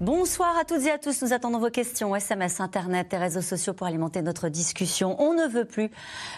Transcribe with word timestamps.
Bonsoir 0.00 0.56
à 0.56 0.64
toutes 0.64 0.86
et 0.86 0.90
à 0.90 0.96
tous. 0.96 1.20
Nous 1.20 1.34
attendons 1.34 1.58
vos 1.58 1.68
questions, 1.68 2.16
SMS, 2.16 2.60
Internet 2.60 3.12
et 3.12 3.18
réseaux 3.18 3.42
sociaux 3.42 3.74
pour 3.74 3.86
alimenter 3.86 4.22
notre 4.22 4.48
discussion. 4.48 5.14
On 5.20 5.34
ne 5.34 5.46
veut 5.46 5.66
plus 5.66 5.90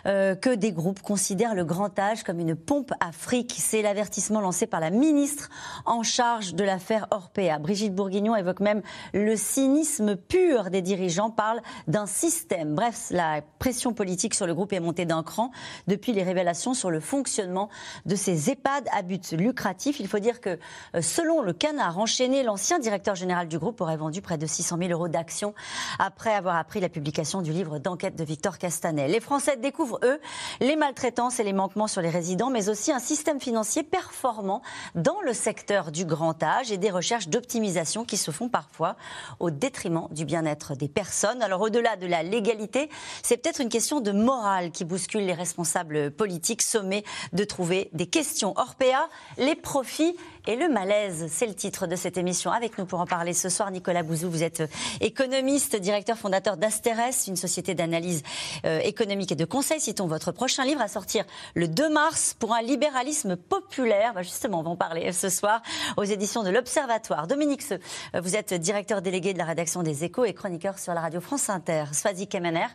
euh, 0.04 0.34
que 0.34 0.50
des 0.50 0.72
groupes 0.72 1.00
considèrent 1.00 1.54
le 1.54 1.64
grand 1.64 1.96
âge 1.96 2.24
comme 2.24 2.40
une 2.40 2.56
pompe 2.56 2.92
à 2.98 3.12
fric. 3.12 3.54
C'est 3.56 3.80
l'avertissement 3.80 4.40
lancé 4.40 4.66
par 4.66 4.80
la 4.80 4.90
ministre 4.90 5.48
en 5.86 6.02
charge 6.02 6.56
de 6.56 6.64
l'affaire 6.64 7.06
Orpea. 7.12 7.60
Brigitte 7.60 7.94
Bourguignon 7.94 8.34
évoque 8.34 8.58
même 8.58 8.82
le 9.14 9.36
cynisme 9.36 10.16
pur 10.16 10.70
des 10.70 10.82
dirigeants, 10.82 11.30
parle 11.30 11.60
d'un 11.86 12.06
système. 12.06 12.74
Bref, 12.74 13.10
la 13.12 13.42
pression 13.60 13.92
politique 13.92 14.34
sur 14.34 14.48
le 14.48 14.54
groupe 14.54 14.72
est 14.72 14.80
montée 14.80 15.04
d'un 15.04 15.22
cran 15.22 15.52
depuis 15.86 16.10
les 16.10 16.24
révélations 16.24 16.74
sur 16.74 16.90
le 16.90 16.98
fonctionnement 16.98 17.68
de 18.06 18.16
ces 18.16 18.50
EHPAD 18.50 18.88
à 18.92 19.02
but 19.02 19.30
lucratif. 19.30 20.00
Il 20.00 20.08
faut 20.08 20.18
dire 20.18 20.40
que, 20.40 20.58
euh, 20.96 21.00
selon 21.00 21.42
le 21.42 21.52
canard 21.52 22.00
enchaîné, 22.00 22.42
l'ancien 22.42 22.80
directeur 22.80 23.14
général 23.14 23.46
du 23.51 23.51
groupe 23.58 23.80
aurait 23.80 23.96
vendu 23.96 24.22
près 24.22 24.38
de 24.38 24.46
600 24.46 24.78
000 24.78 24.90
euros 24.90 25.08
d'actions 25.08 25.54
après 25.98 26.34
avoir 26.34 26.56
appris 26.56 26.80
la 26.80 26.88
publication 26.88 27.42
du 27.42 27.52
livre 27.52 27.78
d'enquête 27.78 28.16
de 28.16 28.24
Victor 28.24 28.58
Castanet. 28.58 29.08
Les 29.08 29.20
Français 29.20 29.56
découvrent, 29.56 30.00
eux, 30.04 30.20
les 30.60 30.76
maltraitances 30.76 31.40
et 31.40 31.44
les 31.44 31.52
manquements 31.52 31.86
sur 31.86 32.02
les 32.02 32.10
résidents, 32.10 32.50
mais 32.50 32.68
aussi 32.68 32.92
un 32.92 32.98
système 32.98 33.40
financier 33.40 33.82
performant 33.82 34.62
dans 34.94 35.20
le 35.22 35.32
secteur 35.32 35.92
du 35.92 36.04
grand 36.04 36.42
âge 36.42 36.72
et 36.72 36.78
des 36.78 36.90
recherches 36.90 37.28
d'optimisation 37.28 38.04
qui 38.04 38.16
se 38.16 38.30
font 38.30 38.48
parfois 38.48 38.96
au 39.40 39.50
détriment 39.50 40.08
du 40.10 40.24
bien-être 40.24 40.74
des 40.74 40.88
personnes. 40.88 41.42
Alors 41.42 41.60
au-delà 41.60 41.96
de 41.96 42.06
la 42.06 42.22
légalité, 42.22 42.90
c'est 43.22 43.36
peut-être 43.36 43.60
une 43.60 43.68
question 43.68 44.00
de 44.00 44.12
morale 44.12 44.70
qui 44.70 44.84
bouscule 44.84 45.24
les 45.26 45.34
responsables 45.34 46.10
politiques 46.10 46.62
sommés 46.62 47.04
de 47.32 47.44
trouver 47.44 47.90
des 47.92 48.06
questions. 48.06 48.54
Orpea, 48.56 49.08
les 49.38 49.54
profits 49.54 50.16
et 50.46 50.56
le 50.56 50.68
malaise. 50.68 51.26
C'est 51.30 51.46
le 51.46 51.54
titre 51.54 51.86
de 51.86 51.96
cette 51.96 52.16
émission. 52.16 52.50
Avec 52.50 52.78
nous 52.78 52.84
pour 52.84 53.00
en 53.00 53.06
parler 53.06 53.32
ce 53.32 53.48
soir, 53.48 53.70
Nicolas 53.70 54.02
Bouzou. 54.02 54.30
Vous 54.30 54.42
êtes 54.42 54.60
euh, 54.60 54.66
économiste, 55.00 55.76
directeur 55.76 56.18
fondateur 56.18 56.56
d'Asteres, 56.56 57.12
une 57.28 57.36
société 57.36 57.74
d'analyse 57.74 58.22
euh, 58.64 58.80
économique 58.80 59.32
et 59.32 59.36
de 59.36 59.44
conseil. 59.44 59.80
Citons 59.80 60.06
votre 60.06 60.32
prochain 60.32 60.64
livre 60.64 60.80
à 60.80 60.88
sortir 60.88 61.24
le 61.54 61.68
2 61.68 61.88
mars 61.90 62.34
pour 62.38 62.54
un 62.54 62.62
libéralisme 62.62 63.36
populaire. 63.36 64.14
Bah, 64.14 64.22
justement, 64.22 64.60
on 64.60 64.62
va 64.62 64.70
en 64.70 64.76
parler 64.76 65.12
ce 65.12 65.28
soir 65.28 65.62
aux 65.96 66.04
éditions 66.04 66.42
de 66.42 66.50
l'Observatoire. 66.50 67.26
Dominique 67.26 67.62
Seux, 67.62 67.78
euh, 68.14 68.20
vous 68.20 68.34
êtes 68.34 68.52
directeur 68.54 69.00
délégué 69.00 69.32
de 69.32 69.38
la 69.38 69.44
rédaction 69.44 69.82
des 69.82 70.04
Échos 70.04 70.24
et 70.24 70.34
chroniqueur 70.34 70.78
sur 70.78 70.92
la 70.94 71.00
radio 71.00 71.20
France 71.20 71.48
Inter. 71.50 71.84
Swazi 71.92 72.26
Kemener, 72.26 72.66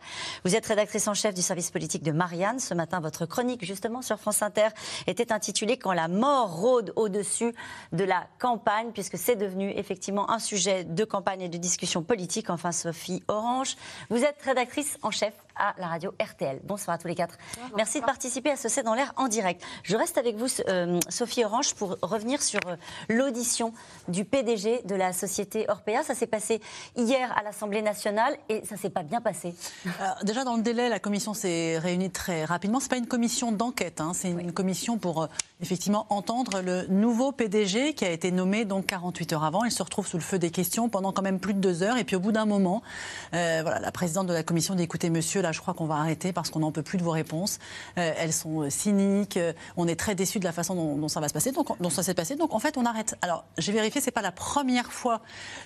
vous 0.46 0.56
êtes 0.56 0.66
rédactrice 0.66 1.08
en 1.08 1.14
chef 1.14 1.34
du 1.34 1.42
service 1.42 1.72
politique 1.72 2.04
de 2.04 2.12
Marianne. 2.12 2.60
Ce 2.60 2.74
matin, 2.74 3.02
votre 3.02 3.26
chronique, 3.26 3.66
justement, 3.66 4.02
sur 4.02 4.18
France 4.20 4.42
Inter, 4.42 4.70
était 5.06 5.34
intitulée 5.34 5.78
Quand 5.78 5.94
la 5.94 6.08
mort 6.08 6.56
rôde 6.56 6.94
au-dessus 6.96 7.54
de 7.92 8.04
la 8.04 8.28
campagne, 8.40 8.92
puisque 8.94 9.18
c'est 9.18 9.36
devenu 9.36 9.72
effectivement 9.76 10.30
un 10.30 10.40
sujet 10.40 10.84
de 10.84 11.04
campagne 11.04 11.42
et 11.42 11.50
de 11.50 11.58
discussion 11.58 12.04
politique. 12.04 12.50
Enfin, 12.50 12.72
Sophie 12.72 13.24
Orange, 13.28 13.76
vous 14.10 14.24
êtes 14.24 14.42
rédactrice 14.44 14.98
en 15.02 15.12
chef 15.12 15.34
à 15.60 15.74
la 15.78 15.88
radio 15.88 16.14
RTL. 16.22 16.60
Bonsoir 16.64 16.96
à 16.96 16.98
tous 16.98 17.08
les 17.08 17.16
quatre. 17.16 17.38
Merci 17.76 18.00
de 18.00 18.06
participer 18.06 18.52
à 18.52 18.56
ce 18.56 18.70
C'est 18.70 18.84
dans 18.84 18.94
l'air 18.94 19.14
en 19.16 19.28
direct. 19.28 19.64
Je 19.84 19.96
reste 19.96 20.18
avec 20.18 20.36
vous, 20.36 20.48
euh, 20.68 21.00
Sophie 21.10 21.44
Orange, 21.44 21.74
pour 21.76 21.98
revenir 22.02 22.42
sur 22.42 22.60
euh, 22.68 22.76
l'audition 23.10 23.74
du 24.08 24.26
PDG 24.26 24.82
de 24.86 24.96
la 24.96 25.14
société 25.14 25.66
Orpea. 25.70 26.04
Ça 26.04 26.16
s'est 26.16 26.28
passé 26.28 26.62
hier 26.96 27.36
à 27.38 27.44
l'Assemblée 27.44 27.82
nationale 27.82 28.38
et 28.50 28.64
ça 28.66 28.78
s'est 28.78 28.90
pas 28.90 29.04
bien 29.04 29.22
passé. 29.22 29.54
déjà, 30.24 30.44
dans 30.44 30.56
le 30.56 30.62
délai, 30.62 30.90
la 30.90 31.00
commission 31.00 31.34
s'est 31.34 31.78
réunie 31.80 32.12
très 32.12 32.46
rapidement. 32.46 32.80
C'est 32.80 32.90
pas 32.90 32.98
une 32.98 33.08
commission 33.08 33.52
d'enquête, 33.52 34.02
hein. 34.02 34.12
c'est 34.14 34.30
une 34.30 34.54
commission 34.54 34.98
pour 34.98 35.24
euh, 35.24 35.28
effectivement 35.62 36.06
entendre 36.10 36.62
le 36.62 36.88
nouveau 36.88 37.32
PDG 37.32 37.94
qui 37.94 38.06
a 38.06 38.12
été 38.12 38.32
nommé 38.32 38.66
donc 38.66 38.88
48 38.88 39.34
heures 39.34 39.44
avant. 39.44 39.64
Il 39.64 39.72
se 39.72 39.84
retrouve 39.84 40.08
sous 40.08 40.18
le 40.18 40.24
feu 40.24 40.40
des 40.40 40.52
questions 40.52 40.90
pendant 40.90 41.12
quand 41.12 41.24
même 41.24 41.40
plus 41.40 41.54
de 41.54 41.60
deux 41.60 41.84
heures. 41.84 41.98
Et 41.98 42.04
puis 42.04 42.16
au 42.16 42.20
bout 42.20 42.32
d'un 42.32 42.46
moment, 42.46 42.82
voilà, 43.32 43.80
la 43.80 43.92
présidente 43.92 44.28
de 44.28 44.34
la 44.34 44.44
commission 44.44 44.76
dit 44.76 44.84
écoutez, 44.84 45.10
je 45.52 45.60
crois 45.60 45.74
qu'on 45.74 45.86
va 45.86 45.96
arrêter 45.96 46.34
parce 46.34 46.50
qu'on 46.50 46.60
n'en 46.60 46.72
peut 46.72 46.82
plus 46.82 46.98
de 46.98 47.04
vos 47.04 47.12
réponses. 47.12 47.60
Euh, 47.98 48.14
elles 48.18 48.34
sont 48.34 48.62
euh, 48.62 48.70
cyniques. 48.70 49.38
Euh, 49.38 49.54
on 49.76 49.88
est 49.88 49.96
très 49.96 50.16
déçus 50.16 50.40
de 50.40 50.44
la 50.44 50.52
façon 50.52 50.76
dont, 50.76 51.08
ça 51.08 51.20
va 51.20 51.28
se 51.28 51.34
passer, 51.34 51.52
donc, 51.52 51.80
dont 51.82 51.90
ça 51.90 52.04
s'est 52.04 52.14
passé. 52.14 52.36
Donc, 52.36 52.54
en 52.54 52.60
fait, 52.60 52.78
on 52.78 52.86
arrête. 52.86 53.16
Alors, 53.22 53.46
j'ai 53.58 53.72
vérifié, 53.72 54.02
c'est 54.02 54.12
pas 54.12 54.22
la 54.22 54.32
première 54.32 54.92
fois 54.92 55.22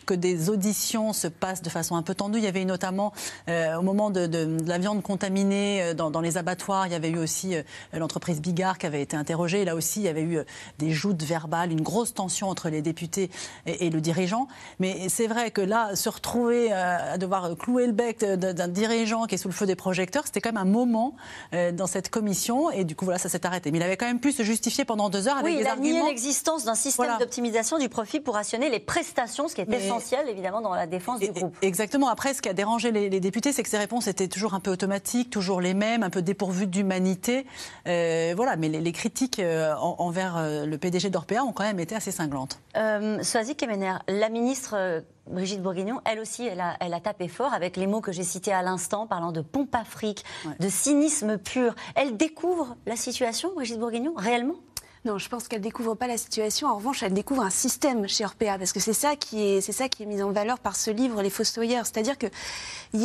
que 0.05 0.13
des 0.13 0.49
auditions 0.49 1.13
se 1.13 1.27
passent 1.27 1.61
de 1.61 1.69
façon 1.69 1.95
un 1.95 2.01
peu 2.01 2.15
tendue. 2.15 2.39
Il 2.39 2.43
y 2.43 2.47
avait 2.47 2.61
eu 2.61 2.65
notamment, 2.65 3.13
au 3.47 3.81
moment 3.81 4.09
de, 4.09 4.57
la 4.65 4.77
viande 4.77 5.01
contaminée 5.01 5.93
dans, 5.93 6.21
les 6.21 6.37
abattoirs, 6.37 6.87
il 6.87 6.93
y 6.93 6.95
avait 6.95 7.09
eu 7.09 7.17
aussi 7.17 7.55
l'entreprise 7.93 8.41
Bigard 8.41 8.77
qui 8.77 8.85
avait 8.85 9.01
été 9.01 9.17
interrogée. 9.17 9.65
Là 9.65 9.75
aussi, 9.75 9.99
il 9.99 10.03
y 10.03 10.07
avait 10.07 10.23
eu 10.23 10.39
des 10.79 10.91
joutes 10.91 11.23
verbales, 11.23 11.71
une 11.71 11.81
grosse 11.81 12.13
tension 12.13 12.49
entre 12.49 12.69
les 12.69 12.81
députés 12.81 13.29
et, 13.65 13.87
et 13.87 13.89
le 13.89 14.01
dirigeant. 14.01 14.47
Mais 14.79 15.09
c'est 15.09 15.27
vrai 15.27 15.51
que 15.51 15.61
là, 15.61 15.95
se 15.95 16.09
retrouver 16.09 16.71
à 16.71 17.17
devoir 17.17 17.55
clouer 17.57 17.87
le 17.87 17.93
bec 17.93 18.23
d'un 18.23 18.67
dirigeant 18.67 19.25
qui 19.25 19.35
est 19.35 19.37
sous 19.37 19.47
le 19.47 19.53
feu 19.53 19.65
des 19.65 19.70
projecteurs. 19.75 20.25
C'était 20.25 20.41
quand 20.41 20.51
même 20.51 20.61
un 20.61 20.69
moment 20.69 21.15
euh, 21.53 21.71
dans 21.71 21.87
cette 21.87 22.09
commission 22.09 22.71
et 22.71 22.83
du 22.83 22.95
coup 22.95 23.05
voilà 23.05 23.17
ça 23.17 23.29
s'est 23.29 23.45
arrêté. 23.45 23.71
Mais 23.71 23.77
il 23.77 23.83
avait 23.83 23.97
quand 23.97 24.05
même 24.05 24.19
pu 24.19 24.31
se 24.31 24.43
justifier 24.43 24.85
pendant 24.85 25.09
deux 25.09 25.27
heures 25.27 25.37
avec 25.37 25.53
oui, 25.53 25.59
des 25.59 25.67
arguments. 25.67 25.83
Oui, 25.83 25.95
il 25.95 25.97
a 25.97 26.03
nié 26.03 26.09
l'existence 26.09 26.65
d'un 26.65 26.75
système 26.75 27.17
d'optimisation 27.19 27.77
du 27.77 27.89
profit 27.89 28.19
pour 28.19 28.35
rationner 28.35 28.69
les 28.69 28.79
prestations, 28.79 29.47
ce 29.47 29.55
qui 29.55 29.61
est 29.61 29.73
essentiel 29.73 30.29
évidemment 30.29 30.61
dans 30.61 30.73
la 30.73 30.87
défense 30.87 31.19
du 31.19 31.31
groupe. 31.31 31.55
Exactement. 31.61 32.09
Après, 32.09 32.33
ce 32.33 32.41
qui 32.41 32.49
a 32.49 32.53
dérangé 32.53 32.91
les, 32.91 33.19
députés, 33.19 33.51
c'est 33.51 33.63
que 33.63 33.69
ces 33.69 33.77
réponses 33.77 34.07
étaient 34.07 34.27
toujours 34.27 34.53
un 34.53 34.59
peu 34.59 34.71
automatiques, 34.71 35.29
toujours 35.29 35.61
les 35.61 35.73
mêmes, 35.73 36.03
un 36.03 36.09
peu 36.09 36.21
dépourvues 36.21 36.67
d'humanité. 36.67 37.45
Euh, 37.87 38.33
voilà. 38.35 38.55
Mais 38.55 38.69
les, 38.69 38.91
critiques 38.91 39.39
euh, 39.39 39.73
envers 39.75 40.41
le 40.65 40.77
PDG 40.77 41.09
d'Orpea 41.09 41.43
ont 41.43 41.53
quand 41.53 41.63
même 41.63 41.79
été 41.79 41.95
assez 41.95 42.11
cinglantes. 42.11 42.59
Euh, 42.75 43.21
Soazic 43.23 43.57
Kemener, 43.57 43.95
la 44.07 44.29
ministre 44.29 45.03
Brigitte 45.27 45.61
Bourguignon, 45.61 46.01
elle 46.05 46.19
aussi, 46.19 46.45
elle 46.45 46.59
a, 46.59 46.75
elle 46.79 46.93
a 46.93 46.99
tapé 46.99 47.27
fort 47.27 47.53
avec 47.53 47.77
les 47.77 47.87
mots 47.87 48.01
que 48.01 48.11
j'ai 48.11 48.23
cités 48.23 48.51
à 48.51 48.61
l'instant, 48.61 49.07
parlant 49.07 49.31
de 49.31 49.41
pompe 49.41 49.73
afrique, 49.75 50.25
de 50.59 50.67
cynisme 50.67 51.37
pur. 51.37 51.75
Elle 51.95 52.17
découvre 52.17 52.75
la 52.85 52.95
situation, 52.95 53.53
Brigitte 53.53 53.79
Bourguignon, 53.79 54.13
réellement? 54.15 54.55
Non, 55.03 55.17
je 55.17 55.29
pense 55.29 55.47
qu'elle 55.47 55.61
découvre 55.61 55.95
pas 55.95 56.05
la 56.05 56.17
situation. 56.17 56.67
En 56.67 56.75
revanche, 56.75 57.01
elle 57.01 57.13
découvre 57.13 57.41
un 57.41 57.49
système 57.49 58.07
chez 58.07 58.23
Orpea, 58.23 58.59
parce 58.59 58.71
que 58.71 58.79
c'est 58.79 58.93
ça 58.93 59.15
qui 59.15 59.41
est, 59.41 59.61
ça 59.61 59.89
qui 59.89 60.03
est 60.03 60.05
mis 60.05 60.21
en 60.21 60.31
valeur 60.31 60.59
par 60.59 60.75
ce 60.75 60.91
livre, 60.91 61.23
Les 61.23 61.31
Fossoyeurs. 61.31 61.87
C'est-à-dire 61.87 62.19
que 62.19 62.27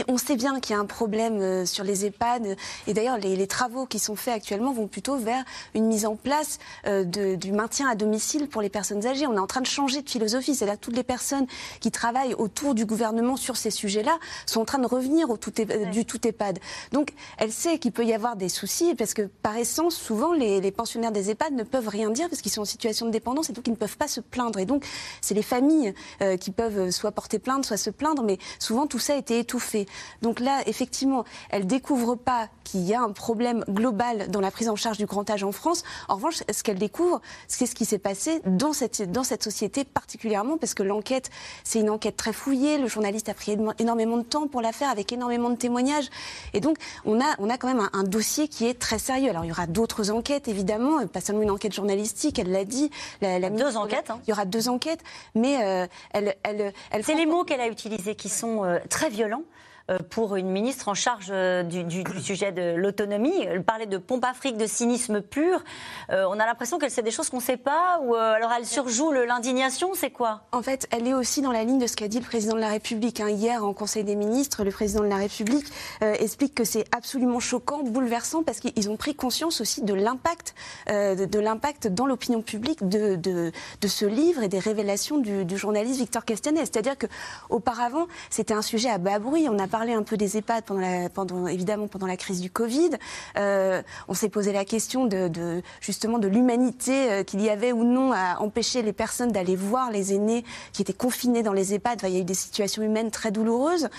on 0.07 0.19
sait 0.19 0.37
bien 0.37 0.61
qu'il 0.61 0.75
y 0.75 0.79
a 0.79 0.81
un 0.81 0.84
problème 0.84 1.41
euh, 1.41 1.65
sur 1.65 1.84
les 1.84 2.05
EHPAD, 2.05 2.59
et 2.87 2.93
d'ailleurs 2.93 3.17
les, 3.17 3.47
travaux 3.47 3.87
qui 3.87 3.99
sont 3.99 4.17
faits 4.17 4.34
actuellement 4.34 4.73
vont 4.73 4.89
plutôt 4.89 5.17
vers 5.17 5.43
une 5.75 5.87
mise 5.87 6.05
en 6.05 6.17
place 6.17 6.59
euh, 6.87 7.05
du 7.05 7.53
maintien 7.53 7.89
à 7.89 7.95
domicile 7.95 8.49
pour 8.49 8.61
les 8.61 8.69
personnes 8.69 9.07
âgées. 9.07 9.27
On 9.27 9.34
est 9.34 9.41
en 9.41 9.47
train 9.47 9.63
de 9.63 9.67
changer 9.67 10.03
de 10.03 10.11
philosophie. 10.11 10.55
C'est-à-dire 10.55 10.78
que 10.78 10.84
toutes 10.84 10.97
les 10.97 11.03
personnes 11.03 11.47
qui 11.81 11.91
travaillent 11.91 12.34
autour 12.34 12.75
du 12.75 12.84
gouvernement 12.84 13.37
sur 13.37 13.57
ces 13.57 13.71
sujets-là 13.71 14.19
sont 14.45 14.61
en 14.61 14.65
train 14.67 14.81
de 14.81 14.87
revenir 14.87 15.31
au 15.31 15.39
tout, 15.39 15.53
du 15.93 16.05
tout 16.05 16.27
EHPAD. 16.27 16.59
Donc, 16.93 17.15
elle 17.39 17.53
sait 17.53 17.78
qu'il 17.78 17.93
peut 17.93 18.05
y 18.05 18.13
avoir 18.13 18.37
des 18.37 18.51
soucis, 18.51 18.95
parce 18.97 19.15
que 19.15 19.23
par 19.23 19.57
essence, 19.57 19.95
souvent, 19.97 20.34
les 20.34 20.71
pensionnaires 20.73 21.13
des 21.13 21.31
EHPAD 21.31 21.55
ne 21.55 21.63
peuvent 21.63 21.85
rien 21.88 22.10
dire 22.10 22.28
parce 22.28 22.42
qu'ils 22.42 22.52
sont 22.52 22.62
en 22.62 22.66
situation 22.66 23.06
de 23.06 23.10
dépendance 23.10 23.50
et 23.50 23.52
donc 23.52 23.66
ils 23.66 23.72
ne 23.72 23.76
peuvent 23.76 23.97
pas 23.97 24.08
se 24.08 24.20
plaindre. 24.20 24.58
Et 24.58 24.66
donc, 24.66 24.84
c'est 25.20 25.34
les 25.34 25.42
familles 25.42 25.94
euh, 26.22 26.36
qui 26.36 26.50
peuvent 26.50 26.91
soit 26.91 27.12
porter 27.12 27.38
plainte, 27.38 27.64
soit 27.64 27.76
se 27.76 27.91
plaindre, 27.91 28.22
mais 28.22 28.38
souvent 28.58 28.86
tout 28.86 28.98
ça 28.98 29.14
a 29.14 29.16
été 29.16 29.38
étouffé. 29.38 29.86
Donc 30.22 30.41
là, 30.41 30.62
effectivement, 30.66 31.24
elle 31.50 31.66
découvre 31.66 32.14
pas 32.14 32.48
qu'il 32.64 32.82
y 32.82 32.94
a 32.94 33.00
un 33.00 33.12
problème 33.12 33.64
global 33.69 34.28
dans 34.28 34.41
la 34.41 34.50
prise 34.50 34.69
en 34.69 34.76
charge 34.76 34.98
du 34.98 35.06
grand 35.06 35.28
âge 35.30 35.44
en 35.44 35.52
France. 35.52 35.84
En 36.08 36.16
revanche, 36.16 36.42
ce 36.50 36.62
qu'elle 36.62 36.78
découvre, 36.78 37.20
c'est 37.47 37.66
ce 37.66 37.74
qui 37.74 37.84
s'est 37.84 37.98
passé 37.98 38.41
dans 38.44 38.72
cette, 38.72 39.10
dans 39.12 39.22
cette 39.22 39.44
société 39.44 39.84
particulièrement, 39.84 40.56
parce 40.56 40.74
que 40.74 40.82
l'enquête, 40.82 41.30
c'est 41.62 41.78
une 41.78 41.91
enquête 41.91 42.16
très 42.16 42.32
fouillée. 42.32 42.78
Le 42.78 42.89
journaliste 42.89 43.28
a 43.28 43.34
pris 43.34 43.56
énormément 43.78 44.16
de 44.16 44.24
temps 44.24 44.48
pour 44.48 44.62
la 44.62 44.72
faire, 44.72 44.91
avec 44.91 45.12
énormément 45.12 45.50
de 45.50 45.56
témoignages. 45.56 46.10
Et 46.54 46.60
donc, 46.60 46.77
on 47.04 47.21
a, 47.21 47.34
on 47.39 47.48
a 47.50 47.56
quand 47.56 47.68
même 47.68 47.80
un, 47.80 47.91
un 47.92 48.03
dossier 48.03 48.48
qui 48.48 48.66
est 48.66 48.78
très 48.78 48.98
sérieux. 48.98 49.30
Alors, 49.30 49.44
il 49.44 49.48
y 49.48 49.53
aura 49.53 49.66
d'autres 49.66 50.10
enquêtes, 50.10 50.48
évidemment, 50.48 51.06
pas 51.06 51.21
seulement 51.21 51.42
une 51.42 51.50
enquête 51.50 51.74
journalistique, 51.77 52.39
elle 52.39 52.51
l'a 52.51 52.65
dit. 52.65 52.91
La, 53.21 53.51
deux 53.51 53.77
enquêtes. 53.77 54.11
Hein. 54.11 54.21
Il 54.27 54.31
y 54.31 54.33
aura 54.33 54.45
deux 54.45 54.69
enquêtes, 54.69 55.03
mais 55.34 55.65
euh, 55.65 55.87
elle, 56.13 56.34
elle, 56.43 56.73
elle 56.91 57.05
C'est 57.05 57.15
les 57.15 57.27
mots 57.27 57.45
qu'elle 57.45 57.61
a 57.61 57.69
utilisés 57.69 58.15
qui 58.15 58.28
sont 58.28 58.65
euh, 58.65 58.78
très 58.89 59.11
violents. 59.11 59.45
Euh, 59.88 59.98
pour 60.10 60.34
une 60.34 60.50
ministre 60.50 60.88
en 60.88 60.94
charge 60.94 61.28
euh, 61.30 61.62
du, 61.62 62.03
sujet 62.21 62.50
de 62.50 62.74
l'autonomie. 62.74 63.41
Elle 63.42 63.62
parlait 63.62 63.86
de 63.86 63.98
pompe 63.98 64.24
Afrique, 64.24 64.56
de 64.56 64.66
cynisme 64.66 65.21
pur. 65.21 65.62
Euh, 66.10 66.24
on 66.28 66.41
a 66.41 66.47
l'impression 66.47 66.80
qu'elle 66.80 66.91
sait 66.91 67.04
des 67.04 67.12
choses 67.12 67.30
qu'on 67.30 67.36
ne 67.36 67.42
sait 67.42 67.56
pas, 67.56 68.00
ou 68.03 68.15
alors 68.15 68.50
elle 68.56 68.66
surjoue 68.66 69.12
l'indignation, 69.12 69.91
c'est 69.94 70.10
quoi? 70.10 70.42
En 70.50 70.62
fait, 70.62 70.88
elle 70.91 71.06
est 71.06 71.15
aussi 71.15 71.41
dans 71.41 71.53
la 71.53 71.62
ligne 71.62 71.78
de 71.78 71.86
ce 71.86 71.94
qu'a 71.94 72.09
dit 72.09 72.18
le 72.18 72.24
président 72.24 72.54
de 72.54 72.60
la 72.60 72.68
République. 72.68 73.21
Hein. 73.21 73.28
Hier, 73.28 73.65
en 73.65 73.72
Conseil 73.74 74.03
des 74.03 74.16
ministres, 74.16 74.65
le 74.65 74.72
président 74.72 75.03
de 75.03 75.09
la 75.09 75.16
République 75.16 75.66
explique 76.00 76.54
que 76.54 76.65
c'est 76.65 76.84
absolument 76.94 77.41
choquant, 77.41 77.82
bouleversant, 77.84 78.42
parce 78.42 78.60
qu'ils 78.60 78.91
ont 78.91 78.97
pris 78.97 79.15
conscience 79.15 79.60
aussi 79.60 79.82
de 79.82 79.94
l'impact, 79.94 80.54
de, 80.89 81.89
dans 81.89 82.06
l'opinion 82.06 82.42
publique 82.42 82.89
de, 82.89 83.53
ce 83.86 84.04
livre 84.04 84.42
et 84.42 84.48
des 84.48 84.59
révélations 84.59 85.18
du, 85.18 85.56
journaliste 85.56 86.00
Victor 86.00 86.24
Castanet. 86.24 86.60
C'est-à-dire 86.60 86.97
qu'auparavant, 86.98 88.06
c'était 88.30 88.54
un 88.54 88.62
sujet 88.62 88.91
à 88.91 88.98
bas 88.98 89.18
bruit. 89.18 89.48
Parlé 89.77 89.93
un 89.93 90.05
peu 90.05 90.17
des 90.17 90.39
EHPAD 90.39 90.65
pendant, 90.65 92.07
la 92.07 92.17
crise 92.17 92.41
du 92.41 92.51
Covid. 92.51 92.93
Euh, 93.37 93.83
on 94.09 94.15
s'est 94.15 94.31
posé 94.31 94.51
la 94.51 94.65
question 94.65 95.05
de, 95.05 95.61
justement 95.83 96.19
de 96.19 96.28
l'humanité 96.28 97.13
euh, 97.13 97.25
qu'il 97.25 97.43
y 97.43 97.51
avait 97.51 97.73
ou 97.73 97.84
non 97.84 98.11
à 98.11 98.39
empêcher 98.39 98.81
les 98.81 98.95
personnes 98.95 99.33
d'aller 99.33 99.55
voir 99.55 99.91
les 99.91 100.15
aînés 100.15 100.47
qui 100.73 100.81
étaient 100.81 100.95
confinés 100.95 101.43
dans 101.43 101.53
les 101.53 101.75
EHPAD. 101.75 102.01
il 102.05 102.09
y 102.09 102.17
a 102.17 102.21
eu 102.21 102.25
des 102.25 102.33
situations 102.33 102.83
humaines 102.83 103.11
très 103.11 103.31
douloureuses. 103.31 103.91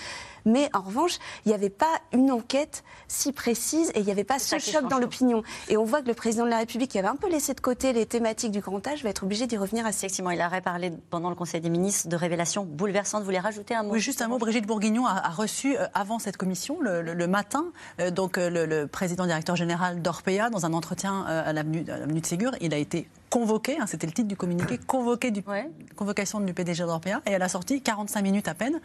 Mais 0.44 0.70
en 0.74 0.80
revanche, 0.80 1.18
il 1.44 1.48
n'y 1.48 1.54
avait 1.54 1.70
pas 1.70 2.00
une 2.12 2.30
enquête 2.30 2.84
si 3.08 3.32
précise 3.32 3.90
et 3.94 4.00
il 4.00 4.04
n'y 4.04 4.10
avait 4.10 4.24
pas 4.24 4.38
ce 4.38 4.58
choc 4.58 4.88
dans 4.88 4.98
l'opinion. 4.98 5.42
Et 5.68 5.76
on 5.76 5.84
voit 5.84 6.02
que 6.02 6.08
le 6.08 6.14
président 6.14 6.44
de 6.44 6.50
la 6.50 6.58
République, 6.58 6.90
qui 6.90 6.98
avait 6.98 7.08
un 7.08 7.16
peu 7.16 7.28
laissé 7.30 7.54
de 7.54 7.60
côté 7.60 7.92
les 7.92 8.06
thématiques 8.06 8.50
du 8.50 8.60
grand 8.60 8.86
âge, 8.86 9.02
va 9.02 9.10
être 9.10 9.24
obligé 9.24 9.46
d'y 9.46 9.56
revenir 9.56 9.86
assez. 9.86 10.06
Effectivement, 10.06 10.30
il 10.30 10.40
a 10.40 10.48
parlé 10.60 10.92
pendant 11.10 11.30
le 11.30 11.36
Conseil 11.36 11.60
des 11.60 11.70
ministres 11.70 12.08
de 12.08 12.16
révélations 12.16 12.64
bouleversantes. 12.64 13.20
Vous 13.20 13.26
voulez 13.26 13.38
rajouter 13.38 13.74
un 13.74 13.82
mot 13.82 13.92
Oui, 13.92 14.00
juste 14.00 14.22
un 14.22 14.28
mot. 14.28 14.38
Brigitte 14.38 14.66
Bourguignon 14.66 15.06
a, 15.06 15.28
reçu 15.30 15.76
euh, 15.76 15.86
avant 15.94 16.18
cette 16.18 16.36
commission, 16.36 16.78
le, 16.80 17.26
matin, 17.26 17.66
euh, 18.00 18.10
donc 18.10 18.38
euh, 18.38 18.66
le, 18.66 18.86
président 18.86 19.26
directeur 19.26 19.56
général 19.56 20.02
d'Orpea 20.02 20.50
dans 20.50 20.66
un 20.66 20.72
entretien 20.72 21.24
à 21.24 21.52
l'avenue 21.52 21.82
de 21.82 22.26
Ségur. 22.26 22.52
Il 22.60 22.72
a 22.74 22.78
été 22.78 23.08
convoqué, 23.28 23.78
hein, 23.80 23.86
c'était 23.86 24.06
le 24.06 24.12
titre 24.12 24.28
du 24.28 24.36
communiqué, 24.36 24.78
convoqué 24.78 25.30
du, 25.30 25.42
convocation 25.96 26.40
du 26.40 26.54
PDG 26.54 26.84
d'Orpea, 26.84 27.20
et 27.26 27.32
elle 27.32 27.42
a 27.42 27.48
sorti 27.48 27.82
45 27.82 28.22
minutes 28.22 28.48
à 28.48 28.54
peine. 28.54 28.80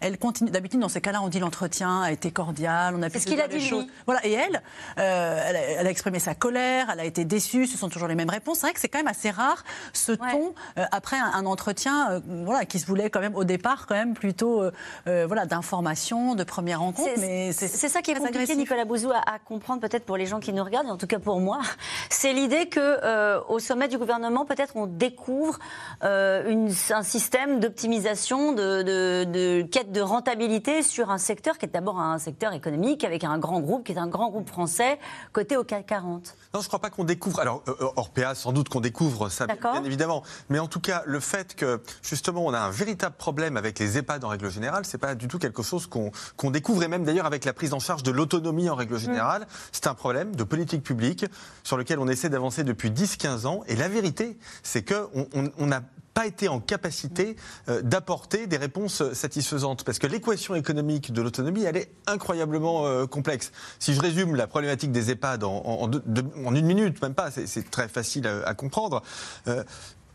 Elle 0.00 0.18
continue, 0.18 0.50
d'habitude 0.50 0.80
dans 0.80 0.88
ces 0.88 1.00
cas-là, 1.00 1.22
on 1.22 1.28
dit 1.28 1.38
l'entretien 1.38 2.02
a 2.02 2.12
été 2.12 2.30
cordial, 2.30 2.94
on 2.96 3.02
a 3.02 3.10
pu 3.10 3.20
ce 3.20 3.26
qu'il 3.26 3.40
a 3.40 3.48
dit 3.48 3.60
choses. 3.60 3.86
Voilà, 4.06 4.24
et 4.26 4.32
elle, 4.32 4.62
euh, 4.98 5.42
elle, 5.78 5.86
a, 5.86 5.90
exprimé 5.90 6.18
sa 6.18 6.34
colère, 6.34 6.90
elle 6.92 7.00
a 7.00 7.04
été 7.04 7.24
déçue, 7.24 7.66
ce 7.66 7.78
sont 7.78 7.88
toujours 7.88 8.08
les 8.08 8.14
mêmes 8.14 8.30
réponses. 8.30 8.58
C'est 8.58 8.66
vrai 8.66 8.74
que 8.74 8.80
c'est 8.80 8.88
quand 8.88 8.98
même 8.98 9.06
assez 9.06 9.30
rare 9.30 9.64
ce 9.92 10.12
ton 10.12 10.54
euh, 10.78 10.84
après 10.90 11.16
un, 11.16 11.46
entretien, 11.46 12.10
euh, 12.10 12.20
voilà, 12.44 12.64
qui 12.64 12.78
se 12.78 12.86
voulait 12.86 13.10
quand 13.10 13.20
même 13.20 13.34
au 13.34 13.44
départ 13.44 13.86
quand 13.86 13.94
même 13.94 14.14
plutôt, 14.14 14.64
voilà, 15.06 15.46
d'information, 15.46 16.34
de 16.34 16.44
première 16.44 16.80
rencontre. 16.80 17.10
Mais 17.18 17.52
c'est 17.52 17.68
ça 17.68 18.02
qui 18.02 18.10
est 18.10 18.14
compliqué, 18.14 18.56
Nicolas 18.56 18.84
Bouzou, 18.84 19.10
à, 19.10 19.18
à 19.18 19.38
comprendre 19.38 19.80
peut-être 19.80 20.04
pour 20.04 20.16
les 20.16 20.26
gens 20.26 20.40
qui 20.40 20.52
nous 20.52 20.64
regardent, 20.64 20.88
et 20.88 20.90
en 20.90 20.96
tout 20.96 21.06
cas 21.06 21.18
pour 21.18 21.40
moi, 21.40 21.60
c'est 22.08 22.32
l'idée 22.32 22.68
que 22.68 23.44
au 23.48 23.58
sommet 23.58 23.83
du 23.88 23.98
gouvernement, 23.98 24.44
peut-être 24.44 24.76
on 24.76 24.86
découvre 24.86 25.58
euh, 26.02 26.68
un 26.90 27.02
système 27.02 27.60
d'optimisation, 27.60 28.52
de, 28.52 29.62
quête 29.62 29.92
de 29.92 30.00
rentabilité 30.00 30.82
sur 30.82 31.10
un 31.10 31.18
secteur 31.18 31.58
qui 31.58 31.66
est 31.66 31.68
d'abord 31.68 32.00
un 32.00 32.18
secteur 32.18 32.52
économique 32.52 33.04
avec 33.04 33.24
un 33.24 33.38
grand 33.38 33.60
groupe 33.60 33.84
qui 33.84 33.92
est 33.92 33.98
un 33.98 34.06
grand 34.06 34.30
groupe 34.30 34.48
français 34.48 34.98
coté 35.32 35.56
au 35.56 35.64
CAC 35.64 35.86
40. 35.86 36.36
Non, 36.54 36.60
je 36.60 36.66
ne 36.66 36.68
crois 36.68 36.78
pas 36.78 36.90
qu'on 36.90 37.04
découvre. 37.04 37.40
Alors, 37.40 37.62
euh, 37.68 37.74
euh, 37.80 37.86
Orpea, 37.96 38.34
sans 38.34 38.52
doute 38.52 38.68
qu'on 38.68 38.80
découvre 38.80 39.28
ça, 39.28 39.46
bien 39.46 39.84
évidemment. 39.84 40.22
Mais 40.48 40.58
en 40.58 40.66
tout 40.66 40.80
cas, 40.80 41.02
le 41.06 41.20
fait 41.20 41.54
que, 41.54 41.80
justement, 42.02 42.44
on 42.44 42.54
a 42.54 42.58
un 42.58 42.70
véritable 42.70 43.16
problème 43.16 43.56
avec 43.56 43.78
les 43.78 43.98
EHPAD 43.98 44.24
en 44.24 44.28
règle 44.28 44.50
générale, 44.50 44.84
c'est 44.84 44.98
pas 44.98 45.14
du 45.14 45.28
tout 45.28 45.38
quelque 45.38 45.62
chose 45.62 45.86
qu'on 45.86 46.50
découvre. 46.50 46.82
Et 46.82 46.88
même 46.88 47.04
d'ailleurs, 47.04 47.26
avec 47.26 47.44
la 47.44 47.52
prise 47.52 47.74
en 47.74 47.78
charge 47.78 48.02
de 48.02 48.10
l'autonomie 48.10 48.68
en 48.70 48.74
règle 48.74 48.98
générale, 48.98 49.42
mm. 49.42 49.46
c'est 49.72 49.86
un 49.86 49.94
problème 49.94 50.34
de 50.34 50.44
politique 50.44 50.82
publique 50.82 51.26
sur 51.62 51.76
lequel 51.76 51.98
on 51.98 52.08
essaie 52.08 52.28
d'avancer 52.28 52.64
depuis 52.64 52.90
10-15 52.90 53.46
ans. 53.46 53.62
Et 53.66 53.73
la 53.76 53.88
vérité, 53.88 54.36
c'est 54.62 54.84
qu'on 54.84 55.66
n'a 55.66 55.82
pas 56.14 56.26
été 56.26 56.48
en 56.48 56.60
capacité 56.60 57.36
euh, 57.68 57.82
d'apporter 57.82 58.46
des 58.46 58.56
réponses 58.56 59.12
satisfaisantes. 59.12 59.84
Parce 59.84 59.98
que 59.98 60.06
l'équation 60.06 60.54
économique 60.54 61.12
de 61.12 61.20
l'autonomie, 61.20 61.64
elle 61.64 61.76
est 61.76 61.90
incroyablement 62.06 62.86
euh, 62.86 63.06
complexe. 63.06 63.50
Si 63.80 63.94
je 63.94 64.00
résume 64.00 64.36
la 64.36 64.46
problématique 64.46 64.92
des 64.92 65.10
EHPAD 65.10 65.44
en, 65.44 65.90
une 65.90 66.66
minute, 66.66 67.02
même 67.02 67.14
pas, 67.14 67.30
c'est 67.30 67.70
très 67.70 67.88
facile 67.88 68.26
à, 68.26 68.54
comprendre. 68.54 69.02
Euh, 69.48 69.64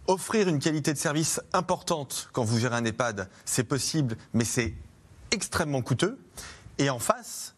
offrir 0.07 0.47
une 0.47 0.57
qualité 0.57 0.91
de 0.94 0.97
service 0.97 1.39
importante 1.53 2.29
quand 2.31 2.44
vous 2.44 2.57
gérez 2.57 2.77
un 2.77 2.85
EHPAD, 2.85 3.29
c'est 3.45 3.65
possible, 3.65 4.17
mais 4.33 4.45
c'est 4.45 4.73
extrêmement 5.29 5.83
coûteux. 5.83 6.17
Et 6.79 6.89
en 6.89 6.97
face, 6.97 7.53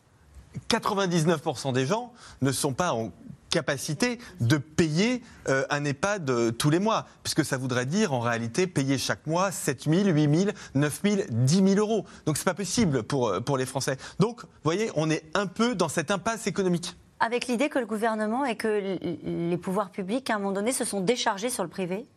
99% 0.69 1.71
des 1.71 1.85
gens 1.85 2.11
ne 2.41 2.51
sont 2.51 2.73
pas 2.73 2.93
en 2.93 3.11
capacité 3.51 4.17
de 4.39 4.57
payer 4.57 5.21
euh, 5.47 5.63
un 5.69 5.85
EHPAD 5.85 6.29
euh, 6.29 6.51
tous 6.51 6.71
les 6.71 6.79
mois, 6.79 7.05
puisque 7.21 7.45
ça 7.45 7.57
voudrait 7.57 7.85
dire 7.85 8.13
en 8.13 8.19
réalité 8.19 8.65
payer 8.65 8.97
chaque 8.97 9.27
mois 9.27 9.51
7 9.51 9.83
000, 9.83 10.09
8 10.09 10.35
000, 10.45 10.51
9 10.73 11.01
000, 11.03 11.15
10 11.29 11.55
000 11.55 11.67
euros. 11.75 12.05
Donc 12.25 12.37
c'est 12.37 12.45
pas 12.45 12.55
possible 12.55 13.03
pour, 13.03 13.27
euh, 13.27 13.39
pour 13.41 13.57
les 13.57 13.67
Français. 13.67 13.97
Donc, 14.19 14.41
vous 14.41 14.49
voyez, 14.63 14.89
on 14.95 15.11
est 15.11 15.23
un 15.35 15.45
peu 15.45 15.75
dans 15.75 15.89
cette 15.89 16.09
impasse 16.09 16.47
économique. 16.47 16.95
Avec 17.19 17.45
l'idée 17.45 17.69
que 17.69 17.77
le 17.77 17.85
gouvernement 17.85 18.45
et 18.45 18.55
que 18.55 18.97
les 19.23 19.57
pouvoirs 19.57 19.91
publics, 19.91 20.27
à 20.31 20.35
un 20.35 20.39
moment 20.39 20.53
donné, 20.53 20.71
se 20.71 20.85
sont 20.85 21.01
déchargés 21.01 21.51
sur 21.51 21.61
le 21.61 21.69
privé? 21.69 22.07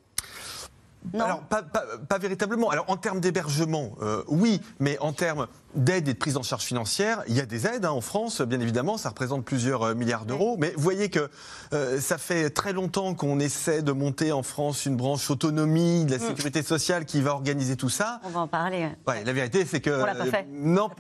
Non. 1.13 1.27
Alors, 1.27 1.41
pas, 1.43 1.63
pas, 1.63 2.17
véritablement. 2.17 2.71
Alors, 2.71 2.87
en 2.89 2.97
termes 2.97 3.21
d'hébergement, 3.21 3.93
oui, 4.29 4.63
mais 4.81 4.97
en 5.01 5.13
termes 5.13 5.47
d'aide 5.75 6.09
et 6.09 6.15
de 6.15 6.19
prise 6.19 6.37
en 6.37 6.43
charge 6.43 6.65
financière. 6.65 7.23
Il 7.29 7.37
y 7.37 7.41
a 7.41 7.47
des 7.47 7.67
aides 7.67 7.85
hein, 7.85 7.91
en 7.91 8.01
France, 8.01 8.41
bien 8.43 8.61
évidemment, 8.61 8.97
ça 8.97 9.11
représente 9.11 9.45
plusieurs 9.45 9.83
euh, 9.83 9.95
milliards 9.95 10.25
d'euros. 10.25 10.57
Mais 10.59 10.73
vous 10.77 10.83
voyez 10.83 11.11
que 11.11 11.29
euh, 11.73 12.01
ça 12.01 12.19
fait 12.19 12.51
très 12.51 12.73
longtemps 12.73 13.15
qu'on 13.15 13.39
essaie 13.41 13.83
de 13.83 13.93
monter 13.93 14.33
en 14.33 14.43
France 14.43 14.87
une 14.87 14.97
branche 14.97 15.31
autonomie 15.31 16.05
de 16.05 16.13
la 16.13 16.19
mm. 16.19 16.29
sécurité 16.29 16.63
sociale 16.63 17.05
qui 17.05 17.21
va 17.21 17.33
organiser 17.33 17.77
tout 17.77 17.89
ça. 17.89 18.21
On 18.25 18.31
va 18.31 18.41
en 18.41 18.49
parler. 18.49 18.89
Ouais, 19.07 19.25
la 19.25 19.33
vérité, 19.33 19.65
c'est 19.65 19.81
que 19.81 19.91
euh, 19.91 20.05
non, 20.51 20.91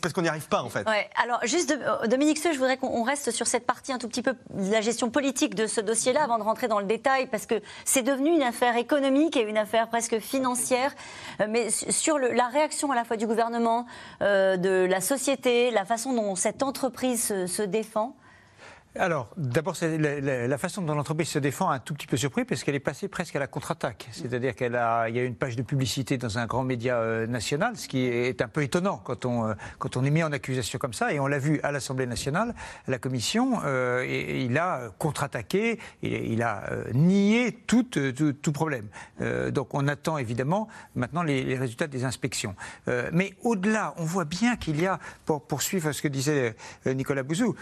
parce, 0.00 0.12
qu'on 0.12 0.22
n'y 0.22 0.28
arrive 0.28 0.48
pas 0.48 0.62
en 0.62 0.68
fait. 0.68 0.88
Ouais. 0.88 1.08
Alors 1.22 1.40
juste 1.44 1.76
Dominique 2.06 2.38
Seux, 2.38 2.52
je 2.52 2.58
voudrais 2.58 2.76
qu'on 2.76 3.02
reste 3.02 3.30
sur 3.30 3.46
cette 3.46 3.66
partie 3.66 3.92
un 3.92 3.98
tout 3.98 4.08
petit 4.08 4.22
peu 4.22 4.34
de 4.54 4.70
la 4.70 4.80
gestion 4.80 5.10
politique 5.10 5.54
de 5.54 5.66
ce 5.66 5.80
dossier-là 5.80 6.24
avant 6.24 6.38
de 6.38 6.42
rentrer 6.42 6.68
dans 6.68 6.80
le 6.80 6.86
détail, 6.86 7.26
parce 7.26 7.46
que 7.46 7.60
c'est 7.84 8.02
devenu 8.02 8.30
une 8.30 8.42
affaire 8.42 8.76
économique 8.76 9.36
et 9.36 9.42
une 9.42 9.58
affaire 9.58 9.88
presque 9.88 10.18
financière. 10.18 10.94
Mais 11.48 11.70
sur 11.70 12.18
le, 12.18 12.32
la 12.32 12.48
réaction 12.48 12.90
à 12.92 12.94
la 12.94 13.04
fois 13.04 13.16
du 13.16 13.26
gouvernement, 13.26 13.86
de 14.20 14.84
la 14.84 15.00
société, 15.00 15.70
la 15.70 15.84
façon 15.84 16.12
dont 16.12 16.34
cette 16.34 16.62
entreprise 16.62 17.46
se 17.46 17.62
défend 17.62 18.16
alors, 18.98 19.30
d'abord, 19.36 19.76
la, 19.80 20.58
façon 20.58 20.82
dont 20.82 20.94
l'entreprise 20.94 21.28
se 21.28 21.38
défend 21.38 21.70
a 21.70 21.74
un 21.74 21.78
tout 21.78 21.94
petit 21.94 22.06
peu 22.06 22.16
surpris 22.16 22.44
parce 22.44 22.64
qu'elle 22.64 22.74
est 22.74 22.80
passée 22.80 23.06
presque 23.06 23.36
à 23.36 23.38
la 23.38 23.46
contre-attaque. 23.46 24.08
C'est-à-dire 24.10 24.56
qu'il 24.56 24.72
y 24.72 24.76
a 24.76 25.22
une 25.22 25.36
page 25.36 25.54
de 25.54 25.62
publicité 25.62 26.18
dans 26.18 26.38
un 26.38 26.46
grand 26.46 26.64
média 26.64 26.96
euh, 26.96 27.26
national, 27.26 27.76
ce 27.76 27.86
qui 27.86 28.00
est 28.00 28.42
un 28.42 28.48
peu 28.48 28.62
étonnant 28.62 29.00
quand 29.04 29.24
on, 29.24 29.46
euh, 29.46 30.02
est 30.04 30.10
mis 30.10 30.22
en 30.22 30.32
accusation 30.32 30.78
comme 30.78 30.92
ça. 30.92 31.12
Et 31.12 31.20
on 31.20 31.28
l'a 31.28 31.38
vu 31.38 31.60
à 31.62 31.70
l'Assemblée 31.70 32.06
nationale, 32.06 32.54
la 32.88 32.98
commission, 32.98 33.60
euh, 33.64 34.04
il 34.06 34.58
a 34.58 34.90
contre-attaqué, 34.98 35.78
il 36.02 36.42
a 36.42 36.64
nié 36.92 37.52
tout, 37.66 37.84
tout, 37.84 38.52
problème. 38.52 38.88
donc 39.50 39.74
on 39.74 39.86
attend 39.86 40.18
évidemment 40.18 40.68
maintenant 40.96 41.22
les, 41.22 41.56
résultats 41.56 41.86
des 41.86 42.04
inspections. 42.04 42.54
mais 43.12 43.34
au-delà, 43.42 43.94
on 43.98 44.04
voit 44.04 44.24
bien 44.24 44.56
qu'il 44.56 44.80
y 44.80 44.86
a, 44.86 44.98
pour 45.24 45.46
poursuivre 45.46 45.92
ce 45.92 46.02
que 46.02 46.08
disait 46.08 46.56
Nicolas 46.86 47.22
Bouzou, 47.22 47.54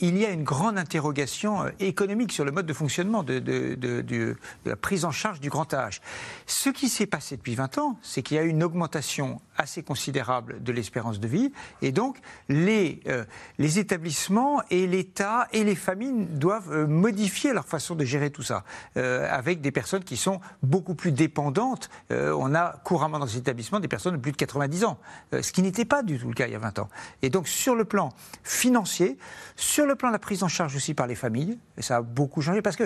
il 0.00 0.18
y 0.18 0.26
a 0.26 0.30
une 0.30 0.44
grande 0.44 0.65
grande 0.66 0.78
interrogation 0.78 1.62
euh, 1.62 1.70
économique 1.78 2.32
sur 2.32 2.44
le 2.44 2.50
mode 2.50 2.66
de 2.66 2.72
fonctionnement 2.72 3.22
de, 3.22 3.38
de, 3.38 4.36
la 4.64 4.74
prise 4.74 5.04
en 5.04 5.12
charge 5.12 5.38
du 5.38 5.48
grand 5.48 5.72
âge. 5.72 6.00
Ce 6.46 6.70
qui 6.70 6.88
s'est 6.88 7.06
passé 7.06 7.36
depuis 7.36 7.54
20 7.54 7.78
ans, 7.78 7.96
c'est 8.02 8.22
qu'il 8.22 8.36
y 8.36 8.40
a 8.40 8.42
eu 8.42 8.48
une 8.48 8.64
augmentation 8.64 9.40
assez 9.58 9.82
considérable 9.82 10.62
de 10.62 10.72
l'espérance 10.72 11.20
de 11.20 11.28
vie, 11.28 11.52
et 11.82 11.92
donc 11.92 12.18
les, 12.48 13.00
euh, 13.06 13.24
les 13.58 13.78
établissements 13.78 14.62
et 14.70 14.86
l'État 14.86 15.48
et 15.52 15.64
les 15.64 15.74
familles 15.74 16.26
doivent 16.26 16.72
euh, 16.72 16.86
modifier 16.86 17.52
leur 17.52 17.66
façon 17.66 17.94
de 17.94 18.04
gérer 18.04 18.30
tout 18.30 18.42
ça, 18.42 18.64
avec 18.96 19.60
des 19.60 19.70
personnes 19.70 20.04
qui 20.04 20.16
sont 20.16 20.40
beaucoup 20.62 20.94
plus 20.94 21.12
dépendantes. 21.12 21.90
on 22.10 22.54
a 22.54 22.72
couramment 22.84 23.18
dans 23.18 23.26
ces 23.26 23.38
établissements 23.38 23.80
des 23.80 23.88
personnes 23.88 24.16
de 24.16 24.20
plus 24.20 24.32
de 24.32 24.36
90 24.36 24.84
ans, 24.84 24.98
ce 25.32 25.52
qui 25.52 25.62
n'était 25.62 25.84
pas 25.84 26.02
du 26.02 26.18
tout 26.18 26.28
le 26.28 26.34
cas 26.34 26.46
il 26.46 26.52
y 26.52 26.54
a 26.54 26.58
20 26.58 26.78
ans. 26.78 26.88
Et 27.22 27.30
donc 27.30 27.48
sur 27.48 27.74
le 27.74 27.84
plan 27.84 28.10
financier, 28.42 29.18
sur 29.56 29.86
le 29.86 29.94
plan 29.94 30.08
de 30.08 30.14
la 30.14 30.18
prise 30.18 30.42
en 30.42 30.48
charge 30.48 30.76
aussi 30.76 30.94
par 30.94 31.06
les 31.06 31.14
familles, 31.14 31.58
ça 31.78 31.96
a 31.96 32.02
beaucoup 32.02 32.42
changé, 32.42 32.62
parce 32.62 32.76
que 32.76 32.84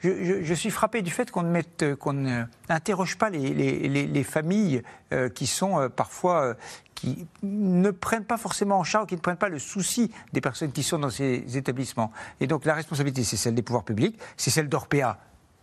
je, 0.00 0.54
suis 0.54 0.70
frappé 0.70 1.02
du 1.02 1.10
fait 1.10 1.30
qu'on 1.30 1.42
n'interroge 2.12 3.16
pas 3.18 3.30
les, 3.30 4.24
familles 4.24 4.82
euh, 5.12 5.28
qui 5.28 5.46
sont 5.46 5.65
euh, 5.74 5.88
parfois 5.88 6.42
euh, 6.42 6.54
qui 6.94 7.26
ne 7.42 7.90
prennent 7.90 8.24
pas 8.24 8.38
forcément 8.38 8.78
en 8.78 8.84
charge, 8.84 9.06
qui 9.08 9.14
ne 9.14 9.20
prennent 9.20 9.36
pas 9.36 9.48
le 9.48 9.58
souci 9.58 10.10
des 10.32 10.40
personnes 10.40 10.72
qui 10.72 10.82
sont 10.82 10.98
dans 10.98 11.10
ces 11.10 11.56
établissements. 11.56 12.10
Et 12.40 12.46
donc 12.46 12.64
la 12.64 12.74
responsabilité, 12.74 13.24
c'est 13.24 13.36
celle 13.36 13.54
des 13.54 13.62
pouvoirs 13.62 13.84
publics, 13.84 14.18
c'est 14.36 14.50
celle 14.50 14.68
d'Orpea 14.68 15.18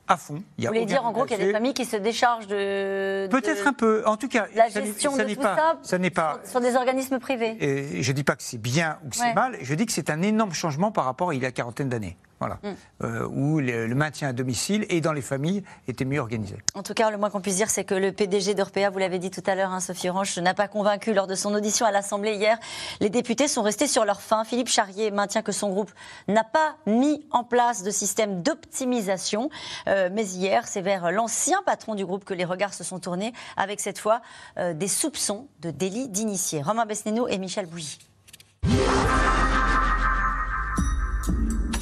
à 0.07 0.17
fond. 0.17 0.43
Vous 0.57 0.67
voulez 0.67 0.85
dire 0.85 1.05
en 1.05 1.11
gros 1.11 1.25
qu'il 1.25 1.37
y 1.37 1.41
a 1.41 1.45
des 1.45 1.51
familles 1.51 1.73
qui 1.73 1.85
se 1.85 1.95
déchargent 1.95 2.47
de. 2.47 3.27
Peut-être 3.27 3.67
un 3.67 3.73
peu. 3.73 4.03
En 4.05 4.17
tout 4.17 4.27
cas, 4.27 4.47
la 4.55 4.69
gestion 4.69 5.15
de 5.15 5.23
tout 5.23 5.41
ça, 5.41 5.77
ça 5.81 5.97
n'est 5.97 6.09
pas 6.09 6.39
sur, 6.43 6.59
des 6.59 6.75
organismes 6.75 7.19
privés. 7.19 7.57
Et 7.59 8.03
je 8.03 8.11
ne 8.11 8.15
dis 8.15 8.23
pas 8.23 8.35
que 8.35 8.43
c'est 8.43 8.57
bien 8.57 8.99
ou 9.05 9.09
que 9.09 9.15
c'est 9.15 9.33
mal. 9.33 9.57
Je 9.61 9.73
dis 9.75 9.85
que 9.85 9.91
c'est 9.91 10.09
un 10.09 10.21
énorme 10.21 10.53
changement 10.53 10.91
par 10.91 11.05
rapport 11.05 11.29
à 11.29 11.35
il 11.35 11.41
y 11.41 11.45
a 11.45 11.51
quarantaine 11.51 11.89
d'années. 11.89 12.17
Voilà. 12.43 12.59
Mm. 12.61 12.75
Euh, 13.03 13.27
où 13.27 13.59
le, 13.59 13.95
maintien 13.95 14.27
à 14.27 14.33
domicile 14.33 14.85
et 14.89 14.99
dans 14.99 15.13
les 15.13 15.21
familles 15.21 15.63
était 15.87 16.03
mieux 16.03 16.19
organisé. 16.19 16.57
En 16.73 16.83
tout 16.83 16.93
cas, 16.93 17.09
le 17.09 17.17
moins 17.17 17.29
qu'on 17.29 17.39
puisse 17.39 17.55
dire, 17.55 17.69
c'est 17.69 17.85
que 17.85 17.95
le 17.95 18.11
PDG 18.11 18.53
d'Orpea, 18.53 18.89
vous 18.91 18.99
l'avez 18.99 19.17
dit 19.17 19.31
tout 19.31 19.43
à 19.45 19.55
l'heure, 19.55 19.71
hein, 19.71 19.79
Sophie 19.79 20.09
Ranch, 20.09 20.37
n'a 20.37 20.53
pas 20.53 20.67
convaincu 20.67 21.13
lors 21.13 21.27
de 21.27 21.35
son 21.35 21.53
audition 21.53 21.85
à 21.85 21.91
l'Assemblée 21.91 22.33
hier. 22.35 22.57
Les 22.99 23.09
députés 23.09 23.47
sont 23.47 23.61
restés 23.61 23.87
sur 23.87 24.03
leur 24.03 24.21
faim. 24.21 24.43
Philippe 24.43 24.67
Charrier 24.67 25.09
maintient 25.09 25.41
que 25.41 25.53
son 25.53 25.69
groupe 25.69 25.91
n'a 26.27 26.43
pas 26.43 26.75
mis 26.85 27.25
en 27.31 27.45
place 27.45 27.83
de 27.83 27.91
système 27.91 28.41
d'optimisation. 28.41 29.49
Euh, 29.87 30.09
mais 30.11 30.25
hier, 30.25 30.67
c'est 30.67 30.81
vers 30.81 31.11
l'ancien 31.11 31.61
patron 31.65 31.95
du 31.95 32.05
groupe 32.05 32.25
que 32.25 32.33
les 32.33 32.45
regards 32.45 32.73
se 32.73 32.83
sont 32.83 32.99
tournés, 32.99 33.31
avec 33.55 33.79
cette 33.79 33.99
fois 33.99 34.21
euh, 34.57 34.73
des 34.73 34.89
soupçons 34.89 35.47
de 35.61 35.71
délit 35.71 36.09
d'initié. 36.09 36.61
Romain 36.61 36.85
Besneno 36.85 37.29
et 37.29 37.37
Michel 37.37 37.67
Bougie. 37.67 37.99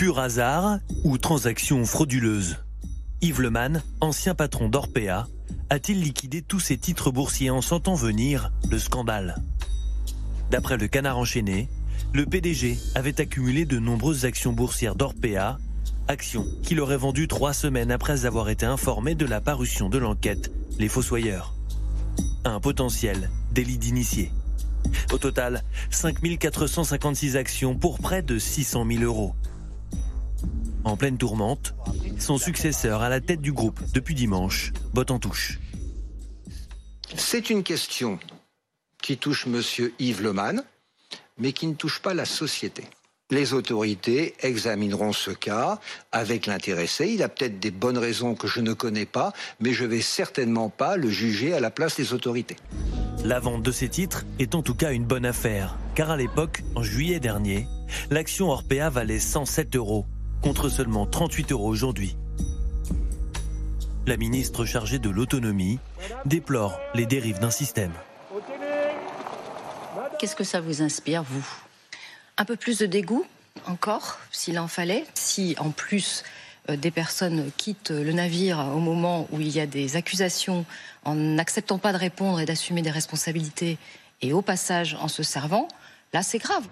Pur 0.01 0.17
hasard 0.17 0.79
ou 1.03 1.19
transaction 1.19 1.85
frauduleuse 1.85 2.57
Yves 3.21 3.39
Leman, 3.39 3.83
ancien 3.99 4.33
patron 4.33 4.67
d'Orpea, 4.67 5.27
a-t-il 5.69 6.01
liquidé 6.01 6.41
tous 6.41 6.59
ses 6.59 6.79
titres 6.79 7.11
boursiers 7.11 7.51
en 7.51 7.61
sentant 7.61 7.93
venir 7.93 8.51
le 8.71 8.79
scandale? 8.79 9.35
D'après 10.49 10.77
le 10.77 10.87
canard 10.87 11.19
enchaîné, 11.19 11.69
le 12.13 12.25
PDG 12.25 12.79
avait 12.95 13.21
accumulé 13.21 13.65
de 13.65 13.77
nombreuses 13.77 14.25
actions 14.25 14.53
boursières 14.53 14.95
d'Orpea, 14.95 15.59
actions 16.07 16.47
qu'il 16.63 16.79
aurait 16.79 16.97
vendues 16.97 17.27
trois 17.27 17.53
semaines 17.53 17.91
après 17.91 18.25
avoir 18.25 18.49
été 18.49 18.65
informé 18.65 19.13
de 19.13 19.27
la 19.27 19.39
parution 19.39 19.87
de 19.87 19.99
l'enquête 19.99 20.51
Les 20.79 20.87
Fossoyeurs. 20.87 21.53
Un 22.43 22.59
potentiel 22.59 23.29
délit 23.51 23.77
d'initié. 23.77 24.31
Au 25.13 25.19
total, 25.19 25.63
5456 25.91 27.37
actions 27.37 27.75
pour 27.75 27.99
près 27.99 28.23
de 28.23 28.39
600 28.39 28.87
000 28.89 29.03
euros. 29.03 29.35
En 30.83 30.97
pleine 30.97 31.17
tourmente, 31.17 31.75
son 32.17 32.37
successeur 32.37 33.01
à 33.01 33.09
la 33.09 33.21
tête 33.21 33.41
du 33.41 33.53
groupe 33.53 33.79
depuis 33.93 34.15
dimanche 34.15 34.73
botte 34.93 35.11
en 35.11 35.19
touche. 35.19 35.59
C'est 37.15 37.49
une 37.49 37.63
question 37.63 38.19
qui 39.01 39.17
touche 39.17 39.47
M. 39.47 39.61
Yves 39.99 40.23
Leman, 40.23 40.63
mais 41.37 41.53
qui 41.53 41.67
ne 41.67 41.73
touche 41.73 41.99
pas 41.99 42.13
la 42.13 42.25
société. 42.25 42.83
Les 43.29 43.53
autorités 43.53 44.33
examineront 44.41 45.13
ce 45.13 45.31
cas 45.31 45.79
avec 46.11 46.47
l'intéressé. 46.47 47.07
Il 47.07 47.23
a 47.23 47.29
peut-être 47.29 47.59
des 47.59 47.71
bonnes 47.71 47.97
raisons 47.97 48.35
que 48.35 48.47
je 48.47 48.59
ne 48.59 48.73
connais 48.73 49.05
pas, 49.05 49.33
mais 49.59 49.71
je 49.71 49.85
vais 49.85 50.01
certainement 50.01 50.69
pas 50.69 50.97
le 50.97 51.09
juger 51.09 51.53
à 51.53 51.59
la 51.59 51.71
place 51.71 51.95
des 51.95 52.11
autorités. 52.13 52.57
La 53.23 53.39
vente 53.39 53.63
de 53.63 53.71
ces 53.71 53.87
titres 53.87 54.25
est 54.39 54.55
en 54.55 54.61
tout 54.61 54.75
cas 54.75 54.91
une 54.91 55.05
bonne 55.05 55.25
affaire, 55.25 55.77
car 55.95 56.11
à 56.11 56.17
l'époque, 56.17 56.63
en 56.75 56.83
juillet 56.83 57.19
dernier, 57.19 57.67
l'action 58.09 58.49
Orpea 58.49 58.89
valait 58.89 59.19
107 59.19 59.75
euros 59.75 60.05
contre 60.41 60.69
seulement 60.69 61.05
38 61.05 61.51
euros 61.51 61.67
aujourd'hui. 61.67 62.15
La 64.07 64.17
ministre 64.17 64.65
chargée 64.65 64.99
de 64.99 65.09
l'autonomie 65.09 65.79
déplore 66.25 66.79
les 66.95 67.05
dérives 67.05 67.39
d'un 67.39 67.51
système. 67.51 67.93
Qu'est-ce 70.19 70.35
que 70.35 70.43
ça 70.43 70.59
vous 70.59 70.81
inspire, 70.81 71.23
vous? 71.23 71.45
Un 72.37 72.45
peu 72.45 72.55
plus 72.55 72.79
de 72.79 72.85
dégoût, 72.85 73.25
encore, 73.67 74.19
s'il 74.31 74.59
en 74.59 74.67
fallait. 74.67 75.05
Si, 75.13 75.55
en 75.59 75.69
plus, 75.69 76.23
euh, 76.69 76.75
des 76.75 76.91
personnes 76.91 77.51
quittent 77.57 77.91
le 77.91 78.11
navire 78.11 78.59
au 78.73 78.79
moment 78.79 79.27
où 79.31 79.39
il 79.39 79.49
y 79.49 79.59
a 79.59 79.65
des 79.65 79.95
accusations 79.95 80.65
en 81.05 81.15
n'acceptant 81.15 81.77
pas 81.77 81.93
de 81.93 81.97
répondre 81.97 82.39
et 82.39 82.45
d'assumer 82.45 82.81
des 82.81 82.91
responsabilités, 82.91 83.77
et 84.21 84.33
au 84.33 84.41
passage 84.41 84.95
en 84.99 85.07
se 85.07 85.23
servant, 85.23 85.67
là 86.13 86.21
c'est 86.23 86.37
grave. 86.37 86.63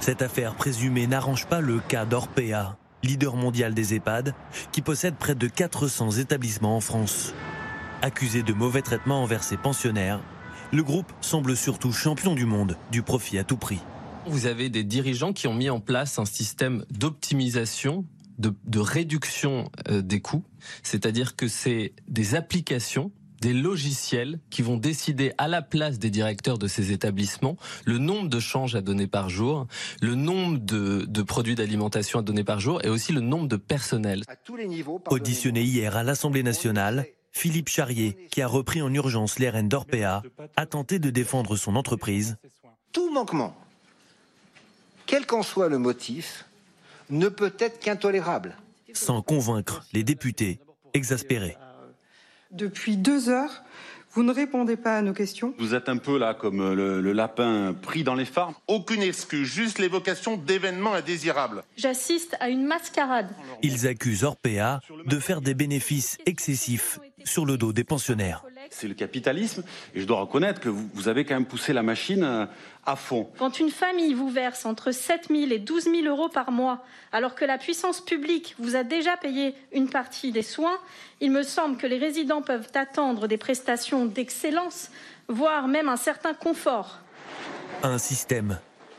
Cette 0.00 0.22
affaire 0.22 0.54
présumée 0.54 1.06
n'arrange 1.06 1.46
pas 1.46 1.60
le 1.60 1.80
cas 1.80 2.04
d'Orpea 2.04 2.76
leader 3.04 3.36
mondial 3.36 3.74
des 3.74 3.94
EHPAD, 3.94 4.34
qui 4.72 4.82
possède 4.82 5.14
près 5.16 5.34
de 5.34 5.46
400 5.46 6.12
établissements 6.12 6.76
en 6.76 6.80
France. 6.80 7.34
Accusé 8.02 8.42
de 8.42 8.52
mauvais 8.52 8.82
traitements 8.82 9.22
envers 9.22 9.44
ses 9.44 9.56
pensionnaires, 9.56 10.20
le 10.72 10.82
groupe 10.82 11.12
semble 11.20 11.56
surtout 11.56 11.92
champion 11.92 12.34
du 12.34 12.46
monde 12.46 12.76
du 12.90 13.02
profit 13.02 13.38
à 13.38 13.44
tout 13.44 13.56
prix. 13.56 13.80
Vous 14.26 14.46
avez 14.46 14.70
des 14.70 14.84
dirigeants 14.84 15.32
qui 15.32 15.46
ont 15.46 15.54
mis 15.54 15.70
en 15.70 15.80
place 15.80 16.18
un 16.18 16.24
système 16.24 16.84
d'optimisation, 16.90 18.04
de, 18.38 18.54
de, 18.64 18.78
réduction 18.78 19.70
euh, 19.88 20.02
des 20.02 20.20
coûts, 20.20 20.44
c'est-à-dire 20.82 21.36
que 21.36 21.46
c'est 21.46 21.92
des 22.08 22.34
applications 22.34 23.12
des 23.44 23.52
logiciels 23.52 24.40
qui 24.48 24.62
vont 24.62 24.78
décider 24.78 25.34
à 25.36 25.48
la 25.48 25.60
place 25.60 25.98
des 25.98 26.08
directeurs 26.08 26.56
de 26.56 26.66
ces 26.66 26.92
établissements 26.92 27.58
le 27.84 27.98
nombre 27.98 28.30
de 28.30 28.40
changes 28.40 28.74
à 28.74 28.80
donner 28.80 29.06
par 29.06 29.28
jour, 29.28 29.66
le 30.00 30.14
nombre 30.14 30.56
de, 30.56 31.22
produits 31.22 31.54
d'alimentation 31.54 32.20
à 32.20 32.22
donner 32.22 32.42
par 32.42 32.58
jour 32.58 32.82
et 32.86 32.88
aussi 32.88 33.12
le 33.12 33.20
nombre 33.20 33.46
de 33.46 33.56
personnel. 33.56 34.22
Auditionné 35.10 35.62
hier 35.62 35.94
à 35.94 36.02
l'Assemblée 36.02 36.42
nationale, 36.42 37.04
Philippe 37.32 37.68
Charrier, 37.68 38.16
qui 38.30 38.40
a 38.40 38.46
repris 38.46 38.80
en 38.80 38.92
urgence 38.94 39.38
les 39.38 39.50
rênes 39.50 39.68
d'Orpea, 39.68 40.22
a 40.56 40.64
tenté 40.66 40.98
de 40.98 41.10
défendre 41.10 41.56
son 41.56 41.76
entreprise. 41.76 42.38
Tout 42.92 43.12
manquement, 43.12 43.54
quel 45.04 45.26
qu'en 45.26 45.42
soit 45.42 45.68
le 45.68 45.76
motif, 45.76 46.46
ne 47.10 47.28
peut 47.28 47.52
être 47.58 47.78
qu'intolérable. 47.78 48.56
Sans 48.94 49.20
convaincre 49.20 49.84
les 49.92 50.02
députés 50.02 50.60
exaspérés. 50.94 51.58
Depuis 52.54 52.96
deux 52.96 53.28
heures, 53.28 53.64
vous 54.12 54.22
ne 54.22 54.32
répondez 54.32 54.76
pas 54.76 54.98
à 54.98 55.02
nos 55.02 55.12
questions. 55.12 55.54
Vous 55.58 55.74
êtes 55.74 55.88
un 55.88 55.96
peu 55.96 56.18
là 56.18 56.34
comme 56.34 56.72
le, 56.72 57.12
lapin 57.12 57.74
pris 57.82 58.04
dans 58.04 58.14
les 58.14 58.24
phares. 58.24 58.52
Aucune 58.68 59.02
excuse, 59.02 59.48
juste 59.48 59.80
l'évocation 59.80 60.36
d'événements 60.36 60.94
indésirables. 60.94 61.64
J'assiste 61.76 62.36
à 62.38 62.48
une 62.48 62.64
mascarade. 62.64 63.28
Ils 63.62 63.88
accusent 63.88 64.22
Orpea 64.22 64.78
de 65.04 65.18
faire 65.18 65.40
des 65.40 65.54
bénéfices 65.54 66.16
excessifs 66.26 67.00
sur 67.24 67.46
le 67.46 67.56
dos 67.56 67.72
des 67.72 67.84
pensionnaires. 67.84 68.44
C'est 68.70 68.88
le 68.88 68.94
capitalisme 68.94 69.64
et 69.94 70.00
je 70.00 70.06
dois 70.06 70.20
reconnaître 70.20 70.60
que 70.60 70.68
vous, 70.68 71.08
avez 71.08 71.24
quand 71.24 71.34
même 71.34 71.46
poussé 71.46 71.72
la 71.72 71.82
machine 71.82 72.24
euh, 72.24 72.46
à 72.86 72.96
fond. 72.96 73.30
Quand 73.38 73.58
une 73.58 73.70
famille 73.70 74.14
vous 74.14 74.30
verse 74.30 74.66
entre 74.66 74.92
7 74.92 75.28
000 75.30 75.52
et 75.52 75.58
12 75.58 75.84
000 75.84 76.06
euros 76.06 76.28
par 76.28 76.50
mois, 76.50 76.84
alors 77.12 77.34
que 77.34 77.44
la 77.44 77.58
puissance 77.58 78.00
publique 78.00 78.54
vous 78.58 78.76
a 78.76 78.82
déjà 78.82 79.16
payé 79.16 79.54
une 79.72 79.88
partie 79.88 80.32
des 80.32 80.42
soins, 80.42 80.78
il 81.20 81.30
me 81.30 81.42
semble 81.42 81.76
que 81.76 81.86
les 81.86 81.98
résidents 81.98 82.42
peuvent 82.42 82.68
attendre 82.74 83.28
des 83.28 83.36
prestations 83.36 84.06
d'excellence, 84.06 84.90
voire 85.28 85.68
même 85.68 85.88
un 85.88 85.96
certain 85.96 86.34
confort. 86.34 86.98
Un 87.82 87.98
système, 87.98 88.58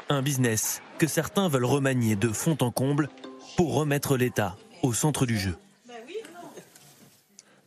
un 0.09 0.21
business 0.21 0.81
que 0.97 1.07
certains 1.07 1.49
veulent 1.49 1.65
remanier 1.65 2.15
de 2.15 2.29
fond 2.29 2.57
en 2.61 2.71
comble 2.71 3.09
pour 3.57 3.73
remettre 3.73 4.17
l'État 4.17 4.55
au 4.83 4.93
centre 4.93 5.25
du 5.25 5.37
jeu. 5.37 5.55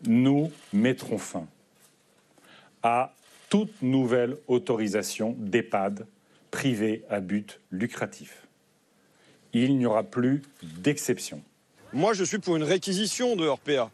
Nous 0.07 0.51
mettrons 0.73 1.19
fin 1.19 1.47
à 2.83 3.15
toute 3.49 3.83
nouvelle 3.83 4.37
autorisation 4.47 5.35
d'EHPAD 5.39 6.07
privée 6.51 7.05
à 7.11 7.21
but 7.21 7.61
lucratif. 7.71 8.47
Il 9.53 9.77
n'y 9.79 9.87
aura 9.87 10.05
plus 10.05 10.43
d'exception. 10.63 11.43
Moi, 11.93 12.13
je 12.13 12.25
suis 12.25 12.39
pour 12.39 12.57
une 12.57 12.63
réquisition 12.63 13.35
de 13.35 13.49
RPA. 13.49 13.91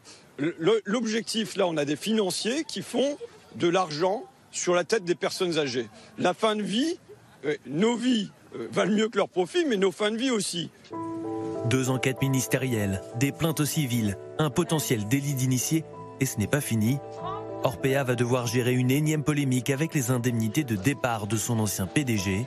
L'objectif, 0.85 1.55
là, 1.55 1.65
on 1.67 1.77
a 1.77 1.85
des 1.85 1.95
financiers 1.95 2.65
qui 2.65 2.81
font 2.81 3.17
de 3.55 3.69
l'argent 3.69 4.23
sur 4.51 4.75
la 4.75 4.83
tête 4.83 5.05
des 5.05 5.15
personnes 5.15 5.57
âgées. 5.57 5.87
La 6.17 6.33
fin 6.33 6.55
de 6.55 6.61
vie, 6.61 6.99
euh, 7.45 7.55
nos 7.65 7.95
vies 7.95 8.31
euh, 8.55 8.67
valent 8.71 8.93
mieux 8.93 9.09
que 9.09 9.17
leurs 9.17 9.29
profits, 9.29 9.65
mais 9.65 9.77
nos 9.77 9.91
fins 9.91 10.11
de 10.11 10.17
vie 10.17 10.31
aussi. 10.31 10.69
Deux 11.69 11.89
enquêtes 11.89 12.21
ministérielles, 12.21 13.01
des 13.17 13.31
plaintes 13.31 13.61
au 13.61 13.65
civil, 13.65 14.17
un 14.37 14.49
potentiel 14.49 15.07
délit 15.07 15.33
d'initié, 15.33 15.83
et 16.19 16.25
ce 16.25 16.37
n'est 16.37 16.47
pas 16.47 16.61
fini. 16.61 16.99
Orpea 17.63 18.03
va 18.03 18.15
devoir 18.15 18.47
gérer 18.47 18.73
une 18.73 18.91
énième 18.91 19.23
polémique 19.23 19.69
avec 19.69 19.93
les 19.93 20.11
indemnités 20.11 20.63
de 20.63 20.75
départ 20.75 21.27
de 21.27 21.37
son 21.37 21.59
ancien 21.59 21.87
PDG, 21.87 22.45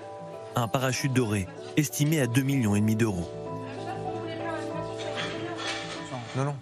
un 0.54 0.68
parachute 0.68 1.12
doré 1.12 1.46
estimé 1.76 2.20
à 2.20 2.26
2,5 2.26 2.42
millions 2.44 2.96
d'euros. 2.96 3.28
Non, 6.36 6.44
non. 6.44 6.54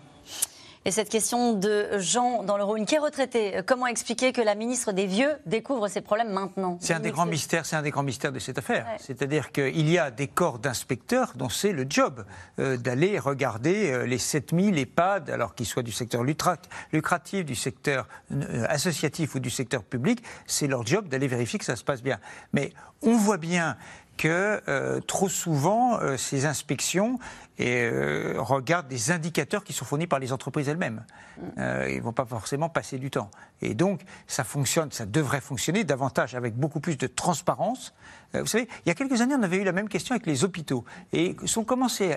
Et 0.86 0.92
cette 0.92 1.08
question 1.08 1.52
de 1.52 1.98
Jean 1.98 2.44
dans 2.44 2.56
le 2.56 2.62
Rhône, 2.62 2.86
qui 2.86 2.94
est 2.94 3.00
retraité, 3.00 3.58
comment 3.66 3.88
expliquer 3.88 4.32
que 4.32 4.40
la 4.40 4.54
ministre 4.54 4.92
des 4.92 5.06
Vieux 5.06 5.32
découvre 5.44 5.88
ces 5.88 6.00
problèmes 6.00 6.30
maintenant? 6.30 6.78
C'est 6.80 6.94
un 6.94 7.00
des 7.00 7.10
grands 7.10 7.26
mystères, 7.26 7.66
c'est 7.66 7.74
un 7.74 7.82
des 7.82 7.90
grands 7.90 8.04
mystères 8.04 8.30
de 8.30 8.38
cette 8.38 8.58
affaire. 8.58 8.86
C'est-à-dire 9.00 9.50
qu'il 9.50 9.90
y 9.90 9.98
a 9.98 10.12
des 10.12 10.28
corps 10.28 10.60
d'inspecteurs 10.60 11.32
dont 11.34 11.48
c'est 11.48 11.72
le 11.72 11.86
job 11.90 12.24
euh, 12.60 12.76
d'aller 12.76 13.18
regarder 13.18 13.90
euh, 13.90 14.06
les 14.06 14.18
7000 14.18 14.78
EHPAD, 14.78 15.28
alors 15.28 15.56
qu'ils 15.56 15.66
soient 15.66 15.82
du 15.82 15.90
secteur 15.90 16.22
lucratif, 16.22 17.44
du 17.44 17.56
secteur 17.56 18.06
euh, 18.30 18.64
associatif 18.68 19.34
ou 19.34 19.40
du 19.40 19.50
secteur 19.50 19.82
public, 19.82 20.22
c'est 20.46 20.68
leur 20.68 20.86
job 20.86 21.08
d'aller 21.08 21.26
vérifier 21.26 21.58
que 21.58 21.64
ça 21.64 21.74
se 21.74 21.82
passe 21.82 22.00
bien. 22.00 22.20
Mais 22.52 22.72
on 23.02 23.16
voit 23.16 23.38
bien 23.38 23.76
que 24.16 24.62
euh, 24.68 25.00
trop 25.00 25.28
souvent, 25.28 26.00
euh, 26.00 26.16
ces 26.16 26.46
inspections 26.46 27.18
et, 27.58 27.88
regardent 28.36 28.88
des 28.88 29.10
indicateurs 29.10 29.64
qui 29.64 29.72
sont 29.72 29.86
fournis 29.86 30.06
par 30.06 30.18
les 30.18 30.32
entreprises 30.32 30.68
elles-mêmes. 30.68 31.04
Mm. 31.38 31.62
ils 31.88 31.96
ne 31.96 32.02
vont 32.02 32.12
pas 32.12 32.26
forcément 32.26 32.68
passer 32.68 32.98
du 32.98 33.10
temps. 33.10 33.30
Et 33.62 33.74
donc, 33.74 34.02
ça 34.26 34.44
fonctionne, 34.44 34.92
ça 34.92 35.06
devrait 35.06 35.40
fonctionner 35.40 35.84
davantage 35.84 36.34
avec 36.34 36.54
beaucoup 36.54 36.80
plus 36.80 36.98
de 36.98 37.06
transparence. 37.06 37.94
Vous 38.34 38.46
savez, 38.46 38.68
il 38.84 38.88
y 38.88 38.90
a 38.90 38.94
quelques 38.94 39.20
années, 39.20 39.34
on 39.38 39.42
avait 39.42 39.58
eu 39.58 39.64
la 39.64 39.72
même 39.72 39.88
question 39.88 40.14
avec 40.14 40.26
les 40.26 40.44
hôpitaux. 40.44 40.84
Et 41.12 41.36
sont 41.44 41.64
commencés 41.64 42.14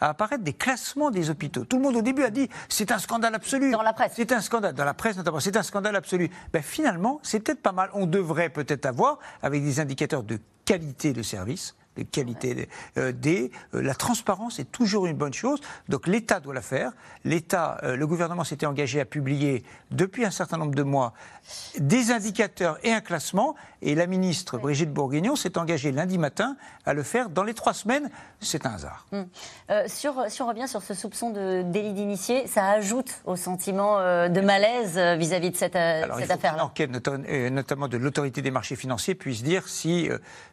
à 0.00 0.08
apparaître 0.08 0.42
des 0.42 0.52
classements 0.52 1.10
des 1.10 1.30
hôpitaux. 1.30 1.64
Tout 1.64 1.76
le 1.76 1.82
monde 1.82 1.96
au 1.96 2.02
début 2.02 2.22
a 2.22 2.30
dit 2.30 2.48
c'est 2.68 2.92
un 2.92 2.98
scandale 2.98 3.34
absolu. 3.34 3.70
Dans 3.70 3.82
la 3.82 3.92
presse. 3.92 4.12
C'est 4.16 4.32
un 4.32 4.40
scandale. 4.40 4.74
Dans 4.74 4.84
la 4.84 4.94
presse 4.94 5.16
notamment, 5.16 5.40
c'est 5.40 5.56
un 5.56 5.62
scandale 5.62 5.96
absolu. 5.96 6.30
Ben, 6.52 6.62
finalement, 6.62 7.20
c'est 7.22 7.40
peut-être 7.40 7.62
pas 7.62 7.72
mal. 7.72 7.90
On 7.94 8.06
devrait 8.06 8.50
peut-être 8.50 8.86
avoir, 8.86 9.18
avec 9.42 9.62
des 9.62 9.80
indicateurs 9.80 10.22
de 10.22 10.38
qualité 10.64 11.12
de 11.12 11.22
service, 11.22 11.76
qualité 12.04 12.68
euh, 12.96 13.12
des. 13.12 13.50
Euh, 13.74 13.82
la 13.82 13.94
transparence 13.94 14.58
est 14.58 14.70
toujours 14.70 15.06
une 15.06 15.16
bonne 15.16 15.34
chose. 15.34 15.60
Donc 15.88 16.06
l'État 16.06 16.40
doit 16.40 16.54
la 16.54 16.62
faire. 16.62 16.92
L'État, 17.24 17.78
euh, 17.82 17.96
le 17.96 18.06
gouvernement 18.06 18.44
s'était 18.44 18.66
engagé 18.66 19.00
à 19.00 19.04
publier 19.04 19.64
depuis 19.90 20.24
un 20.24 20.30
certain 20.30 20.56
nombre 20.56 20.74
de 20.74 20.82
mois 20.82 21.12
des 21.78 22.10
indicateurs 22.10 22.78
et 22.82 22.92
un 22.92 23.00
classement. 23.00 23.54
Et 23.82 23.94
la 23.94 24.06
ministre 24.06 24.58
Brigitte 24.58 24.92
Bourguignon 24.92 25.36
s'est 25.36 25.58
engagée 25.58 25.90
lundi 25.90 26.18
matin 26.18 26.56
à 26.84 26.92
le 26.92 27.02
faire 27.02 27.30
dans 27.30 27.44
les 27.44 27.54
trois 27.54 27.72
semaines. 27.72 28.10
C'est 28.40 28.66
un 28.66 28.74
hasard. 28.74 29.06
Hum. 29.12 29.26
sur, 29.86 30.24
si 30.28 30.42
on 30.42 30.48
revient 30.48 30.68
sur 30.68 30.82
ce 30.82 30.94
soupçon 30.94 31.30
de 31.30 31.62
délit 31.62 31.92
d'initié, 31.92 32.46
ça 32.46 32.68
ajoute 32.68 33.20
au 33.24 33.36
sentiment 33.36 33.98
de 34.28 34.40
malaise 34.40 34.98
vis-à-vis 35.18 35.50
de 35.50 35.56
cette, 35.56 35.72
cette 35.72 36.30
affaire-là. 36.30 36.64
Enquête, 36.66 36.90
notamment 36.90 37.88
de 37.88 37.96
l'autorité 37.96 38.42
des 38.42 38.50
marchés 38.50 38.76
financiers, 38.76 39.14
puisse 39.14 39.42
dire 39.42 39.66
si 39.68 40.10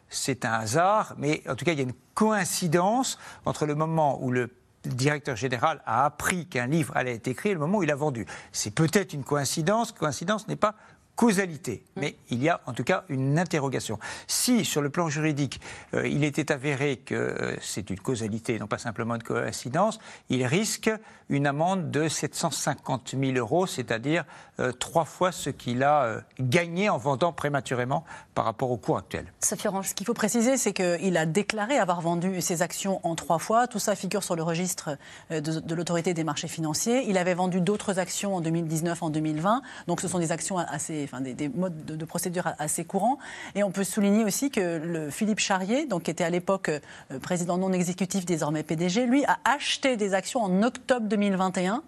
c'est 0.08 0.44
un 0.44 0.52
hasard, 0.52 1.14
mais 1.18 1.42
en 1.48 1.54
tout 1.54 1.64
cas, 1.64 1.72
il 1.72 1.78
y 1.78 1.80
a 1.80 1.84
une 1.84 1.92
coïncidence 2.14 3.18
entre 3.44 3.66
le 3.66 3.74
moment 3.74 4.22
où 4.22 4.30
le 4.30 4.50
directeur 4.84 5.36
général 5.36 5.82
a 5.86 6.04
appris 6.04 6.46
qu'un 6.46 6.66
livre 6.66 6.96
allait 6.96 7.14
être 7.14 7.28
écrit 7.28 7.50
et 7.50 7.54
le 7.54 7.60
moment 7.60 7.78
où 7.78 7.82
il 7.82 7.90
a 7.90 7.96
vendu. 7.96 8.26
C'est 8.52 8.74
peut-être 8.74 9.12
une 9.12 9.24
coïncidence, 9.24 9.92
coïncidence 9.92 10.48
n'est 10.48 10.56
pas 10.56 10.74
causalité, 11.18 11.82
mm. 11.96 12.00
mais 12.00 12.16
il 12.30 12.40
y 12.40 12.48
a 12.48 12.60
en 12.66 12.72
tout 12.72 12.84
cas 12.84 13.02
une 13.08 13.40
interrogation. 13.40 13.98
Si, 14.28 14.64
sur 14.64 14.80
le 14.80 14.88
plan 14.88 15.08
juridique, 15.08 15.60
euh, 15.92 16.06
il 16.06 16.22
était 16.22 16.52
avéré 16.52 16.98
que 16.98 17.14
euh, 17.16 17.56
c'est 17.60 17.90
une 17.90 17.98
causalité, 17.98 18.56
non 18.60 18.68
pas 18.68 18.78
simplement 18.78 19.16
une 19.16 19.24
coïncidence, 19.24 19.98
il 20.28 20.46
risque 20.46 20.90
une 21.28 21.48
amende 21.48 21.90
de 21.90 22.08
750 22.08 23.16
000 23.20 23.32
euros, 23.36 23.66
c'est-à-dire 23.66 24.24
euh, 24.60 24.70
trois 24.70 25.04
fois 25.04 25.32
ce 25.32 25.50
qu'il 25.50 25.82
a 25.82 26.22
gagné 26.38 26.88
en 26.88 26.98
vendant 26.98 27.32
prématurément 27.32 28.04
par 28.34 28.44
rapport 28.44 28.70
au 28.70 28.76
cours 28.76 28.96
actuel. 28.96 29.26
Sophie 29.40 29.66
Orange, 29.66 29.88
ce 29.88 29.94
qu'il 29.94 30.06
faut 30.06 30.14
préciser, 30.14 30.56
c'est 30.56 30.72
qu'il 30.72 31.16
a 31.16 31.26
déclaré 31.26 31.78
avoir 31.78 32.00
vendu 32.00 32.40
ses 32.40 32.62
actions 32.62 33.00
en 33.02 33.16
trois 33.16 33.40
fois. 33.40 33.66
Tout 33.66 33.80
ça 33.80 33.96
figure 33.96 34.22
sur 34.22 34.36
le 34.36 34.44
registre 34.44 34.96
de, 35.30 35.40
de 35.40 35.74
l'autorité 35.74 36.14
des 36.14 36.24
marchés 36.24 36.48
financiers. 36.48 37.04
Il 37.08 37.18
avait 37.18 37.34
vendu 37.34 37.60
d'autres 37.60 37.98
actions 37.98 38.36
en 38.36 38.40
2019, 38.40 39.02
en 39.02 39.10
2020. 39.10 39.62
Donc 39.88 40.00
ce 40.00 40.06
sont 40.06 40.20
des 40.20 40.30
actions 40.30 40.56
assez 40.56 41.07
des, 41.20 41.48
modes 41.48 41.84
de, 41.84 42.04
procédure 42.04 42.52
assez 42.58 42.84
courants. 42.84 43.18
Et 43.54 43.62
on 43.62 43.70
peut 43.70 43.84
souligner 43.84 44.24
aussi 44.24 44.50
que 44.50 44.78
le 44.78 45.10
Philippe 45.10 45.40
Charrier, 45.40 45.86
donc, 45.86 46.04
qui 46.04 46.10
était 46.10 46.24
à 46.24 46.30
l'époque 46.30 46.68
euh, 46.68 47.18
président 47.20 47.58
non 47.58 47.72
exécutif, 47.72 48.24
désormais 48.24 48.62
PDG, 48.62 49.06
lui 49.06 49.24
a 49.24 49.38
acheté 49.44 49.96
des 49.96 50.14
actions 50.14 50.42
en 50.42 50.62
octobre 50.62 51.06
2021. 51.06 51.82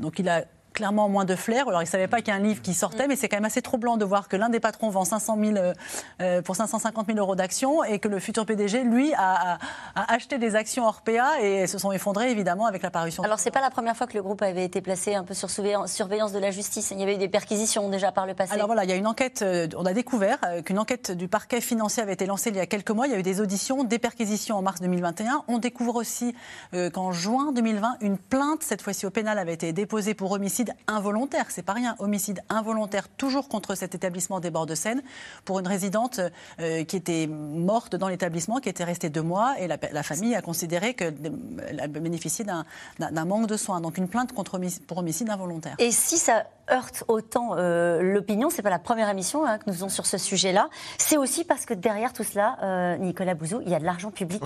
Donc 0.00 0.18
il 0.18 0.28
a 0.28 0.44
clairement 0.72 1.08
moins 1.08 1.24
de 1.24 1.36
flair. 1.36 1.68
Alors, 1.68 1.82
il 1.82 1.84
ne 1.84 1.90
savait 1.90 2.08
pas 2.08 2.18
qu'il 2.18 2.28
y 2.28 2.30
a 2.30 2.34
un 2.34 2.42
livre 2.42 2.62
qui 2.62 2.74
sortait, 2.74 3.06
mais 3.06 3.16
c'est 3.16 3.28
quand 3.28 3.36
même 3.36 3.44
assez 3.44 3.62
troublant 3.62 3.96
de 3.96 4.04
voir 4.04 4.28
que 4.28 4.36
l'un 4.36 4.48
des 4.48 4.60
patrons 4.60 4.90
vend 4.90 5.04
500 5.04 5.38
000, 5.38 5.56
euh, 5.56 5.72
euh, 6.20 6.42
pour 6.42 6.56
550 6.56 7.06
000 7.06 7.18
euros 7.18 7.36
d'actions 7.36 7.84
et 7.84 7.98
que 7.98 8.08
le 8.08 8.18
futur 8.18 8.46
PDG, 8.46 8.84
lui, 8.84 9.12
a, 9.16 9.58
acheté 9.94 10.38
des 10.38 10.56
actions 10.56 10.86
Orpea 10.86 11.40
et 11.40 11.66
se 11.66 11.78
sont 11.78 11.92
effondrées, 11.92 12.30
évidemment, 12.30 12.66
avec 12.66 12.82
l'apparition. 12.82 13.22
Alors, 13.22 13.38
ce 13.38 13.44
n'est 13.44 13.50
pas 13.50 13.60
la 13.60 13.70
première 13.70 13.96
fois 13.96 14.06
que 14.06 14.14
le 14.14 14.22
groupe 14.22 14.42
avait 14.42 14.64
été 14.64 14.80
placé 14.80 15.14
un 15.14 15.24
peu 15.24 15.34
sur 15.34 15.50
surveillance 15.50 16.32
de 16.32 16.38
la 16.38 16.50
justice. 16.50 16.90
Il 16.90 16.98
y 16.98 17.02
avait 17.02 17.14
eu 17.14 17.18
des 17.18 17.28
perquisitions 17.28 17.88
déjà 17.88 18.12
par 18.12 18.26
le 18.26 18.34
passé. 18.34 18.52
Alors 18.52 18.66
voilà, 18.66 18.84
il 18.84 18.90
y 18.90 18.92
a 18.92 18.96
une 18.96 19.06
enquête, 19.06 19.42
euh, 19.42 19.68
on 19.76 19.86
a 19.86 19.92
découvert 19.92 20.38
qu'une 20.64 20.78
enquête 20.78 21.12
du 21.12 21.28
parquet 21.28 21.60
financier 21.60 22.02
avait 22.02 22.14
été 22.14 22.26
lancée 22.26 22.50
il 22.50 22.56
y 22.56 22.60
a 22.60 22.66
quelques 22.66 22.90
mois. 22.90 23.06
Il 23.06 23.12
y 23.12 23.16
a 23.16 23.18
eu 23.18 23.22
des 23.22 23.40
auditions, 23.40 23.84
des 23.84 23.98
perquisitions 23.98 24.56
en 24.56 24.62
mars 24.62 24.80
2021. 24.80 25.44
On 25.48 25.58
découvre 25.58 25.96
aussi 25.96 26.34
qu'en 26.92 27.12
juin 27.12 27.52
2020, 27.52 27.98
une 28.00 28.18
plainte, 28.18 28.62
cette 28.62 28.82
fois-ci 28.82 29.06
au 29.06 29.10
pénal, 29.10 29.38
avait 29.38 29.54
été 29.54 29.72
déposée 29.72 30.14
pour 30.14 30.32
homicide 30.32 30.61
involontaire 30.86 31.46
c'est 31.48 31.62
pas 31.62 31.72
rien, 31.72 31.96
homicide 31.98 32.42
involontaire, 32.48 33.08
toujours 33.08 33.48
contre 33.48 33.74
cet 33.74 33.94
établissement 33.94 34.40
des 34.40 34.50
bords 34.50 34.66
de 34.66 34.74
Seine, 34.74 35.02
pour 35.44 35.58
une 35.58 35.66
résidente 35.66 36.20
euh, 36.60 36.84
qui 36.84 36.96
était 36.96 37.26
morte 37.26 37.96
dans 37.96 38.08
l'établissement, 38.08 38.58
qui 38.58 38.68
était 38.68 38.84
restée 38.84 39.10
deux 39.10 39.22
mois, 39.22 39.54
et 39.58 39.66
la, 39.66 40.02
famille 40.02 40.34
a 40.34 40.42
considéré 40.42 40.94
qu'elle 40.94 41.80
a 41.80 41.86
bénéficié 41.86 42.44
d'un 42.44 43.24
manque 43.24 43.46
de 43.46 43.56
soins. 43.56 43.80
Donc 43.80 43.98
une 43.98 44.08
plainte 44.08 44.32
contre 44.32 44.60
pour 44.86 44.98
homicide 44.98 45.30
involontaire. 45.30 45.76
Et 45.78 45.90
si 45.90 46.18
ça 46.18 46.46
heurte 46.70 47.04
autant 47.08 47.54
euh, 47.56 48.00
l'opinion, 48.02 48.48
c'est 48.48 48.62
pas 48.62 48.70
la 48.70 48.78
première 48.78 49.08
émission 49.08 49.44
hein, 49.44 49.58
que 49.58 49.64
nous 49.66 49.72
faisons 49.72 49.88
sur 49.88 50.06
ce 50.06 50.16
sujet-là, 50.16 50.68
c'est 50.96 51.16
aussi 51.16 51.44
parce 51.44 51.66
que 51.66 51.74
derrière 51.74 52.12
tout 52.12 52.24
cela, 52.24 52.56
euh, 52.62 52.96
Nicolas 52.98 53.34
Bouzou, 53.34 53.60
il 53.62 53.70
y 53.70 53.74
a 53.74 53.80
de 53.80 53.84
l'argent 53.84 54.10
public. 54.10 54.42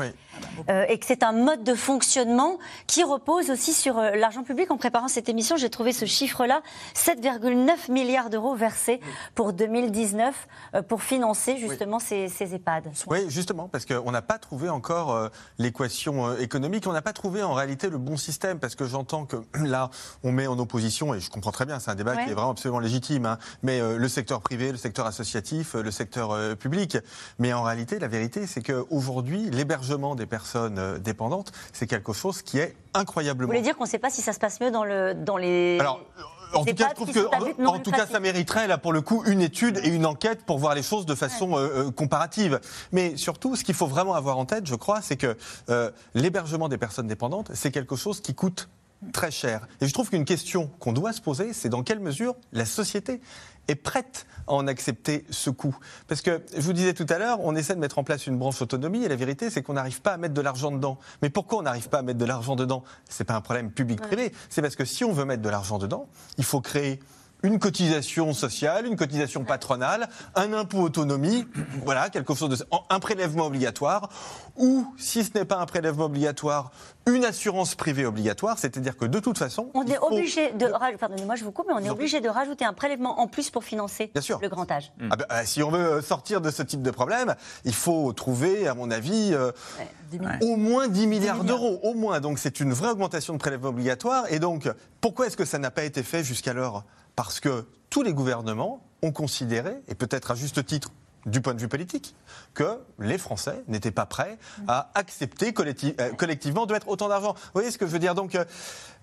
et 0.89 0.99
que 0.99 1.07
c'est 1.07 1.23
un 1.23 1.33
mode 1.33 1.63
de 1.63 1.75
fonctionnement 1.75 2.59
qui 2.87 3.05
repose 3.05 3.51
aussi 3.51 3.73
sur 3.73 4.01
l'argent 4.01 4.43
public. 4.43 4.71
En 4.71 4.77
préparant 4.77 5.09
cette 5.09 5.29
émission, 5.29 5.57
j'ai 5.57 5.71
trouvé 5.71 5.93
ce 5.93 6.06
chiffre-là 6.07 6.63
7,9 6.95 7.91
milliards 7.91 8.31
d'euros 8.31 8.55
versés 8.55 9.01
pour 9.35 9.53
2019 9.53 10.49
euh, 10.75 10.83
pour 10.83 11.03
financer 11.03 11.57
justement 11.59 11.99
ces, 11.99 12.31
EHPAD. 12.41 12.91
Oui, 13.07 13.27
justement, 13.29 13.69
parce 13.69 13.85
qu'on 13.85 14.11
n'a 14.11 14.23
pas 14.23 14.39
trouvé 14.39 14.69
encore 14.69 15.13
euh, 15.13 15.29
l'équation 15.59 16.27
euh, 16.27 16.39
économique, 16.39 16.87
on 16.87 16.93
n'a 16.93 17.03
pas 17.03 17.13
trouvé 17.13 17.43
en 17.43 17.55
réalité 17.55 17.91
le 17.91 17.99
bon 17.99 18.17
système, 18.17 18.59
parce 18.59 18.75
que 18.75 18.87
j'entends 18.87 19.27
que 19.27 19.37
là, 19.55 19.91
on 20.23 20.33
met 20.33 20.47
en 20.47 20.59
opposition, 20.59 21.15
et 21.15 21.21
je 21.21 21.31
comprends 21.31 21.53
très 21.53 21.67
bien, 21.67 21.79
c'est 21.79 21.91
un 21.91 21.95
débat 21.95 22.17
qui 22.17 22.31
est 22.31 22.35
vraiment 22.35 22.51
absolument 22.51 22.81
légitime, 22.81 23.27
hein, 23.27 23.39
mais 23.63 23.81
le 23.81 24.09
secteur 24.09 24.41
privé, 24.41 24.73
le 24.73 24.79
secteur 24.79 25.07
associatif, 25.07 25.75
le 25.75 25.91
secteur 25.91 26.57
public. 26.57 26.99
Mais 27.39 27.53
en 27.53 27.63
réalité, 27.63 27.99
la 27.99 28.09
vérité, 28.09 28.47
c'est 28.47 28.63
qu'aujourd'hui, 28.63 29.51
l'hébergement 29.51 30.15
des 30.15 30.27
personnes 30.27 30.99
dépendantes, 30.99 31.53
c'est 31.73 31.87
quelque 31.87 32.13
chose 32.13 32.43
qui 32.43 32.59
est 32.59 32.75
incroyablement. 32.99 33.49
Vous 33.49 33.53
voulez 33.53 33.63
dire 33.63 33.77
qu'on 33.77 33.85
ne 33.85 33.89
sait 33.89 33.99
pas 33.99 34.11
si 34.11 34.23
ça 34.23 34.33
se 34.33 34.39
passe 34.39 34.61
mieux 34.61 34.71
dans, 34.71 34.85
le, 34.85 35.15
dans 35.15 35.37
les. 35.37 35.79
Alors, 35.81 36.01
en 36.55 36.65
tout 36.65 36.75
cas, 36.75 36.89
je 36.91 36.95
trouve 36.95 37.13
que, 37.13 37.67
en, 37.67 37.79
tout 37.79 37.91
cas, 37.91 38.07
ça 38.07 38.21
mériterait 38.21 38.67
là 38.67 38.79
pour 38.79 38.93
le 38.93 39.01
coup 39.01 39.23
une 39.27 39.41
étude 39.41 39.79
et 39.83 39.89
une 39.89 40.07
enquête 40.07 40.45
pour 40.45 40.59
voir 40.59 40.75
les 40.75 40.83
choses 40.83 41.07
de 41.07 41.15
façon 41.15 41.57
euh, 41.57 41.87
euh, 41.87 41.91
comparative. 41.91 42.61
Mais 42.93 43.17
surtout, 43.17 43.57
ce 43.57 43.65
qu'il 43.65 43.75
faut 43.75 43.87
vraiment 43.87 44.15
avoir 44.15 44.39
en 44.39 44.45
tête, 44.47 44.67
je 44.67 44.75
crois, 44.75 45.03
c'est 45.03 45.17
que 45.17 45.37
euh, 45.71 45.91
l'hébergement 46.15 46.69
des 46.69 46.79
personnes 46.79 47.07
dépendantes, 47.07 47.51
c'est 47.55 47.71
quelque 47.71 47.97
chose 47.97 48.21
qui 48.21 48.35
coûte 48.35 48.69
très 49.13 49.31
cher. 49.31 49.67
Et 49.81 49.87
je 49.87 49.93
trouve 49.93 50.11
qu'une 50.11 50.25
question 50.25 50.71
qu'on 50.81 50.93
doit 50.93 51.13
se 51.13 51.21
poser, 51.21 51.53
c'est 51.53 51.69
dans 51.69 51.83
quelle 51.83 52.01
mesure 52.01 52.35
la 52.53 52.65
société 52.65 53.21
est 53.69 53.75
prête 53.75 54.27
à 54.47 54.53
en 54.53 54.67
accepter 54.67 55.25
ce 55.31 55.51
coût. 55.51 55.77
Parce 56.09 56.21
que, 56.21 56.43
je 56.57 56.63
vous 56.63 56.73
disais 56.73 56.95
tout 56.95 57.07
à 57.09 57.19
l'heure, 57.19 57.41
on 57.41 57.57
essaie 57.57 57.75
de 57.75 57.81
mettre 57.81 57.99
en 57.99 58.05
place 58.05 58.27
une 58.27 58.39
branche 58.39 58.63
autonomie 58.63 59.05
et 59.05 59.09
la 59.09 59.17
vérité, 59.17 59.51
c'est 59.51 59.63
qu'on 59.63 59.75
n'arrive 59.75 60.01
pas 60.01 60.13
à 60.13 60.17
mettre 60.17 60.35
de 60.35 60.41
l'argent 60.41 60.71
dedans. 60.71 60.99
Mais 61.23 61.31
pourquoi 61.31 61.59
on 61.59 61.63
n'arrive 61.63 61.89
pas 61.89 61.99
à 61.99 62.03
mettre 62.03 62.19
de 62.19 62.25
l'argent 62.25 62.57
dedans? 62.57 62.85
C'est 63.09 63.25
pas 63.25 63.35
un 63.35 63.41
problème 63.41 63.71
public-privé. 63.71 64.33
C'est 64.49 64.63
parce 64.63 64.77
que 64.77 64.85
si 64.85 65.05
on 65.05 65.13
veut 65.13 65.25
mettre 65.25 65.43
de 65.43 65.49
l'argent 65.49 65.79
dedans, 65.79 66.09
il 66.39 66.45
faut 66.45 66.61
créer 66.61 67.01
une 67.43 67.59
cotisation 67.59 68.33
sociale, 68.33 68.87
une 68.87 68.97
cotisation 68.97 69.45
patronale, 69.45 70.09
un 70.35 70.53
impôt 70.53 70.81
autonomie, 70.81 71.47
voilà, 71.85 72.11
quelque 72.11 72.35
chose 72.35 72.59
de, 72.59 72.67
un 72.91 73.01
prélèvement 73.01 73.47
obligatoire, 73.47 74.09
ou 74.57 74.87
si 74.97 75.23
ce 75.23 75.37
n'est 75.39 75.45
pas 75.45 75.59
un 75.59 75.67
prélèvement 75.67 76.07
obligatoire, 76.07 76.71
une 77.07 77.25
assurance 77.25 77.75
privée 77.75 78.07
obligatoire, 78.07 78.59
c'est-à-dire 78.59 78.97
que 78.97 79.05
de 79.05 79.21
toute 79.21 79.39
façon, 79.39 79.71
on 79.75 79.85
est 79.85 79.99
obligé 79.99 80.53
de, 80.53 80.67
pardonnez-moi, 80.99 81.37
je 81.37 81.45
vous 81.45 81.53
coupe, 81.53 81.67
mais 81.69 81.75
on 81.75 81.85
est 81.85 81.91
obligé 81.91 82.21
de 82.21 82.29
rajouter 82.29 82.65
un 82.65 82.73
prélèvement 82.73 83.21
en 83.21 83.29
plus 83.29 83.51
pour 83.51 83.65
financer 83.65 84.11
le 84.15 84.49
grand 84.49 84.71
âge. 84.71 84.93
Ah 85.11 85.17
ben, 85.17 85.27
euh, 85.31 85.43
si 85.45 85.63
on 85.63 85.71
veut 85.71 86.01
sortir 86.03 86.41
de 86.41 86.51
ce 86.51 86.63
type 86.63 86.83
de 86.83 86.91
problème, 86.91 87.35
il 87.65 87.75
faut 87.75 88.13
trouver, 88.13 88.67
à 88.67 88.75
mon 88.75 88.91
avis, 88.91 89.31
euh, 89.33 89.53
au 90.43 90.57
moins 90.57 90.89
10 90.89 91.07
milliards. 91.07 91.45
d'euros, 91.45 91.81
au 91.83 91.95
moins. 91.95 92.21
Donc 92.21 92.39
c'est 92.39 92.61
une 92.61 92.73
vraie 92.73 92.91
augmentation 92.91 93.35
de 93.35 93.39
prélèvement 93.39 93.69
obligatoire. 93.69 94.25
Et 94.31 94.39
donc, 94.39 94.69
pourquoi 95.01 95.27
est-ce 95.27 95.37
que 95.37 95.45
ça 95.45 95.59
n'a 95.59 95.71
pas 95.71 95.85
été 95.85 96.03
fait 96.03 96.25
jusqu'alors? 96.25 96.85
Parce 97.17 97.41
que 97.41 97.67
tous 97.91 98.03
les 98.03 98.13
gouvernements 98.13 98.85
ont 99.03 99.13
considéré, 99.13 99.75
et 99.89 99.95
peut-être 99.95 100.31
à 100.31 100.35
juste 100.35 100.65
titre 100.65 100.91
du 101.25 101.41
point 101.41 101.55
de 101.55 101.61
vue 101.61 101.69
politique, 101.69 102.15
que 102.55 102.79
les 103.01 103.19
Français 103.19 103.65
n'étaient 103.67 103.91
pas 103.91 104.07
prêts 104.07 104.39
à 104.69 104.91
accepter 104.95 105.53
euh, 105.59 106.13
collectivement 106.13 106.67
de 106.67 106.73
mettre 106.73 106.89
autant 106.89 107.09
d'argent. 107.09 107.33
Vous 107.35 107.51
voyez 107.55 107.71
ce 107.71 107.79
que 107.79 107.87
je 107.87 107.91
veux 107.91 107.99
dire? 107.99 108.15
Donc, 108.15 108.37
euh, 108.37 108.45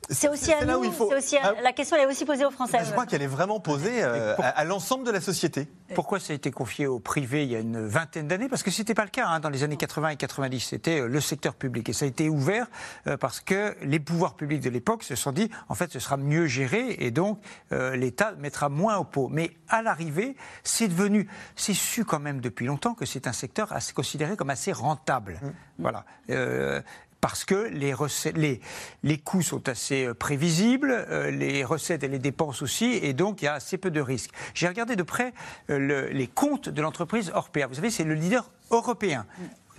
C'est 0.10 0.28
aussi 0.28 0.52
à 0.52 0.66
nous. 0.66 0.86
Aussi 1.16 1.38
ah. 1.42 1.54
La 1.62 1.74
question 1.74 1.96
elle 1.98 2.04
est 2.04 2.12
aussi 2.12 2.26
posée 2.26 2.46
aux 2.46 2.52
Français. 2.52 2.80
Je 2.86 2.92
crois 2.92 3.06
qu'elle 3.06 3.22
est 3.22 3.28
vraiment 3.28 3.60
posée 3.60 4.04
euh, 4.04 4.36
à, 4.38 4.64
l'ensemble 4.64 5.06
de 5.06 5.12
la 5.12 5.22
société. 5.22 5.68
Pourquoi 5.96 6.20
ça 6.20 6.34
a 6.34 6.36
été 6.36 6.52
confié 6.52 6.88
au 6.88 7.00
privé 7.00 7.44
il 7.44 7.52
y 7.52 7.56
a 7.56 7.60
une 7.60 7.86
vingtaine 7.86 8.28
d'années? 8.28 8.50
Parce 8.50 8.64
que 8.64 8.72
ce 8.72 8.82
n'était 8.82 8.94
pas 8.94 9.04
le 9.04 9.10
cas 9.10 9.28
hein, 9.28 9.40
dans 9.40 9.50
les 9.50 9.64
années 9.64 9.78
80 9.78 10.10
et 10.10 10.16
90. 10.18 10.60
C'était 10.60 11.00
euh, 11.00 11.08
le 11.08 11.22
secteur 11.22 11.56
public. 11.56 11.90
Et 11.90 11.94
ça 11.94 12.06
a 12.06 12.08
été 12.08 12.30
ouvert 12.30 12.68
euh, 13.08 13.18
parce 13.18 13.40
que 13.40 13.76
les 13.82 14.00
pouvoirs 14.00 14.36
publics 14.36 14.62
de 14.62 14.70
l'époque 14.70 15.04
se 15.04 15.16
sont 15.16 15.32
dit 15.32 15.50
en 15.70 15.76
fait, 15.76 15.92
ce 15.92 16.00
sera 16.00 16.18
mieux 16.18 16.48
géré 16.48 16.96
et 17.00 17.12
donc 17.12 17.40
l'État 17.72 18.34
mettra 18.34 18.70
moins 18.70 18.98
au 18.98 19.04
pot. 19.04 19.30
Mais 19.32 19.52
à 19.70 19.82
l'arrivée, 19.82 20.36
c'est 20.64 20.88
devenu. 20.88 21.28
C'est 21.56 21.74
su 21.74 22.06
quand 22.06 22.20
même 22.20 22.42
depuis 22.42 22.66
longtemps 22.66 22.94
que 22.94 23.06
c'est 23.06 23.28
un 23.28 23.34
secteur 23.34 23.72
assez, 23.72 23.94
considéré 23.94 24.36
comme 24.36 24.50
assez 24.50 24.72
rentable. 24.72 25.40
Mmh. 25.42 25.48
Voilà 25.80 26.06
parce 27.24 27.46
que 27.46 27.70
les, 27.72 27.94
recettes, 27.94 28.38
les, 28.38 28.60
les 29.02 29.18
coûts 29.18 29.42
sont 29.42 29.70
assez 29.70 30.08
euh, 30.08 30.14
prévisibles, 30.14 30.92
euh, 30.92 31.32
les 31.32 31.64
recettes 31.64 32.04
et 32.04 32.10
les 32.10 32.20
dépenses 32.20 32.62
aussi, 32.62 33.00
et 33.02 33.14
donc 33.14 33.42
il 33.42 33.46
y 33.46 33.48
a 33.48 33.54
assez 33.54 33.78
peu 33.78 33.92
de 33.92 34.02
risques. 34.02 34.32
J'ai 34.54 34.68
regardé 34.68 34.98
de 34.98 35.04
près 35.04 35.34
euh, 35.70 36.10
les 36.12 36.28
comptes 36.28 36.68
de 36.68 36.82
l'entreprise 36.82 37.32
Orpea. 37.34 37.66
Vous 37.70 37.76
savez, 37.76 37.92
c'est 37.92 38.04
le 38.04 38.14
leader 38.14 38.52
européen. 38.72 39.26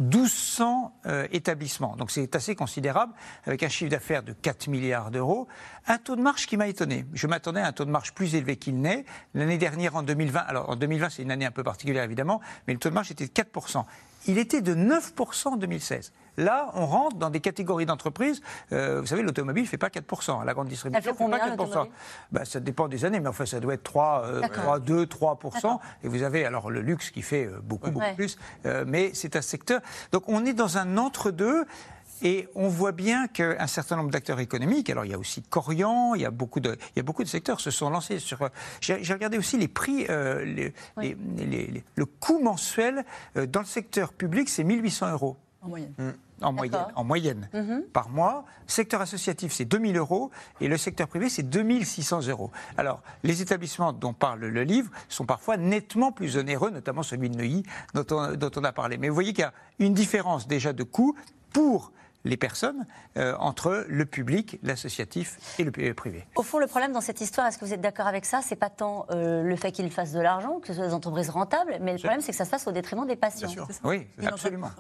1200 0.01 0.93
établissements, 1.31 1.95
donc 1.95 2.11
c'est 2.11 2.35
assez 2.35 2.57
considérable, 2.57 3.13
avec 3.45 3.63
un 3.63 3.69
chiffre 3.69 3.91
d'affaires 3.91 4.25
de 4.25 4.33
4 4.33 4.67
milliards 4.67 5.13
d'euros. 5.13 5.47
Un 5.87 5.99
taux 5.99 6.17
de 6.17 6.23
marge 6.23 6.47
qui 6.47 6.57
m'a 6.57 6.67
étonné. 6.67 7.05
Je 7.13 7.29
m'attendais 7.29 7.61
à 7.61 7.69
un 7.69 7.73
taux 7.73 7.85
de 7.85 7.91
marge 7.91 8.13
plus 8.13 8.35
élevé 8.35 8.57
qu'il 8.57 8.81
n'est. 8.81 9.05
L'année 9.35 9.59
dernière, 9.59 9.95
en 9.95 10.03
2020, 10.03 10.41
alors 10.41 10.71
en 10.71 10.77
2020 10.77 11.11
c'est 11.11 11.23
une 11.23 11.31
année 11.31 11.45
un 11.45 11.53
peu 11.53 11.63
particulière 11.63 12.03
évidemment, 12.05 12.41
mais 12.67 12.73
le 12.73 12.81
taux 12.81 12.89
de 12.89 12.95
marge 12.95 13.13
était 13.13 13.27
de 13.27 13.33
4%. 13.33 13.85
Il 14.27 14.39
était 14.39 14.63
de 14.63 14.75
9% 14.75 15.49
en 15.49 15.57
2016. 15.57 16.13
Là, 16.37 16.71
on 16.75 16.87
rentre 16.87 17.17
dans 17.17 17.31
des 17.31 17.41
catégories 17.41 17.87
d'entreprises. 17.87 18.41
Euh, 18.73 19.01
vous 19.01 19.07
savez, 19.07 19.23
l'automobile 19.23 19.65
ne 19.65 19.69
fait 19.69 19.79
pas 19.79 19.89
4%. 19.89 20.45
La 20.45 20.55
grande 20.55 20.69
distribution 20.69 21.13
ne 21.13 21.33
fait 21.33 21.39
pas 21.39 21.55
4%. 21.57 21.89
Ben, 22.33 22.45
ça 22.45 22.61
dépend 22.61 22.89
des 22.89 23.05
années, 23.05 23.21
mais 23.21 23.29
enfin, 23.29 23.47
ça 23.47 23.61
doit 23.61 23.75
être 23.75 23.83
3, 23.83 24.41
3 24.53 24.81
2, 24.81 25.05
3%. 25.05 25.79
Et 26.03 26.09
vous 26.09 26.23
avez 26.23 26.45
alors 26.45 26.71
le 26.71 26.81
luxe 26.81 27.11
qui 27.11 27.23
fait 27.23 27.47
euh, 27.47 27.61
beaucoup, 27.63 27.91
beaucoup 27.91 28.15
plus. 28.17 28.37
Euh, 28.67 28.85
mais 28.87 29.11
c'est 29.15 29.37
un 29.37 29.43
secteur. 29.43 29.81
Donc, 30.13 30.29
on 30.29 30.45
est 30.45 30.55
dans 30.55 30.79
un 30.79 30.97
entre-deux. 30.97 31.65
Et 32.23 32.49
on 32.55 32.69
voit 32.69 32.93
bien 32.93 33.27
qu'un 33.27 33.67
certain 33.67 33.97
nombre 33.97 34.11
d'acteurs 34.11 34.39
économiques, 34.39 34.89
alors 34.89 35.05
il 35.05 35.11
y 35.11 35.15
a 35.15 35.19
aussi 35.19 35.43
Corian, 35.43 36.15
il 36.15 36.23
y 36.23 36.25
a 36.25 36.31
beaucoup 36.31 36.61
de, 36.61 36.79
il 36.95 36.99
y 36.99 37.01
a 37.01 37.03
beaucoup 37.03 37.25
de 37.25 37.29
secteurs 37.29 37.61
se 37.61 37.73
sont 37.73 37.91
lancés 37.91 38.21
sur. 38.21 38.49
J'ai 38.81 39.13
regardé 39.13 39.37
aussi 39.37 39.59
les 39.59 39.67
prix, 39.67 40.07
les, 40.07 40.73
le 40.97 42.07
coût 42.07 42.39
mensuel 42.39 43.05
dans 43.35 43.61
le 43.61 43.67
secteur 43.67 44.13
public, 44.13 44.49
c'est 44.49 44.65
1800 44.65 45.11
euros. 45.11 45.37
En 45.61 45.69
moyenne. 45.69 45.93
Mmh 45.99 46.11
en 46.43 46.53
moyenne, 46.53 46.87
en 46.95 47.05
moyenne 47.05 47.49
mhm. 47.53 47.83
par 47.93 48.09
mois. 48.09 48.45
Secteur 48.67 49.01
associatif, 49.01 49.53
c'est 49.53 49.65
2000 49.65 49.97
euros 49.97 50.31
et 50.61 50.69
le 50.69 50.77
secteur 50.77 51.09
privé, 51.09 51.29
c'est 51.29 51.43
2600 51.43 52.29
euros. 52.29 52.51
Alors, 52.77 53.03
les 53.23 53.43
établissements 53.43 53.93
dont 53.93 54.13
parle 54.13 54.41
le 54.41 54.65
livre 54.65 54.91
sont 55.09 55.27
parfois 55.27 55.57
nettement 55.57 56.13
plus 56.13 56.37
onéreux, 56.37 56.71
notamment 56.71 57.03
celui 57.03 57.31
de 57.31 57.37
Neuilly 57.37 57.63
dont 57.95 58.07
on, 58.11 58.35
dont 58.35 58.51
on 58.57 58.65
a 58.65 58.73
parlé. 58.73 58.97
Mais 58.97 59.09
vous 59.09 59.15
voyez 59.15 59.33
qu'il 59.33 59.43
y 59.43 59.47
a 59.47 59.53
une 59.79 59.95
différence 59.95 60.47
déjà 60.47 60.73
de 60.73 60.83
coût 60.83 61.15
pour 61.53 61.93
les 62.25 62.37
personnes 62.37 62.87
euh, 63.17 63.35
entre 63.39 63.85
le 63.89 64.07
public, 64.07 64.59
l'associatif 64.63 65.39
et 65.59 65.65
le 65.65 65.95
privé. 65.95 66.27
Au 66.37 66.43
fond, 66.43 66.59
le 66.59 66.67
problème 66.67 66.93
dans 66.93 67.01
cette 67.01 67.21
histoire, 67.21 67.47
est-ce 67.47 67.59
que 67.59 67.65
vous 67.65 67.75
êtes 67.75 67.81
d'accord 67.81 68.07
avec 68.07 68.25
ça 68.25 68.41
C'est 68.43 68.57
pas 68.57 68.71
tant 68.71 69.07
euh, 69.11 69.43
le 69.43 69.57
fait 69.57 69.73
qu'ils 69.73 69.91
fassent 69.91 70.13
de 70.13 70.21
l'argent, 70.21 70.59
que 70.61 70.69
ce 70.69 70.75
soit 70.75 70.87
des 70.87 70.95
entreprises 70.95 71.29
rentables, 71.31 71.77
mais 71.81 71.93
le 71.93 71.99
problème, 71.99 72.21
c'est 72.23 72.33
que 72.33 72.39
ça 72.39 72.45
se 72.45 72.51
fasse 72.51 72.67
au 72.67 72.73
détriment 72.73 73.07
des 73.07 73.17
patients. 73.17 73.51
Oui, 73.85 74.07
absolument. 74.27 74.71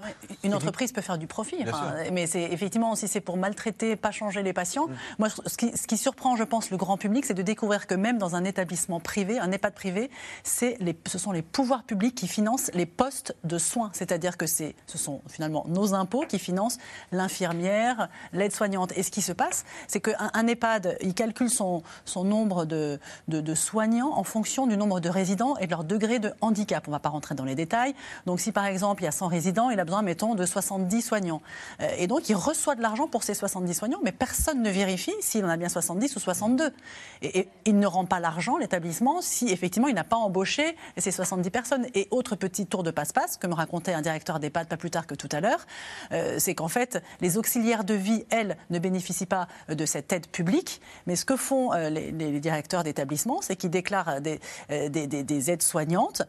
une 0.42 0.54
entreprise 0.54 0.92
peut 0.92 1.02
faire 1.02 1.18
du 1.18 1.26
profit, 1.26 1.64
mais 2.12 2.26
c'est 2.26 2.42
effectivement 2.42 2.94
si 2.94 3.08
c'est 3.08 3.20
pour 3.20 3.36
maltraiter, 3.36 3.96
pas 3.96 4.10
changer 4.10 4.42
les 4.42 4.52
patients. 4.52 4.86
Mm. 4.86 4.94
Moi, 5.18 5.28
ce 5.28 5.56
qui, 5.56 5.76
ce 5.76 5.86
qui, 5.86 5.98
surprend, 5.98 6.36
je 6.36 6.44
pense, 6.44 6.70
le 6.70 6.76
grand 6.76 6.96
public, 6.96 7.26
c'est 7.26 7.34
de 7.34 7.42
découvrir 7.42 7.86
que 7.86 7.94
même 7.94 8.18
dans 8.18 8.36
un 8.36 8.44
établissement 8.44 9.00
privé, 9.00 9.38
un 9.38 9.52
EHPAD 9.52 9.74
privé, 9.74 10.10
les, 10.80 10.98
ce 11.06 11.18
sont 11.18 11.32
les 11.32 11.42
pouvoirs 11.42 11.82
publics 11.82 12.14
qui 12.14 12.28
financent 12.28 12.70
les 12.74 12.86
postes 12.86 13.36
de 13.44 13.58
soins. 13.58 13.90
C'est-à-dire 13.92 14.36
que 14.36 14.46
ce 14.46 14.72
sont 14.86 15.20
finalement 15.28 15.64
nos 15.68 15.94
impôts 15.94 16.24
qui 16.26 16.38
financent 16.38 16.78
l'infirmière 17.12 17.33
l'aide-soignante. 18.32 18.92
Et 18.96 19.02
ce 19.02 19.10
qui 19.10 19.22
se 19.22 19.32
passe, 19.32 19.64
c'est 19.88 20.00
qu'un 20.00 20.30
un 20.32 20.46
EHPAD, 20.46 20.98
il 21.00 21.14
calcule 21.14 21.50
son, 21.50 21.82
nombre 22.16 22.64
de, 22.64 22.98
de, 23.28 23.54
soignants 23.54 24.12
en 24.16 24.24
fonction 24.24 24.66
du 24.66 24.76
nombre 24.76 25.00
de 25.00 25.08
résidents 25.08 25.56
et 25.56 25.66
de 25.66 25.70
leur 25.70 25.84
degré 25.84 26.18
de 26.18 26.32
handicap. 26.40 26.84
On 26.86 26.90
ne 26.90 26.96
va 26.96 27.00
pas 27.00 27.08
rentrer 27.08 27.34
dans 27.34 27.44
les 27.44 27.54
détails. 27.54 27.94
Donc 28.26 28.40
si 28.40 28.52
par 28.52 28.66
exemple 28.66 29.02
il 29.02 29.06
y 29.06 29.08
a 29.08 29.12
100 29.12 29.28
résidents, 29.28 29.70
il 29.70 29.80
a 29.80 29.84
besoin, 29.84 30.02
mettons, 30.02 30.34
de 30.34 30.46
70 30.46 31.02
soignants. 31.02 31.42
Euh, 31.80 31.88
et 31.98 32.06
donc 32.06 32.28
il 32.28 32.34
reçoit 32.34 32.74
de 32.74 32.82
l'argent 32.82 33.08
pour 33.08 33.22
ces 33.22 33.34
70 33.34 33.74
soignants, 33.74 34.00
mais 34.02 34.12
personne 34.12 34.62
ne 34.62 34.70
vérifie 34.70 35.14
s'il 35.20 35.44
en 35.44 35.48
a 35.48 35.56
bien 35.56 35.68
70 35.68 36.16
ou 36.16 36.20
62. 36.20 36.72
Et, 37.22 37.48
il 37.66 37.78
ne 37.78 37.86
rend 37.86 38.04
pas 38.04 38.20
l'argent, 38.20 38.56
l'établissement, 38.58 39.20
si 39.22 39.48
effectivement 39.50 39.88
il 39.88 39.94
n'a 39.94 40.04
pas 40.04 40.16
embauché 40.16 40.76
ces 40.96 41.10
70 41.10 41.50
personnes. 41.50 41.86
Et 41.94 42.08
autre 42.10 42.36
petit 42.36 42.66
tour 42.66 42.82
de 42.82 42.90
passe-passe, 42.90 43.36
que 43.36 43.46
me 43.46 43.54
racontait 43.54 43.94
un 43.94 44.02
directeur 44.02 44.38
d'EHPAD 44.40 44.68
pas 44.68 44.76
plus 44.76 44.90
tard 44.90 45.06
que 45.06 45.14
tout 45.14 45.28
à 45.32 45.40
l'heure, 45.40 45.66
euh, 46.12 46.36
c'est 46.38 46.54
qu'en 46.54 46.68
fait, 46.68 47.02
les 47.24 47.38
auxiliaires 47.38 47.84
de 47.84 47.94
vie, 47.94 48.26
elles, 48.28 48.56
ne 48.68 48.78
bénéficient 48.78 49.24
pas 49.24 49.48
euh, 49.70 49.74
de 49.74 49.86
cette 49.86 50.12
aide 50.12 50.26
publique. 50.26 50.82
Mais 51.06 51.16
ce 51.16 51.24
que 51.24 51.36
font 51.36 51.72
euh, 51.72 51.88
les, 51.88 52.12
directeurs 52.38 52.84
d'établissement, 52.84 53.40
c'est 53.40 53.56
qu'ils 53.56 53.70
déclarent 53.70 54.20
des, 54.20 54.40
euh, 54.70 54.90
des, 54.90 55.50
aides 55.50 55.62
soignantes 55.62 56.22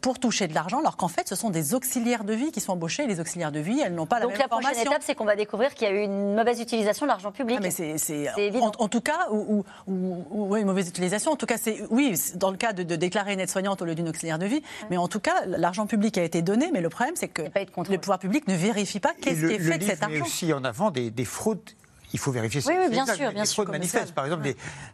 pour 0.00 0.18
toucher 0.18 0.46
de 0.46 0.54
l'argent, 0.54 0.78
alors 0.78 0.96
qu'en 0.96 1.08
fait, 1.08 1.28
ce 1.28 1.34
sont 1.34 1.50
des 1.50 1.74
auxiliaires 1.74 2.24
de 2.24 2.32
vie 2.32 2.52
qui 2.52 2.60
sont 2.60 2.72
embauchés. 2.72 3.06
les 3.06 3.20
auxiliaires 3.20 3.52
de 3.52 3.58
vie, 3.58 3.80
elles 3.80 3.94
n'ont 3.94 4.06
pas 4.06 4.18
la 4.20 4.26
même 4.26 4.36
formation. 4.36 4.56
Donc 4.56 4.62
la 4.62 4.70
prochaine 4.70 4.86
étape, 4.86 5.02
c'est 5.04 5.14
qu'on 5.14 5.24
va 5.24 5.36
découvrir 5.36 5.74
qu'il 5.74 5.88
y 5.88 5.90
a 5.90 5.94
eu 5.94 6.04
une 6.04 6.34
mauvaise 6.34 6.60
utilisation 6.60 7.06
de 7.06 7.10
l'argent 7.10 7.32
public. 7.32 7.58
Ah, 7.58 7.62
mais 7.62 7.70
c'est 7.70 8.28
en, 8.60 8.70
en, 8.78 8.88
tout 8.88 9.00
cas, 9.00 9.28
ou, 9.30 9.64
une 9.88 10.66
mauvaise 10.66 10.88
utilisation. 10.88 11.32
En 11.32 11.36
tout 11.36 11.46
cas, 11.46 11.56
c'est 11.60 11.82
oui, 11.90 12.14
dans 12.36 12.50
le 12.50 12.56
cas 12.56 12.72
de, 12.72 12.82
déclarer 12.82 13.32
une 13.32 13.40
aide 13.40 13.50
soignante 13.50 13.82
au 13.82 13.84
lieu 13.84 13.94
d'une 13.94 14.08
auxiliaire 14.08 14.38
de 14.38 14.46
vie. 14.46 14.62
Mais 14.90 14.96
en 14.96 15.08
tout 15.08 15.20
cas, 15.20 15.44
l'argent 15.46 15.86
public 15.86 16.18
a 16.18 16.22
été 16.22 16.42
donné. 16.42 16.70
Mais 16.72 16.80
le 16.80 16.88
problème, 16.88 17.16
c'est 17.16 17.28
que 17.28 17.42
les 17.88 17.98
pouvoirs 17.98 18.18
publics 18.18 18.46
ne 18.46 18.54
vérifient 18.54 19.00
pas 19.00 19.12
qu'est-ce 19.20 19.46
qui 19.46 19.54
est 19.54 19.58
fait 19.58 19.78
de 19.78 19.84
cet 19.84 20.02
argent 20.02 20.19
aussi 20.22 20.52
en 20.52 20.64
avant 20.64 20.90
des, 20.90 21.10
des 21.10 21.24
fraudes 21.24 21.70
il 22.12 22.18
faut 22.18 22.32
vérifier 22.32 22.60
oui, 22.66 22.74
oui, 22.78 22.90
bien 22.90 23.06
sûr, 23.06 23.32
bien 23.32 23.44
sûr, 23.44 23.68
manifestes. 23.68 24.14
Par 24.14 24.24
exemple, 24.24 24.48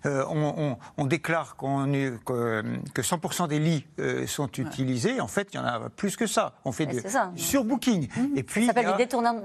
euh, 0.04 0.24
on, 0.96 1.06
déclare 1.06 1.56
que, 1.56 2.64
que 2.92 3.02
100% 3.02 3.48
des 3.48 3.58
lits 3.58 3.86
euh, 3.98 4.26
sont 4.26 4.50
utilisés. 4.52 5.20
En 5.20 5.28
fait, 5.28 5.48
il 5.52 5.56
y 5.56 5.58
en 5.58 5.64
a 5.64 5.88
plus 5.90 6.16
que 6.16 6.26
ça. 6.26 6.54
On 6.64 6.72
fait 6.72 6.88
surbooking. 7.36 8.08
Mmh. 8.08 8.36
Et 8.36 8.42
puis, 8.42 8.66
ça 8.66 8.72
s'appelle 8.72 8.90
du 8.92 8.96
détournement, 8.96 9.40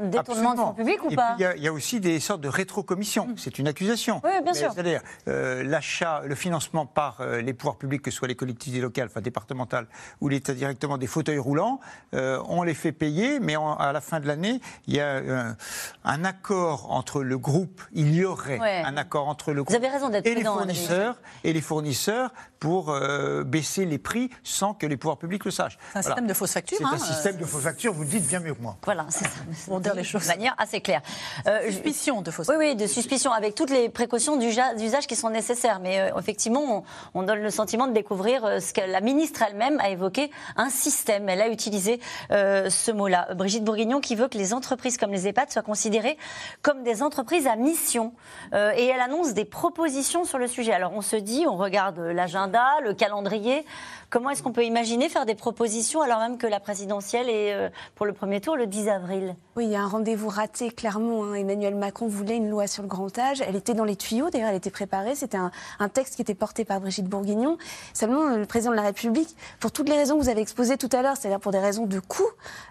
de 0.54 0.58
fonds 0.58 0.74
publics 0.74 1.04
ou 1.04 1.16
pas 1.16 1.36
Il 1.40 1.64
y, 1.64 1.68
a 1.68 1.74
aussi 1.74 2.00
des 2.00 2.20
sortes 2.20 2.42
de 2.42 2.50
rétrocommissions. 2.50 3.28
Mmh. 3.28 3.38
C'est 3.38 3.60
une 3.60 3.68
accusation. 3.68 4.22
Oui, 4.24 4.32
bien 4.44 4.54
sûr. 4.54 4.72
C'est-à-dire 4.74 5.02
euh, 5.28 5.64
l'achat, 5.64 6.22
le 6.26 6.36
financement 6.36 6.86
par 6.86 7.22
les 7.42 7.54
pouvoirs 7.54 7.78
publics, 7.78 8.02
que 8.02 8.12
ce 8.12 8.18
soit 8.18 8.28
les 8.28 8.36
collectivités 8.36 8.82
locales, 8.82 9.08
enfin 9.10 9.22
départementales, 9.22 9.88
ou 10.20 10.30
l'État 10.30 10.54
directement 10.54 10.98
des 10.98 11.08
fauteuils 11.08 11.38
roulants, 11.38 11.80
on 12.14 12.64
les 12.64 12.74
fait 12.74 12.92
payer, 12.92 13.40
mais 13.40 13.56
à 13.56 13.92
la 13.94 14.02
fin 14.02 14.20
de 14.20 14.28
l'année, 14.28 14.62
il 14.88 14.96
y 14.96 15.00
a 15.00 15.56
un 16.04 16.26
accord 16.26 16.92
entre 16.92 17.24
le 17.24 17.38
groupe 17.38 17.61
il 17.94 18.14
y 18.14 18.26
aurait 18.26 18.60
un 18.60 18.98
accord 18.98 19.28
entre 19.28 19.52
le 19.52 19.64
groupe 19.64 19.76
et, 20.24 20.36
les 20.36 20.44
fournisseurs, 20.44 21.18
et 21.44 21.54
les 21.54 21.62
fournisseurs 21.62 22.32
pour 22.60 22.92
euh, 22.92 23.44
baisser 23.44 23.86
les 23.86 23.98
prix 23.98 24.30
sans 24.44 24.76
que 24.76 24.86
les 24.86 24.96
pouvoirs 24.96 25.18
publics 25.18 25.44
le 25.46 25.52
sachent. 25.52 25.80
C'est 25.94 26.00
un 26.00 26.02
système 26.04 26.28
de 26.28 26.34
fausses 26.34 26.54
factures. 26.54 26.78
C'est 26.78 26.84
un 26.84 26.94
hein, 26.94 26.98
système 27.00 27.38
de 27.38 27.46
fausses 27.46 27.64
factures, 27.64 27.92
vous 27.92 28.04
le 28.04 28.08
dites 28.08 28.28
bien 28.28 28.40
mieux 28.40 28.54
que 28.54 28.62
moi. 28.62 28.78
Voilà, 28.84 29.08
c'est 29.10 29.26
ça. 29.26 29.40
Pour 29.66 29.80
dire 29.80 29.96
les 29.96 30.04
choses. 30.04 30.22
De 30.22 30.28
manière 30.28 30.56
assez 30.60 30.80
claire. 30.80 31.02
Euh, 31.48 31.66
suspicion 31.72 32.22
de 32.22 32.30
fausses 32.30 32.48
Oui, 32.50 32.56
oui, 32.60 32.76
de 32.76 32.86
suspicion, 32.86 33.32
avec 33.32 33.56
toutes 33.56 33.72
les 33.72 33.90
précautions 33.90 34.38
d'usage 34.38 35.08
qui 35.08 35.16
sont 35.16 35.32
nécessaires. 35.32 35.80
Mais 35.80 36.00
euh, 36.00 36.20
effectivement, 36.20 36.86
on, 37.16 37.24
donne 37.24 37.40
le 37.40 37.50
sentiment 37.50 37.88
de 37.88 37.94
découvrir 37.94 38.62
ce 38.62 38.74
que 38.74 38.82
la 38.82 39.02
ministre 39.02 39.42
elle-même 39.42 39.80
a 39.80 39.90
évoqué, 39.90 40.30
un 40.56 40.70
système. 40.70 41.30
Elle 41.30 41.42
a 41.42 41.50
utilisé 41.50 42.00
ce 42.30 42.92
mot-là. 42.92 43.34
Brigitte 43.34 43.64
Bourguignon 43.64 44.02
qui 44.02 44.16
veut 44.16 44.28
que 44.28 44.38
les 44.38 44.54
entreprises 44.54 44.98
comme 44.98 45.12
les 45.12 45.28
EHPAD 45.28 45.52
soient 45.52 45.62
considérées 45.62 46.18
comme 46.62 46.84
des 46.84 47.02
entreprises 47.02 47.48
à 47.48 47.51
mission. 47.56 48.14
et 48.54 48.86
elle 48.86 49.00
annonce 49.00 49.34
des 49.34 49.46
propositions 49.46 50.24
sur 50.24 50.38
le 50.38 50.48
sujet. 50.48 50.74
Alors 50.74 50.94
on 50.94 51.02
se 51.02 51.16
dit, 51.16 51.46
on 51.48 51.58
regarde 51.58 52.00
l'agenda 52.00 52.66
le 52.84 52.94
calendrier. 52.94 53.66
Comment 54.12 54.30
est-ce 54.30 54.44
qu'on 54.44 54.52
peut 54.52 54.66
imaginer 54.66 55.08
faire 55.08 55.26
des 55.26 55.36
propositions 55.36 56.02
alors 56.02 56.20
même 56.20 56.38
que 56.38 56.46
la 56.46 56.60
présidentielle 56.60 57.30
est 57.30 57.54
euh, 57.54 57.70
pour 57.96 58.06
le 58.06 58.12
premier 58.12 58.42
tour 58.42 58.58
le 58.58 58.68
10 58.68 58.90
avril? 58.90 59.38
Oui, 59.56 59.68
il 59.68 59.72
y 59.72 59.76
a 59.78 59.82
un 59.82 59.88
rendez-vous 59.88 60.28
raté, 60.28 60.70
clairement. 60.70 61.24
Hein. 61.24 61.36
Emmanuel 61.36 61.76
Macron 61.76 62.08
voulait 62.08 62.36
une 62.36 62.50
loi 62.50 62.68
sur 62.68 62.84
le 62.84 62.90
grand 62.90 63.18
âge. 63.18 63.42
Elle 63.48 63.56
était 63.56 63.74
dans 63.74 63.86
les 63.86 63.96
tuyaux, 63.96 64.30
d'ailleurs, 64.30 64.50
elle 64.50 64.58
était 64.58 64.70
préparée. 64.70 65.16
C'était 65.16 65.38
un, 65.38 65.50
texte 65.88 66.18
qui 66.18 66.22
était 66.22 66.36
porté 66.36 66.66
par 66.66 66.82
Brigitte 66.82 67.06
Bourguignon. 67.06 67.58
Seulement, 67.94 68.36
le 68.36 68.46
président 68.46 68.72
de 68.72 68.76
la 68.76 68.82
République, 68.82 69.34
pour 69.62 69.72
toutes 69.72 69.88
les 69.88 69.96
raisons 69.96 70.18
que 70.18 70.24
vous 70.24 70.30
avez 70.30 70.42
exposées 70.42 70.76
tout 70.76 70.90
à 70.92 71.02
l'heure, 71.02 71.16
c'est-à-dire 71.16 71.40
pour 71.40 71.54
des 71.54 71.60
raisons 71.60 71.86
de 71.86 72.00
coût, 72.02 72.28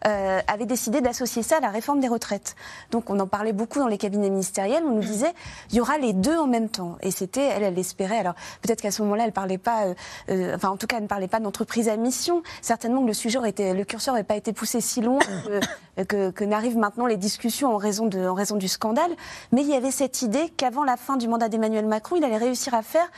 euh, 0.07 0.41
avait 0.47 0.67
décidé 0.67 1.01
d'associer 1.01 1.43
ça 1.43 1.57
à 1.57 1.61
la 1.61 1.71
réforme 1.71 2.01
des 2.01 2.09
retraites. 2.09 2.55
Donc, 2.91 3.09
on 3.09 3.19
en 3.19 3.27
parlait 3.27 3.55
beaucoup 3.55 3.79
dans 3.79 3.89
les 3.89 3.99
cabinets 3.99 4.29
ministériels 4.29 4.85
on 4.85 4.97
nous 4.97 5.01
disait 5.01 5.33
il 5.71 5.77
y 5.77 5.81
aura 5.81 5.97
les 5.97 6.13
deux 6.13 6.37
en 6.37 6.47
même 6.47 6.69
temps. 6.69 6.99
Et 7.01 7.11
c'était, 7.11 7.47
elle, 7.47 7.63
elle 7.63 7.79
espérait. 7.79 8.19
Alors 8.19 8.35
peut-être 8.61 8.83
qu'à 8.83 8.91
ce 8.91 9.01
moment-là, 9.03 9.25
elle 9.25 9.33
parlait 9.33 9.57
pas, 9.57 9.87
euh, 9.87 9.95
euh, 10.29 10.55
enfin 10.55 10.69
en 10.69 10.77
tout 10.77 10.87
cas, 10.87 10.97
elle 10.97 11.05
ne 11.05 11.09
parlait 11.09 11.30
pas 11.31 11.41
d'entreprise 11.41 11.89
à 11.89 11.97
mission. 11.97 12.43
Certainement 12.61 13.03
que 13.03 13.07
le 13.07 13.15
sujet 13.15 13.39
aurait 13.39 13.51
été, 13.51 13.73
le 13.73 13.85
curseur 13.85 14.15
n'aurait 14.15 14.25
pas 14.25 14.37
été 14.37 14.53
poussé 14.53 14.81
si 14.81 15.01
loin 15.01 15.21
que, 16.09 16.45
n'arrivent 16.45 16.77
maintenant 16.77 17.07
les 17.07 17.17
discussions 17.17 17.75
en 17.75 17.77
raison 17.79 18.07
du 18.07 18.69
scandale. 18.69 19.13
Mais 19.53 19.63
il 19.63 19.69
y 19.69 19.75
avait 19.75 19.91
cette 19.91 20.23
idée 20.23 20.51
qu'avant 20.57 20.85
la 20.85 20.97
fin 20.97 21.17
du 21.17 21.29
mandat 21.29 21.49
d'Emmanuel 21.49 21.87
Macron, 21.87 22.17
il 22.17 22.25
allait 22.25 22.37
réussir 22.37 22.75
à 22.75 22.83
faire 22.83 23.09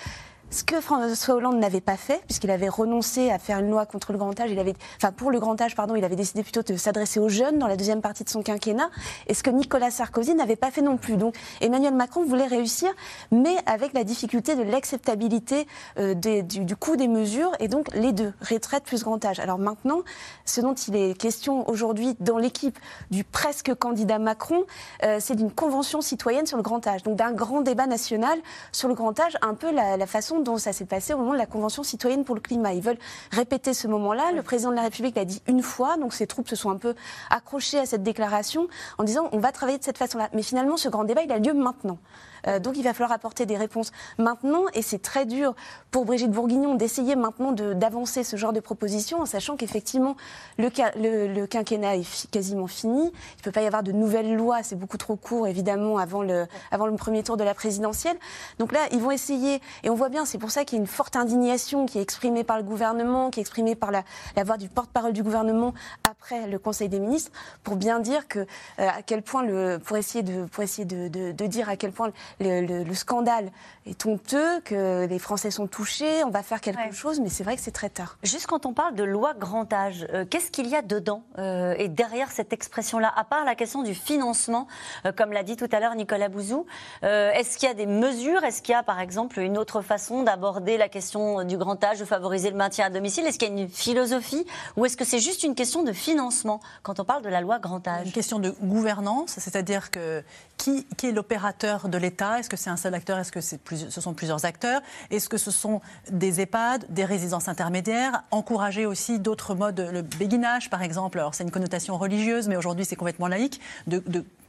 ce 0.53 0.65
que 0.65 0.83
François 0.83 1.35
Hollande 1.35 1.59
n'avait 1.59 1.81
pas 1.81 1.97
fait, 1.97 2.23
puisqu'il 2.27 2.51
avait 2.51 2.69
renoncé 2.69 3.31
à 3.31 3.39
faire 3.39 3.59
une 3.59 3.71
loi 3.71 3.87
contre 3.87 4.13
le 4.13 4.19
grand 4.19 4.39
âge, 4.39 4.51
il 4.51 4.59
avait, 4.59 4.75
enfin 4.99 5.11
pour 5.11 5.31
le 5.31 5.41
grand 5.41 5.59
âge, 5.61 5.75
pardon, 5.75 5.95
il 5.95 6.05
avait 6.05 6.15
décidé 6.15 6.43
plutôt 6.43 6.63
de 6.63 6.77
s'adresser 6.77 7.19
aux 7.19 7.31
jeunes 7.31 7.59
dans 7.59 7.67
la 7.67 7.77
deuxième 7.77 8.03
partie 8.03 8.23
de 8.23 8.29
son 8.29 8.43
quinquennat, 8.43 8.91
et 9.29 9.35
ce 9.35 9.43
que 9.43 9.49
Nicolas 9.49 9.91
Sarkozy 9.91 10.35
n'avait 10.35 10.57
pas 10.57 10.71
fait 10.71 10.83
non 10.83 10.99
plus. 10.99 11.17
Donc 11.17 11.37
Emmanuel 11.63 11.95
Macron 11.95 12.25
voulait 12.25 12.47
réussir, 12.47 12.91
mais 13.31 13.57
avec 13.65 13.95
la 13.95 14.05
difficulté 14.05 14.55
de 14.55 14.63
l'acceptabilité 14.63 15.67
euh, 15.99 16.13
du, 16.15 16.77
coût 16.77 16.97
des 16.97 17.09
mesures, 17.09 17.53
et 17.59 17.69
donc 17.69 17.89
les 17.95 18.13
deux, 18.13 18.35
retraite 18.47 18.85
plus 18.85 19.03
grand 19.05 19.25
âge. 19.25 19.41
Alors 19.41 19.59
maintenant, 19.59 20.03
ce 20.45 20.61
dont 20.61 20.75
il 20.75 20.97
est 20.97 21.19
question 21.19 21.67
aujourd'hui 21.71 22.15
dans 22.21 22.37
l'équipe 22.37 22.79
du 23.11 23.25
presque 23.25 23.75
candidat 23.75 24.19
Macron, 24.19 24.65
euh, 25.03 25.17
c'est 25.19 25.35
d'une 25.35 25.51
convention 25.51 26.03
citoyenne 26.03 26.45
sur 26.45 26.59
le 26.59 26.63
grand 26.63 26.87
âge, 26.87 27.05
donc 27.05 27.17
d'un 27.17 27.33
grand 27.33 27.63
débat 27.63 27.87
national 27.87 28.39
sur 28.71 28.89
le 28.89 28.95
grand 28.95 29.19
âge, 29.19 29.39
un 29.41 29.55
peu 29.55 29.73
la 29.73 30.07
façon 30.07 30.42
dont 30.43 30.59
ça 30.59 30.73
s'est 30.73 30.85
passé 30.85 31.15
au 31.15 31.19
moment 31.19 31.33
de 31.33 31.39
la 31.39 31.47
Convention 31.47 31.83
citoyenne 31.83 32.25
pour 32.25 32.35
le 32.35 32.41
climat. 32.41 32.73
Ils 32.73 32.83
veulent 32.83 32.99
répéter 33.31 33.75
ce 33.75 33.89
moment-là. 33.89 34.33
Le 34.33 34.43
président 34.43 34.71
de 34.71 34.77
la 34.77 34.83
République 34.83 35.17
l'a 35.17 35.25
dit 35.25 35.43
une 35.47 35.63
fois, 35.63 35.97
donc 35.97 36.13
ses 36.13 36.27
troupes 36.27 36.49
se 36.49 36.57
sont 36.57 36.71
un 36.71 36.77
peu 36.77 36.95
accrochées 37.31 37.79
à 37.79 37.87
cette 37.87 38.03
déclaration 38.03 38.69
en 38.99 39.05
disant 39.05 39.29
on 39.33 39.39
va 39.39 39.53
travailler 39.53 39.79
de 39.79 39.85
cette 39.85 39.99
façon-là. 39.99 40.29
Mais 40.35 40.43
finalement, 40.43 40.77
ce 40.77 40.89
grand 40.89 41.05
débat, 41.05 41.23
il 41.23 41.33
a 41.33 41.39
lieu 41.39 41.55
maintenant. 41.55 41.99
Euh, 42.47 42.59
donc 42.59 42.77
il 42.77 42.83
va 42.83 42.93
falloir 42.93 43.13
apporter 43.13 43.47
des 43.47 43.57
réponses 43.57 43.93
maintenant 44.19 44.65
et 44.75 44.83
c'est 44.83 45.01
très 45.01 45.27
dur 45.27 45.55
pour 45.91 46.05
Brigitte 46.05 46.31
Bourguignon 46.31 46.75
d'essayer 46.75 47.17
maintenant 47.17 47.53
d'avancer 47.53 48.25
ce 48.25 48.37
genre 48.37 48.53
de 48.53 48.61
proposition 48.61 49.21
en 49.21 49.27
sachant 49.27 49.57
qu'effectivement 49.57 50.17
le, 50.59 51.47
quinquennat 51.47 51.97
est 51.97 52.31
quasiment 52.31 52.67
fini. 52.67 53.03
Il 53.03 53.39
ne 53.39 53.43
peut 53.43 53.53
pas 53.53 53.63
y 53.63 53.67
avoir 53.67 53.83
de 53.83 53.93
nouvelles 53.93 54.35
lois, 54.35 54.63
c'est 54.63 54.77
beaucoup 54.77 54.99
trop 54.99 55.17
court 55.17 55.47
évidemment 55.47 55.99
avant 55.99 56.23
le, 56.23 56.47
avant 56.71 56.87
le 56.87 56.97
premier 56.97 57.23
tour 57.23 57.37
de 57.37 57.45
la 57.45 57.55
présidentielle. 57.55 58.17
Donc 58.59 58.73
là, 58.73 58.81
ils 58.93 59.01
vont 59.01 59.11
essayer 59.11 59.61
et 59.83 59.91
on 59.91 59.95
voit 59.95 60.09
bien, 60.09 60.25
c'est 60.25 60.39
pour 60.39 60.51
ça 60.51 60.65
qu'il 60.65 60.79
y 60.79 60.81
a 60.81 60.83
une 60.83 60.89
forte 60.89 61.17
indignation 61.17 61.87
qui 61.87 61.99
est 61.99 62.03
exprimée 62.03 62.45
par 62.45 62.57
le 62.57 62.63
gouvernement, 62.63 63.31
qui 63.31 63.41
est 63.41 63.43
exprimée 63.43 63.75
par 63.75 63.91
la, 63.91 64.05
voix 64.45 64.57
du 64.57 64.69
porte-parole 64.69 65.13
du 65.13 65.23
gouvernement 65.23 65.75
après 66.09 66.47
le 66.47 66.59
Conseil 66.59 66.89
des 66.89 66.99
ministres 66.99 67.31
pour 67.63 67.77
bien 67.77 68.01
dire 68.01 68.27
que 68.29 68.41
euh, 68.41 68.45
à 68.79 69.03
quel 69.03 69.23
point 69.23 69.43
le, 69.43 69.79
pour 69.79 69.97
essayer 69.97 70.23
de 70.23 70.45
pour 70.47 70.63
essayer 70.63 70.85
de, 70.85 71.09
de 71.09 71.47
dire 71.47 71.69
à 71.69 71.77
quel 71.77 71.93
point 71.93 72.11
le, 72.41 72.95
scandale 72.95 73.51
est 73.87 74.07
honteux, 74.07 74.61
que 74.61 75.07
les 75.07 75.19
Français 75.19 75.51
sont 75.51 75.67
touchés, 75.67 76.25
on 76.25 76.31
va 76.31 76.43
faire 76.43 76.61
quelque 76.61 76.93
chose, 76.93 77.21
mais 77.21 77.29
c'est 77.29 77.45
vrai 77.45 77.57
que 77.57 77.63
c'est 77.63 77.73
très 77.73 77.89
tard. 77.89 78.19
Juste 78.23 78.47
quand 78.47 78.67
on 78.67 78.73
parle 78.73 78.95
de 78.95 79.05
loi 79.05 79.35
grand 79.35 79.71
âge, 79.73 80.07
euh, 80.13 80.25
qu'est-ce 80.29 80.51
qu'il 80.51 80.69
y 80.69 80.77
a 80.77 80.83
dedans 80.83 81.23
euh, 81.39 81.75
et 81.79 81.89
derrière 81.89 82.31
cette 82.31 82.53
expression-là, 82.53 83.13
à 83.17 83.25
part 83.25 83.45
la 83.45 83.55
question 83.55 83.83
du 83.83 83.95
financement, 83.95 84.69
euh, 85.07 85.13
comme 85.13 85.33
l'a 85.33 85.43
dit 85.43 85.57
tout 85.57 85.69
à 85.73 85.81
l'heure 85.81 85.95
Nicolas 85.95 86.29
Bouzou, 86.29 86.67
est-ce 87.03 87.59
qu'il 87.59 87.69
y 87.69 87.71
a 87.71 87.75
des 87.75 87.87
mesures 87.87 88.45
Est-ce 88.45 88.63
qu'il 88.63 88.73
y 88.73 88.77
a 88.77 88.83
par 88.83 89.01
exemple 89.01 89.41
une 89.41 89.59
autre 89.59 89.81
façon 89.81 90.23
d'aborder 90.23 90.77
la 90.77 90.89
question 90.89 91.45
du 91.45 91.57
grand 91.57 91.83
âge, 91.83 91.99
de 91.99 92.05
favoriser 92.05 92.51
le 92.51 92.57
maintien 92.57 92.87
à 92.87 92.91
domicile? 92.91 93.27
Est-ce 93.27 93.39
qu'il 93.39 93.49
y 93.49 93.51
a 93.51 93.63
une 93.63 93.69
philosophie 93.69 94.47
ou 94.77 94.87
est-ce 94.87 94.97
que 94.97 95.05
c'est 95.05 95.19
juste 95.19 95.43
une 95.43 95.55
question 95.55 95.83
de 95.83 95.93
financement 95.93 96.61
quand 96.83 97.01
on 97.01 97.05
parle 97.05 97.23
de 97.23 97.29
la 97.29 97.41
loi 97.41 97.59
grand 97.59 97.87
âge 97.87 98.07
Une 98.07 98.13
question 98.13 98.39
de 98.39 98.51
gouvernance, 98.63 99.33
c'est-à-dire 99.39 99.91
que 99.91 100.23
qui, 100.57 100.87
qui 100.97 101.09
est 101.09 101.13
l'opérateur 101.13 101.89
de 101.89 101.99
l'État? 101.99 102.22
Est-ce 102.23 102.49
que 102.49 102.57
c'est 102.57 102.71
un 102.71 102.77
seul 102.77 102.95
acteur? 102.95 103.19
Est-ce 103.19 103.33
que 103.33 103.41
ce 103.41 104.01
sont 104.01 104.15
plusieurs 104.15 104.45
acteurs? 104.45 104.81
Est-ce 105.11 105.29
que 105.29 105.39
ce 105.39 105.51
sont 105.51 105.81
des 106.11 106.41
EHPAD, 106.41 106.87
des 106.89 107.05
résidences 107.05 107.49
intermédiaires? 107.49 108.23
Encourager 108.31 108.87
aussi 108.87 109.19
d'autres 109.19 109.55
modes, 109.55 109.89
le 109.93 110.03
béguinage 110.03 110.71
par 110.71 110.83
exemple. 110.83 111.19
Alors 111.19 111.35
c'est 111.35 111.45
une 111.45 111.51
connotation 111.51 111.99
religieuse, 111.99 112.49
mais 112.49 112.57
aujourd'hui 112.57 112.85
c'est 112.85 112.97
complètement 112.97 113.29
laïque, 113.29 113.61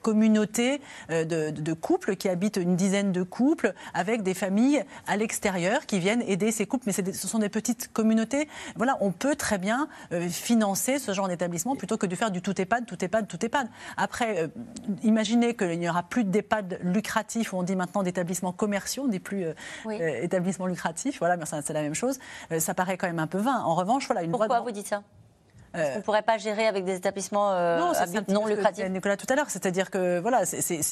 communauté 0.03 0.81
euh, 1.09 1.25
de, 1.25 1.73
couples 1.73 2.15
qui 2.15 2.29
habitent 2.29 2.57
une 2.57 2.75
dizaine 2.75 3.11
de 3.11 3.23
couples 3.23 3.73
avec 3.95 4.21
des 4.21 4.35
familles 4.35 4.83
à 5.07 5.17
l'extérieur 5.17 5.87
qui 5.87 5.97
viennent 5.97 6.21
aider 6.27 6.51
ces 6.51 6.67
couples. 6.67 6.83
Mais 6.85 6.93
ce 6.93 7.27
sont 7.27 7.39
des 7.39 7.49
petites 7.49 7.91
communautés. 7.91 8.47
Voilà, 8.75 8.97
on 9.01 9.11
peut 9.11 9.35
très 9.35 9.57
bien 9.57 9.87
euh, 10.11 10.29
financer 10.29 10.99
ce 10.99 11.13
genre 11.13 11.27
d'établissement 11.27 11.75
plutôt 11.75 11.97
que 11.97 12.05
de 12.05 12.15
faire 12.15 12.29
du 12.29 12.41
tout 12.41 12.53
EHPAD, 12.59 12.85
tout 12.85 13.03
EHPAD, 13.03 13.27
tout 13.27 13.43
EHPAD. 13.43 13.67
Après, 13.97 14.43
euh, 14.43 14.47
imaginez 15.01 15.55
qu'il 15.55 15.79
n'y 15.79 15.89
aura 15.89 16.03
plus 16.03 16.25
d'EHPAD 16.25 16.79
lucratifs, 16.83 17.53
on 17.53 17.63
dit 17.63 17.75
maintenant 17.75 18.03
d'établissements 18.03 18.51
commerciaux, 18.51 19.03
on 19.05 19.07
dit 19.07 19.19
plus 19.19 19.45
établissements 19.89 20.67
lucratifs. 20.67 21.19
Voilà, 21.19 21.37
mais 21.37 21.45
c'est 21.45 21.73
la 21.73 21.81
même 21.81 21.95
chose. 21.95 22.19
ça 22.59 22.73
paraît 22.73 22.97
quand 22.97 23.07
même 23.07 23.19
un 23.19 23.27
peu 23.27 23.37
vain. 23.37 23.61
En 23.61 23.75
revanche, 23.75 24.05
voilà, 24.07 24.23
une 24.23 24.31
Pourquoi 24.31 24.59
vous 24.59 24.71
dites 24.71 24.87
ça? 24.87 25.01
Euh, 25.75 25.93
on 25.93 25.97
ne 25.97 26.01
pourrait 26.01 26.21
pas 26.21 26.38
gérer 26.38 26.67
avec 26.67 26.86
des 26.86 26.95
établissements 26.95 27.51
euh, 27.51 27.79
non, 27.79 27.93
non 28.29 28.45
lucratifs 28.45 28.88
Nicolas 28.89 29.17
tout 29.17 29.25
à 29.29 29.36
l'heure, 29.36 29.49
c'est-à-dire 29.49 29.89
que 29.89 30.19
voilà, 30.19 30.43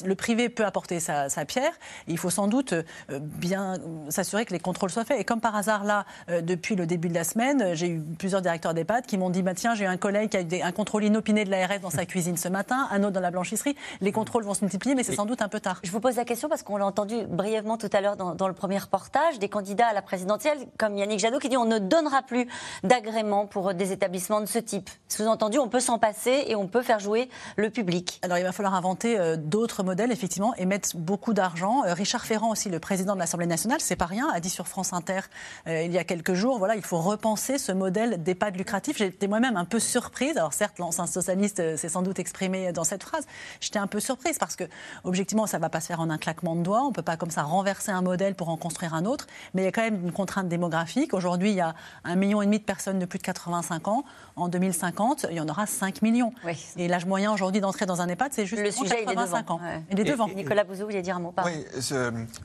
le 0.04 0.14
privé 0.14 0.48
peut 0.48 0.64
apporter 0.64 0.98
sa, 1.00 1.28
pierre. 1.46 1.72
il 2.08 2.18
faut 2.18 2.30
sans 2.30 2.48
doute 2.48 2.72
euh, 2.72 2.82
bien 3.10 3.74
s'assurer 4.08 4.44
que 4.44 4.52
les 4.52 4.60
contrôles 4.60 4.90
soient 4.90 5.04
faits. 5.04 5.20
Et 5.20 5.24
comme 5.24 5.40
par 5.40 5.54
hasard 5.54 5.84
là, 5.84 6.04
depuis 6.28 6.74
le 6.74 6.86
début 6.86 7.08
de 7.08 7.14
la 7.14 7.24
semaine, 7.24 7.74
j'ai 7.74 7.88
eu 7.88 8.00
plusieurs 8.18 8.42
directeurs 8.42 8.74
d'EHPAD 8.74 9.06
qui 9.06 9.18
m'ont 9.18 9.30
dit 9.30 9.42
bah, 9.42 9.54
tiens, 9.54 9.74
j'ai 9.74 9.84
eu 9.84 9.88
un 9.88 9.96
collègue 9.96 10.30
qui 10.30 10.36
a 10.36 10.40
eu 10.40 10.62
un 10.62 10.72
contrôle 10.72 11.04
inopiné 11.04 11.44
de 11.44 11.50
l'ARS 11.50 11.80
dans 11.80 11.90
sa 11.90 12.04
cuisine 12.06 12.36
ce 12.36 12.48
matin, 12.48 12.88
un 12.90 13.02
autre 13.02 13.12
dans 13.12 13.20
la 13.20 13.30
blanchisserie. 13.30 13.76
Les 14.00 14.12
contrôles 14.12 14.44
vont 14.44 14.54
se 14.54 14.64
multiplier, 14.64 14.94
mais 14.94 15.02
c'est 15.02 15.14
sans 15.14 15.26
doute 15.26 15.42
un 15.42 15.48
peu 15.48 15.60
tard. 15.60 15.80
Je 15.82 15.90
vous 15.90 16.00
pose 16.00 16.16
la 16.16 16.24
question 16.24 16.48
parce 16.48 16.62
qu'on 16.62 16.76
l'a 16.76 16.86
entendu 16.86 17.24
brièvement 17.26 17.76
tout 17.76 17.90
à 17.92 18.00
l'heure 18.00 18.16
dans, 18.16 18.34
dans, 18.34 18.48
le 18.48 18.54
premier 18.54 18.78
reportage 18.78 19.38
des 19.38 19.48
candidats 19.48 19.88
à 19.88 19.92
la 19.92 20.02
présidentielle, 20.02 20.58
comme 20.78 20.96
Yannick 20.96 21.20
Jadot, 21.20 21.38
qui 21.38 21.48
dit 21.48 21.56
on 21.56 21.64
ne 21.64 21.78
donnera 21.78 22.22
plus 22.22 22.48
d'agrément 22.82 23.46
pour 23.46 23.74
des 23.74 23.92
établissements 23.92 24.40
de 24.40 24.46
ce 24.46 24.58
type. 24.58 24.71
Sous-entendu 25.08 25.58
on 25.58 25.68
peut 25.68 25.80
s'en 25.80 25.98
passer 25.98 26.44
et 26.46 26.56
on 26.56 26.68
peut 26.68 26.82
faire 26.82 26.98
jouer 26.98 27.28
le 27.56 27.68
public. 27.70 28.18
Alors 28.22 28.38
il 28.38 28.44
va 28.44 28.52
falloir 28.52 28.74
inventer 28.74 29.18
euh, 29.18 29.36
d'autres 29.36 29.82
modèles, 29.82 30.10
effectivement, 30.10 30.54
et 30.56 30.64
mettre 30.64 30.96
beaucoup 30.96 31.34
d'argent. 31.34 31.84
Euh, 31.84 31.94
Richard 31.94 32.24
Ferrand 32.24 32.50
aussi, 32.50 32.70
le 32.70 32.80
président 32.80 33.14
de 33.14 33.18
l'Assemblée 33.18 33.46
nationale, 33.46 33.80
c'est 33.80 33.96
pas 33.96 34.06
rien, 34.06 34.28
a 34.32 34.40
dit 34.40 34.48
sur 34.48 34.68
France 34.68 34.92
Inter 34.92 35.20
euh, 35.66 35.82
il 35.82 35.92
y 35.92 35.98
a 35.98 36.04
quelques 36.04 36.34
jours, 36.34 36.58
voilà, 36.58 36.76
il 36.76 36.82
faut 36.82 37.00
repenser 37.00 37.58
ce 37.58 37.72
modèle 37.72 38.22
d'EHPAD 38.22 38.56
lucratif. 38.56 38.96
J'étais 38.98 39.28
moi-même 39.28 39.56
un 39.56 39.64
peu 39.64 39.78
surprise. 39.78 40.36
Alors 40.36 40.52
certes, 40.52 40.78
l'ancien 40.78 41.06
socialiste 41.06 41.76
s'est 41.76 41.88
sans 41.88 42.02
doute 42.02 42.18
exprimé 42.18 42.72
dans 42.72 42.84
cette 42.84 43.02
phrase. 43.02 43.26
J'étais 43.60 43.78
un 43.78 43.86
peu 43.86 44.00
surprise 44.00 44.38
parce 44.38 44.56
que, 44.56 44.64
objectivement, 45.04 45.46
ça 45.46 45.58
va 45.58 45.68
pas 45.68 45.80
se 45.80 45.88
faire 45.88 46.00
en 46.00 46.10
un 46.10 46.18
claquement 46.18 46.56
de 46.56 46.62
doigts. 46.62 46.84
On 46.84 46.92
peut 46.92 47.02
pas 47.02 47.16
comme 47.16 47.30
ça 47.30 47.42
renverser 47.42 47.90
un 47.90 48.02
modèle 48.02 48.34
pour 48.34 48.48
en 48.48 48.56
construire 48.56 48.94
un 48.94 49.04
autre. 49.04 49.26
Mais 49.54 49.62
il 49.62 49.64
y 49.64 49.68
a 49.68 49.72
quand 49.72 49.82
même 49.82 50.02
une 50.02 50.12
contrainte 50.12 50.48
démographique. 50.48 51.14
Aujourd'hui, 51.14 51.50
il 51.50 51.56
y 51.56 51.60
a 51.60 51.74
un 52.04 52.16
million 52.16 52.40
et 52.42 52.46
demi 52.46 52.58
de 52.58 52.64
personnes 52.64 52.98
de 52.98 53.06
plus 53.06 53.18
de 53.18 53.24
85 53.24 53.88
ans. 53.88 54.04
En 54.36 54.48
2050, 54.62 55.26
il 55.30 55.36
y 55.36 55.40
en 55.40 55.48
aura 55.48 55.66
5 55.66 56.02
millions. 56.02 56.32
Et 56.76 56.86
l'âge 56.86 57.04
moyen 57.04 57.32
aujourd'hui 57.32 57.60
d'entrer 57.60 57.84
dans 57.84 58.00
un 58.00 58.08
EHPAD, 58.08 58.32
c'est 58.32 58.46
juste 58.46 58.62
le 58.62 58.70
sujet, 58.70 59.04
85 59.04 59.50
ans. 59.50 59.60
Il 59.90 59.98
est 59.98 60.04
devant. 60.04 60.28
Nicolas 60.28 60.64
Bouzou, 60.64 60.80
vous 60.80 60.86
voulez 60.86 61.02
dire 61.02 61.16
un 61.16 61.20
mot 61.20 61.34
Oui, 61.44 61.64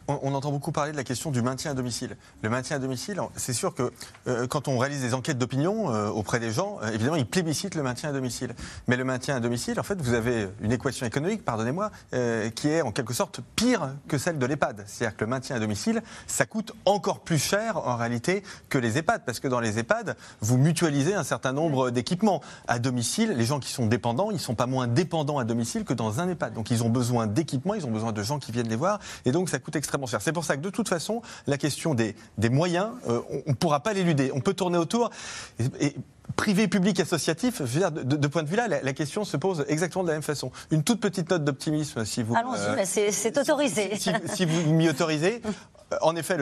on, 0.07 0.33
entend 0.33 0.51
beaucoup 0.51 0.71
parler 0.71 0.91
de 0.91 0.97
la 0.97 1.03
question 1.03 1.31
du 1.31 1.41
maintien 1.41 1.71
à 1.71 1.73
domicile. 1.73 2.17
Le 2.41 2.49
maintien 2.49 2.77
à 2.77 2.79
domicile, 2.79 3.21
c'est 3.35 3.53
sûr 3.53 3.73
que 3.73 3.91
euh, 4.27 4.47
quand 4.47 4.67
on 4.67 4.77
réalise 4.77 5.01
des 5.01 5.13
enquêtes 5.13 5.37
d'opinion 5.37 5.93
euh, 5.93 6.09
auprès 6.09 6.39
des 6.39 6.51
gens, 6.51 6.79
euh, 6.81 6.91
évidemment, 6.91 7.15
ils 7.15 7.25
plébiscitent 7.25 7.75
le 7.75 7.83
maintien 7.83 8.09
à 8.09 8.13
domicile. 8.13 8.55
Mais 8.87 8.97
le 8.97 9.03
maintien 9.03 9.35
à 9.35 9.39
domicile, 9.39 9.79
en 9.79 9.83
fait, 9.83 10.01
vous 10.01 10.13
avez 10.13 10.49
une 10.61 10.71
équation 10.71 11.05
économique, 11.05 11.45
pardonnez-moi, 11.45 11.91
qui 12.55 12.69
est 12.69 12.81
en 12.81 12.91
quelque 12.91 13.13
sorte 13.13 13.41
pire 13.55 13.89
que 14.07 14.17
celle 14.17 14.39
de 14.39 14.45
l'EHPAD. 14.45 14.83
C'est-à-dire 14.87 15.15
que 15.15 15.23
le 15.23 15.29
maintien 15.29 15.55
à 15.55 15.59
domicile, 15.59 16.01
ça 16.25 16.45
coûte 16.45 16.73
encore 16.85 17.19
plus 17.19 17.39
cher 17.39 17.77
en 17.77 17.95
réalité 17.95 18.43
que 18.69 18.77
les 18.77 18.97
EHPAD, 18.97 19.23
parce 19.25 19.39
que 19.39 19.47
dans 19.47 19.59
les 19.59 19.79
EHPAD, 19.79 20.15
vous 20.41 20.57
mutualisez 20.57 21.13
un 21.13 21.23
certain 21.23 21.53
nombre 21.53 21.91
d'équipements. 21.91 22.06
À 22.67 22.79
domicile, 22.79 23.33
les 23.35 23.45
gens 23.45 23.59
qui 23.59 23.71
sont 23.71 23.85
dépendants, 23.85 24.31
ils 24.31 24.35
ne 24.35 24.39
sont 24.39 24.55
pas 24.55 24.65
moins 24.65 24.87
dépendants 24.87 25.39
à 25.39 25.43
domicile 25.43 25.83
que 25.83 25.93
dans 25.93 26.19
un 26.19 26.29
EHPAD. 26.29 26.53
Donc 26.53 26.71
ils 26.71 26.83
ont 26.83 26.89
besoin 26.89 27.27
d'équipements, 27.27 27.73
ils 27.73 27.85
ont 27.85 27.91
besoin 27.91 28.11
de 28.11 28.23
gens 28.23 28.39
qui 28.39 28.51
viennent 28.51 28.69
les 28.69 28.75
voir, 28.75 28.99
et 29.25 29.31
donc 29.31 29.49
ça 29.49 29.59
coûte 29.59 29.75
extrêmement 29.75 30.07
cher. 30.07 30.21
C'est 30.21 30.31
pour 30.31 30.45
ça 30.45 30.55
que 30.55 30.61
de 30.61 30.69
toute 30.69 30.89
façon, 30.89 31.21
la 31.47 31.57
question 31.57 31.93
des, 31.93 32.15
des 32.37 32.49
moyens, 32.49 32.89
euh, 33.07 33.21
on 33.45 33.51
ne 33.51 33.55
pourra 33.55 33.81
pas 33.81 33.93
l'éluder. 33.93 34.31
On 34.33 34.39
peut 34.39 34.53
tourner 34.53 34.77
autour. 34.77 35.09
Et, 35.79 35.95
privé, 36.35 36.67
public, 36.67 36.99
associatif, 36.99 37.59
je 37.59 37.63
veux 37.63 37.79
dire, 37.79 37.91
de, 37.91 38.27
point 38.27 38.43
de 38.43 38.47
vue 38.47 38.57
là, 38.57 38.67
la, 38.67 38.93
question 38.93 39.23
se 39.23 39.37
pose 39.37 39.65
exactement 39.69 40.03
de 40.03 40.09
la 40.09 40.15
même 40.15 40.23
façon. 40.23 40.51
Une 40.71 40.83
toute 40.83 40.99
petite 40.99 41.29
note 41.31 41.43
d'optimisme, 41.43 42.05
si 42.05 42.21
vous. 42.21 42.35
Allons-y, 42.35 42.99
euh, 42.99 43.09
c'est 43.11 43.37
autorisé. 43.37 43.95
Si, 43.97 44.11
si 44.33 44.45
vous 44.45 44.73
m'y 44.73 44.89
autorisez. 44.89 45.41
En 46.01 46.15
effet, 46.15 46.37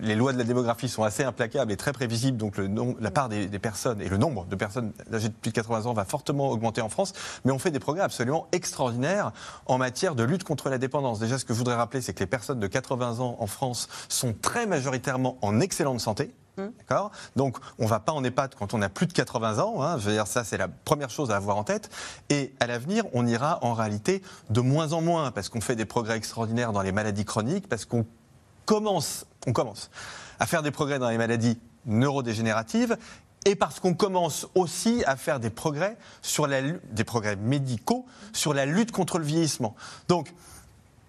les 0.00 0.14
lois 0.14 0.32
de 0.32 0.38
la 0.38 0.44
démographie 0.44 0.88
sont 0.88 1.02
assez 1.02 1.24
implacables 1.24 1.72
et 1.72 1.76
très 1.76 1.92
prévisibles, 1.92 2.38
donc 2.38 2.56
le 2.56 2.68
la 3.00 3.10
part 3.10 3.28
des, 3.28 3.48
personnes 3.58 4.00
et 4.00 4.08
le 4.08 4.16
nombre 4.16 4.46
de 4.46 4.56
personnes 4.56 4.92
âgées 5.12 5.28
de 5.28 5.34
plus 5.34 5.50
de 5.50 5.54
80 5.54 5.86
ans 5.86 5.94
va 5.94 6.04
fortement 6.04 6.48
augmenter 6.50 6.80
en 6.80 6.88
France, 6.88 7.12
mais 7.44 7.52
on 7.52 7.58
fait 7.58 7.70
des 7.70 7.80
progrès 7.80 8.02
absolument 8.02 8.46
extraordinaires 8.52 9.32
en 9.66 9.78
matière 9.78 10.14
de 10.14 10.22
lutte 10.22 10.44
contre 10.44 10.70
la 10.70 10.78
dépendance. 10.78 11.18
Déjà, 11.18 11.38
ce 11.38 11.44
que 11.44 11.54
je 11.54 11.58
voudrais 11.58 11.74
rappeler, 11.74 12.00
c'est 12.02 12.14
que 12.14 12.20
les 12.20 12.26
personnes 12.26 12.60
de 12.60 12.66
80 12.66 13.20
ans 13.20 13.36
en 13.38 13.46
France 13.46 13.88
sont 14.08 14.34
très 14.40 14.66
majoritairement 14.66 15.38
en 15.42 15.60
excellente 15.60 16.00
santé 16.00 16.32
Hum. 16.56 16.72
D'accord? 16.78 17.10
Donc, 17.34 17.58
on 17.78 17.84
ne 17.84 17.88
va 17.88 18.00
pas 18.00 18.12
en 18.12 18.22
EHPAD 18.22 18.54
quand 18.54 18.74
on 18.74 18.82
a 18.82 18.88
plus 18.88 19.06
de 19.06 19.12
80 19.12 19.58
ans. 19.58 19.82
Hein. 19.82 19.98
je 19.98 20.06
veux 20.06 20.12
dire, 20.12 20.26
ça, 20.26 20.44
c'est 20.44 20.56
la 20.56 20.68
première 20.68 21.10
chose 21.10 21.30
à 21.30 21.36
avoir 21.36 21.56
en 21.56 21.64
tête. 21.64 21.90
Et 22.30 22.54
à 22.60 22.66
l'avenir, 22.66 23.04
on 23.12 23.26
ira 23.26 23.58
en 23.62 23.74
réalité 23.74 24.22
de 24.50 24.60
moins 24.60 24.92
en 24.92 25.00
moins 25.00 25.30
parce 25.30 25.48
qu'on 25.48 25.60
fait 25.60 25.76
des 25.76 25.84
progrès 25.84 26.16
extraordinaires 26.16 26.72
dans 26.72 26.82
les 26.82 26.92
maladies 26.92 27.24
chroniques, 27.24 27.68
parce 27.68 27.84
qu'on 27.84 28.06
on 28.70 29.52
commence 29.52 29.90
à 30.38 30.46
faire 30.46 30.62
des 30.62 30.70
progrès 30.70 30.98
dans 30.98 31.10
les 31.10 31.18
maladies 31.18 31.58
neurodégénératives 31.86 32.96
et 33.44 33.56
parce 33.56 33.78
qu'on 33.78 33.94
commence 33.94 34.46
aussi 34.54 35.04
à 35.06 35.16
faire 35.16 35.38
des 35.38 35.50
progrès 35.50 35.96
sur 36.22 36.46
la, 36.46 36.62
des 36.62 37.04
progrès 37.04 37.36
médicaux 37.36 38.06
sur 38.32 38.54
la 38.54 38.66
lutte 38.66 38.90
contre 38.90 39.18
le 39.18 39.24
vieillissement. 39.24 39.74
Donc, 40.08 40.32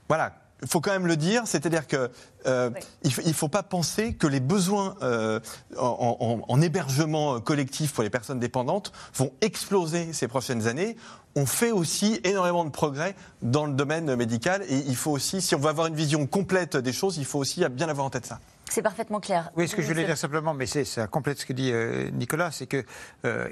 voilà, 0.07 0.33
il 0.61 0.67
faut 0.69 0.81
quand 0.81 0.91
même 0.91 1.07
le 1.07 1.17
dire, 1.17 1.43
c'est-à-dire 1.45 1.85
que 1.85 2.09
euh, 2.47 2.69
il 3.03 3.27
ne 3.27 3.33
faut 3.33 3.49
pas 3.49 3.63
penser 3.63 4.13
que 4.13 4.27
les 4.27 4.39
besoins 4.39 4.95
euh, 5.01 5.39
en, 5.77 6.61
hébergement 6.61 7.39
collectif 7.41 7.93
pour 7.93 8.03
les 8.03 8.09
personnes 8.09 8.39
dépendantes 8.39 8.91
vont 9.15 9.31
exploser 9.41 10.13
ces 10.13 10.27
prochaines 10.27 10.67
années. 10.67 10.95
On 11.35 11.45
fait 11.45 11.71
aussi 11.71 12.21
énormément 12.23 12.63
de 12.63 12.69
progrès 12.69 13.15
dans 13.41 13.65
le 13.65 13.73
domaine 13.73 14.15
médical 14.15 14.63
et 14.69 14.77
il 14.87 14.95
faut 14.95 15.11
aussi, 15.11 15.41
si 15.41 15.53
on 15.53 15.59
veut 15.59 15.69
avoir 15.69 15.87
une 15.87 15.95
vision 15.95 16.25
complète 16.25 16.77
des 16.77 16.93
choses, 16.93 17.17
il 17.17 17.25
faut 17.25 17.39
aussi 17.39 17.67
bien 17.69 17.89
avoir 17.89 18.07
en 18.07 18.09
tête 18.09 18.25
ça. 18.25 18.39
C'est 18.69 18.81
parfaitement 18.81 19.19
clair. 19.19 19.51
Oui, 19.55 19.67
ce 19.67 19.75
que 19.75 19.81
je 19.81 19.87
voulais 19.87 20.05
dire 20.05 20.17
simplement, 20.17 20.53
mais 20.53 20.65
ça 20.65 21.07
complète 21.07 21.39
ce 21.39 21.45
que 21.45 21.53
dit 21.53 21.71
euh, 21.71 22.09
Nicolas, 22.11 22.51
c'est 22.51 22.67
qu'il 22.67 22.85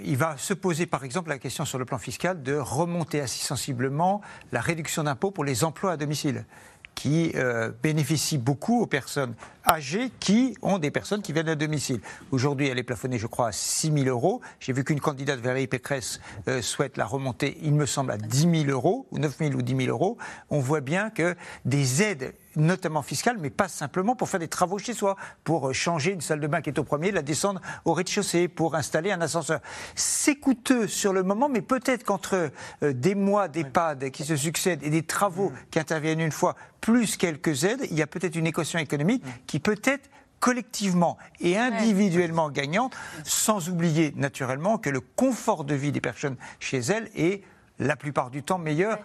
il 0.04 0.18
va 0.18 0.36
se 0.38 0.54
poser 0.54 0.86
par 0.86 1.04
exemple 1.04 1.30
la 1.30 1.38
question 1.38 1.66
sur 1.66 1.78
le 1.78 1.86
plan 1.86 1.98
fiscal 1.98 2.42
de 2.42 2.56
remonter 2.56 3.20
assez 3.20 3.44
sensiblement 3.44 4.22
la 4.52 4.62
réduction 4.62 5.04
d'impôts 5.04 5.32
pour 5.32 5.44
les 5.44 5.64
emplois 5.64 5.92
à 5.92 5.98
domicile 5.98 6.46
qui 6.96 7.32
euh, 7.36 7.72
bénéficie 7.82 8.38
beaucoup 8.38 8.82
aux 8.82 8.88
personnes 8.88 9.34
âgées 9.66 10.12
qui 10.20 10.56
ont 10.62 10.78
des 10.78 10.92
personnes 10.92 11.22
qui 11.22 11.34
viennent 11.34 11.50
à 11.50 11.56
domicile. 11.56 12.02
Aujourd'hui, 12.32 12.68
elle 12.68 12.80
est 12.80 12.84
plafonnée, 12.84 13.18
je 13.18 13.28
crois, 13.28 13.48
à 13.48 13.52
6 13.52 13.92
000 13.92 14.06
euros. 14.08 14.42
J'ai 14.60 14.74
vu 14.74 14.84
qu'une 14.84 15.00
candidate, 15.00 15.40
Valérie 15.40 15.68
Pécresse, 15.68 16.20
euh, 16.48 16.62
souhaite 16.62 16.98
la 16.98 17.06
remonter, 17.06 17.58
il 17.62 17.74
me 17.74 17.86
semble, 17.86 18.12
à 18.12 18.18
10 18.18 18.66
000 18.66 18.72
euros, 18.72 19.08
ou 19.12 19.20
9 19.20 19.38
000 19.38 19.54
ou 19.54 19.62
10 19.62 19.86
000 19.86 19.90
euros. 19.90 20.18
On 20.50 20.60
voit 20.60 20.82
bien 20.82 21.10
que 21.10 21.36
des 21.66 22.02
aides 22.02 22.36
notamment 22.56 23.02
fiscales, 23.02 23.38
mais 23.40 23.50
pas 23.50 23.68
simplement 23.68 24.16
pour 24.16 24.30
faire 24.30 24.40
des 24.40 24.48
travaux 24.48 24.78
chez 24.78 24.94
soi, 24.94 25.16
pour 25.44 25.70
euh, 25.70 25.74
changer 25.74 26.12
une 26.12 26.22
salle 26.22 26.40
de 26.40 26.48
bain 26.48 26.62
qui 26.62 26.70
est 26.70 26.80
au 26.80 26.84
premier, 26.84 27.12
la 27.12 27.22
descendre 27.22 27.62
au 27.86 27.94
rez-de-chaussée, 27.94 28.48
pour 28.48 28.76
installer 28.76 29.12
un 29.12 29.22
ascenseur. 29.22 29.60
C'est 29.96 30.36
coûteux 30.36 30.88
sur 30.88 31.14
le 31.14 31.24
moment, 31.24 31.50
mais 31.50 31.62
peut-être 31.62 32.04
qu'entre 32.04 32.52
euh, 32.84 32.94
des 32.94 33.16
mois 33.16 33.48
d'EHPAD 33.48 34.12
qui 34.12 34.24
se 34.24 34.36
succèdent 34.36 34.84
et 34.84 34.90
des 34.90 35.04
travaux 35.04 35.52
qui 35.72 35.80
interviennent 35.80 36.20
une 36.20 36.32
fois, 36.32 36.56
plus 36.82 37.16
quelques 37.16 37.64
aides, 37.64 37.88
il 37.90 37.98
y 37.98 38.02
a 38.02 38.08
peut-être 38.08 38.36
une 38.36 38.48
équation 38.48 38.78
économique 38.78 39.24
qui 39.48 39.53
peut 39.60 39.82
être 39.84 40.10
collectivement 40.40 41.18
et 41.40 41.58
individuellement 41.58 42.50
gagnante, 42.50 42.94
sans 43.24 43.70
oublier 43.70 44.14
naturellement 44.18 44.78
que 44.78 44.90
le 44.90 45.00
confort 45.00 45.64
de 45.64 45.74
vie 45.74 45.94
des 45.94 46.02
personnes 46.02 46.36
chez 46.60 46.80
elles 46.80 47.10
est 47.16 47.44
la 47.80 47.96
plupart 47.96 48.30
du 48.30 48.44
temps 48.44 48.58
meilleur. 48.58 49.00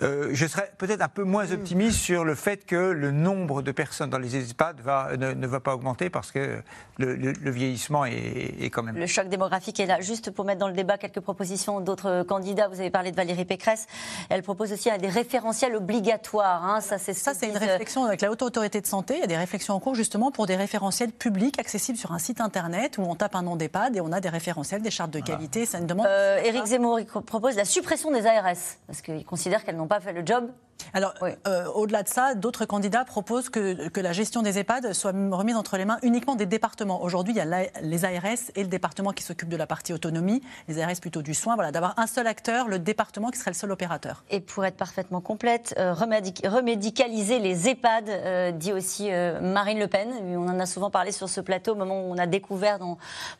Euh, 0.00 0.30
je 0.32 0.46
serais 0.46 0.72
peut-être 0.78 1.02
un 1.02 1.08
peu 1.08 1.24
moins 1.24 1.46
mm. 1.46 1.52
optimiste 1.52 1.98
sur 1.98 2.24
le 2.24 2.34
fait 2.34 2.64
que 2.64 2.76
le 2.76 3.10
nombre 3.10 3.62
de 3.62 3.72
personnes 3.72 4.10
dans 4.10 4.18
les 4.18 4.36
EHPAD 4.36 4.80
va, 4.80 5.16
ne, 5.16 5.46
va 5.46 5.60
pas 5.60 5.74
augmenter 5.74 6.08
parce 6.08 6.30
que 6.30 6.62
le, 6.98 7.50
vieillissement 7.50 8.04
est, 8.04 8.70
quand 8.70 8.82
même. 8.82 8.96
Le 8.96 9.06
choc 9.06 9.28
démographique 9.28 9.80
est 9.80 9.86
là. 9.86 10.00
Juste 10.00 10.30
pour 10.30 10.44
mettre 10.44 10.60
dans 10.60 10.68
le 10.68 10.74
débat 10.74 10.98
quelques 10.98 11.20
propositions 11.20 11.80
d'autres 11.80 12.22
candidats, 12.22 12.68
vous 12.68 12.80
avez 12.80 12.90
parlé 12.90 13.10
de 13.10 13.16
Valérie 13.16 13.44
Pécresse. 13.44 13.86
Elle 14.28 14.42
propose 14.42 14.72
aussi 14.72 14.88
des 14.98 15.08
référentiels 15.08 15.74
obligatoires. 15.76 16.64
Hein. 16.64 16.80
Ça, 16.80 16.98
c'est 16.98 17.14
ça, 17.14 17.34
c'est 17.34 17.48
une 17.48 17.56
réflexion 17.56 18.04
avec 18.04 18.20
la 18.20 18.30
haute 18.30 18.42
autorité 18.42 18.80
de 18.80 18.86
santé. 18.86 19.14
Il 19.16 19.20
y 19.20 19.24
a 19.24 19.26
des 19.26 19.36
réflexions 19.36 19.74
en 19.74 19.80
cours 19.80 19.94
justement 19.94 20.30
pour 20.30 20.46
des 20.46 20.56
référentiels 20.56 21.12
publics 21.12 21.58
accessibles 21.58 21.98
sur 21.98 22.12
un 22.12 22.18
site 22.18 22.40
internet 22.40 22.98
où 22.98 23.02
on 23.02 23.14
tape 23.14 23.34
un 23.34 23.42
nom 23.42 23.56
d'EHPAD 23.56 23.96
et 23.96 24.00
on 24.00 24.12
a 24.12 24.20
des 24.20 24.28
référentiels, 24.28 24.82
des 24.82 24.90
chartes 24.90 25.10
de 25.10 25.20
qualité. 25.20 25.66
Ça 25.66 25.78
une 25.78 25.86
demande. 25.86 26.06
Euh, 26.06 26.40
Éric 26.42 26.66
Zemmour 26.66 27.00
propose 27.26 27.56
la 27.56 27.64
suppression 27.64 28.10
des 28.10 28.26
ARS 28.26 28.56
parce 28.86 29.02
qu'il 29.02 29.24
considère 29.24 29.64
qu'elles 29.64 29.71
n'ont 29.76 29.88
pas 29.88 30.00
fait 30.00 30.12
le 30.12 30.24
job 30.24 30.50
alors, 30.94 31.14
euh, 31.46 31.66
au-delà 31.66 32.02
de 32.02 32.08
ça, 32.08 32.34
d'autres 32.34 32.64
candidats 32.64 33.04
proposent 33.04 33.48
que, 33.48 33.88
que, 33.88 34.00
la 34.00 34.12
gestion 34.12 34.42
des 34.42 34.58
EHPAD 34.58 34.92
soit 34.92 35.12
remise 35.12 35.56
entre 35.56 35.76
les 35.76 35.84
mains 35.84 35.98
uniquement 36.02 36.34
des 36.34 36.46
départements. 36.46 37.02
Aujourd'hui, 37.02 37.34
il 37.34 37.36
y 37.36 37.40
a 37.40 37.66
les 37.80 38.04
ARS 38.04 38.50
et 38.54 38.62
le 38.62 38.68
département 38.68 39.12
qui 39.12 39.22
s'occupe 39.22 39.48
de 39.48 39.56
la 39.56 39.66
partie 39.66 39.92
autonomie, 39.92 40.42
les 40.68 40.80
ARS 40.80 41.00
plutôt 41.00 41.22
du 41.22 41.34
soin. 41.34 41.54
Voilà, 41.54 41.72
d'avoir 41.72 41.98
un 41.98 42.06
seul 42.06 42.26
acteur, 42.26 42.68
le 42.68 42.78
département 42.78 43.30
qui 43.30 43.38
serait 43.38 43.50
le 43.50 43.56
seul 43.56 43.70
opérateur. 43.70 44.24
Et 44.30 44.40
pour 44.40 44.64
être 44.64 44.76
parfaitement 44.76 45.20
complète, 45.20 45.74
euh, 45.78 45.94
remédicaliser 45.94 47.38
les 47.38 47.68
EHPAD, 47.68 48.08
euh, 48.08 48.50
dit 48.50 48.72
aussi 48.72 49.10
Marine 49.40 49.78
Le 49.78 49.86
Pen. 49.86 50.08
On 50.36 50.48
en 50.48 50.58
a 50.58 50.66
souvent 50.66 50.90
parlé 50.90 51.12
sur 51.12 51.28
ce 51.28 51.40
plateau, 51.40 51.72
au 51.72 51.76
moment 51.76 52.02
où 52.02 52.12
on 52.12 52.18
a 52.18 52.26
découvert 52.26 52.78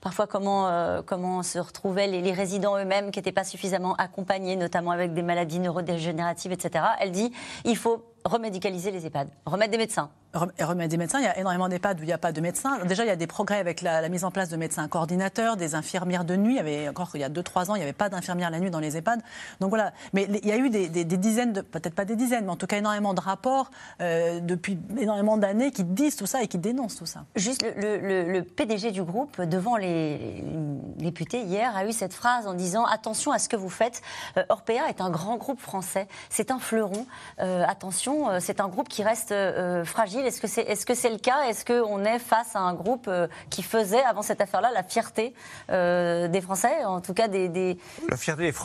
parfois 0.00 0.26
comment, 0.26 1.02
comment 1.06 1.42
se 1.42 1.58
retrouvaient 1.58 2.06
les, 2.06 2.20
les 2.20 2.32
résidents 2.32 2.76
eux-mêmes 2.78 3.10
qui 3.10 3.18
n'étaient 3.18 3.32
pas 3.32 3.44
suffisamment 3.44 3.94
accompagnés, 3.96 4.56
notamment 4.56 4.90
avec 4.90 5.14
des 5.14 5.22
maladies 5.22 5.58
neurodégénératives, 5.58 6.52
etc. 6.52 6.84
Elle 7.00 7.12
dit 7.12 7.31
il 7.64 7.76
faut 7.76 8.11
remédicaliser 8.24 8.90
les 8.90 9.06
EHPAD, 9.06 9.28
remettre 9.46 9.70
des 9.70 9.78
médecins. 9.78 10.10
Remettre 10.34 10.88
des 10.88 10.96
médecins, 10.96 11.18
il 11.18 11.24
y 11.24 11.28
a 11.28 11.38
énormément 11.38 11.68
d'EHPAD 11.68 12.00
où 12.00 12.04
il 12.04 12.06
n'y 12.06 12.12
a 12.12 12.18
pas 12.18 12.32
de 12.32 12.40
médecins. 12.40 12.82
Déjà, 12.86 13.04
il 13.04 13.08
y 13.08 13.10
a 13.10 13.16
des 13.16 13.26
progrès 13.26 13.58
avec 13.58 13.82
la, 13.82 14.08
mise 14.08 14.24
en 14.24 14.30
place 14.30 14.48
de 14.48 14.56
médecins 14.56 14.88
coordinateurs, 14.88 15.58
des 15.58 15.74
infirmières 15.74 16.24
de 16.24 16.36
nuit. 16.36 16.54
Il 16.54 16.56
y 16.56 16.60
avait 16.60 16.88
encore 16.88 17.10
il 17.14 17.20
y 17.20 17.24
a 17.24 17.28
2-3 17.28 17.70
ans, 17.70 17.74
il 17.74 17.78
n'y 17.78 17.82
avait 17.82 17.92
pas 17.92 18.08
d'infirmières 18.08 18.48
la 18.48 18.58
nuit 18.58 18.70
dans 18.70 18.80
les 18.80 18.96
EHPAD. 18.96 19.20
Donc 19.60 19.68
voilà. 19.68 19.92
Mais 20.14 20.26
il 20.42 20.48
y 20.48 20.52
a 20.52 20.56
eu 20.56 20.70
des, 20.70 20.88
dizaines, 21.04 21.52
peut-être 21.52 21.94
pas 21.94 22.06
des 22.06 22.16
dizaines, 22.16 22.46
mais 22.46 22.50
en 22.50 22.56
tout 22.56 22.66
cas 22.66 22.78
énormément 22.78 23.12
de 23.12 23.20
rapports 23.20 23.70
euh, 24.00 24.40
depuis 24.40 24.78
énormément 24.98 25.36
d'années 25.36 25.70
qui 25.70 25.84
disent 25.84 26.16
tout 26.16 26.26
ça 26.26 26.42
et 26.42 26.48
qui 26.48 26.56
dénoncent 26.56 26.96
tout 26.96 27.06
ça. 27.06 27.24
Juste 27.36 27.62
le, 27.76 28.40
PDG 28.40 28.90
du 28.90 29.02
groupe, 29.02 29.38
devant 29.42 29.76
les, 29.76 30.42
députés 30.96 31.42
hier, 31.42 31.76
a 31.76 31.84
eu 31.84 31.92
cette 31.92 32.14
phrase 32.14 32.46
en 32.46 32.54
disant 32.54 32.86
attention 32.86 33.32
à 33.32 33.38
ce 33.38 33.50
que 33.50 33.56
vous 33.56 33.68
faites. 33.68 34.00
Euh, 34.38 34.44
Orpea 34.48 34.88
est 34.88 35.02
un 35.02 35.10
grand 35.10 35.36
groupe 35.36 35.60
français. 35.60 36.08
C'est 36.30 36.50
un 36.50 36.58
fleuron. 36.58 37.06
Euh, 37.40 37.64
attention 37.68 38.11
euh, 38.12 38.38
c'est 38.40 38.60
un 38.60 38.68
groupe 38.68 38.88
qui 38.88 39.02
reste 39.02 39.32
euh, 39.32 39.84
fragile. 39.84 40.24
Est-ce 40.26 40.40
que 40.40 40.46
c'est 40.46 40.62
est 40.62 40.88
-ce 40.88 41.10
le 41.10 41.18
cas? 41.18 41.48
Est-ce 41.48 41.64
qu'on 41.64 42.04
est 42.04 42.18
face 42.18 42.54
à 42.54 42.60
un 42.60 42.74
groupe 42.74 43.06
euh, 43.08 43.26
qui 43.50 43.62
faisait, 43.62 44.02
avant 44.02 44.22
cette 44.22 44.40
affaire-là, 44.40 44.70
la 44.72 44.82
fierté 44.82 45.34
des 45.68 46.40
Français, 46.42 46.84
en 46.84 47.00
tout 47.00 47.14
cas 47.14 47.28
des, 47.28 47.48
des 47.48 47.78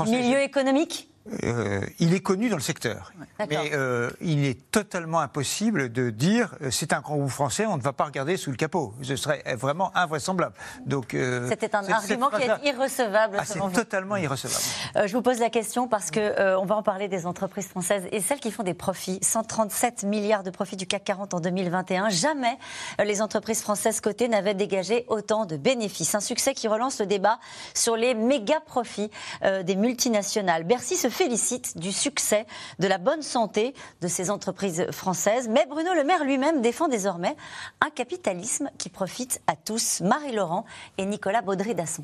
milieux 0.05 0.41
économiques? 0.41 1.09
Euh, 1.43 1.81
il 1.99 2.13
est 2.13 2.19
connu 2.19 2.49
dans 2.49 2.55
le 2.55 2.61
secteur. 2.61 3.11
Mais 3.49 3.71
euh, 3.73 4.09
il 4.21 4.45
est 4.45 4.71
totalement 4.71 5.19
impossible 5.19 5.91
de 5.91 6.09
dire 6.09 6.55
euh, 6.61 6.71
c'est 6.71 6.93
un 6.93 7.01
grand 7.01 7.17
groupe 7.17 7.29
français, 7.29 7.65
on 7.65 7.77
ne 7.77 7.81
va 7.81 7.93
pas 7.93 8.05
regarder 8.05 8.37
sous 8.37 8.51
le 8.51 8.57
capot. 8.57 8.93
Ce 9.01 9.15
serait 9.15 9.43
vraiment 9.55 9.91
invraisemblable. 9.95 10.55
Donc 10.85 11.15
c'était 11.49 11.75
un 11.75 11.87
argument 11.89 12.29
qui 12.29 12.43
est 12.43 12.69
irrecevable. 12.69 13.37
Ah, 13.39 13.45
c'est 13.45 13.59
totalement 13.73 14.15
irrecevable. 14.15 14.63
je 15.07 15.13
vous 15.13 15.21
pose 15.21 15.39
la 15.39 15.49
question 15.49 15.87
parce 15.87 16.11
que 16.11 16.55
on 16.57 16.65
va 16.65 16.75
en 16.75 16.83
parler 16.83 17.07
des 17.07 17.25
entreprises 17.25 17.67
françaises 17.67 18.07
et 18.11 18.21
celles 18.21 18.39
qui 18.39 18.51
font 18.51 18.63
des 18.63 18.73
profits. 18.73 19.19
137 19.21 20.03
milliards 20.03 20.43
de 20.43 20.49
profits 20.49 20.77
du 20.77 20.87
CAC 20.87 21.03
40 21.03 21.33
en 21.33 21.39
2021. 21.39 22.09
Jamais 22.09 22.57
les 23.03 23.21
entreprises 23.21 23.61
françaises 23.61 24.01
cotées 24.01 24.27
n'avaient 24.27 24.53
dégagé 24.53 25.05
autant 25.07 25.45
de 25.45 25.57
bénéfices. 25.57 26.15
Un 26.15 26.19
succès 26.19 26.53
qui 26.53 26.67
relance 26.67 26.99
le 26.99 27.05
débat 27.05 27.39
sur 27.73 27.95
les 27.95 28.13
méga 28.13 28.59
profits 28.61 29.11
des 29.41 29.75
multinationales. 29.75 30.63
Bercy 30.63 30.95
se 30.95 31.09
félicite 31.17 31.77
du 31.79 31.91
succès, 31.91 32.45
de 32.77 32.87
la 32.87 32.99
bonne 32.99 33.23
santé 33.23 33.73
de 34.01 34.07
ces 34.07 34.29
entreprises 34.29 34.85
françaises. 34.91 35.49
Mais 35.49 35.65
Bruno 35.67 35.93
Le 35.95 36.03
Maire 36.03 36.23
lui-même 36.23 36.61
défend 36.61 36.87
désormais 36.87 37.35
un 37.81 37.89
capitalisme 37.89 38.69
qui 38.77 38.89
profite 38.89 39.41
à 39.47 39.55
tous. 39.55 40.01
Marie-Laurent 40.01 40.65
et 40.99 41.05
Nicolas 41.05 41.41
Baudry-Dasson. 41.41 42.03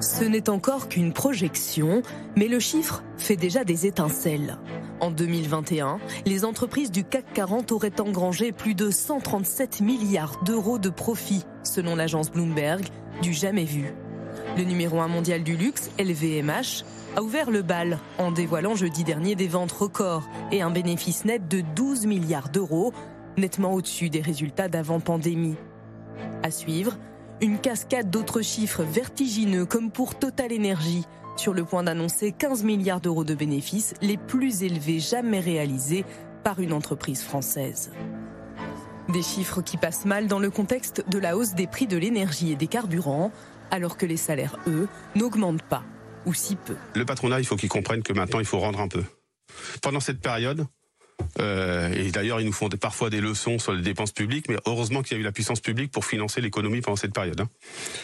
Ce 0.00 0.24
n'est 0.24 0.48
encore 0.48 0.88
qu'une 0.88 1.12
projection, 1.12 2.02
mais 2.36 2.46
le 2.46 2.60
chiffre 2.60 3.02
fait 3.18 3.36
déjà 3.36 3.64
des 3.64 3.86
étincelles. 3.86 4.56
En 5.00 5.10
2021, 5.10 5.98
les 6.26 6.44
entreprises 6.44 6.92
du 6.92 7.04
CAC 7.04 7.32
40 7.34 7.72
auraient 7.72 8.00
engrangé 8.00 8.52
plus 8.52 8.74
de 8.74 8.90
137 8.90 9.80
milliards 9.80 10.42
d'euros 10.44 10.78
de 10.78 10.90
profits, 10.90 11.44
selon 11.64 11.96
l'agence 11.96 12.30
Bloomberg, 12.30 12.86
du 13.20 13.32
jamais 13.32 13.64
vu. 13.64 13.92
Le 14.56 14.64
numéro 14.64 15.00
1 15.00 15.08
mondial 15.08 15.42
du 15.42 15.56
luxe, 15.56 15.90
LVMH, 15.98 16.84
a 17.16 17.22
ouvert 17.22 17.50
le 17.50 17.62
bal 17.62 17.98
en 18.18 18.32
dévoilant 18.32 18.74
jeudi 18.74 19.04
dernier 19.04 19.34
des 19.34 19.48
ventes 19.48 19.72
records 19.72 20.28
et 20.50 20.60
un 20.62 20.70
bénéfice 20.70 21.24
net 21.24 21.48
de 21.48 21.62
12 21.76 22.06
milliards 22.06 22.48
d'euros, 22.48 22.92
nettement 23.36 23.72
au-dessus 23.72 24.10
des 24.10 24.20
résultats 24.20 24.68
d'avant-pandémie. 24.68 25.56
À 26.42 26.50
suivre, 26.50 26.98
une 27.40 27.58
cascade 27.58 28.10
d'autres 28.10 28.42
chiffres 28.42 28.82
vertigineux 28.82 29.66
comme 29.66 29.90
pour 29.90 30.18
Total 30.18 30.52
Energy, 30.52 31.04
sur 31.36 31.54
le 31.54 31.64
point 31.64 31.84
d'annoncer 31.84 32.32
15 32.32 32.64
milliards 32.64 33.00
d'euros 33.00 33.24
de 33.24 33.34
bénéfices, 33.34 33.94
les 34.02 34.16
plus 34.16 34.62
élevés 34.62 35.00
jamais 35.00 35.40
réalisés 35.40 36.04
par 36.44 36.60
une 36.60 36.72
entreprise 36.72 37.22
française. 37.22 37.92
Des 39.08 39.22
chiffres 39.22 39.62
qui 39.62 39.76
passent 39.76 40.04
mal 40.04 40.26
dans 40.26 40.38
le 40.38 40.50
contexte 40.50 41.04
de 41.08 41.18
la 41.18 41.36
hausse 41.36 41.54
des 41.54 41.66
prix 41.66 41.86
de 41.86 41.96
l'énergie 41.96 42.52
et 42.52 42.56
des 42.56 42.66
carburants, 42.66 43.32
alors 43.70 43.96
que 43.96 44.06
les 44.06 44.16
salaires, 44.16 44.56
eux, 44.66 44.88
n'augmentent 45.14 45.62
pas, 45.62 45.82
ou 46.26 46.34
si 46.34 46.56
peu. 46.56 46.76
Le 46.94 47.04
patronat, 47.04 47.40
il 47.40 47.46
faut 47.46 47.56
qu'il 47.56 47.68
comprenne 47.68 48.02
que 48.02 48.12
maintenant, 48.12 48.40
il 48.40 48.46
faut 48.46 48.58
rendre 48.58 48.80
un 48.80 48.88
peu. 48.88 49.04
Pendant 49.82 50.00
cette 50.00 50.20
période, 50.20 50.66
Euh, 51.38 51.92
et 51.92 52.10
d'ailleurs, 52.10 52.40
ils 52.40 52.46
nous 52.46 52.52
font 52.52 52.68
parfois 52.68 53.10
des 53.10 53.20
leçons 53.20 53.58
sur 53.58 53.72
les 53.72 53.82
dépenses 53.82 54.12
publiques, 54.12 54.48
mais 54.48 54.56
heureusement 54.66 55.02
qu'il 55.02 55.16
y 55.16 55.18
a 55.18 55.20
eu 55.20 55.24
la 55.24 55.32
puissance 55.32 55.60
publique 55.60 55.90
pour 55.90 56.04
financer 56.04 56.40
l'économie 56.40 56.80
pendant 56.80 56.96
cette 56.96 57.12
période. 57.12 57.40
Hein. 57.40 57.48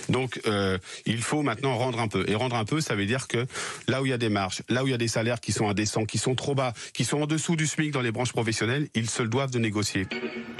Donc, 0.08 0.40
euh, 0.46 0.78
il 1.04 1.22
faut 1.22 1.42
maintenant 1.42 1.76
rendre 1.76 2.00
un 2.00 2.08
peu. 2.08 2.24
Et 2.28 2.34
rendre 2.34 2.56
un 2.56 2.64
peu, 2.64 2.80
ça 2.80 2.94
veut 2.94 3.06
dire 3.06 3.28
que 3.28 3.46
là 3.88 4.02
où 4.02 4.06
il 4.06 4.10
y 4.10 4.12
a 4.12 4.18
des 4.18 4.28
marges, 4.28 4.62
là 4.68 4.84
où 4.84 4.86
il 4.86 4.90
y 4.90 4.94
a 4.94 4.98
des 4.98 5.08
salaires 5.08 5.40
qui 5.40 5.52
sont 5.52 5.68
indécents, 5.68 6.04
qui 6.04 6.18
sont 6.18 6.34
trop 6.34 6.54
bas, 6.54 6.72
qui 6.92 7.04
sont 7.04 7.22
en 7.22 7.26
dessous 7.26 7.56
du 7.56 7.66
SMIC 7.66 7.92
dans 7.92 8.00
les 8.02 8.12
branches 8.12 8.32
professionnelles, 8.32 8.88
ils 8.94 9.10
se 9.10 9.22
doivent 9.22 9.50
de 9.50 9.58
négocier. 9.58 10.06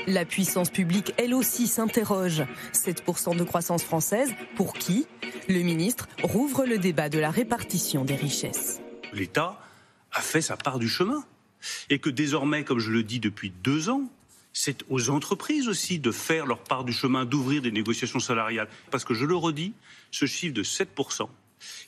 La 0.06 0.24
puissance 0.24 0.70
publique, 0.70 1.12
elle 1.16 1.34
aussi, 1.34 1.66
s'interroge. 1.66 2.44
7% 2.72 3.36
de 3.36 3.44
croissance 3.44 3.82
française, 3.82 4.30
pour 4.54 4.74
qui? 4.74 5.06
Le 5.48 5.60
ministre 5.60 6.08
rouvre 6.22 6.64
le 6.64 6.78
débat 6.78 7.08
de 7.08 7.18
la 7.18 7.30
répartition 7.30 8.04
des 8.04 8.16
richesses. 8.16 8.80
L'État 9.12 9.58
a 10.12 10.20
fait 10.20 10.40
sa 10.40 10.56
part 10.56 10.78
du 10.78 10.88
chemin 10.88 11.24
et 11.90 11.98
que 11.98 12.10
désormais, 12.10 12.64
comme 12.64 12.78
je 12.78 12.90
le 12.90 13.02
dis 13.02 13.20
depuis 13.20 13.50
deux 13.62 13.88
ans, 13.88 14.10
c'est 14.52 14.84
aux 14.88 15.10
entreprises 15.10 15.68
aussi 15.68 15.98
de 15.98 16.10
faire 16.10 16.46
leur 16.46 16.64
part 16.64 16.84
du 16.84 16.92
chemin, 16.92 17.26
d'ouvrir 17.26 17.60
des 17.60 17.70
négociations 17.70 18.20
salariales. 18.20 18.68
Parce 18.90 19.04
que 19.04 19.12
je 19.12 19.26
le 19.26 19.36
redis, 19.36 19.74
ce 20.10 20.24
chiffre 20.24 20.54
de 20.54 20.62
7%, 20.62 21.28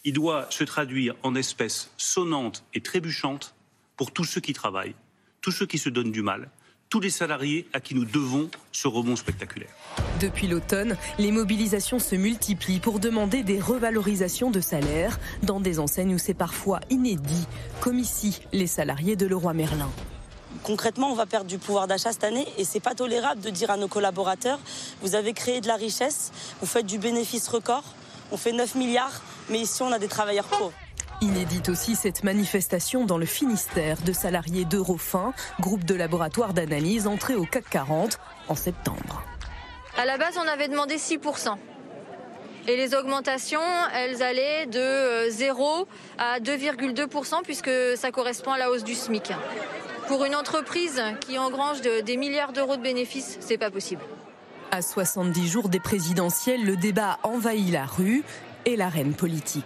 il 0.05 0.13
doit 0.13 0.47
se 0.51 0.65
traduire 0.65 1.15
en 1.23 1.35
espèces 1.35 1.91
sonnantes 1.97 2.65
et 2.75 2.83
trébuchantes 2.83 3.55
pour 3.97 4.13
tous 4.13 4.25
ceux 4.25 4.41
qui 4.41 4.53
travaillent, 4.53 4.95
tous 5.41 5.51
ceux 5.51 5.67
qui 5.67 5.79
se 5.79 5.89
donnent 5.89 6.13
du 6.13 6.23
mal, 6.23 6.51
tous 6.89 7.01
les 7.01 7.11
salariés 7.11 7.69
à 7.73 7.81
qui 7.81 7.95
nous 7.95 8.05
devons 8.05 8.49
ce 8.73 8.89
rebond 8.89 9.17
spectaculaire. 9.17 9.69
Depuis 10.21 10.47
l'automne, 10.47 10.97
les 11.19 11.33
mobilisations 11.33 11.99
se 11.99 12.15
multiplient 12.15 12.81
pour 12.81 12.99
demander 13.01 13.43
des 13.43 13.61
revalorisations 13.61 14.51
de 14.51 14.61
salaire 14.61 15.19
dans 15.43 15.61
des 15.61 15.79
enseignes 15.79 16.15
où 16.15 16.19
c'est 16.19 16.35
parfois 16.35 16.81
inédit, 16.91 17.47
comme 17.81 17.99
ici 17.99 18.41
les 18.53 18.67
salariés 18.67 19.17
de 19.17 19.27
Leroy 19.27 19.53
Merlin. 19.53 19.91
Concrètement, 20.63 21.13
on 21.13 21.15
va 21.15 21.27
perdre 21.27 21.47
du 21.47 21.59
pouvoir 21.59 21.87
d'achat 21.87 22.13
cette 22.13 22.25
année 22.25 22.47
et 22.57 22.65
c'est 22.65 22.81
pas 22.81 22.95
tolérable 22.95 23.41
de 23.41 23.51
dire 23.51 23.71
à 23.71 23.77
nos 23.77 23.89
collaborateurs 23.89 24.59
vous 25.03 25.15
avez 25.15 25.33
créé 25.33 25.61
de 25.61 25.69
la 25.69 25.77
richesse, 25.77 26.33
vous 26.61 26.67
faites 26.67 26.87
du 26.87 26.99
bénéfice 26.99 27.49
record, 27.49 27.85
on 28.33 28.37
fait 28.37 28.53
9 28.53 28.75
milliards, 28.75 29.23
mais 29.51 29.61
ici 29.61 29.83
on 29.83 29.93
a 29.93 29.99
des 29.99 30.09
travailleurs 30.09 30.47
pauvres. 30.47 30.73
Inédite 31.21 31.69
aussi 31.69 31.97
cette 31.97 32.23
manifestation 32.23 33.05
dans 33.05 33.19
le 33.19 33.27
Finistère 33.27 34.01
de 34.03 34.13
salariés 34.13 34.65
d'Eurofin, 34.65 35.33
groupe 35.59 35.83
de 35.83 35.97
laboratoire 35.97 36.55
d'analyse 36.55 37.09
entré 37.09 37.35
au 37.35 37.45
CAC 37.45 37.69
40 37.71 38.21
en 38.47 38.55
septembre. 38.55 39.25
À 39.97 40.05
la 40.05 40.17
base, 40.17 40.39
on 40.39 40.47
avait 40.47 40.69
demandé 40.69 40.97
6%. 40.97 41.57
Et 42.69 42.77
les 42.77 42.95
augmentations, 42.95 43.61
elles 43.95 44.23
allaient 44.23 44.67
de 44.67 45.29
0 45.31 45.81
euh, 45.81 45.85
à 46.19 46.39
2,2% 46.39 47.43
puisque 47.43 47.71
ça 47.97 48.13
correspond 48.13 48.53
à 48.53 48.59
la 48.59 48.71
hausse 48.71 48.85
du 48.85 48.95
SMIC. 48.95 49.33
Pour 50.07 50.25
une 50.25 50.37
entreprise 50.37 51.03
qui 51.21 51.37
engrange 51.37 51.81
des 51.81 52.17
milliards 52.17 52.53
d'euros 52.53 52.77
de 52.77 52.83
bénéfices, 52.83 53.39
c'est 53.41 53.59
pas 53.59 53.73
possible. 53.73 54.03
À 54.71 54.83
70 54.83 55.49
jours 55.49 55.69
des 55.69 55.81
présidentielles, 55.81 56.65
le 56.65 56.77
débat 56.77 57.19
envahit 57.25 57.73
la 57.73 57.87
rue 57.87 58.23
et 58.67 58.77
l'arène 58.77 59.15
politique. 59.15 59.65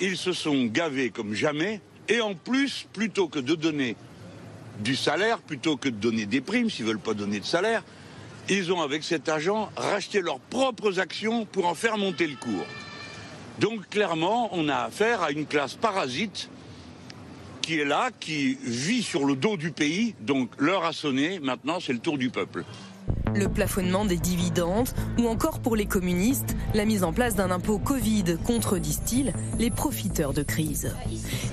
Ils 0.00 0.16
se 0.16 0.32
sont 0.32 0.64
gavés 0.66 1.10
comme 1.10 1.34
jamais. 1.34 1.80
Et 2.08 2.20
en 2.20 2.34
plus, 2.34 2.86
plutôt 2.92 3.28
que 3.28 3.38
de 3.38 3.54
donner 3.54 3.96
du 4.80 4.94
salaire, 4.94 5.38
plutôt 5.38 5.76
que 5.76 5.88
de 5.88 5.96
donner 5.96 6.26
des 6.26 6.40
primes, 6.40 6.70
s'ils 6.70 6.84
ne 6.84 6.90
veulent 6.90 7.00
pas 7.00 7.14
donner 7.14 7.40
de 7.40 7.44
salaire, 7.44 7.82
ils 8.48 8.72
ont, 8.72 8.80
avec 8.80 9.02
cet 9.02 9.28
argent, 9.28 9.70
racheté 9.76 10.20
leurs 10.20 10.38
propres 10.38 11.00
actions 11.00 11.46
pour 11.46 11.66
en 11.66 11.74
faire 11.74 11.98
monter 11.98 12.26
le 12.26 12.36
cours. 12.36 12.66
Donc, 13.58 13.88
clairement, 13.88 14.50
on 14.52 14.68
a 14.68 14.76
affaire 14.76 15.22
à 15.22 15.30
une 15.30 15.46
classe 15.46 15.74
parasite 15.74 16.50
qui 17.62 17.80
est 17.80 17.84
là, 17.84 18.10
qui 18.20 18.56
vit 18.62 19.02
sur 19.02 19.24
le 19.24 19.34
dos 19.34 19.56
du 19.56 19.72
pays. 19.72 20.14
Donc, 20.20 20.50
l'heure 20.58 20.84
a 20.84 20.92
sonné. 20.92 21.40
Maintenant, 21.40 21.80
c'est 21.80 21.94
le 21.94 21.98
tour 21.98 22.18
du 22.18 22.30
peuple 22.30 22.64
le 23.34 23.48
plafonnement 23.48 24.04
des 24.04 24.16
dividendes 24.16 24.88
ou 25.18 25.26
encore 25.26 25.60
pour 25.60 25.76
les 25.76 25.86
communistes, 25.86 26.56
la 26.74 26.84
mise 26.84 27.04
en 27.04 27.12
place 27.12 27.34
d'un 27.34 27.50
impôt 27.50 27.78
Covid 27.78 28.38
contre, 28.44 28.78
disent-ils, 28.78 29.32
les 29.58 29.70
profiteurs 29.70 30.32
de 30.32 30.42
crise? 30.42 30.94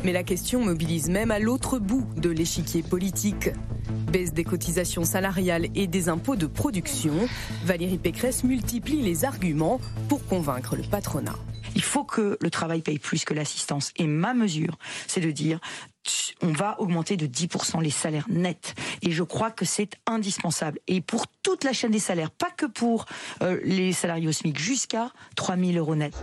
Mais 0.04 0.14
la 0.14 0.24
question 0.24 0.64
mobilise 0.64 1.10
même 1.10 1.32
à 1.32 1.40
l'autre 1.40 1.80
bout 1.80 2.06
de 2.18 2.30
l'échiquier 2.30 2.84
politique. 2.84 3.50
Baisse 4.12 4.34
des 4.34 4.44
cotisations 4.44 5.04
salariales 5.04 5.68
et 5.76 5.88
des 5.88 6.08
impôts 6.08 6.36
de 6.36 6.46
production, 6.46 7.14
Valérie 7.66 7.98
Pécresse 7.98 8.44
multiplie 8.44 9.02
les 9.02 9.26
arguments 9.26 9.80
pour 10.08 10.26
convaincre 10.26 10.76
le 10.76 10.84
patronat. 10.84 11.36
Il 11.76 11.82
faut 11.82 12.04
que 12.04 12.38
le 12.40 12.50
travail 12.52 12.82
paye 12.82 13.00
plus 13.00 13.26
que 13.26 13.34
l'assistance. 13.34 13.92
Et 13.98 14.06
ma 14.06 14.34
mesure, 14.34 14.78
c'est 15.08 15.22
de 15.22 15.32
dire 15.32 15.60
on 16.42 16.52
va 16.52 16.80
augmenter 16.80 17.18
de 17.18 17.28
10% 17.28 17.82
les 17.82 17.90
salaires 17.90 18.28
nets. 18.30 18.76
Et 19.02 19.12
je 19.12 19.24
crois 19.24 19.52
que 19.52 19.66
c'est 19.66 19.92
indispensable. 20.06 20.80
Et 20.88 21.02
pour 21.02 21.28
toute 21.28 21.64
la 21.64 21.74
chaîne 21.74 21.92
des 21.92 22.00
salaires, 22.00 22.32
pas 22.32 22.50
que 22.56 22.66
pour 22.66 23.06
euh, 23.42 23.60
les 23.64 23.94
salariés 23.94 24.28
au 24.28 24.32
SMIC, 24.32 24.58
jusqu'à 24.58 25.12
3 25.36 25.58
000 25.58 25.72
euros 25.74 25.96
nets. 25.96 26.14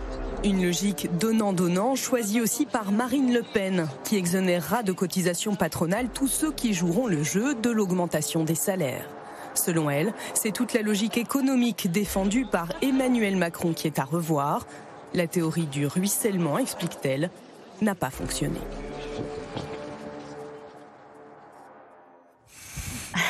Une 0.43 0.63
logique 0.63 1.09
donnant-donnant, 1.17 1.95
choisie 1.95 2.41
aussi 2.41 2.65
par 2.65 2.91
Marine 2.91 3.33
Le 3.33 3.43
Pen, 3.43 3.87
qui 4.03 4.15
exonérera 4.15 4.83
de 4.83 4.91
cotisations 4.91 5.55
patronales 5.55 6.09
tous 6.09 6.27
ceux 6.27 6.51
qui 6.51 6.73
joueront 6.73 7.07
le 7.07 7.23
jeu 7.23 7.55
de 7.55 7.69
l'augmentation 7.69 8.43
des 8.43 8.55
salaires. 8.55 9.07
Selon 9.53 9.89
elle, 9.89 10.13
c'est 10.33 10.51
toute 10.51 10.73
la 10.73 10.81
logique 10.81 11.17
économique 11.17 11.91
défendue 11.91 12.45
par 12.45 12.69
Emmanuel 12.81 13.35
Macron 13.35 13.73
qui 13.73 13.87
est 13.87 13.99
à 13.99 14.05
revoir. 14.05 14.65
La 15.13 15.27
théorie 15.27 15.65
du 15.65 15.87
ruissellement, 15.87 16.57
explique-t-elle, 16.57 17.29
n'a 17.81 17.95
pas 17.95 18.09
fonctionné. 18.09 18.59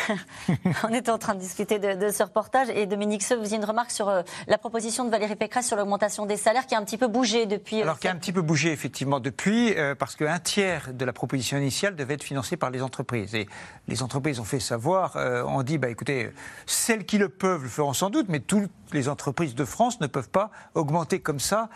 on 0.84 0.94
était 0.94 1.12
en 1.12 1.18
train 1.18 1.36
de 1.36 1.40
discuter 1.40 1.80
de, 1.80 2.10
ce 2.10 2.24
reportage 2.24 2.70
et 2.70 2.86
Dominique 2.86 3.24
Seux, 3.24 3.36
vous 3.36 3.46
avez 3.46 3.56
une 3.56 3.66
remarque 3.66 3.92
sur 3.92 4.10
euh, 4.10 4.22
la 4.48 4.58
proposition 4.58 5.06
de 5.06 5.10
Valérie 5.10 5.36
Pécresse 5.36 5.68
sur 5.68 5.78
l'augmentation 5.78 6.26
des 6.26 6.38
salaires 6.38 6.66
qui 6.66 6.76
a 6.76 6.80
un 6.80 6.84
petit 6.84 6.98
peu 6.98 7.08
bougé 7.08 7.46
depuis. 7.46 7.80
Euh, 7.80 7.84
Alors 7.84 8.00
qui 8.00 8.08
a 8.08 8.12
un 8.12 8.16
petit 8.16 8.34
peu 8.34 8.42
bougé 8.42 8.72
effectivement 8.72 9.20
depuis, 9.20 9.74
euh, 9.78 9.96
parce 9.96 10.16
qu'un 10.16 10.40
tiers 10.40 10.94
de 10.94 11.06
la 11.06 11.14
proposition 11.14 11.58
initiale 11.58 11.96
devait 11.96 12.16
être 12.16 12.24
financé 12.24 12.58
par 12.58 12.70
les 12.70 12.82
entreprises. 12.82 13.36
Et 13.36 13.48
les 13.88 14.04
entreprises 14.04 14.40
ont 14.40 14.46
fait 14.46 14.60
savoir, 14.60 15.16
ont 15.48 15.64
dit, 15.64 15.78
bah 15.78 15.90
écoutez, 15.90 16.32
celles 16.66 17.06
qui 17.06 17.18
le 17.18 17.30
peuvent 17.30 17.64
le 17.64 17.70
feront 17.70 17.94
sans 17.94 18.10
doute, 18.10 18.28
mais 18.30 18.40
toutes 18.40 18.72
les 18.94 19.10
entreprises 19.10 19.56
de 19.56 19.66
France 19.66 20.00
ne 20.02 20.08
peuvent 20.08 20.30
pas 20.30 20.52
augmenter 20.74 21.20
comme 21.20 21.40
ça, 21.40 21.70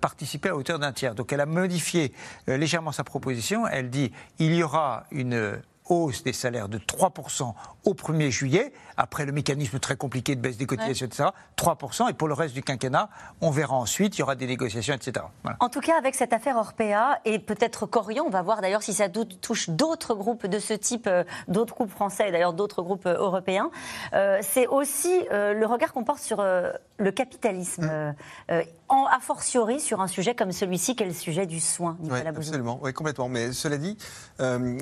participer 0.00 0.48
à 0.50 0.56
hauteur 0.56 0.78
d'un 0.78 0.92
tiers. 0.92 1.14
Donc 1.14 1.32
elle 1.32 1.40
a 1.40 1.46
modifié 1.46 2.12
légèrement 2.46 2.92
sa 2.92 3.04
proposition. 3.04 3.66
Elle 3.66 3.90
dit, 3.90 4.12
il 4.38 4.54
y 4.54 4.62
aura 4.62 5.04
une 5.10 5.60
hausse 5.88 6.22
des 6.22 6.32
salaires 6.32 6.68
de 6.68 6.78
3% 6.78 7.54
au 7.84 7.94
1er 7.94 8.30
juillet, 8.30 8.72
après 8.96 9.26
le 9.26 9.32
mécanisme 9.32 9.78
très 9.78 9.96
compliqué 9.96 10.34
de 10.34 10.40
baisse 10.40 10.56
des 10.56 10.66
cotisations, 10.66 11.06
etc. 11.06 11.28
3%, 11.56 12.10
et 12.10 12.14
pour 12.14 12.28
le 12.28 12.34
reste 12.34 12.54
du 12.54 12.62
quinquennat, 12.62 13.08
on 13.40 13.50
verra 13.50 13.76
ensuite, 13.76 14.16
il 14.16 14.20
y 14.20 14.22
aura 14.22 14.34
des 14.34 14.46
négociations, 14.46 14.94
etc. 14.94 15.26
En 15.60 15.68
tout 15.68 15.80
cas, 15.80 15.98
avec 15.98 16.14
cette 16.14 16.32
affaire 16.32 16.56
Orpea, 16.56 17.18
et 17.24 17.38
peut-être 17.38 17.86
Corian, 17.86 18.24
on 18.26 18.30
va 18.30 18.42
voir 18.42 18.60
d'ailleurs 18.60 18.82
si 18.82 18.94
ça 18.94 19.08
touche 19.08 19.68
d'autres 19.68 20.14
groupes 20.14 20.46
de 20.46 20.58
ce 20.58 20.74
type, 20.74 21.06
euh, 21.06 21.24
d'autres 21.48 21.74
groupes 21.74 21.90
français 21.90 22.28
et 22.28 22.32
d'ailleurs 22.32 22.54
d'autres 22.54 22.82
groupes 22.82 23.06
euh, 23.06 23.18
européens, 23.18 23.70
euh, 24.14 24.38
c'est 24.42 24.66
aussi 24.66 25.12
le 25.30 25.64
regard 25.64 25.92
qu'on 25.92 26.04
porte 26.04 26.20
sur 26.20 26.42
le 26.42 27.10
capitalisme, 27.10 28.14
mm. 28.48 28.62
En, 28.88 29.06
a 29.06 29.18
fortiori 29.20 29.80
sur 29.80 30.00
un 30.00 30.06
sujet 30.06 30.34
comme 30.34 30.52
celui-ci, 30.52 30.96
qui 30.96 31.02
est 31.02 31.06
le 31.06 31.12
sujet 31.12 31.46
du 31.46 31.60
soin, 31.60 31.96
Nicolas 32.00 32.22
Oui, 32.22 32.28
absolument, 32.28 32.78
oui, 32.82 32.92
complètement. 32.92 33.28
Mais 33.28 33.52
cela 33.52 33.76
dit, 33.76 33.96
je 34.38 34.78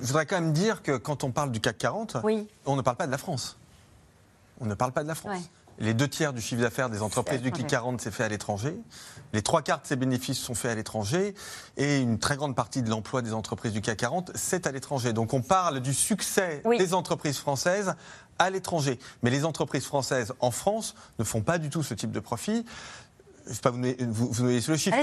voudrais 0.00 0.26
quand 0.26 0.40
même 0.40 0.52
dire 0.52 0.82
que 0.82 0.96
quand 0.96 1.24
on 1.24 1.30
parle 1.30 1.52
du 1.52 1.60
CAC 1.60 1.78
40, 1.78 2.16
on 2.66 2.76
ne 2.76 2.82
parle 2.82 2.96
pas 2.96 3.06
de 3.06 3.12
la 3.12 3.18
France. 3.18 3.58
On 4.60 4.66
ne 4.66 4.74
parle 4.74 4.92
pas 4.92 5.02
de 5.02 5.08
la 5.08 5.14
France. 5.14 5.50
Les 5.78 5.94
deux 5.94 6.08
tiers 6.08 6.32
du 6.32 6.40
chiffre 6.40 6.60
d'affaires 6.62 6.90
des 6.90 7.02
entreprises 7.02 7.40
du 7.40 7.50
CAC 7.50 7.66
40 7.66 8.00
s'est 8.00 8.10
fait 8.10 8.24
à 8.24 8.28
l'étranger. 8.28 8.76
Les 9.32 9.42
trois 9.42 9.62
quarts 9.62 9.80
de 9.80 9.86
ces 9.86 9.96
bénéfices 9.96 10.38
sont 10.38 10.54
faits 10.54 10.70
à 10.70 10.74
l'étranger. 10.74 11.34
Et 11.76 11.98
une 11.98 12.18
très 12.18 12.36
grande 12.36 12.54
partie 12.54 12.82
de 12.82 12.90
l'emploi 12.90 13.22
des 13.22 13.32
entreprises 13.32 13.72
du 13.72 13.80
CAC 13.80 13.98
40, 13.98 14.30
c'est 14.34 14.66
à 14.66 14.72
l'étranger. 14.72 15.12
Donc 15.12 15.32
on 15.32 15.42
parle 15.42 15.80
du 15.80 15.94
succès 15.94 16.62
des 16.78 16.94
entreprises 16.94 17.38
françaises 17.38 17.94
à 18.38 18.50
l'étranger. 18.50 18.98
Mais 19.22 19.30
les 19.30 19.44
entreprises 19.44 19.86
françaises 19.86 20.34
en 20.40 20.50
France 20.50 20.94
ne 21.18 21.24
font 21.24 21.40
pas 21.40 21.58
du 21.58 21.70
tout 21.70 21.82
ce 21.82 21.94
type 21.94 22.12
de 22.12 22.20
profit 22.20 22.64
je 23.46 23.54
sais 23.54 23.60
pas, 23.60 23.70
vous, 23.70 24.28
vous, 24.30 24.44
le 24.44 24.60
chiffre, 24.60 24.96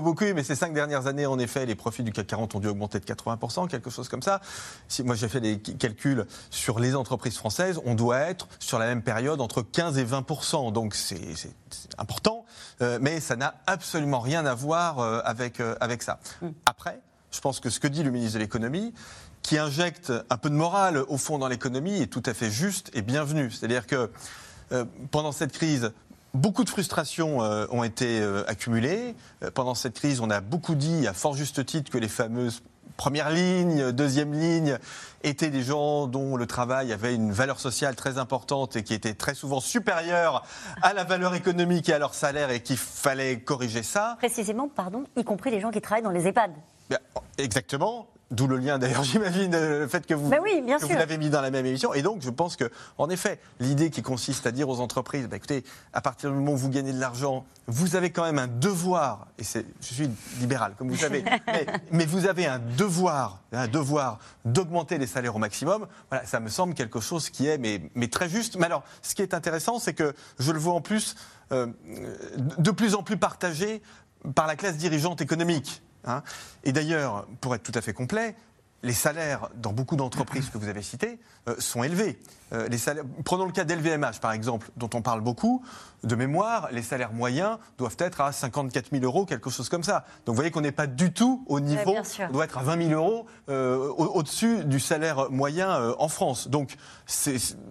beaucoup, 0.00 0.24
mais 0.34 0.42
ces 0.42 0.54
cinq 0.54 0.74
dernières 0.74 1.06
années, 1.06 1.26
en 1.26 1.38
effet, 1.38 1.66
les 1.66 1.74
profits 1.74 2.02
du 2.02 2.12
CAC 2.12 2.26
40 2.26 2.54
ont 2.54 2.60
dû 2.60 2.68
augmenter 2.68 3.00
de 3.00 3.04
80%, 3.04 3.68
quelque 3.68 3.90
chose 3.90 4.08
comme 4.08 4.22
ça. 4.22 4.40
Si, 4.88 5.02
moi, 5.02 5.14
j'ai 5.14 5.28
fait 5.28 5.40
des 5.40 5.58
calculs 5.58 6.26
sur 6.50 6.78
les 6.78 6.94
entreprises 6.94 7.36
françaises, 7.36 7.80
on 7.84 7.94
doit 7.94 8.18
être 8.18 8.48
sur 8.58 8.78
la 8.78 8.86
même 8.86 9.02
période 9.02 9.40
entre 9.40 9.62
15 9.62 9.98
et 9.98 10.04
20%. 10.04 10.72
Donc, 10.72 10.94
c'est 10.94 11.18
important, 11.98 12.44
euh, 12.82 12.98
mais 13.00 13.20
ça 13.20 13.36
n'a 13.36 13.54
absolument 13.66 14.20
rien 14.20 14.44
à 14.44 14.54
voir 14.54 14.98
euh, 14.98 15.20
avec, 15.24 15.60
euh, 15.60 15.76
avec 15.80 16.02
ça. 16.02 16.18
Mm. 16.42 16.48
Après, 16.66 17.00
je 17.30 17.40
pense 17.40 17.60
que 17.60 17.70
ce 17.70 17.80
que 17.80 17.88
dit 17.88 18.02
le 18.02 18.10
ministre 18.10 18.34
de 18.34 18.40
l'économie, 18.40 18.92
qui 19.42 19.58
injecte 19.58 20.12
un 20.28 20.36
peu 20.36 20.50
de 20.50 20.54
morale 20.54 20.98
au 21.08 21.16
fond 21.16 21.38
dans 21.38 21.48
l'économie, 21.48 22.02
est 22.02 22.06
tout 22.08 22.22
à 22.26 22.34
fait 22.34 22.50
juste 22.50 22.90
et 22.94 23.02
bienvenu. 23.02 23.50
C'est-à-dire 23.50 23.86
que 23.86 24.10
pendant 25.12 25.30
cette 25.30 25.52
crise, 25.52 25.92
Beaucoup 26.36 26.64
de 26.64 26.68
frustrations 26.68 27.42
euh, 27.42 27.66
ont 27.70 27.82
été 27.82 28.20
euh, 28.20 28.44
accumulées. 28.46 29.14
Euh, 29.42 29.50
pendant 29.50 29.74
cette 29.74 29.94
crise, 29.94 30.20
on 30.20 30.28
a 30.28 30.42
beaucoup 30.42 30.74
dit, 30.74 31.06
à 31.06 31.14
fort 31.14 31.34
juste 31.34 31.64
titre, 31.64 31.90
que 31.90 31.96
les 31.96 32.08
fameuses 32.08 32.62
première 32.98 33.30
ligne, 33.30 33.92
deuxième 33.92 34.32
ligne, 34.32 34.78
étaient 35.22 35.50
des 35.50 35.62
gens 35.62 36.06
dont 36.06 36.36
le 36.36 36.46
travail 36.46 36.92
avait 36.92 37.14
une 37.14 37.30
valeur 37.30 37.60
sociale 37.60 37.94
très 37.94 38.16
importante 38.16 38.76
et 38.76 38.84
qui 38.84 38.94
était 38.94 39.12
très 39.12 39.34
souvent 39.34 39.60
supérieure 39.60 40.44
à 40.82 40.94
la 40.94 41.04
valeur 41.04 41.34
économique 41.34 41.90
et 41.90 41.92
à 41.92 41.98
leur 41.98 42.14
salaire 42.14 42.50
et 42.50 42.62
qu'il 42.62 42.78
fallait 42.78 43.40
corriger 43.40 43.82
ça. 43.82 44.16
Précisément, 44.18 44.68
pardon, 44.68 45.04
y 45.16 45.24
compris 45.24 45.50
les 45.50 45.60
gens 45.60 45.70
qui 45.70 45.82
travaillent 45.82 46.04
dans 46.04 46.10
les 46.10 46.26
EHPAD. 46.26 46.52
Exactement. 47.36 48.08
D'où 48.32 48.48
le 48.48 48.56
lien 48.56 48.78
d'ailleurs, 48.78 49.04
j'imagine, 49.04 49.52
le 49.52 49.86
fait 49.86 50.04
que 50.04 50.14
vous, 50.14 50.28
ben 50.28 50.40
oui, 50.42 50.60
vous 50.80 50.88
l'avez 50.88 51.16
mis 51.16 51.30
dans 51.30 51.40
la 51.40 51.52
même 51.52 51.64
émission. 51.64 51.94
Et 51.94 52.02
donc, 52.02 52.22
je 52.22 52.30
pense 52.30 52.56
que, 52.56 52.70
en 52.98 53.08
effet, 53.08 53.38
l'idée 53.60 53.90
qui 53.90 54.02
consiste 54.02 54.46
à 54.48 54.50
dire 54.50 54.68
aux 54.68 54.80
entreprises, 54.80 55.28
bah, 55.28 55.36
écoutez, 55.36 55.62
à 55.92 56.00
partir 56.00 56.30
du 56.30 56.36
moment 56.36 56.52
où 56.52 56.56
vous 56.56 56.68
gagnez 56.68 56.92
de 56.92 56.98
l'argent, 56.98 57.46
vous 57.68 57.94
avez 57.94 58.10
quand 58.10 58.24
même 58.24 58.38
un 58.38 58.48
devoir, 58.48 59.28
et 59.38 59.44
je 59.44 59.62
suis 59.80 60.10
libéral, 60.40 60.74
comme 60.76 60.88
vous 60.88 60.96
savez, 60.96 61.24
mais, 61.92 62.06
vous 62.06 62.26
avez 62.26 62.46
un 62.46 62.58
devoir, 62.58 63.42
un 63.52 63.68
devoir 63.68 64.18
d'augmenter 64.44 64.98
les 64.98 65.06
salaires 65.06 65.36
au 65.36 65.40
maximum. 65.40 65.86
Voilà, 66.10 66.26
ça 66.26 66.40
me 66.40 66.48
semble 66.48 66.74
quelque 66.74 66.98
chose 66.98 67.30
qui 67.30 67.46
est 67.46 67.58
mais, 67.58 67.80
mais 67.94 68.08
très 68.08 68.28
juste. 68.28 68.56
Mais 68.56 68.66
alors, 68.66 68.82
ce 69.02 69.14
qui 69.14 69.22
est 69.22 69.34
intéressant, 69.34 69.78
c'est 69.78 69.94
que 69.94 70.14
je 70.40 70.50
le 70.50 70.58
vois 70.58 70.74
en 70.74 70.80
plus 70.80 71.14
euh, 71.52 71.68
de 72.58 72.70
plus 72.72 72.96
en 72.96 73.04
plus 73.04 73.16
partagé 73.16 73.82
par 74.34 74.48
la 74.48 74.56
classe 74.56 74.76
dirigeante 74.76 75.20
économique. 75.20 75.82
Hein. 76.06 76.22
Et 76.64 76.72
d'ailleurs, 76.72 77.26
pour 77.40 77.54
être 77.54 77.62
tout 77.62 77.76
à 77.76 77.80
fait 77.80 77.92
complet, 77.92 78.34
les 78.82 78.92
salaires 78.92 79.48
dans 79.56 79.72
beaucoup 79.72 79.96
d'entreprises 79.96 80.50
que 80.50 80.58
vous 80.58 80.68
avez 80.68 80.82
citées 80.82 81.18
euh, 81.48 81.56
sont 81.58 81.82
élevés. 81.82 82.20
Euh, 82.52 82.68
les 82.68 82.78
salaires, 82.78 83.04
prenons 83.24 83.46
le 83.46 83.52
cas 83.52 83.64
d'LVMH, 83.64 84.20
par 84.20 84.32
exemple, 84.32 84.70
dont 84.76 84.90
on 84.94 85.02
parle 85.02 85.22
beaucoup. 85.22 85.64
De 86.04 86.14
mémoire, 86.14 86.68
les 86.70 86.82
salaires 86.82 87.12
moyens 87.12 87.58
doivent 87.78 87.96
être 87.98 88.20
à 88.20 88.30
54 88.30 88.90
000 88.92 89.02
euros, 89.02 89.24
quelque 89.24 89.50
chose 89.50 89.68
comme 89.68 89.82
ça. 89.82 90.04
Donc 90.24 90.34
vous 90.34 90.36
voyez 90.36 90.50
qu'on 90.50 90.60
n'est 90.60 90.72
pas 90.72 90.86
du 90.86 91.12
tout 91.12 91.44
au 91.48 91.58
niveau, 91.58 91.96
on 92.20 92.32
doit 92.32 92.44
être 92.44 92.58
à 92.58 92.62
20 92.62 92.88
000 92.88 93.00
euros 93.00 93.26
euh, 93.48 93.88
au-dessus 93.88 94.64
du 94.64 94.78
salaire 94.78 95.30
moyen 95.30 95.94
en 95.98 96.08
France. 96.08 96.48
Donc 96.48 96.76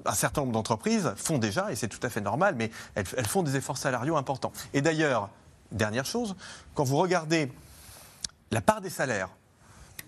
un 0.06 0.14
certain 0.14 0.42
nombre 0.42 0.54
d'entreprises 0.54 1.14
font 1.16 1.38
déjà, 1.38 1.72
et 1.72 1.76
c'est 1.76 1.88
tout 1.88 2.06
à 2.06 2.10
fait 2.10 2.22
normal, 2.22 2.56
mais 2.58 2.72
elles, 2.96 3.06
elles 3.16 3.28
font 3.28 3.44
des 3.44 3.56
efforts 3.56 3.78
salariaux 3.78 4.18
importants. 4.18 4.52
Et 4.74 4.82
d'ailleurs, 4.82 5.30
dernière 5.72 6.06
chose, 6.06 6.36
quand 6.74 6.84
vous 6.84 6.98
regardez 6.98 7.52
la 8.52 8.62
part 8.62 8.82
des 8.82 8.90
salaires 8.90 9.30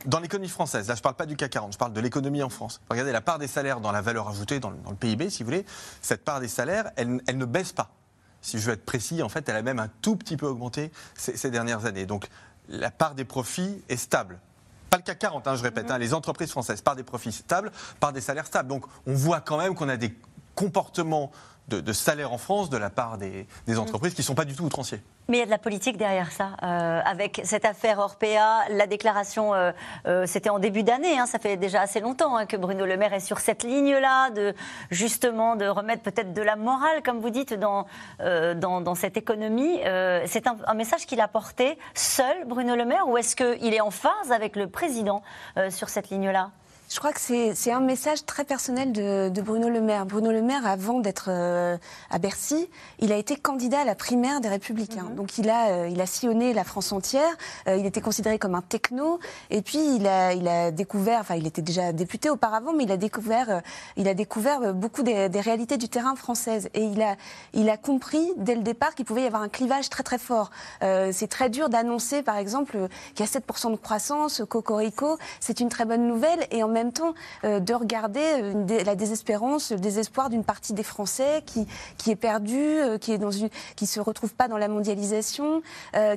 dans 0.06 0.20
l'économie 0.20 0.50
française, 0.50 0.88
là 0.88 0.96
je 0.96 1.00
ne 1.00 1.04
parle 1.04 1.16
pas 1.16 1.26
du 1.26 1.36
CAC 1.36 1.52
40, 1.52 1.74
je 1.74 1.78
parle 1.78 1.94
de 1.94 2.02
l'économie 2.02 2.44
en 2.44 2.50
France. 2.50 2.82
Regardez 2.90 3.12
la 3.12 3.22
part 3.22 3.40
des 3.40 3.48
salaires 3.48 3.80
dans 3.80 3.92
la 3.92 4.02
valeur 4.02 4.30
ajoutée, 4.30 4.60
dans 4.60 4.70
le, 4.70 4.78
PIB 4.96 5.30
si 5.30 5.44
vous 5.44 5.48
voulez, 5.48 5.66
cette 6.02 6.24
part 6.24 6.40
des 6.40 6.48
salaires, 6.48 6.92
elle, 6.96 7.22
ne 7.34 7.46
baisse 7.46 7.74
pas. 7.74 7.90
Si 8.42 8.60
je 8.60 8.66
veux 8.68 8.74
être 8.74 8.86
précis, 8.86 9.24
en 9.24 9.30
fait, 9.30 9.50
elle 9.50 9.56
a 9.56 9.62
même 9.62 9.80
un 9.80 9.90
tout 10.02 10.16
petit 10.16 10.38
peu 10.38 10.46
augmenté 10.46 10.92
ces, 11.16 11.50
dernières 11.50 11.86
années. 11.86 12.06
Donc 12.06 12.28
la 12.70 12.92
part 12.92 13.16
des 13.16 13.26
profits 13.26 13.82
est 13.90 13.98
stable. 13.98 14.40
Pas 14.90 14.98
le 14.98 15.04
CAC 15.04 15.20
40, 15.20 15.48
hein, 15.48 15.56
je 15.56 15.64
répète, 15.64 15.90
hein, 15.90 15.98
les 15.98 16.14
entreprises 16.14 16.52
françaises, 16.52 16.82
part 16.82 16.96
des 16.96 17.04
profits 17.04 17.32
stables, 17.32 17.72
part 18.00 18.14
des 18.14 18.22
salaires 18.22 18.46
stables. 18.46 18.70
Donc 18.70 18.86
on 19.08 19.14
voit 19.14 19.42
quand 19.42 19.58
même 19.58 19.74
qu'on 19.74 19.90
a 19.90 19.98
des 19.98 20.16
comportements 20.56 21.32
de, 21.68 21.94
salaire 21.94 22.32
en 22.32 22.38
France 22.38 22.70
de 22.70 22.78
la 22.78 22.90
part 22.90 23.18
des, 23.18 23.48
entreprises 23.78 24.14
qui 24.14 24.22
ne 24.22 24.26
sont 24.26 24.36
pas 24.36 24.46
du 24.46 24.56
tout 24.56 24.64
outranciers. 24.64 25.02
Mais 25.28 25.38
il 25.38 25.40
y 25.42 25.44
a 25.44 25.46
de 25.46 25.52
la 25.52 25.58
politique 25.58 25.98
derrière 25.98 26.32
ça. 26.32 26.52
Euh, 26.64 27.02
avec 27.04 27.42
cette 27.44 27.66
affaire 27.66 28.00
Orpea, 28.00 28.70
la 28.70 28.88
déclaration, 28.88 29.54
euh, 29.54 29.72
euh, 30.08 30.26
c'était 30.26 30.50
en 30.50 30.60
début 30.60 30.84
d'année, 30.84 31.20
hein, 31.20 31.26
ça 31.26 31.38
fait 31.38 31.58
déjà 31.58 31.82
assez 31.82 32.00
longtemps 32.00 32.38
hein, 32.38 32.46
que 32.46 32.56
Bruno 32.56 32.86
Le 32.86 32.96
Maire 32.96 33.14
est 33.14 33.20
sur 33.20 33.40
cette 33.40 33.64
ligne-là, 33.64 34.30
de 34.30 34.54
justement 34.90 35.58
de 35.58 35.66
remettre 35.66 36.02
peut-être 36.02 36.32
de 36.34 36.42
la 36.42 36.56
morale, 36.56 37.04
comme 37.04 37.20
vous 37.20 37.30
dites, 37.30 37.54
dans, 37.54 37.86
dans, 38.20 38.96
cette 38.96 39.18
économie. 39.18 39.80
c'est 40.26 40.48
un, 40.48 40.58
un, 40.66 40.74
message 40.74 41.06
qu'il 41.06 41.20
a 41.20 41.28
porté 41.28 41.78
seul, 41.94 42.46
Bruno 42.46 42.76
Le 42.76 42.86
Maire, 42.86 43.08
ou 43.08 43.18
est-ce 43.18 43.36
qu'il 43.36 43.74
est 43.74 43.82
en 43.82 43.92
phase 43.92 44.32
avec 44.32 44.56
le 44.56 44.68
président 44.68 45.22
sur 45.70 45.90
cette 45.90 46.10
ligne-là? 46.10 46.52
Je 46.90 47.00
crois 47.00 47.12
que 47.12 47.20
c'est 47.20 47.72
un 47.72 47.82
message 47.82 48.26
très 48.26 48.46
personnel 48.46 48.94
de, 48.94 49.28
de, 49.28 49.42
Bruno 49.42 49.68
Le 49.68 49.82
Maire. 49.82 50.06
Bruno 50.06 50.32
Le 50.32 50.42
Maire, 50.42 50.66
avant 50.66 51.00
d'être 51.00 51.26
euh, 51.28 51.78
à 52.10 52.18
Bercy, 52.18 52.70
il 53.00 53.12
a 53.12 53.18
été 53.18 53.36
candidat 53.36 53.82
à 53.82 53.84
la 53.84 53.94
primaire 53.94 54.40
des 54.40 54.48
Républicains. 54.48 55.10
Mhm. 55.10 55.16
Donc 55.16 55.38
il 55.38 55.50
a, 55.50 55.68
euh, 55.68 55.90
il 55.92 56.00
a 56.00 56.06
sillonné 56.06 56.54
la 56.54 56.64
France 56.64 56.94
entière. 56.94 57.30
Euh, 57.68 57.76
il 57.76 57.86
était 57.86 58.00
considéré 58.00 58.40
comme 58.40 58.56
un 58.56 58.62
techno. 58.62 59.20
Et 59.50 59.62
puis 59.62 59.80
il 59.98 60.08
a, 60.08 60.34
il 60.34 60.48
a 60.48 60.72
découvert, 60.72 61.20
enfin 61.20 61.36
il 61.36 61.46
était 61.46 61.62
déjà 61.62 61.92
député 61.92 62.30
auparavant, 62.30 62.72
mais 62.72 62.86
il 62.86 62.92
a 62.92 62.98
découvert, 62.98 63.62
il 63.98 64.08
a 64.08 64.14
découvert 64.14 64.74
beaucoup 64.74 65.04
des, 65.04 65.28
des, 65.28 65.42
réalités 65.42 65.76
du 65.76 65.90
terrain 65.90 66.16
française. 66.16 66.70
Et 66.74 66.84
il 66.84 67.02
a, 67.02 67.18
il 67.54 67.70
a 67.70 67.76
compris 67.76 68.32
dès 68.38 68.56
le 68.56 68.62
départ 68.62 68.96
qu'il 68.96 69.04
pouvait 69.04 69.24
y 69.24 69.28
avoir 69.28 69.42
un 69.42 69.50
clivage 69.50 69.90
très 69.90 70.04
très 70.04 70.18
fort. 70.18 70.52
c'est 70.80 71.28
très 71.30 71.50
dur 71.50 71.68
d'annoncer, 71.68 72.24
par 72.24 72.38
exemple, 72.38 72.88
qu'il 73.14 73.26
y 73.26 73.30
a 73.30 73.40
7% 73.40 73.72
de 73.72 73.76
croissance, 73.76 74.42
cocorico. 74.48 75.18
C'est 75.42 75.60
une 75.60 75.70
très 75.70 75.84
bonne 75.84 76.08
nouvelle. 76.08 76.48
Et 76.52 76.64
en 76.64 76.77
même 76.78 76.92
temps 76.92 77.14
euh, 77.44 77.60
de 77.60 77.74
regarder 77.74 78.22
euh, 78.24 78.84
la 78.84 78.96
désespérance, 78.96 79.72
le 79.72 79.80
désespoir 79.80 80.30
d'une 80.30 80.44
partie 80.44 80.74
des 80.74 80.84
Français 80.84 81.44
qui, 81.46 81.68
qui 81.98 82.12
est 82.12 82.16
perdue, 82.16 82.56
euh, 82.56 82.98
qui 82.98 83.12
est 83.12 83.18
dans 83.18 83.32
une, 83.32 83.50
qui 83.76 83.86
se 83.88 84.00
retrouve 84.00 84.34
pas 84.34 84.48
dans 84.48 84.58
la 84.58 84.68
mondialisation, 84.68 85.62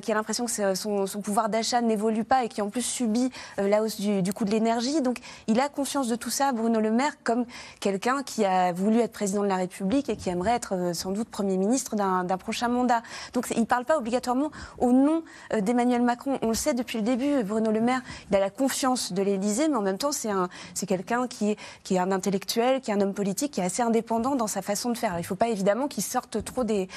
qui 0.01 0.11
a 0.11 0.15
l'impression 0.15 0.45
que 0.45 0.75
son, 0.75 1.07
son, 1.07 1.21
pouvoir 1.21 1.49
d'achat 1.49 1.81
n'évolue 1.81 2.23
pas 2.23 2.43
et 2.43 2.49
qui 2.49 2.61
en 2.61 2.69
plus 2.69 2.81
subit 2.81 3.31
la 3.57 3.81
hausse 3.81 3.99
du, 3.99 4.21
du 4.21 4.33
coût 4.33 4.45
de 4.45 4.51
l'énergie. 4.51 5.01
Donc 5.01 5.17
il 5.47 5.59
a 5.59 5.69
conscience 5.69 6.07
de 6.07 6.15
tout 6.15 6.29
ça, 6.29 6.51
Bruno 6.51 6.79
Le 6.79 6.91
Maire, 6.91 7.13
comme 7.23 7.45
quelqu'un 7.79 8.23
qui 8.23 8.45
a 8.45 8.71
voulu 8.71 8.99
être 8.99 9.11
président 9.11 9.41
de 9.43 9.47
la 9.47 9.55
République 9.55 10.09
et 10.09 10.15
qui 10.15 10.29
aimerait 10.29 10.55
être 10.55 10.91
sans 10.93 11.11
doute 11.11 11.29
Premier 11.29 11.57
ministre 11.57 11.95
d'un 11.95 12.37
prochain 12.37 12.67
mandat. 12.67 13.01
Donc 13.33 13.47
il 13.51 13.61
ne 13.61 13.65
parle 13.65 13.85
pas 13.85 13.97
obligatoirement 13.97 14.51
au 14.77 14.91
nom 14.91 15.23
d'Emmanuel 15.57 16.01
Macron. 16.01 16.37
On 16.41 16.49
le 16.49 16.53
sait 16.53 16.73
depuis 16.73 16.97
le 16.99 17.03
début, 17.03 17.43
Bruno 17.43 17.71
Le 17.71 17.81
Maire, 17.81 18.01
il 18.29 18.35
a 18.35 18.39
la 18.39 18.49
confiance 18.49 19.13
de 19.13 19.21
l'Élysée, 19.21 19.67
mais 19.67 19.77
en 19.77 19.81
même 19.81 19.97
temps 19.97 20.11
c'est 20.11 20.31
un, 20.31 20.49
c'est 20.73 20.85
quelqu'un 20.85 21.27
qui, 21.27 21.57
est 21.89 21.97
un 21.97 22.11
intellectuel, 22.11 22.81
qui 22.81 22.91
est 22.91 22.93
un 22.93 23.01
homme 23.01 23.13
politique, 23.13 23.53
qui 23.53 23.61
est 23.61 23.65
assez 23.65 23.81
indépendant 23.81 24.35
dans 24.35 24.47
sa 24.47 24.61
façon 24.61 24.89
de 24.89 24.97
faire. 24.97 25.13
Il 25.15 25.21
ne 25.21 25.25
faut 25.25 25.35
pas 25.35 25.49
évidemment 25.49 25.87
qu'il 25.87 26.03
sorte 26.03 26.43
trop 26.43 26.63
des, 26.63 26.87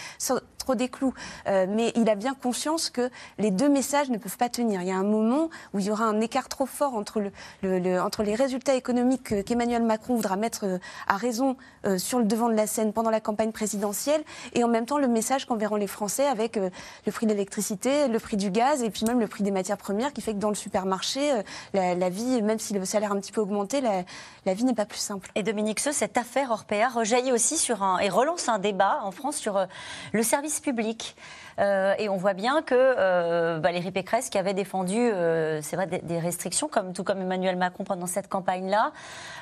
trop 0.65 0.75
des 0.75 0.89
clous. 0.89 1.13
Euh, 1.47 1.67
mais 1.69 1.93
il 1.95 2.09
a 2.09 2.15
bien 2.15 2.35
conscience 2.35 2.89
que 2.89 3.11
les 3.39 3.51
deux 3.51 3.69
messages 3.69 4.09
ne 4.09 4.17
peuvent 4.17 4.39
pas 4.39 4.49
tenir. 4.49 4.81
Il 4.81 4.89
y 4.89 4.93
a 4.93 4.97
un 4.97 5.05
moment 5.05 5.51
où 5.75 5.79
il 5.79 5.85
y 5.85 5.91
aura 5.91 6.05
un 6.05 6.21
écart 6.21 6.49
trop 6.49 6.65
fort 6.65 6.95
entre, 6.95 7.23
le, 7.63 8.01
entre 8.01 8.23
les 8.23 8.35
résultats 8.35 8.75
économiques 8.75 9.45
qu'Emmanuel 9.45 9.83
Macron 9.83 10.17
voudra 10.17 10.37
mettre 10.37 10.65
euh, 10.65 10.79
à 11.07 11.17
raison 11.17 11.57
euh, 11.87 11.99
sur 11.99 12.19
le 12.19 12.25
devant 12.25 12.49
de 12.49 12.55
la 12.55 12.67
scène 12.67 12.95
pendant 12.95 13.11
la 13.11 13.21
campagne 13.21 13.53
présidentielle 13.53 14.23
et 14.55 14.65
en 14.65 14.69
même 14.69 14.87
temps 14.87 14.99
le 14.99 15.09
message 15.09 15.45
qu'enverront 15.45 15.77
les 15.77 15.87
Français 15.87 16.27
avec 16.27 16.57
le 16.57 17.13
prix 17.13 17.27
de 17.27 17.33
l'électricité, 17.33 18.09
le 18.09 18.19
prix 18.19 18.37
du 18.37 18.51
gaz 18.51 18.83
et 18.83 18.91
puis 18.91 19.05
même 19.05 19.21
le 19.21 19.27
prix 19.27 19.45
des 19.45 19.51
matières 19.51 19.77
premières 19.77 20.13
qui 20.13 20.23
fait 20.23 20.33
que 20.33 20.39
dans 20.39 20.49
le 20.49 20.55
supermarché, 20.55 21.43
la, 21.75 22.09
vie, 22.09 22.41
même 22.43 22.59
si 22.59 22.73
le 22.73 22.85
salaire 22.85 23.13
a 23.13 23.15
un 23.15 23.21
petit 23.21 23.33
peu 23.33 23.41
augmenté, 23.41 23.81
la, 23.81 24.55
vie 24.55 24.65
n'est 24.65 24.75
pas 24.75 24.87
plus 24.87 24.99
simple. 24.99 25.31
Et 25.35 25.43
Dominique 25.43 25.81
Seux, 25.81 25.93
cette 25.93 26.17
affaire 26.17 26.51
Orpea 26.51 26.89
rejaillit 26.89 27.33
aussi 27.33 27.57
sur 27.57 27.83
un, 27.83 27.99
et 27.99 28.09
relance 28.09 28.49
un 28.49 28.59
débat 28.59 29.01
en 29.03 29.11
France 29.11 29.37
sur 29.37 29.57
euh, 29.57 29.67
le 30.13 30.23
service 30.23 30.54
public. 30.61 31.15
Euh, 31.59 31.95
et 31.99 32.09
on 32.09 32.17
voit 32.17 32.35
bien 32.35 32.63
que 32.63 32.75
euh, 32.75 33.59
Valérie 33.63 33.91
Pécresse, 33.91 34.31
qui 34.31 34.39
avait 34.39 34.55
défendu, 34.55 34.99
euh, 34.99 35.61
c'est 35.63 35.77
vrai, 35.77 35.87
des, 35.87 36.19
restrictions, 36.19 36.69
comme, 36.69 36.93
tout 36.93 37.05
comme 37.05 37.21
Emmanuel 37.21 37.57
Macron 37.57 37.85
pendant 37.85 38.07
cette 38.07 38.29
campagne-là, 38.29 38.93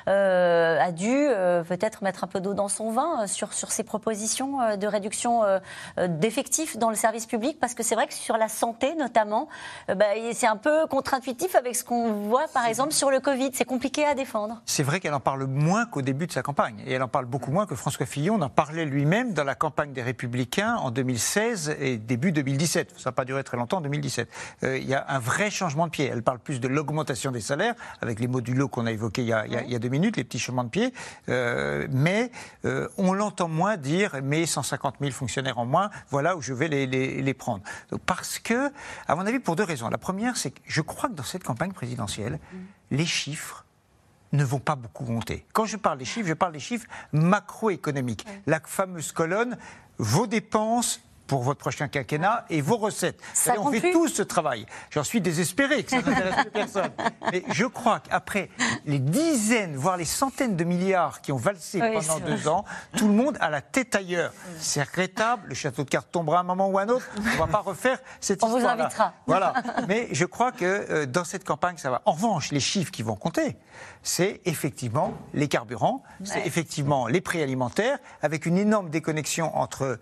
a 0.05 0.91
dû 0.91 1.27
peut-être 1.67 2.03
mettre 2.03 2.23
un 2.23 2.27
peu 2.27 2.41
d'eau 2.41 2.53
dans 2.53 2.67
son 2.67 2.91
vin 2.91 3.25
sur, 3.27 3.53
sur 3.53 3.71
ces 3.71 3.83
propositions 3.83 4.75
de 4.77 4.87
réduction 4.87 5.43
d'effectifs 5.97 6.77
dans 6.77 6.89
le 6.89 6.95
service 6.95 7.25
public, 7.25 7.57
parce 7.59 7.73
que 7.73 7.83
c'est 7.83 7.95
vrai 7.95 8.07
que 8.07 8.13
sur 8.13 8.37
la 8.37 8.49
santé 8.49 8.95
notamment, 8.95 9.47
bah, 9.87 10.05
c'est 10.33 10.47
un 10.47 10.57
peu 10.57 10.87
contre-intuitif 10.87 11.55
avec 11.55 11.75
ce 11.75 11.83
qu'on 11.83 12.11
voit 12.11 12.47
par 12.53 12.65
exemple 12.65 12.91
sur 12.91 13.11
le 13.11 13.19
Covid. 13.19 13.51
C'est 13.53 13.65
compliqué 13.65 14.05
à 14.05 14.13
défendre. 14.13 14.61
C'est 14.65 14.83
vrai 14.83 14.99
qu'elle 14.99 15.13
en 15.13 15.19
parle 15.19 15.45
moins 15.45 15.85
qu'au 15.85 16.01
début 16.01 16.27
de 16.27 16.33
sa 16.33 16.41
campagne. 16.41 16.83
Et 16.85 16.93
elle 16.93 17.03
en 17.03 17.07
parle 17.07 17.25
beaucoup 17.25 17.51
moins 17.51 17.65
que 17.65 17.75
François 17.75 18.05
Fillon 18.05 18.41
en 18.41 18.49
parlait 18.49 18.85
lui-même 18.85 19.33
dans 19.33 19.45
la 19.45 19.55
campagne 19.55 19.93
des 19.93 20.01
Républicains 20.01 20.75
en 20.75 20.91
2016 20.91 21.77
et 21.79 21.97
début 22.05 22.31
2017. 22.31 22.93
Ça 22.97 23.09
n'a 23.09 23.11
pas 23.13 23.25
duré 23.25 23.43
très 23.43 23.57
longtemps, 23.57 23.77
en 23.77 23.81
2017. 23.81 24.29
Euh, 24.63 24.77
il 24.77 24.87
y 24.87 24.93
a 24.93 25.05
un 25.07 25.19
vrai 25.19 25.49
changement 25.49 25.87
de 25.87 25.91
pied. 25.91 26.05
Elle 26.05 26.23
parle 26.23 26.39
plus 26.39 26.59
de 26.59 26.67
l'augmentation 26.67 27.31
des 27.31 27.41
salaires, 27.41 27.75
avec 28.01 28.19
les 28.19 28.27
modulos 28.27 28.67
qu'on 28.67 28.85
a 28.85 28.91
évoqués 28.91 29.23
il 29.23 29.27
y 29.27 29.33
a, 29.33 29.79
deux 29.79 29.89
minutes, 29.89 30.17
les 30.17 30.23
petits 30.23 30.39
chemins 30.39 30.63
de 30.63 30.69
pied. 30.69 30.93
Euh, 31.29 31.87
mais 31.91 32.31
euh, 32.65 32.87
on 32.97 33.13
l'entend 33.13 33.47
moins 33.47 33.77
dire, 33.77 34.19
mais 34.23 34.45
150 34.45 34.95
000 34.99 35.11
fonctionnaires 35.11 35.57
en 35.57 35.65
moins, 35.65 35.89
voilà 36.09 36.35
où 36.35 36.41
je 36.41 36.53
vais 36.53 36.67
les, 36.67 37.33
prendre. 37.33 37.63
parce 38.05 38.37
que, 38.39 38.71
à 39.07 39.15
mon 39.15 39.25
avis, 39.25 39.39
pour 39.39 39.55
deux 39.55 39.63
raisons. 39.63 39.89
La 39.89 39.97
première, 39.97 40.37
c'est 40.37 40.51
que 40.51 40.59
je 40.65 40.81
crois 40.81 41.09
que 41.09 41.15
dans 41.15 41.23
cette 41.23 41.43
campagne 41.43 41.71
présidentielle, 41.71 42.33
mm. 42.33 42.57
les 42.91 43.05
chiffres 43.05 43.65
ne 44.33 44.43
vont 44.43 44.59
pas 44.59 44.75
beaucoup 44.75 45.05
monter. 45.05 45.45
Quand 45.53 45.65
je 45.65 45.77
parle 45.77 45.99
des 45.99 46.05
chiffres, 46.05 46.27
je 46.27 46.33
parle 46.33 46.53
des 46.53 46.59
chiffres 46.59 46.87
macroéconomiques. 47.13 48.25
La 48.47 48.59
fameuse 48.59 49.11
colonne, 49.11 49.57
vos 49.97 50.27
dépenses 50.27 51.01
pour 51.33 51.41
votre 51.41 51.57
prochain 51.57 51.87
quinquennat 51.87 52.45
et 52.51 52.61
vos 52.61 52.77
recettes. 52.77 53.19
Ça 53.33 53.55
on 53.57 53.71
fait 53.71 53.91
tous 53.91 54.07
ce 54.07 54.21
travail. 54.21 54.67
J'en 54.91 55.03
suis 55.03 55.19
désespéré 55.19 55.83
que 55.83 55.89
ça 55.89 55.97
n'intéresse 56.03 56.45
personne. 56.53 56.91
Mais 57.31 57.43
je 57.49 57.65
crois 57.65 58.01
qu'après 58.01 58.51
les 58.85 58.99
dizaines, 58.99 59.75
voire 59.75 59.97
les 59.97 60.05
centaines 60.05 60.55
de 60.55 60.63
milliards 60.63 61.21
qui 61.21 61.31
ont 61.31 61.37
valsé 61.37 61.79
pendant 61.79 62.19
deux 62.19 62.47
ans, 62.47 62.65
tout 62.95 63.07
le 63.07 63.15
monde 63.15 63.35
a 63.39 63.49
la 63.49 63.61
tête 63.61 63.95
ailleurs. 63.95 64.31
C'est 64.59 64.83
regrettable. 64.83 65.41
Le 65.47 65.55
château 65.55 65.83
de 65.83 65.89
cartes 65.89 66.11
tombera 66.11 66.41
un 66.41 66.43
moment 66.43 66.69
ou 66.69 66.77
un 66.77 66.87
autre. 66.87 67.09
On 67.17 67.21
ne 67.23 67.37
va 67.39 67.47
pas 67.47 67.61
refaire 67.61 67.97
cette 68.21 68.43
histoire. 68.43 68.53
On 68.53 68.59
vous 68.59 68.67
invitera. 68.67 69.13
Voilà. 69.25 69.55
Mais 69.87 70.09
je 70.11 70.25
crois 70.25 70.51
que 70.51 70.65
euh, 70.65 71.05
dans 71.07 71.23
cette 71.23 71.45
campagne, 71.45 71.77
ça 71.77 71.89
va. 71.89 72.03
En 72.05 72.11
revanche, 72.11 72.51
les 72.51 72.59
chiffres 72.59 72.91
qui 72.91 73.01
vont 73.01 73.15
compter, 73.15 73.57
c'est 74.03 74.39
effectivement 74.45 75.15
les 75.33 75.47
carburants, 75.47 76.03
c'est 76.23 76.45
effectivement 76.45 77.07
les 77.07 77.21
prix 77.21 77.41
alimentaires, 77.41 77.97
avec 78.21 78.45
une 78.45 78.59
énorme 78.59 78.91
déconnexion 78.91 79.57
entre 79.57 79.99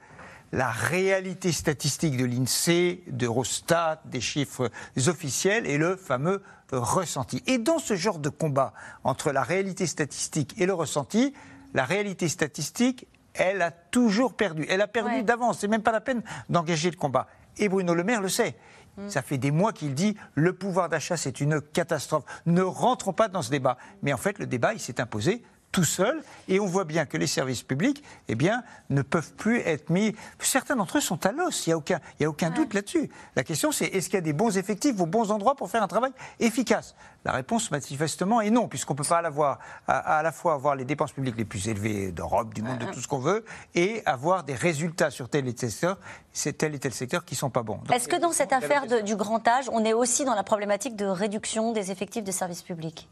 la 0.51 0.69
réalité 0.69 1.51
statistique 1.51 2.17
de 2.17 2.25
l'INSEE, 2.25 3.03
d'Eurostat, 3.07 4.01
des 4.05 4.21
chiffres 4.21 4.69
officiels 5.07 5.65
et 5.65 5.77
le 5.77 5.95
fameux 5.95 6.41
ressenti. 6.71 7.41
Et 7.47 7.57
dans 7.57 7.79
ce 7.79 7.95
genre 7.95 8.19
de 8.19 8.29
combat 8.29 8.73
entre 9.03 9.31
la 9.31 9.43
réalité 9.43 9.87
statistique 9.87 10.55
et 10.57 10.65
le 10.65 10.73
ressenti, 10.73 11.33
la 11.73 11.85
réalité 11.85 12.27
statistique, 12.27 13.07
elle 13.33 13.61
a 13.61 13.71
toujours 13.71 14.33
perdu. 14.33 14.65
Elle 14.69 14.81
a 14.81 14.87
perdu 14.87 15.23
d'avance. 15.23 15.59
C'est 15.59 15.67
même 15.67 15.83
pas 15.83 15.91
la 15.91 16.01
peine 16.01 16.21
d'engager 16.49 16.91
le 16.91 16.97
combat. 16.97 17.27
Et 17.57 17.69
Bruno 17.69 17.93
Le 17.93 18.03
Maire 18.03 18.21
le 18.21 18.29
sait. 18.29 18.55
Mm. 18.97 19.09
Ça 19.09 19.21
fait 19.21 19.37
des 19.37 19.51
mois 19.51 19.71
qu'il 19.71 19.93
dit 19.93 20.17
le 20.35 20.53
pouvoir 20.53 20.89
d'achat, 20.89 21.15
c'est 21.15 21.39
une 21.39 21.61
catastrophe. 21.61 22.25
Ne 22.45 22.61
rentrons 22.61 23.13
pas 23.13 23.29
dans 23.29 23.41
ce 23.41 23.51
débat. 23.51 23.77
Mais 24.01 24.11
en 24.11 24.17
fait, 24.17 24.37
le 24.37 24.47
débat, 24.47 24.73
il 24.73 24.79
s'est 24.79 24.99
imposé 24.99 25.43
tout 25.71 25.83
seul, 25.83 26.21
et 26.47 26.59
on 26.59 26.65
voit 26.65 26.83
bien 26.83 27.05
que 27.05 27.17
les 27.17 27.27
services 27.27 27.63
publics, 27.63 28.03
eh 28.27 28.35
bien, 28.35 28.63
ne 28.89 29.01
peuvent 29.01 29.33
plus 29.33 29.59
être 29.59 29.89
mis. 29.89 30.15
Certains 30.39 30.75
d'entre 30.75 30.97
eux 30.97 31.01
sont 31.01 31.25
à 31.25 31.31
l'os. 31.31 31.65
Il 31.65 31.69
n'y 31.69 31.73
a 31.73 31.77
aucun, 31.77 31.99
il 32.19 32.23
y 32.23 32.25
a 32.25 32.29
aucun 32.29 32.49
doute 32.49 32.73
là-dessus. 32.73 33.09
La 33.35 33.43
question, 33.43 33.71
c'est 33.71 33.85
est-ce 33.85 34.07
qu'il 34.07 34.15
y 34.15 34.17
a 34.17 34.21
des 34.21 34.33
bons 34.33 34.57
effectifs 34.57 34.99
aux 34.99 35.05
bons 35.05 35.31
endroits 35.31 35.55
pour 35.55 35.69
faire 35.69 35.83
un 35.83 35.87
travail 35.87 36.11
efficace? 36.39 36.95
La 37.23 37.31
réponse, 37.31 37.69
manifestement, 37.71 38.41
est 38.41 38.49
non, 38.49 38.67
puisqu'on 38.67 38.93
ne 38.93 38.97
peut 38.97 39.03
pas 39.03 39.19
à 39.19 39.21
la, 39.21 39.31
fois, 39.31 39.59
à, 39.87 40.23
la 40.23 40.31
fois 40.31 40.53
avoir 40.53 40.75
les 40.75 40.85
dépenses 40.85 41.11
publiques 41.11 41.37
les 41.37 41.45
plus 41.45 41.67
élevées 41.67 42.11
d'Europe, 42.11 42.53
du 42.53 42.63
monde, 42.63 42.79
de 42.79 42.85
tout 42.85 42.99
ce 42.99 43.07
qu'on 43.07 43.19
veut, 43.19 43.45
et 43.75 44.01
avoir 44.05 44.43
des 44.43 44.55
résultats 44.55 45.11
sur 45.11 45.29
tel 45.29 45.47
et 45.47 45.53
tel 45.53 45.69
secteur, 45.69 45.99
c'est 46.33 46.57
tel 46.57 46.73
et 46.73 46.79
tel 46.79 46.93
secteur 46.93 47.23
qui 47.23 47.35
ne 47.35 47.39
sont 47.39 47.49
pas 47.49 47.63
bons. 47.63 47.79
Est-ce 47.93 48.07
que 48.07 48.15
dans 48.15 48.31
cette 48.31 48.53
affaire 48.53 49.03
du 49.03 49.15
grand 49.15 49.47
âge, 49.47 49.69
on 49.71 49.85
est 49.85 49.93
aussi 49.93 50.25
dans 50.25 50.35
la 50.35 50.43
problématique 50.43 50.95
de 50.95 51.05
réduction 51.05 51.71
des 51.71 51.91
effectifs 51.91 52.23
de 52.23 52.31
services 52.31 52.63
publics? 52.63 53.07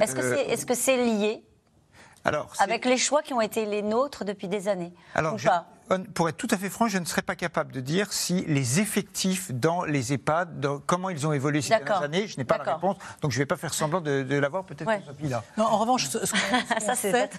Est-ce 0.00 0.14
que 0.14 0.20
euh, 0.20 0.36
c'est 0.36 0.50
est 0.50 0.70
-ce 0.70 0.96
lié 0.96 1.44
avec 2.58 2.84
les 2.84 2.98
choix 2.98 3.22
qui 3.22 3.32
ont 3.32 3.40
été 3.40 3.66
les 3.66 3.82
nôtres 3.82 4.24
depuis 4.24 4.48
des 4.48 4.68
années. 4.68 4.92
Alors, 5.14 5.36
pour 6.14 6.28
être 6.28 6.36
tout 6.36 6.48
à 6.50 6.56
fait 6.56 6.70
franc, 6.70 6.88
je 6.88 6.98
ne 6.98 7.04
serais 7.04 7.22
pas 7.22 7.36
capable 7.36 7.72
de 7.72 7.80
dire 7.80 8.12
si 8.12 8.44
les 8.46 8.80
effectifs 8.80 9.52
dans 9.52 9.84
les 9.84 10.12
EHPAD, 10.12 10.66
comment 10.86 11.10
ils 11.10 11.26
ont 11.26 11.32
évolué 11.32 11.62
ces 11.62 11.70
dernières 11.70 12.02
années. 12.02 12.26
Je 12.26 12.38
n'ai 12.38 12.44
pas 12.44 12.58
la 12.58 12.74
réponse, 12.74 12.96
donc 13.22 13.30
je 13.32 13.38
ne 13.38 13.42
vais 13.42 13.46
pas 13.46 13.56
faire 13.56 13.74
semblant 13.74 14.00
de, 14.00 14.34
l'avoir. 14.34 14.64
Peut-être 14.64 14.86
ouais. 14.86 15.02
là. 15.28 15.42
Non, 15.56 15.64
en 15.64 15.78
revanche, 15.78 16.06
ce, 16.06 16.18
ça 16.80 16.94
c'est 16.94 17.30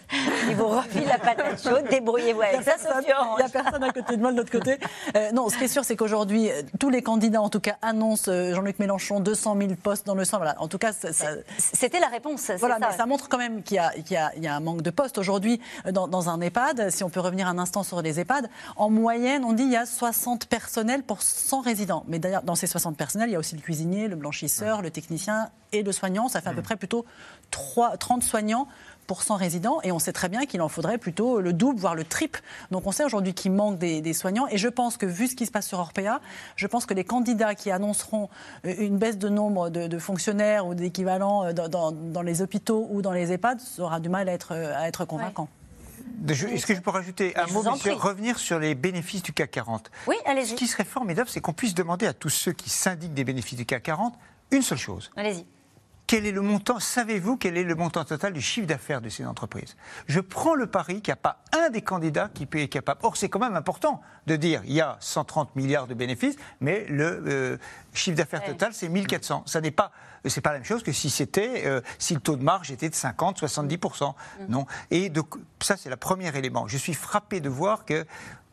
il 0.50 0.56
vous 0.56 0.68
refile 0.68 1.06
la 1.08 1.18
patate 1.18 1.62
chaude, 1.62 1.86
débrouillez-vous 1.90 2.42
avec 2.42 2.64
ça, 2.64 2.76
Il 3.02 3.06
n'y 3.06 3.44
a 3.44 3.50
personne 3.50 3.84
à 3.84 3.92
côté 3.92 4.16
de 4.16 4.22
moi 4.22 4.32
de 4.32 4.38
l'autre 4.38 4.52
côté. 4.52 4.78
Euh, 5.16 5.32
non, 5.32 5.50
ce 5.50 5.58
qui 5.58 5.66
est 5.66 5.70
sûr, 5.70 5.84
c'est 5.84 5.96
qu'aujourd'hui, 5.96 6.50
euh, 6.50 6.62
tous 6.80 6.90
les 6.90 7.02
candidats, 7.02 7.42
en 7.42 7.50
tout 7.50 7.60
cas, 7.60 7.78
annoncent 7.82 8.30
euh, 8.32 8.54
Jean-Luc 8.54 8.80
Mélenchon 8.80 9.20
200 9.20 9.58
000 9.58 9.76
postes 9.82 10.06
dans 10.06 10.16
le 10.16 10.26
sang. 10.26 10.38
Voilà. 10.38 10.56
En 10.60 10.68
tout 10.68 10.78
cas, 10.78 10.92
c'était 10.94 12.00
la 12.00 12.08
réponse. 12.08 12.52
Voilà, 12.60 12.80
ça. 12.80 12.88
mais 12.90 12.98
ça 12.98 13.06
montre 13.06 13.30
quand 13.30 13.38
même 13.38 13.64
qu'il 13.64 13.78
y, 13.78 14.14
y, 14.14 14.42
y, 14.42 14.48
a 14.48 14.56
un 14.56 14.60
manque 14.60 14.82
de 14.82 14.90
postes 14.90 15.18
aujourd'hui 15.18 15.62
dans, 15.92 16.08
dans 16.08 16.30
un 16.30 16.40
EHPAD. 16.42 16.90
Si 16.90 17.04
on 17.04 17.10
peut 17.10 17.20
revenir 17.20 17.48
un 17.48 17.58
instant 17.58 17.84
sur 17.84 18.02
les 18.02 18.20
EHPAD, 18.20 18.41
en 18.76 18.90
moyenne, 18.90 19.44
on 19.44 19.54
dit 19.54 19.64
il 19.64 19.72
y 19.72 19.78
a 19.78 19.86
60 19.86 20.48
personnels 20.48 21.04
pour 21.04 21.22
100 21.22 21.62
résidents. 21.62 22.04
Mais 22.08 22.20
d'ailleurs, 22.20 22.44
dans 22.44 22.56
ces 22.56 22.68
60 22.68 22.98
personnels, 22.98 23.30
il 23.30 23.34
y 23.34 23.36
a 23.36 23.40
aussi 23.40 23.56
le 23.56 23.62
cuisinier, 23.62 24.08
le 24.08 24.16
blanchisseur, 24.16 24.82
le 24.82 24.92
technicien 24.92 25.50
et 25.72 25.84
le 25.84 25.92
soignant. 25.92 26.28
Ça 26.28 26.42
fait 26.42 26.50
à 26.50 26.54
peu 26.54 26.62
près 26.62 26.76
plutôt 26.76 27.06
3, 27.52 27.98
30 27.98 28.24
soignants 28.24 28.68
pour 29.08 29.24
100 29.24 29.36
résidents. 29.36 29.80
Et 29.84 29.92
on 29.92 30.00
sait 30.00 30.14
très 30.14 30.30
bien 30.30 30.46
qu'il 30.46 30.62
en 30.62 30.70
faudrait 30.70 30.98
plutôt 30.98 31.42
le 31.42 31.54
double, 31.54 31.80
voire 31.80 31.96
le 31.96 32.04
triple. 32.04 32.42
Donc 32.72 32.88
on 32.88 32.92
sait 32.92 33.04
aujourd'hui 33.04 33.34
qu'il 33.34 33.52
manque 33.52 33.78
des, 33.78 34.14
soignants. 34.14 34.48
Et 34.48 34.58
je 34.58 34.68
pense 34.68 34.98
que, 34.98 35.06
vu 35.06 35.28
ce 35.28 35.36
qui 35.36 35.46
se 35.46 35.52
passe 35.52 35.68
sur 35.68 35.80
Orpea, 35.80 36.22
je 36.56 36.68
pense 36.68 36.86
que 36.86 36.94
les 36.94 37.04
candidats 37.04 37.56
qui 37.56 37.72
annonceront 37.72 38.30
une 38.64 38.98
baisse 38.98 39.18
de 39.18 39.30
nombre 39.30 39.70
de, 39.70 40.00
fonctionnaires 40.00 40.66
ou 40.66 40.76
d'équivalents 40.76 41.46
euh, 41.46 41.54
dans, 41.54 42.22
les 42.22 42.42
hôpitaux 42.42 42.88
ou 42.90 43.02
dans 43.02 43.12
les 43.12 43.32
EHPAD 43.32 43.60
aura 43.80 44.00
du 44.00 44.10
mal 44.10 44.30
à 44.30 44.34
être, 44.34 44.54
à 44.54 44.88
être 44.88 45.06
convaincant. 45.06 45.48
Est-ce 46.28 46.66
que 46.66 46.76
je 46.76 46.82
peux 46.82 46.90
rajouter 46.90 47.36
un 47.38 47.48
mot, 47.48 47.64
monsieur, 47.64 47.94
revenir 47.94 48.38
sur 48.38 48.60
les 48.60 48.76
bénéfices 48.76 49.24
du 49.24 49.34
CAC 49.34 49.52
40 49.52 49.92
Oui, 50.08 50.16
allez-y. 50.26 50.48
Ce 50.48 50.54
qui 50.56 50.68
serait 50.68 50.86
formidable, 50.86 51.30
c'est 51.30 51.42
qu'on 51.42 51.54
puisse 51.54 51.74
demander 51.74 52.06
à 52.06 52.14
tous 52.14 52.30
ceux 52.30 52.54
qui 52.54 52.70
syndiquent 52.70 53.14
des 53.14 53.24
bénéfices 53.24 53.58
du 53.58 53.66
CAC 53.66 53.84
40 53.84 54.14
une 54.52 54.62
seule 54.62 54.78
chose. 54.78 55.12
Allez-y. 55.16 55.46
Quel 56.08 56.26
est 56.26 56.32
le 56.32 56.42
montant 56.42 56.80
Savez-vous 56.80 57.38
quel 57.38 57.58
est 57.58 57.64
le 57.64 57.76
montant 57.76 58.04
total 58.04 58.34
du 58.34 58.42
chiffre 58.42 58.68
d'affaires 58.68 59.02
de 59.02 59.10
ces 59.10 59.26
entreprises? 59.26 59.78
Je 60.08 60.20
prends 60.20 60.56
le 60.56 60.68
pari 60.68 61.02
qu'il 61.02 61.12
n'y 61.12 61.14
a 61.14 61.16
pas 61.16 61.44
un 61.58 61.70
des 61.70 61.82
candidats 61.82 62.30
qui 62.34 62.46
peut 62.46 62.60
être 62.60 62.70
capable. 62.70 63.00
Or, 63.04 63.16
c'est 63.16 63.30
quand 63.30 63.40
même 63.40 63.56
important 63.56 64.02
de 64.28 64.36
dire 64.36 64.62
il 64.66 64.74
y 64.74 64.82
a 64.82 64.98
130 65.00 65.56
milliards 65.56 65.88
de 65.88 65.94
bénéfices, 65.94 66.36
mais 66.60 66.86
le 66.90 67.24
euh, 67.28 67.58
chiffre 67.94 68.18
d'affaires 68.18 68.44
total, 68.44 68.74
c'est 68.74 68.90
1400. 68.90 69.44
Ça 69.46 69.62
n'est 69.62 69.72
pas 69.72 69.92
c'est 70.26 70.42
pas 70.42 70.52
la 70.52 70.58
même 70.58 70.66
chose 70.66 70.84
que 70.84 70.92
si 70.92 71.10
c'était 71.10 71.64
euh, 71.66 71.82
si 71.98 72.14
le 72.14 72.20
taux 72.20 72.36
de 72.36 72.44
marge 72.44 72.72
était 72.72 72.90
de 72.90 72.96
50, 72.96 73.38
70 73.38 73.78
mm. 73.78 74.12
Non. 74.50 74.66
Et 74.92 75.10
donc 75.10 75.36
ça, 75.62 75.78
c'est 75.78 75.90
le 75.90 75.96
premier 75.96 76.36
élément. 76.38 76.68
Je 76.68 76.78
suis 76.78 76.94
frappé 76.94 77.40
de 77.40 77.50
voir 77.50 77.86
que 77.86 78.06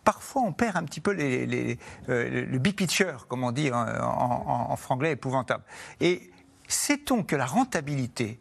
parfois 0.05 0.43
on 0.43 0.53
perd 0.53 0.77
un 0.77 0.85
petit 0.85 1.01
peu 1.01 1.11
les, 1.11 1.79
euh, 2.09 2.47
le 2.47 2.59
big 2.59 2.75
picture, 2.75 3.27
comme 3.27 3.45
on 3.45 3.53
dit 3.53 3.71
en, 3.73 3.79
en 3.79 4.77
franglais 4.77 5.13
épouvantable. 5.13 5.65
Et 6.01 6.31
Sait-on 6.69 7.23
que 7.23 7.35
la 7.35 7.47
rentabilité 7.47 8.39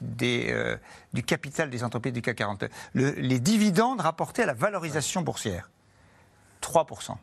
des, 0.00 0.50
euh, 0.50 0.76
du 1.12 1.22
capital 1.22 1.70
des 1.70 1.82
entreprises 1.82 2.12
du 2.12 2.22
CAC 2.22 2.36
40, 2.36 2.64
les 2.94 3.40
dividendes 3.40 4.00
rapportés 4.00 4.42
à 4.42 4.46
la 4.46 4.54
valorisation 4.54 5.22
boursière? 5.22 5.70
3%. 6.62 7.16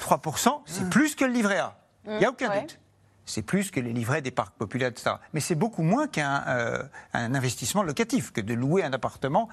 3%, 0.00 0.62
c'est 0.66 0.88
plus 0.90 1.14
que 1.14 1.24
le 1.24 1.32
livret 1.32 1.58
A. 1.58 1.78
Il 2.06 2.18
n'y 2.18 2.24
a 2.24 2.30
aucun 2.30 2.60
doute 2.60 2.78
c'est 3.32 3.42
plus 3.42 3.70
que 3.70 3.80
les 3.80 3.92
livrets 3.92 4.20
des 4.20 4.30
parcs 4.30 4.54
populaires, 4.54 4.90
etc. 4.90 5.16
Mais 5.32 5.40
c'est 5.40 5.54
beaucoup 5.54 5.82
moins 5.82 6.06
qu'un 6.06 6.44
euh, 6.48 6.82
investissement 7.14 7.82
locatif, 7.82 8.30
que 8.30 8.42
de 8.42 8.52
louer 8.52 8.84
un 8.84 8.92
appartement. 8.92 9.48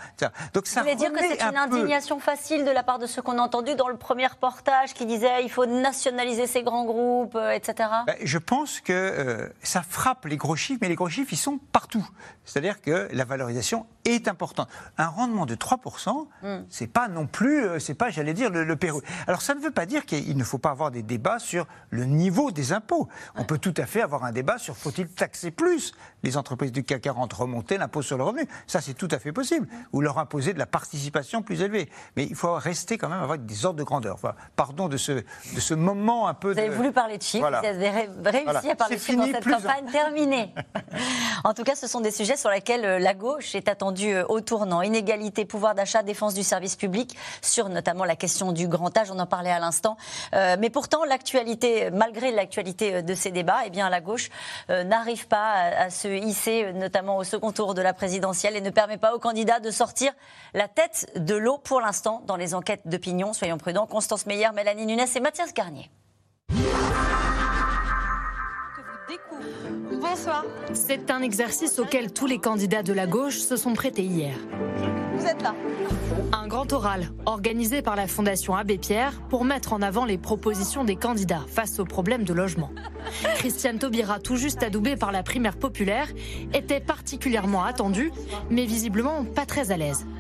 Donc 0.54 0.68
ça 0.68 0.82
Vous 0.82 0.88
voulez 0.88 0.98
dire 0.98 1.14
que 1.14 1.20
c'est 1.20 1.42
une 1.42 1.58
indignation 1.58 2.20
facile 2.20 2.66
de 2.66 2.72
la 2.72 2.84
part 2.84 3.00
de 3.00 3.08
ceux 3.08 3.22
qu'on 3.22 3.38
a 3.38 3.42
entendus 3.42 3.76
dans 3.76 3.88
le 3.88 3.96
premier 3.96 4.28
reportage 4.28 4.94
qui 4.94 5.06
disait 5.06 5.44
il 5.44 5.50
faut 5.50 5.66
nationaliser 5.66 6.46
ces 6.46 6.62
grands 6.62 6.84
groupes, 6.84 7.36
euh, 7.36 7.52
etc. 7.52 7.90
Ben, 8.06 8.16
je 8.22 8.38
pense 8.38 8.82
que 8.82 8.92
euh, 8.94 9.48
ça 9.64 9.82
frappe 9.82 10.26
les 10.26 10.38
gros 10.38 10.58
chiffres, 10.58 10.80
mais 10.82 10.90
les 10.90 10.96
gros 10.96 11.10
chiffres, 11.10 11.32
ils 11.32 11.38
sont 11.38 11.58
partout. 11.72 12.08
C'est-à-dire 12.44 12.82
que 12.82 13.08
la 13.14 13.24
valorisation 13.24 13.86
est 14.06 14.28
importante. 14.28 14.68
Un 14.98 15.08
rendement 15.08 15.46
de 15.46 15.56
3%, 15.56 16.28
hmm. 16.42 16.66
c'est 16.70 16.88
pas 16.88 17.08
non 17.08 17.28
plus, 17.28 17.80
c'est 17.80 17.94
pas, 17.94 18.10
j'allais 18.10 18.34
dire, 18.34 18.50
le, 18.50 18.76
Pérou. 18.76 19.02
Alors 19.28 19.42
ça 19.42 19.56
ne 19.56 19.60
veut 19.60 19.72
pas 19.72 19.86
dire 19.86 20.06
qu'il 20.06 20.36
ne 20.36 20.44
faut 20.44 20.58
pas 20.58 20.72
avoir 20.72 20.92
des 20.92 21.04
débats 21.04 21.40
sur 21.40 21.68
le 21.92 22.06
niveau 22.06 22.52
des 22.52 22.74
impôts. 22.74 23.08
On 23.36 23.44
peut 23.44 23.58
tout 23.58 23.68
à 23.78 23.86
fait 23.86 24.01
avoir 24.01 24.24
un 24.24 24.32
débat 24.32 24.57
sur 24.57 24.78
faut-il 24.78 25.07
taxer 25.07 25.51
plus 25.51 25.93
les 26.24 26.38
entreprises 26.38 26.72
du 26.72 26.84
CAC 26.84 26.99
40, 27.01 27.34
remonter 27.34 27.78
l'impôt 27.78 28.01
sur 28.01 28.17
le 28.17 28.24
revenu. 28.24 28.47
Ça, 28.67 28.82
c'est 28.82 28.93
tout 28.93 29.07
à 29.11 29.20
fait 29.20 29.32
possible. 29.32 29.67
Ou 29.93 30.01
leur 30.01 30.17
imposer 30.17 30.53
de 30.53 30.59
la 30.59 30.65
participation 30.65 31.41
plus 31.41 31.61
élevée. 31.61 31.89
Mais 32.15 32.26
il 32.26 32.36
faut 32.36 32.53
rester 32.53 32.97
quand 32.97 33.09
même 33.09 33.22
avec 33.22 33.45
des 33.45 33.65
ordres 33.65 33.80
de 33.80 33.84
grandeur. 33.84 34.15
Enfin, 34.15 34.36
pardon 34.55 34.88
de 34.88 34.97
ce, 34.97 35.11
de 35.11 35.59
ce 35.59 35.74
moment 35.74 36.28
un 36.28 36.34
peu. 36.34 36.53
Vous 36.53 36.59
avez 36.59 36.70
voulu 36.70 36.91
parler 36.91 37.17
de 37.17 37.24
chiffres, 37.24 37.49
vous 37.49 37.67
avez 37.67 37.89
réussi 37.89 38.70
à 38.70 38.76
parler 38.76 38.97
de 38.97 39.01
chiffres 39.01 39.17
dans 39.17 39.26
cette 39.26 39.43
campagne 39.43 39.86
terminée. 39.91 40.53
en 41.43 41.53
tout 41.53 41.63
cas, 41.63 41.76
ce 41.76 41.88
sont 41.88 42.01
des 42.01 42.11
sujets 42.11 42.38
sur 42.38 42.49
lesquels 42.49 42.86
euh, 42.86 42.99
la 42.99 43.13
gauche 43.13 43.55
est 43.55 43.67
attendue 43.67 44.13
euh, 44.13 44.26
au 44.28 44.41
tournant. 44.41 44.82
Inégalité, 44.82 45.45
pouvoir 45.45 45.76
d'achat, 45.76 46.03
défense 46.03 46.34
du 46.34 46.43
service 46.43 46.76
public, 46.76 47.17
sur 47.41 47.70
notamment 47.70 48.05
la 48.05 48.15
question 48.15 48.51
du 48.51 48.67
grand 48.67 48.95
âge, 48.97 49.09
on 49.11 49.20
en 49.20 49.26
parlait 49.26 49.51
à 49.51 49.59
l'instant. 49.59 49.97
Euh, 50.34 50.57
mais 50.59 50.70
pourtant, 50.70 51.05
l'actualité, 51.05 51.89
malgré 51.91 52.32
l'actualité 52.32 53.01
de 53.01 53.13
ces 53.15 53.32
débats, 53.32 53.49
eh 53.66 53.70
bien 53.70 53.89
la 53.89 54.02
gauche 54.02 54.30
euh, 54.70 54.84
n'arrive 54.84 55.28
pas 55.28 55.54
à, 55.54 55.89
se 55.89 56.08
hisser, 56.08 56.66
euh, 56.66 56.72
notamment 56.74 57.18
au 57.18 57.24
second 57.24 57.52
tour 57.52 57.74
de 57.74 57.82
la 57.82 57.93
présidentielle, 57.93 58.56
et 58.56 58.62
ne 58.62 58.70
permet 58.70 58.97
pas 58.97 59.16
aux 59.16 59.20
candidats 59.20 59.60
de 59.60 59.72
sortir 59.72 60.12
la 60.54 60.68
tête 60.68 61.12
de 61.16 61.36
l'eau 61.36 61.58
pour 61.58 61.82
l'instant 61.82 62.24
dans 62.26 62.36
les 62.36 62.54
enquêtes 62.54 62.88
d'opinion. 62.88 63.34
Soyons 63.34 63.58
prudents. 63.58 63.88
Constance 63.88 64.26
Meyer, 64.26 64.50
Mélanie 64.54 64.86
Nunes 64.86 65.06
et 65.16 65.20
Mathias 65.20 65.54
Garnier. 65.54 65.89
Bonsoir. 70.00 70.45
C'est 70.74 71.12
un 71.12 71.22
exercice 71.22 71.80
auquel 71.80 72.14
tous 72.14 72.26
les 72.26 72.39
candidats 72.39 72.84
de 72.84 72.93
la 72.93 73.08
gauche 73.08 73.39
se 73.39 73.58
sont 73.58 73.74
prêtés 73.74 74.04
hier. 74.04 74.36
Vous 75.20 75.26
êtes 75.26 75.41
là. 75.41 75.53
Un 76.32 76.47
grand 76.47 76.72
oral 76.72 77.09
organisé 77.26 77.82
par 77.82 77.97
la 77.97 78.07
Fondation 78.07 78.55
Abbé 78.55 78.78
Pierre 78.78 79.20
pour 79.30 79.43
mettre 79.43 79.74
en 79.74 79.82
avant 79.82 80.05
les 80.05 80.17
propositions 80.17 80.86
des 80.86 80.95
candidats 80.95 81.43
face 81.49 81.78
aux 81.80 81.86
problèmes 81.86 82.24
de 82.24 82.34
logement. 82.34 82.72
Christiane 83.36 83.80
Taubira, 83.80 84.20
tout 84.20 84.38
juste 84.38 84.63
adoubée 84.63 84.95
par 84.95 85.11
la 85.11 85.22
primaire 85.22 85.57
populaire, 85.57 86.07
était 86.53 86.80
particulièrement 86.80 87.65
attendue, 87.65 88.13
mais 88.49 88.65
visiblement 88.65 89.26
pas 89.26 89.45
très 89.45 89.72
à 89.72 89.78
l'aise. 89.78 90.05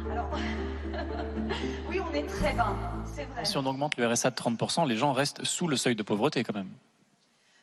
Oui, 1.89 1.99
on 1.99 2.13
est 2.13 2.27
très 2.27 2.53
bas, 2.53 2.75
c'est 3.15 3.23
vrai. 3.23 3.43
Si 3.43 3.57
on 3.57 3.65
augmente 3.65 3.97
le 3.97 4.05
RSA 4.05 4.29
de 4.29 4.35
30%, 4.35 4.87
les 4.87 4.95
gens 4.95 5.13
restent 5.13 5.43
sous 5.43 5.67
le 5.67 5.75
seuil 5.75 5.95
de 5.95 6.03
pauvreté 6.03 6.43
quand 6.43 6.53
même. 6.53 6.69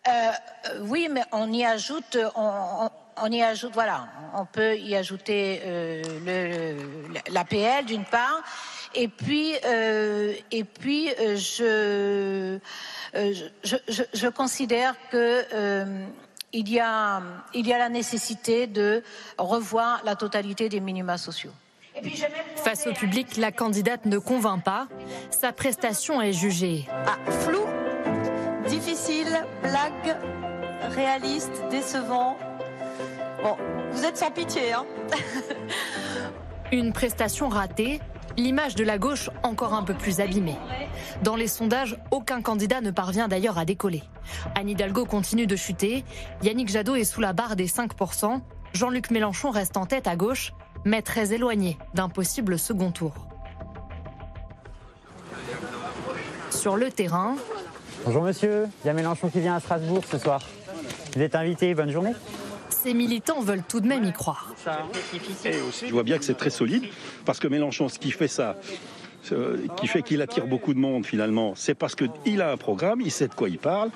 Euh, 0.08 0.30
oui, 0.82 1.08
mais 1.10 1.22
on 1.32 1.52
y 1.52 1.64
ajoute, 1.64 2.16
on, 2.36 3.30
y 3.30 3.42
ajoute, 3.42 3.72
voilà, 3.74 4.06
on 4.34 4.44
peut 4.44 4.76
y 4.76 4.94
ajouter 4.94 5.62
euh, 5.64 6.02
l'APL 7.30 7.86
d'une 7.86 8.04
part, 8.04 8.42
et 8.94 9.08
puis, 9.08 9.54
euh, 9.64 10.34
et 10.52 10.64
puis 10.64 11.08
je, 11.18 12.58
je, 13.14 14.02
je, 14.12 14.28
considère 14.28 14.94
que 15.10 15.44
il 16.52 16.68
y, 16.70 16.80
a, 16.80 17.20
il 17.52 17.66
y 17.66 17.72
a 17.72 17.78
la 17.78 17.88
nécessité 17.88 18.66
de 18.66 19.02
revoir 19.38 20.02
la 20.04 20.14
totalité 20.14 20.68
des 20.68 20.80
minima 20.80 21.18
sociaux. 21.18 21.52
Face 22.56 22.86
au 22.86 22.92
public, 22.92 23.36
la 23.36 23.52
candidate 23.52 24.04
ne 24.06 24.18
convainc 24.18 24.62
pas. 24.62 24.86
Sa 25.30 25.52
prestation 25.52 26.20
est 26.20 26.32
jugée. 26.32 26.86
Ah, 26.90 27.30
flou, 27.30 27.64
difficile, 28.66 29.44
blague, 29.62 30.16
réaliste, 30.94 31.64
décevant. 31.70 32.36
Bon, 33.42 33.56
vous 33.92 34.04
êtes 34.04 34.16
sans 34.16 34.30
pitié, 34.30 34.72
hein 34.72 34.84
Une 36.72 36.92
prestation 36.92 37.48
ratée, 37.48 38.00
l'image 38.36 38.74
de 38.74 38.84
la 38.84 38.98
gauche 38.98 39.30
encore 39.42 39.74
un 39.74 39.82
peu 39.82 39.94
plus 39.94 40.20
abîmée. 40.20 40.56
Dans 41.22 41.36
les 41.36 41.46
sondages, 41.46 41.96
aucun 42.10 42.42
candidat 42.42 42.80
ne 42.80 42.90
parvient 42.90 43.28
d'ailleurs 43.28 43.58
à 43.58 43.64
décoller. 43.64 44.02
Anne 44.54 44.68
Hidalgo 44.68 45.04
continue 45.04 45.46
de 45.46 45.56
chuter, 45.56 46.04
Yannick 46.42 46.68
Jadot 46.68 46.96
est 46.96 47.04
sous 47.04 47.20
la 47.20 47.32
barre 47.32 47.56
des 47.56 47.68
5%, 47.68 48.40
Jean-Luc 48.72 49.10
Mélenchon 49.10 49.50
reste 49.50 49.76
en 49.76 49.86
tête 49.86 50.08
à 50.08 50.16
gauche, 50.16 50.52
mais 50.84 51.02
très 51.02 51.32
éloigné 51.32 51.78
d'un 51.94 52.08
possible 52.08 52.58
second 52.58 52.90
tour. 52.90 53.28
Sur 56.50 56.76
le 56.76 56.90
terrain. 56.90 57.36
Bonjour 58.06 58.22
monsieur, 58.22 58.68
il 58.84 58.86
y 58.86 58.90
a 58.90 58.92
Mélenchon 58.92 59.28
qui 59.30 59.40
vient 59.40 59.56
à 59.56 59.60
Strasbourg 59.60 60.04
ce 60.08 60.16
soir. 60.16 60.40
Vous 61.16 61.22
êtes 61.22 61.34
invité, 61.34 61.74
bonne 61.74 61.90
journée. 61.90 62.12
Ces 62.68 62.94
militants 62.94 63.40
veulent 63.40 63.64
tout 63.68 63.80
de 63.80 63.88
même 63.88 64.04
y 64.04 64.12
croire. 64.12 64.54
Je 64.64 65.90
vois 65.90 66.04
bien 66.04 66.16
que 66.16 66.24
c'est 66.24 66.36
très 66.36 66.50
solide, 66.50 66.84
parce 67.24 67.40
que 67.40 67.48
Mélenchon, 67.48 67.88
ce 67.88 67.98
qui 67.98 68.12
fait 68.12 68.28
ça, 68.28 68.58
qui 69.76 69.88
fait 69.88 70.02
qu'il 70.02 70.22
attire 70.22 70.46
beaucoup 70.46 70.72
de 70.72 70.78
monde 70.78 71.04
finalement, 71.04 71.54
c'est 71.56 71.74
parce 71.74 71.96
qu'il 71.96 72.40
a 72.42 72.52
un 72.52 72.56
programme, 72.56 73.00
il 73.00 73.10
sait 73.10 73.26
de 73.26 73.34
quoi 73.34 73.48
il 73.48 73.58
parle. 73.58 73.90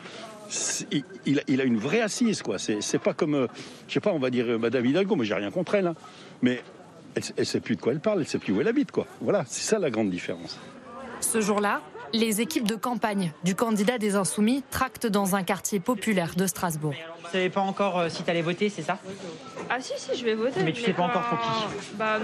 Il, 1.46 1.60
a 1.60 1.64
une 1.64 1.78
vraie 1.78 2.00
assise, 2.00 2.42
quoi. 2.42 2.58
C'est 2.58 2.98
pas 2.98 3.14
comme, 3.14 3.36
euh, 3.36 3.46
je 3.86 3.94
sais 3.94 4.00
pas, 4.00 4.10
on 4.10 4.18
va 4.18 4.30
dire 4.30 4.46
euh, 4.48 4.58
Madame 4.58 4.84
Hidalgo, 4.86 5.14
mais 5.14 5.24
j'ai 5.24 5.34
rien 5.34 5.52
contre 5.52 5.76
elle. 5.76 5.86
Hein. 5.86 5.94
Mais 6.42 6.64
elle, 7.14 7.22
ne 7.38 7.44
sait 7.44 7.60
plus 7.60 7.76
de 7.76 7.80
quoi 7.80 7.92
elle 7.92 8.00
parle, 8.00 8.18
elle 8.18 8.26
sait 8.26 8.40
plus 8.40 8.52
où 8.52 8.60
elle 8.60 8.66
habite, 8.66 8.90
quoi. 8.90 9.06
Voilà, 9.20 9.44
c'est 9.46 9.62
ça 9.62 9.78
la 9.78 9.90
grande 9.90 10.10
différence. 10.10 10.58
Ce 11.20 11.40
jour-là, 11.40 11.80
les 12.12 12.40
équipes 12.40 12.66
de 12.66 12.74
campagne 12.74 13.32
du 13.44 13.54
candidat 13.54 13.98
des 13.98 14.16
Insoumis 14.16 14.62
tractent 14.70 15.06
dans 15.06 15.36
un 15.36 15.42
quartier 15.42 15.80
populaire 15.80 16.34
de 16.36 16.46
Strasbourg. 16.46 16.94
Vous 17.22 17.30
savez 17.30 17.50
pas 17.50 17.60
encore 17.60 17.98
euh, 17.98 18.08
si 18.08 18.22
tu 18.22 18.30
allais 18.30 18.42
voter, 18.42 18.68
c'est 18.68 18.82
ça? 18.82 18.98
Ah 19.68 19.80
si, 19.80 19.92
si, 19.96 20.18
je 20.18 20.24
vais 20.24 20.34
voter. 20.34 20.62
Mais 20.64 20.72
tu 20.72 20.82
sais 20.82 20.92
pas, 20.92 21.04
encore 21.04 21.22
pour 21.28 21.38
qui 21.38 21.94
Bah 21.94 22.18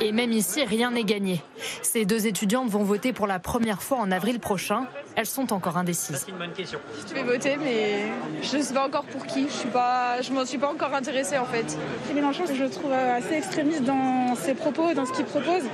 Et 0.00 0.12
même 0.12 0.32
ici, 0.32 0.64
rien 0.64 0.90
n'est 0.90 1.04
gagné. 1.04 1.42
Ces 1.82 2.06
deux 2.06 2.26
étudiantes 2.26 2.70
vont 2.70 2.82
voter 2.82 3.12
pour 3.12 3.26
la 3.26 3.38
première 3.38 3.82
fois 3.82 3.98
en 3.98 4.10
avril 4.10 4.40
prochain. 4.40 4.86
Elles 5.16 5.26
sont 5.26 5.52
encore 5.52 5.76
indécises. 5.76 6.24
C'est 6.24 6.30
une 6.30 6.38
bonne 6.38 6.52
question. 6.52 6.78
Je 7.06 7.14
vais 7.14 7.22
voter, 7.22 7.58
mais 7.58 8.06
je 8.42 8.56
ne 8.56 8.62
sais 8.62 8.72
pas 8.72 8.86
encore 8.86 9.04
pour 9.04 9.26
qui. 9.26 9.46
Je 9.48 9.52
suis 9.52 9.68
pas, 9.68 10.22
je 10.22 10.32
m'en 10.32 10.46
suis 10.46 10.58
pas 10.58 10.68
encore 10.68 10.94
intéressée 10.94 11.36
en 11.36 11.44
fait. 11.44 11.76
Mélenchon, 12.14 12.44
je 12.46 12.62
le 12.62 12.70
trouve 12.70 12.92
euh, 12.92 13.18
assez 13.18 13.34
extrémiste 13.34 13.82
dans 13.82 14.34
ses 14.36 14.54
propos, 14.54 14.94
dans 14.94 15.04
ce 15.04 15.12
qu'il 15.12 15.26
propose. 15.26 15.64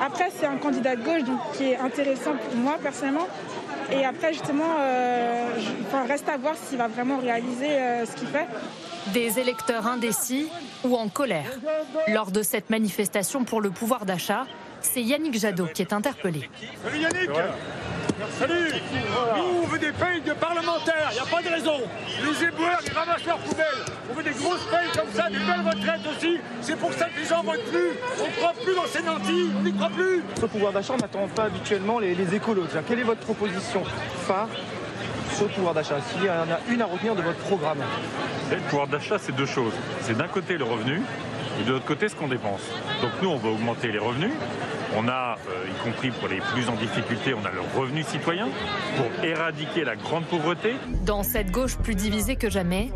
Après, 0.00 0.30
c'est 0.34 0.46
un 0.46 0.56
candidat 0.56 0.96
de 0.96 1.02
gauche 1.02 1.22
qui 1.54 1.64
est 1.64 1.76
intéressant 1.76 2.32
pour 2.32 2.56
moi 2.56 2.78
personnellement. 2.82 3.28
Et 3.92 4.04
après, 4.04 4.32
justement, 4.32 4.76
euh, 4.78 5.48
reste 6.08 6.28
à 6.28 6.36
voir 6.36 6.54
s'il 6.56 6.78
va 6.78 6.88
vraiment 6.88 7.18
réaliser 7.18 7.70
euh, 7.70 8.06
ce 8.06 8.14
qu'il 8.14 8.28
fait. 8.28 8.46
Des 9.12 9.38
électeurs 9.38 9.86
indécis 9.86 10.48
ou 10.84 10.96
en 10.96 11.08
colère. 11.08 11.58
Lors 12.08 12.30
de 12.30 12.42
cette 12.42 12.70
manifestation 12.70 13.44
pour 13.44 13.60
le 13.60 13.70
pouvoir 13.70 14.06
d'achat, 14.06 14.46
c'est 14.82 15.02
Yannick 15.02 15.38
Jadot 15.38 15.66
qui 15.66 15.82
est 15.82 15.92
interpellé. 15.92 16.48
Salut 16.82 16.98
Yannick 16.98 17.30
Salut 18.38 18.72
Nous, 19.36 19.62
on 19.62 19.66
veut 19.66 19.78
des 19.78 19.92
payes 19.92 20.20
de 20.20 20.32
parlementaires, 20.34 21.10
il 21.10 21.14
n'y 21.14 21.20
a 21.20 21.24
pas 21.24 21.42
de 21.42 21.48
raison. 21.48 21.80
Les 22.22 22.46
éboueurs, 22.46 22.80
les 22.86 22.92
ramasseurs 22.92 23.38
poubelles, 23.38 23.84
on 24.10 24.14
veut 24.14 24.22
des 24.22 24.30
grosses 24.30 24.64
payes 24.70 24.90
comme 24.94 25.10
ça, 25.14 25.30
des 25.30 25.38
belles 25.38 25.66
retraites 25.66 26.06
aussi. 26.10 26.38
C'est 26.60 26.76
pour 26.76 26.92
ça 26.92 27.06
que 27.06 27.18
les 27.18 27.26
gens 27.26 27.42
votent 27.42 27.64
plus. 27.70 27.90
On 28.20 28.26
ne 28.26 28.32
croit 28.32 28.54
plus 28.62 28.74
dans 28.74 28.86
ces 28.86 29.02
nantis, 29.02 29.50
on 29.58 29.62
n'y 29.62 29.72
croit 29.72 29.88
plus. 29.88 30.22
Le 30.40 30.48
pouvoir 30.48 30.72
d'achat, 30.72 30.92
on 30.94 30.98
n'attend 30.98 31.26
pas 31.28 31.44
habituellement 31.44 31.98
les, 31.98 32.14
les 32.14 32.34
écolos. 32.34 32.66
Quelle 32.86 33.00
est 33.00 33.04
votre 33.04 33.20
proposition 33.20 33.82
phare 34.26 34.48
sur 35.34 35.44
le 35.44 35.50
pouvoir 35.50 35.72
d'achat? 35.74 35.96
S'il 36.12 36.24
y 36.24 36.28
en 36.30 36.42
a 36.42 36.60
une 36.68 36.82
à 36.82 36.86
retenir 36.86 37.14
de 37.14 37.22
votre 37.22 37.38
programme. 37.38 37.78
Le 38.50 38.58
pouvoir 38.68 38.86
d'achat, 38.86 39.16
c'est 39.18 39.34
deux 39.34 39.46
choses. 39.46 39.72
C'est 40.02 40.16
d'un 40.16 40.28
côté 40.28 40.58
le 40.58 40.64
revenu 40.64 41.00
et 41.60 41.64
de 41.64 41.72
l'autre 41.72 41.84
côté 41.84 42.08
ce 42.08 42.14
qu'on 42.14 42.28
dépense. 42.28 42.62
Donc 43.02 43.10
nous, 43.22 43.28
on 43.28 43.36
va 43.36 43.50
augmenter 43.50 43.92
les 43.92 43.98
revenus. 43.98 44.30
On 44.96 45.06
a, 45.06 45.36
euh, 45.48 45.66
y 45.68 45.84
compris 45.84 46.10
pour 46.10 46.26
les 46.26 46.40
plus 46.52 46.68
en 46.68 46.74
difficulté, 46.74 47.32
on 47.32 47.44
a 47.44 47.52
le 47.52 47.60
revenu 47.78 48.02
citoyen 48.02 48.48
pour 48.96 49.24
éradiquer 49.24 49.84
la 49.84 49.94
grande 49.94 50.24
pauvreté. 50.24 50.74
Dans 51.06 51.22
cette 51.22 51.52
gauche 51.52 51.76
plus 51.76 51.94
divisée 51.94 52.34
que 52.34 52.50
jamais, 52.50 52.90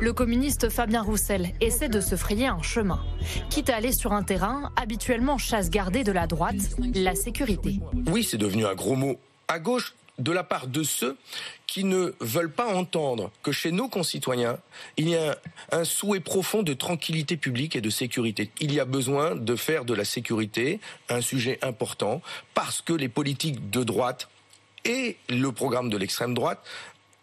le 0.00 0.12
communiste 0.12 0.70
Fabien 0.70 1.02
Roussel 1.02 1.52
essaie 1.60 1.88
de 1.88 2.00
se 2.00 2.16
frayer 2.16 2.48
un 2.48 2.62
chemin, 2.62 3.00
quitte 3.48 3.70
à 3.70 3.76
aller 3.76 3.92
sur 3.92 4.12
un 4.12 4.24
terrain 4.24 4.72
habituellement 4.74 5.38
chasse 5.38 5.70
gardée 5.70 6.02
de 6.02 6.10
la 6.12 6.26
droite, 6.26 6.56
la 6.94 7.14
sécurité. 7.14 7.78
Oui, 8.10 8.24
c'est 8.24 8.38
devenu 8.38 8.66
un 8.66 8.74
gros 8.74 8.96
mot. 8.96 9.16
À 9.46 9.60
gauche, 9.60 9.94
de 10.18 10.32
la 10.32 10.44
part 10.44 10.66
de 10.66 10.82
ceux 10.82 11.16
qui 11.66 11.84
ne 11.84 12.12
veulent 12.20 12.52
pas 12.52 12.74
entendre 12.74 13.30
que 13.42 13.52
chez 13.52 13.72
nos 13.72 13.88
concitoyens, 13.88 14.58
il 14.96 15.08
y 15.08 15.16
a 15.16 15.36
un 15.72 15.84
souhait 15.84 16.20
profond 16.20 16.62
de 16.62 16.72
tranquillité 16.72 17.36
publique 17.36 17.76
et 17.76 17.80
de 17.80 17.90
sécurité. 17.90 18.50
Il 18.60 18.72
y 18.72 18.80
a 18.80 18.84
besoin 18.84 19.34
de 19.34 19.56
faire 19.56 19.84
de 19.84 19.94
la 19.94 20.04
sécurité 20.04 20.80
un 21.08 21.20
sujet 21.20 21.58
important 21.62 22.22
parce 22.54 22.80
que 22.80 22.92
les 22.92 23.08
politiques 23.08 23.70
de 23.70 23.84
droite 23.84 24.28
et 24.84 25.16
le 25.28 25.50
programme 25.52 25.90
de 25.90 25.96
l'extrême 25.96 26.34
droite 26.34 26.62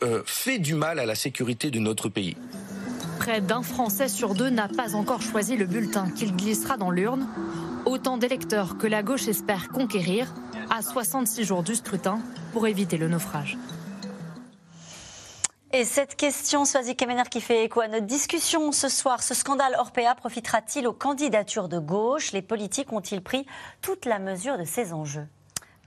euh, 0.03 0.21
fait 0.25 0.59
du 0.59 0.75
mal 0.75 0.99
à 0.99 1.05
la 1.05 1.15
sécurité 1.15 1.71
de 1.71 1.79
notre 1.79 2.09
pays. 2.09 2.35
Près 3.19 3.39
d'un 3.39 3.61
Français 3.61 4.09
sur 4.09 4.35
deux 4.35 4.49
n'a 4.49 4.67
pas 4.67 4.95
encore 4.95 5.21
choisi 5.21 5.55
le 5.55 5.65
bulletin 5.65 6.09
qu'il 6.11 6.35
glissera 6.35 6.77
dans 6.77 6.91
l'urne. 6.91 7.27
Autant 7.85 8.17
d'électeurs 8.17 8.77
que 8.77 8.87
la 8.87 9.01
gauche 9.01 9.27
espère 9.27 9.69
conquérir 9.69 10.33
à 10.73 10.81
66 10.81 11.43
jours 11.43 11.61
du 11.61 11.75
scrutin 11.75 12.19
pour 12.51 12.65
éviter 12.65 12.97
le 12.97 13.07
naufrage. 13.07 13.59
Et 15.71 15.85
cette 15.85 16.15
question, 16.15 16.65
Soazic 16.65 16.97
Kemener, 16.97 17.29
qui 17.29 17.41
fait 17.41 17.63
écho 17.63 17.81
à 17.81 17.87
notre 17.87 18.07
discussion 18.07 18.71
ce 18.71 18.89
soir, 18.89 19.21
ce 19.21 19.35
scandale 19.35 19.75
Orpea 19.77 20.15
profitera-t-il 20.15 20.87
aux 20.87 20.93
candidatures 20.93 21.69
de 21.69 21.77
gauche? 21.77 22.31
Les 22.31 22.41
politiques 22.41 22.91
ont-ils 22.91 23.21
pris 23.21 23.45
toute 23.81 24.05
la 24.05 24.17
mesure 24.17 24.57
de 24.57 24.63
ces 24.63 24.93
enjeux? 24.93 25.27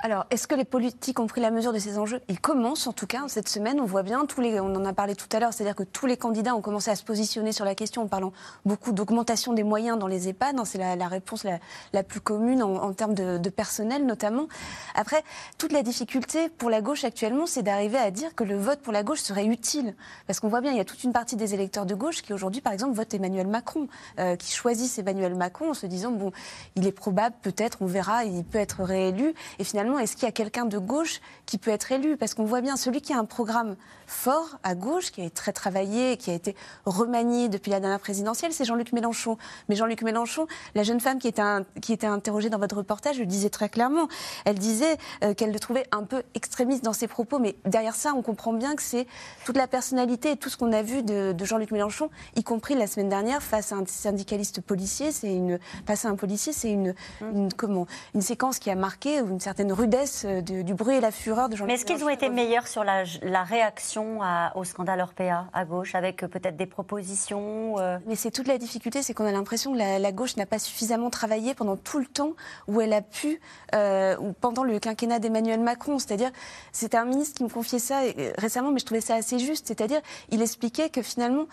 Alors, 0.01 0.26
est-ce 0.30 0.47
que 0.47 0.55
les 0.55 0.66
politiques 0.66 1.18
ont 1.20 1.26
pris 1.26 1.40
la 1.40 1.51
mesure 1.51 1.72
de 1.72 1.78
ces 1.78 1.97
enjeux? 1.99 2.20
Ils 2.28 2.38
commencent, 2.38 2.86
en 2.86 2.92
tout 2.92 3.07
cas, 3.07 3.22
cette 3.28 3.49
semaine. 3.49 3.80
On 3.80 3.86
voit 3.86 4.03
bien, 4.03 4.26
tous 4.26 4.42
les, 4.42 4.61
on 4.61 4.74
en 4.74 4.84
a 4.84 4.92
parlé 4.92 5.16
tout 5.16 5.28
à 5.32 5.40
l'heure, 5.40 5.55
c'est-à-dire 5.55 5.74
que 5.74 5.84
tous 5.84 6.05
les 6.05 6.18
candidats 6.18 6.55
ont 6.55 6.61
commencé 6.61 6.90
à 6.90 6.97
se 6.97 7.03
positionner 7.03 7.51
sur 7.51 7.64
la 7.64 7.74
question 7.74 8.03
en 8.03 8.07
parlant 8.07 8.34
beaucoup 8.66 8.92
d'augmentation 8.92 9.55
des 9.55 9.62
moyens 9.62 9.99
dans 9.99 10.07
les 10.07 10.28
EHPAD. 10.28 10.61
Hein, 10.61 10.64
c'est 10.66 10.76
la, 10.76 11.09
réponse 11.09 11.47
la, 11.94 12.03
plus 12.03 12.20
commune 12.20 12.62
en, 12.62 12.92
termes 12.92 13.14
de, 13.14 13.49
personnel, 13.49 14.05
notamment. 14.05 14.49
Après, 14.94 15.24
toute 15.57 15.72
la 15.72 15.82
difficulté 15.82 16.51
pour 16.51 16.68
la 16.68 16.82
gauche 16.82 17.05
actuellement, 17.05 17.47
c'est 17.47 17.62
d'arriver 17.62 17.99
à 17.99 18.11
dire 18.11 18.34
que 18.34 18.44
le 18.44 18.59
vote 18.59 18.80
pour 18.80 18.92
la 18.92 19.03
gauche 19.03 19.20
serait 19.20 19.47
utile. 19.47 19.94
Parce 20.26 20.40
qu'on 20.40 20.49
voit 20.49 20.61
bien, 20.61 20.72
il 20.72 20.76
y 20.76 20.80
a 20.80 20.84
toute 20.84 21.05
une 21.05 21.12
partie 21.14 21.36
des 21.36 21.55
électeurs 21.55 21.86
de 21.86 21.94
gauche 21.94 22.20
qui, 22.20 22.34
aujourd'hui, 22.34 22.61
par 22.61 22.74
exemple, 22.74 22.94
votent 22.94 23.14
Emmanuel 23.14 23.47
Macron, 23.47 23.88
euh, 24.18 24.36
qui 24.36 24.53
choisissent 24.53 24.99
Emmanuel 24.99 25.34
Macron 25.34 25.70
en 25.70 25.74
se 25.74 25.86
disant, 25.86 26.11
bon, 26.11 26.32
il 26.74 26.86
est 26.86 26.92
probable, 26.92 27.34
peut-être, 27.40 27.78
on 27.80 27.86
verra, 27.86 28.24
il 28.24 28.44
peut 28.44 28.59
être 28.59 28.84
réélu. 28.84 29.32
Et 29.59 29.64
finalement, 29.64 29.86
est-ce 29.99 30.16
qu'il 30.16 30.24
y 30.24 30.28
a 30.28 30.32
quelqu'un 30.32 30.64
de 30.64 30.78
gauche 30.78 31.20
qui 31.47 31.59
peut 31.59 31.70
être 31.70 31.93
élu? 31.93 32.16
Parce 32.16 32.34
qu'on 32.34 32.45
voit 32.45 32.61
bien, 32.61 32.76
celui 32.76 33.01
qui 33.01 33.12
a 33.12 33.18
un 33.18 33.24
programme 33.24 33.76
fort 34.07 34.59
à 34.62 34.74
gauche, 34.74 35.11
qui 35.11 35.20
a 35.20 35.24
été 35.24 35.34
très 35.34 35.53
travaillé, 35.53 36.16
qui 36.16 36.30
a 36.30 36.34
été 36.34 36.55
remanié 36.84 37.49
depuis 37.49 37.70
la 37.70 37.80
dernière 37.80 38.01
présidentielle, 38.01 38.53
c'est 38.53 38.64
Jean-Luc 38.64 38.93
Mélenchon. 38.93 39.37
Mais 39.68 39.76
Jean-Luc 39.76 40.03
Mélenchon, 40.03 40.47
la 40.74 40.82
jeune 40.82 41.01
femme 41.01 41.18
qui 41.18 41.28
était, 41.28 41.43
qui 41.80 41.93
était 41.93 42.07
interrogée 42.07 42.51
dans 42.51 42.59
votre 42.59 42.76
reportage, 42.76 43.18
le 43.18 43.26
disait 43.26 43.51
très 43.51 43.68
clairement. 43.68 44.09
Elle 44.45 44.59
disait 44.59 44.97
euh, 45.24 45.34
qu'elle 45.34 45.53
le 45.53 45.59
trouvait 45.59 45.87
un 45.93 46.05
peu 46.05 46.22
extrémiste 46.34 46.84
dans 46.84 46.93
ses 46.93 47.09
propos, 47.09 47.39
mais 47.39 47.57
derrière 47.64 47.95
ça, 47.95 48.12
on 48.14 48.22
comprend 48.22 48.53
bien 48.53 48.76
que 48.76 48.82
c'est 48.82 49.07
toute 49.45 49.57
la 49.57 49.66
personnalité 49.66 50.32
et 50.32 50.37
tout 50.37 50.49
ce 50.49 50.57
qu'on 50.57 50.72
a 50.72 50.82
vu 50.82 51.03
de, 51.03 51.34
Jean-Luc 51.43 51.70
Mélenchon, 51.70 52.11
y 52.34 52.43
compris 52.43 52.74
la 52.74 52.87
semaine 52.87 53.09
dernière 53.09 53.43
face 53.43 53.72
à 53.72 53.76
un 53.76 53.87
syndicaliste 53.87 54.61
policier. 54.61 55.12
C'est 55.12 55.32
une 55.32 55.59
face 55.87 56.05
à 56.05 56.09
un 56.09 56.16
policier, 56.16 56.53
c'est 56.53 56.70
une, 56.70 56.95
une 57.20 57.53
comment? 57.53 57.87
Une 58.14 58.22
séquence 58.22 58.59
qui 58.59 58.70
a 58.70 58.74
marqué 58.74 59.18
une 59.18 59.41
certaine 59.41 59.72
rudesse, 59.77 60.24
du 60.24 60.74
bruit 60.74 60.97
et 60.97 61.01
la 61.01 61.11
fureur 61.11 61.49
de 61.49 61.57
Jean-Luc 61.57 61.68
Mais 61.68 61.74
est-ce 61.74 61.85
qu'ils 61.85 62.05
ont 62.05 62.09
été 62.09 62.29
meilleurs 62.29 62.66
sur 62.66 62.85
la, 62.85 63.05
réaction 63.45 64.20
au 64.55 64.64
scandale 64.64 65.01
Orpea 65.01 65.47
à 65.53 65.64
gauche, 65.64 65.95
avec 65.95 66.18
peut-être 66.18 66.57
des 66.57 66.66
propositions 66.66 67.77
Mais 68.07 68.16
c'est 68.16 68.31
toute 68.31 68.49
la 68.49 68.59
difficulté, 68.59 69.03
c'est 69.03 69.14
qu'on 69.14 69.27
a 69.27 69.33
l'impression 69.33 69.72
que 69.72 69.79
la, 69.79 70.12
gauche 70.12 70.37
n'a 70.37 70.47
pas 70.47 70.59
suffisamment 70.59 71.11
travaillé 71.11 71.55
pendant 71.55 71.77
tout 71.77 71.99
le 71.99 72.07
temps 72.07 72.33
où 72.66 72.81
elle 72.81 72.93
a 72.93 73.03
pu, 73.03 73.41
ou 73.74 74.33
pendant 74.41 74.64
le 74.64 74.79
quinquennat 74.79 75.18
d'Emmanuel 75.18 75.61
Macron. 75.61 75.99
C'est-à-dire, 75.99 76.31
c'était 76.72 76.97
un 76.97 77.05
ministre 77.05 77.37
qui 77.37 77.45
me 77.45 77.49
confiait 77.49 77.79
ça 77.79 78.01
récemment, 78.39 78.70
mais 78.70 78.79
je 78.79 78.87
trouvais 78.87 79.01
ça 79.01 79.14
assez 79.14 79.39
juste. 79.39 79.66
C'est-à-dire, 79.66 80.01
il 80.31 80.43
expliquait 80.43 80.89
que 80.89 81.03
finalement, 81.03 81.47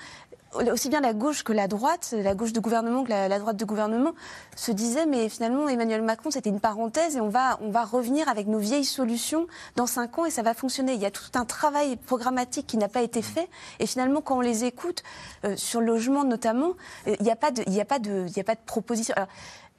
aussi 0.71 0.89
bien 0.89 1.01
la 1.01 1.13
gauche 1.13 1.43
que 1.43 1.53
la 1.53 1.67
droite, 1.67 2.13
la 2.17 2.35
gauche 2.35 2.53
de 2.53 2.59
gouvernement 2.59 3.03
que 3.03 3.09
la, 3.09 3.39
droite 3.39 3.57
de 3.57 3.65
gouvernement, 3.65 4.13
se 4.55 4.71
disaient 4.71 5.05
mais 5.05 5.29
finalement 5.29 5.67
Emmanuel 5.67 6.01
Macron 6.01 6.31
c'était 6.31 6.49
une 6.49 6.59
parenthèse 6.59 7.15
et 7.15 7.21
on 7.21 7.29
va, 7.29 7.59
on 7.61 7.69
va 7.69 7.83
revenir 7.83 8.29
avec 8.29 8.47
nos 8.47 8.59
vieilles 8.59 8.85
solutions 8.85 9.47
dans 9.75 9.87
cinq 9.87 10.17
ans 10.19 10.25
et 10.25 10.31
ça 10.31 10.41
va 10.41 10.53
fonctionner. 10.53 10.93
Il 10.93 11.01
y 11.01 11.05
a 11.05 11.11
tout 11.11 11.23
un 11.35 11.45
travail 11.45 11.95
programmatique 11.95 12.67
qui 12.67 12.77
n'a 12.77 12.87
pas 12.87 13.01
été 13.01 13.21
fait 13.21 13.49
et 13.79 13.87
finalement 13.87 14.21
quand 14.21 14.37
on 14.37 14.41
les 14.41 14.65
écoute 14.65 15.03
euh, 15.45 15.55
sur 15.55 15.79
le 15.79 15.87
logement 15.87 16.23
notamment, 16.23 16.73
euh, 17.07 17.15
il 17.19 17.23
n'y 17.23 17.31
a 17.31 17.35
pas 17.35 17.51
de, 17.51 17.61
a 17.79 17.85
pas 17.85 17.99
de, 17.99 18.25
a 18.39 18.43
pas 18.43 18.55
de 18.55 18.61
proposition 18.65 19.15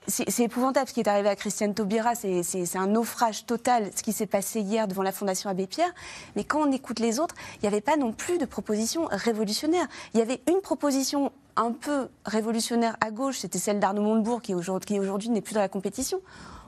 c'est 0.06 0.40
épouvantable 0.40 0.88
ce 0.88 0.94
qui 0.94 1.00
est 1.00 1.08
arrivé 1.08 1.28
à 1.28 1.36
Christiane 1.36 1.74
Taubira, 1.74 2.14
c'est 2.14 2.76
un 2.76 2.86
naufrage 2.86 3.46
total 3.46 3.90
ce 3.94 4.02
qui 4.02 4.12
s'est 4.12 4.26
passé 4.26 4.60
hier 4.60 4.86
devant 4.88 5.02
la 5.02 5.12
Fondation 5.12 5.50
Abbé 5.50 5.66
Pierre. 5.66 5.92
Mais 6.36 6.44
quand 6.44 6.60
on 6.68 6.72
écoute 6.72 6.98
les 6.98 7.20
autres, 7.20 7.34
il 7.56 7.60
n'y 7.62 7.68
avait 7.68 7.80
pas 7.80 7.96
non 7.96 8.12
plus 8.12 8.38
de 8.38 8.44
proposition 8.44 9.08
révolutionnaire. 9.10 9.86
Il 10.12 10.20
y 10.20 10.22
avait 10.22 10.40
une 10.48 10.60
proposition 10.60 11.32
un 11.56 11.72
peu 11.72 12.08
révolutionnaire 12.24 12.96
à 13.00 13.10
gauche, 13.10 13.38
c'était 13.38 13.58
celle 13.58 13.80
d'Arnaud 13.80 14.02
Montebourg 14.02 14.42
qui 14.42 14.54
aujourd'hui 14.54 15.30
n'est 15.30 15.40
plus 15.40 15.54
dans 15.54 15.60
la 15.60 15.68
compétition. 15.68 16.20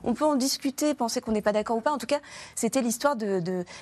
On 0.03 0.13
peut 0.13 0.25
en 0.25 0.35
discuter, 0.35 0.93
penser 0.93 1.21
qu'on 1.21 1.31
n'est 1.31 1.41
pas 1.41 1.51
d'accord 1.51 1.77
ou 1.77 1.81
pas. 1.81 1.91
En 1.91 1.97
tout 1.97 2.05
cas, 2.05 2.19
c'était 2.55 2.81
l'histoire 2.81 3.15
de, 3.15 3.39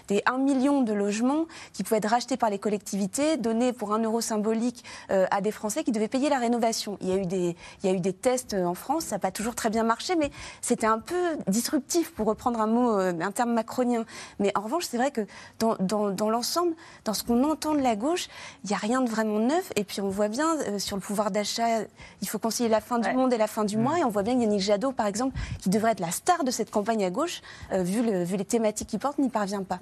des 0.08 0.22
1 0.26 0.38
million 0.38 0.82
de 0.82 0.94
logements 0.94 1.46
qui 1.74 1.84
pouvaient 1.84 1.98
être 1.98 2.10
rachetés 2.10 2.38
par 2.38 2.50
les 2.50 2.60
collectivités, 2.60 3.38
donnés 3.38 3.74
pour 3.74 3.94
un 3.94 4.00
euro 4.00 4.22
symbolique 4.22 4.84
euh, 5.12 5.26
à 5.32 5.42
des 5.42 5.52
Français 5.52 5.84
qui 5.84 5.92
devaient 5.92 6.08
payer 6.08 6.30
la 6.30 6.40
rénovation. 6.40 6.98
Il 7.02 7.10
y 7.10 7.12
a 7.12 7.18
eu 7.18 7.26
des, 7.26 7.56
il 7.84 7.90
y 7.90 7.94
a 7.94 7.96
eu 7.96 8.00
des 8.00 8.14
tests 8.14 8.54
euh, 8.54 8.66
en 8.66 8.74
France, 8.74 9.06
ça 9.06 9.16
n'a 9.16 9.20
pas 9.20 9.32
toujours 9.32 9.56
très 9.56 9.70
bien 9.70 9.84
marché, 9.84 10.16
mais 10.16 10.32
c'était 10.62 10.88
un 10.88 11.00
peu 11.00 11.38
disruptif, 11.48 12.12
pour 12.12 12.28
reprendre 12.28 12.60
un 12.60 12.68
mot, 12.68 12.98
euh, 12.98 13.14
un 13.20 13.32
terme 13.32 13.54
macronien. 13.54 14.06
Mais 14.40 14.52
en 14.56 14.62
revanche, 14.62 14.86
c'est 14.86 14.98
vrai 14.98 15.12
que 15.12 15.22
dans, 15.60 15.76
dans, 15.80 16.30
l'ensemble, 16.30 16.76
dans 17.04 17.14
ce 17.14 17.24
qu'on 17.24 17.44
entend 17.44 17.74
de 17.74 17.82
la 17.82 17.96
gauche, 17.96 18.28
il 18.64 18.70
n'y 18.70 18.76
a 18.76 18.80
rien 18.80 19.02
de 19.02 19.10
vraiment 19.10 19.40
neuf. 19.40 19.72
Et 19.76 19.84
puis 19.84 20.02
on 20.02 20.10
voit 20.10 20.28
bien 20.28 20.56
sur 20.78 20.96
le 20.96 21.02
pouvoir 21.02 21.32
d'achat, 21.32 21.82
il 22.22 22.28
faut 22.28 22.40
concilier 22.40 22.70
la 22.70 22.82
fin 22.82 23.00
du 23.00 23.12
monde 23.14 23.34
et 23.34 23.38
la 23.38 23.48
fin 23.48 23.64
du 23.64 23.78
mois. 23.78 24.00
Et 24.00 24.04
on 24.04 24.10
voit 24.10 24.24
bien 24.24 24.40
Yannick 24.40 24.62
Jadot, 24.62 24.92
par 24.92 25.08
exemple, 25.08 25.38
qui 25.62 25.70
devrait 25.70 25.92
être 25.92 26.00
la 26.00 26.05
star 26.12 26.44
de 26.44 26.52
cette 26.52 26.72
campagne 26.72 27.04
à 27.04 27.10
gauche, 27.10 27.42
euh, 27.72 27.84
vu, 27.84 28.04
les 28.04 28.46
thématiques 28.46 28.90
qu'il 28.90 29.00
porte, 29.00 29.20
n'y 29.20 29.30
parvient 29.30 29.64
pas. 29.64 29.80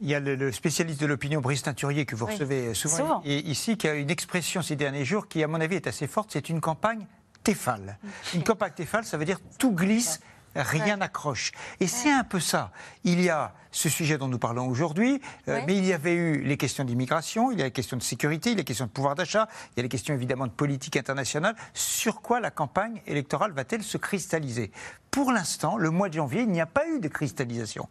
Il 0.00 0.08
y 0.08 0.14
a 0.14 0.20
le, 0.20 0.52
spécialiste 0.52 1.00
de 1.00 1.06
l'opinion, 1.06 1.40
Brice 1.40 1.62
Teinturier, 1.62 2.06
que 2.06 2.16
vous 2.16 2.26
recevez 2.26 2.74
souvent, 2.74 3.22
et 3.24 3.38
ici, 3.38 3.76
qui 3.76 3.88
a 3.88 3.94
une 3.94 4.10
expression 4.10 4.62
ces 4.62 4.76
derniers 4.76 5.04
jours 5.04 5.28
qui, 5.28 5.42
à 5.42 5.48
mon 5.48 5.60
avis, 5.60 5.76
est 5.76 5.86
assez 5.86 6.06
forte. 6.06 6.30
C'est 6.32 6.48
une 6.48 6.60
campagne 6.60 7.06
Tefal. 7.42 7.98
Une 8.34 8.44
campagne 8.44 8.72
Tefal, 8.74 9.04
ça 9.04 9.16
veut 9.16 9.24
dire 9.24 9.38
tout 9.58 9.72
glisse 9.72 10.20
rien 10.54 10.96
n'accroche. 10.96 11.52
Et 11.80 11.86
c'est 11.86 12.10
un 12.10 12.24
peu 12.24 12.40
ça. 12.40 12.70
Il 13.04 13.20
y 13.20 13.28
a 13.28 13.54
ce 13.70 13.88
sujet 13.88 14.18
dont 14.18 14.28
nous 14.28 14.38
parlons 14.38 14.68
aujourd'hui, 14.68 15.20
euh, 15.48 15.60
mais 15.66 15.76
il 15.76 15.84
y 15.84 15.92
avait 15.92 16.14
eu 16.14 16.42
les 16.42 16.56
questions 16.56 16.84
d'immigration, 16.84 17.52
il 17.52 17.58
y 17.58 17.62
a 17.62 17.66
les 17.66 17.70
questions 17.70 17.96
de 17.96 18.02
sécurité, 18.02 18.50
il 18.50 18.52
y 18.52 18.56
a 18.56 18.58
les 18.58 18.64
questions 18.64 18.86
de 18.86 18.90
pouvoir 18.90 19.14
d'achat, 19.14 19.48
il 19.70 19.78
y 19.78 19.80
a 19.80 19.82
les 19.82 19.88
questions 19.88 20.14
évidemment 20.14 20.46
de 20.46 20.52
politique 20.52 20.96
internationale. 20.96 21.54
Sur 21.74 22.20
quoi 22.20 22.40
la 22.40 22.50
campagne 22.50 23.00
électorale 23.06 23.52
va-t-elle 23.52 23.82
se 23.82 23.96
cristalliser? 23.96 24.72
Pour 25.10 25.32
l'instant, 25.32 25.76
le 25.76 25.90
mois 25.90 26.08
de 26.08 26.14
janvier, 26.14 26.42
il 26.42 26.50
n'y 26.50 26.60
a 26.60 26.66
pas 26.66 26.86
eu 26.88 27.00
de 27.00 27.08
cristallisation. 27.08 27.88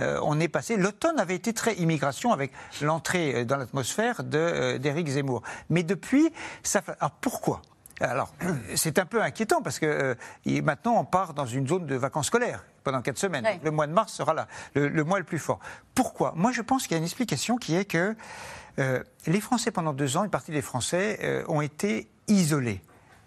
Euh, 0.00 0.18
on 0.22 0.40
est 0.40 0.48
passé. 0.48 0.76
L'automne 0.76 1.20
avait 1.20 1.34
été 1.34 1.52
très 1.52 1.74
immigration 1.74 2.32
avec 2.32 2.52
l'entrée 2.80 3.34
euh, 3.34 3.44
dans 3.44 3.56
l'atmosphère 3.56 4.24
d'Éric 4.24 5.08
Zemmour. 5.08 5.42
Mais 5.68 5.82
depuis, 5.82 6.30
ça. 6.62 6.82
Alors 6.98 7.12
pourquoi? 7.12 7.60
Alors, 8.00 8.32
c'est 8.74 8.98
un 8.98 9.06
peu 9.06 9.22
inquiétant 9.22 9.62
parce 9.62 9.78
que 9.78 9.86
euh, 10.46 10.62
maintenant, 10.62 10.96
on 10.98 11.04
part 11.04 11.34
dans 11.34 11.46
une 11.46 11.66
zone 11.66 11.86
de 11.86 11.94
vacances 11.94 12.26
scolaires 12.26 12.64
pendant 12.82 13.02
quatre 13.02 13.18
semaines. 13.18 13.46
Le 13.62 13.70
mois 13.70 13.86
de 13.86 13.92
mars 13.92 14.12
sera 14.12 14.34
là, 14.34 14.46
le, 14.74 15.04
mois 15.04 15.18
le 15.18 15.24
plus 15.24 15.38
fort. 15.38 15.58
Pourquoi? 15.94 16.32
Moi, 16.36 16.52
je 16.52 16.62
pense 16.62 16.84
qu'il 16.84 16.92
y 16.92 16.94
a 16.94 16.98
une 16.98 17.04
explication 17.04 17.56
qui 17.56 17.76
est 17.76 17.84
que 17.84 18.16
euh, 18.78 19.02
les 19.26 19.40
Français, 19.40 19.70
pendant 19.70 19.92
deux 19.92 20.16
ans, 20.16 20.24
une 20.24 20.30
partie 20.30 20.52
des 20.52 20.62
Français 20.62 21.18
euh, 21.22 21.44
ont 21.48 21.60
été 21.60 22.08
isolés 22.28 22.80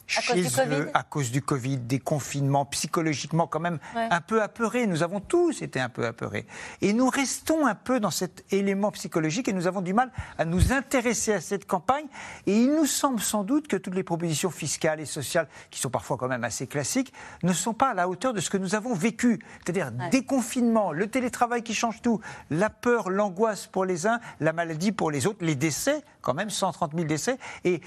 chez 0.08 0.43
eux 0.70 0.89
à 0.93 1.04
cause 1.04 1.32
du 1.32 1.41
Covid, 1.41 1.78
des 1.78 1.99
confinements, 1.99 2.66
psychologiquement 2.66 3.47
quand 3.47 3.60
même 3.60 3.80
un 3.95 4.22
peu 4.22 4.41
apeurés. 4.41 4.88
Nous 4.88 5.04
avons 5.04 5.20
tous 5.20 5.62
été 5.62 5.80
un 5.80 5.89
peu 5.89 6.06
apeurés. 6.06 6.45
Et 6.82 6.93
nous 6.93 7.10
restons 7.10 7.66
un 7.66 7.76
peu 7.76 7.99
dans 7.99 8.12
cet 8.12 8.45
élément 8.51 8.91
psychologique 8.91 9.47
et 9.47 9.54
nous 9.54 9.68
avons 9.68 9.82
du 9.82 9.93
mal 9.93 10.12
à 10.38 10.45
nous 10.45 10.74
intéresser 10.74 11.34
à 11.34 11.41
cette 11.41 11.66
campagne. 11.66 12.06
Et 12.45 12.58
il 12.58 12.74
nous 12.74 12.86
semble 12.86 13.20
sans 13.20 13.43
doute 13.43 13.68
que 13.68 13.78
toutes 13.78 13.95
les 13.95 14.04
propositions 14.04 14.51
fiscales 14.51 14.99
et 14.99 15.06
sociales, 15.06 15.47
qui 15.70 15.80
sont 15.80 15.89
parfois 15.89 16.18
quand 16.18 16.28
même 16.28 16.43
assez 16.43 16.68
classiques, 16.68 17.14
ne 17.43 17.54
sont 17.54 17.74
pas 17.74 17.91
à 17.91 17.93
la 17.93 18.08
hauteur 18.08 18.34
de 18.34 18.39
ce 18.39 18.49
que 18.49 18.58
nous 18.58 18.76
avons 18.76 18.93
vécu. 18.93 19.39
C'est-à-dire 19.64 19.91
déconfinement, 20.12 20.91
le 20.91 21.08
télétravail 21.08 21.64
qui 21.64 21.74
change 21.74 22.01
tout, 22.01 22.20
la 22.49 22.70
peur, 22.70 23.10
l'angoisse 23.10 23.68
pour 23.68 23.86
les 23.86 24.08
uns, 24.08 24.20
la 24.39 24.54
maladie 24.54 24.91
pour 24.91 25.12
les 25.12 25.28
autres, 25.28 25.43
les 25.45 25.56
décès, 25.56 26.04
quand 26.22 26.34
même 26.34 26.49
130 26.49 26.93
000 26.93 27.06
décès. 27.06 27.38
Et 27.64 27.82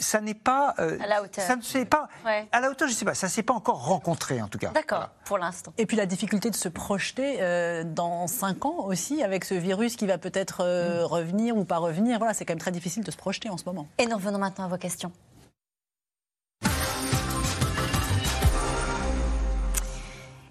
ça 0.00 0.20
n'est 0.20 0.34
pas. 0.34 0.74
Euh, 0.78 0.98
à 1.00 1.06
la 1.06 1.22
hauteur. 1.22 1.44
Ça 1.44 1.56
ne 1.56 1.62
s'est 1.62 1.84
pas. 1.84 2.08
À 2.24 2.60
la 2.60 2.70
hauteur, 2.70 2.88
je 2.88 2.92
ne 2.92 2.98
sais 2.98 3.04
pas. 3.04 3.14
Ça 3.14 3.26
ne 3.26 3.32
s'est 3.32 3.42
pas 3.42 3.54
encore 3.54 3.84
rencontré, 3.84 4.40
en 4.40 4.48
tout 4.48 4.58
cas. 4.58 4.70
D'accord, 4.70 5.10
pour 5.24 5.38
l'instant. 5.38 5.72
Et 5.78 5.86
puis 5.86 5.96
la 5.96 6.06
difficulté 6.06 6.50
de 6.50 6.56
se 6.56 6.68
projeter 6.68 7.38
euh, 7.40 7.84
dans 7.84 8.26
5 8.26 8.64
ans 8.66 8.84
aussi, 8.86 9.22
avec 9.22 9.44
ce 9.44 9.54
virus 9.54 9.96
qui 9.96 10.06
va 10.06 10.18
peut-être 10.18 10.62
euh, 10.62 11.02
mm. 11.02 11.06
revenir 11.06 11.56
ou 11.56 11.64
pas 11.64 11.78
revenir. 11.78 12.18
Voilà, 12.18 12.34
c'est 12.34 12.44
quand 12.44 12.52
même 12.52 12.60
très 12.60 12.72
difficile 12.72 13.04
de 13.04 13.10
se 13.10 13.16
projeter 13.16 13.48
en 13.48 13.56
ce 13.56 13.64
moment. 13.64 13.88
Et 13.98 14.06
nous 14.06 14.16
revenons 14.16 14.38
maintenant 14.38 14.64
à 14.64 14.68
vos 14.68 14.78
questions. 14.78 15.12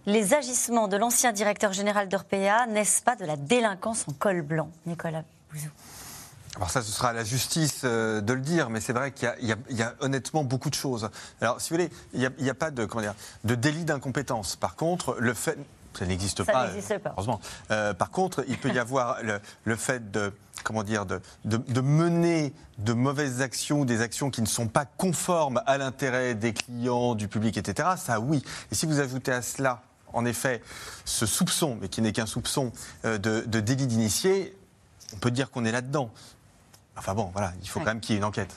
Les 0.08 0.34
agissements 0.34 0.88
de 0.88 0.98
l'ancien 0.98 1.32
directeur 1.32 1.74
général 1.74 2.10
d'Orpea, 2.10 2.66
n'est-ce 2.68 3.04
pas 3.04 3.16
de 3.16 3.24
la 3.24 3.38
délinquance 3.38 4.08
en 4.10 4.14
col 4.14 4.42
blanc 4.42 4.70
Nicolas 4.88 5.24
Bouzou? 5.52 5.70
Alors 6.58 6.70
ça, 6.70 6.82
ce 6.82 6.92
sera 6.92 7.10
à 7.10 7.14
la 7.14 7.24
justice 7.24 7.82
euh, 7.86 8.20
de 8.20 8.34
le 8.34 8.42
dire, 8.42 8.70
mais 8.70 8.82
c'est 8.82 8.94
vrai 8.94 9.12
qu'il 9.12 9.30
y, 9.40 9.82
a 9.82 9.94
honnêtement 10.02 10.44
beaucoup 10.44 10.70
de 10.70 10.76
choses. 10.76 11.10
Alors, 11.40 11.62
si 11.62 11.70
vous 11.70 11.78
voulez, 11.78 11.90
il 12.14 12.30
n'y 12.40 12.50
a, 12.50 12.54
pas 12.54 12.72
de, 12.72 12.86
comment 12.86 13.02
dire, 13.02 13.16
de 13.46 13.56
délit 13.56 13.86
d'incompétence. 13.86 14.56
Par 14.56 14.76
contre, 14.76 15.16
le 15.20 15.34
fait... 15.34 15.58
Ça 15.98 16.06
n'existe 16.06 16.44
pas, 16.46 16.70
pas, 16.70 17.12
heureusement. 17.12 17.42
Euh, 17.70 17.94
par 17.94 18.12
contre, 18.12 18.46
il 18.48 18.58
peut 18.58 18.72
y 18.72 18.80
avoir 18.80 19.18
le, 19.66 19.76
fait 19.76 20.10
de, 20.10 20.32
comment 20.64 20.84
dire, 20.84 21.06
de, 21.06 21.20
de, 21.44 21.82
mener 21.82 22.54
de 22.78 22.94
mauvaises 22.94 23.42
actions, 23.42 23.84
des 23.84 24.00
actions 24.00 24.30
qui 24.30 24.42
ne 24.42 24.48
sont 24.48 24.70
pas 24.70 24.86
conformes 24.86 25.62
à 25.66 25.78
l'intérêt 25.78 26.34
des 26.34 26.54
clients, 26.54 27.14
du 27.14 27.28
public, 27.28 27.58
etc. 27.58 27.90
Ça, 27.98 28.22
oui. 28.22 28.42
Et 28.72 28.76
si 28.76 28.86
vous 28.86 29.02
ajoutez 29.02 29.34
à 29.34 29.42
cela, 29.42 29.82
en 30.14 30.24
effet, 30.24 30.62
ce 31.04 31.26
soupçon, 31.26 31.78
mais 31.82 31.90
qui 31.90 32.02
n'est 32.02 32.14
qu'un 32.14 32.26
soupçon 32.26 32.72
euh, 33.04 33.18
de, 33.18 33.44
de 33.46 33.60
délit 33.60 33.88
d'initié, 33.88 34.56
on 35.14 35.18
peut 35.18 35.32
dire 35.32 35.52
qu'on 35.52 35.66
est 35.66 35.72
là-dedans. 35.74 36.10
Enfin 37.02 37.16
bon, 37.16 37.32
voilà, 37.34 37.52
il 37.64 37.68
faut 37.68 37.80
quand 37.80 37.88
même 37.88 38.00
qu'il 38.00 38.14
y 38.14 38.16
ait 38.16 38.20
une 38.20 38.26
enquête. 38.26 38.56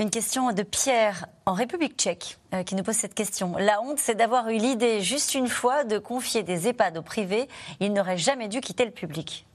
Une 0.00 0.10
question 0.10 0.50
de 0.50 0.64
Pierre 0.64 1.26
en 1.46 1.52
République 1.52 1.96
tchèque 1.96 2.38
euh, 2.52 2.64
qui 2.64 2.74
nous 2.74 2.82
pose 2.82 2.96
cette 2.96 3.14
question. 3.14 3.54
La 3.58 3.80
honte, 3.80 4.00
c'est 4.00 4.16
d'avoir 4.16 4.48
eu 4.48 4.56
l'idée 4.56 5.02
juste 5.02 5.34
une 5.34 5.46
fois 5.46 5.84
de 5.84 5.98
confier 5.98 6.42
des 6.42 6.66
EHPAD 6.66 6.98
au 6.98 7.02
privé. 7.02 7.48
Il 7.78 7.92
n'aurait 7.92 8.18
jamais 8.18 8.48
dû 8.48 8.60
quitter 8.60 8.84
le 8.84 8.90
public. 8.90 9.46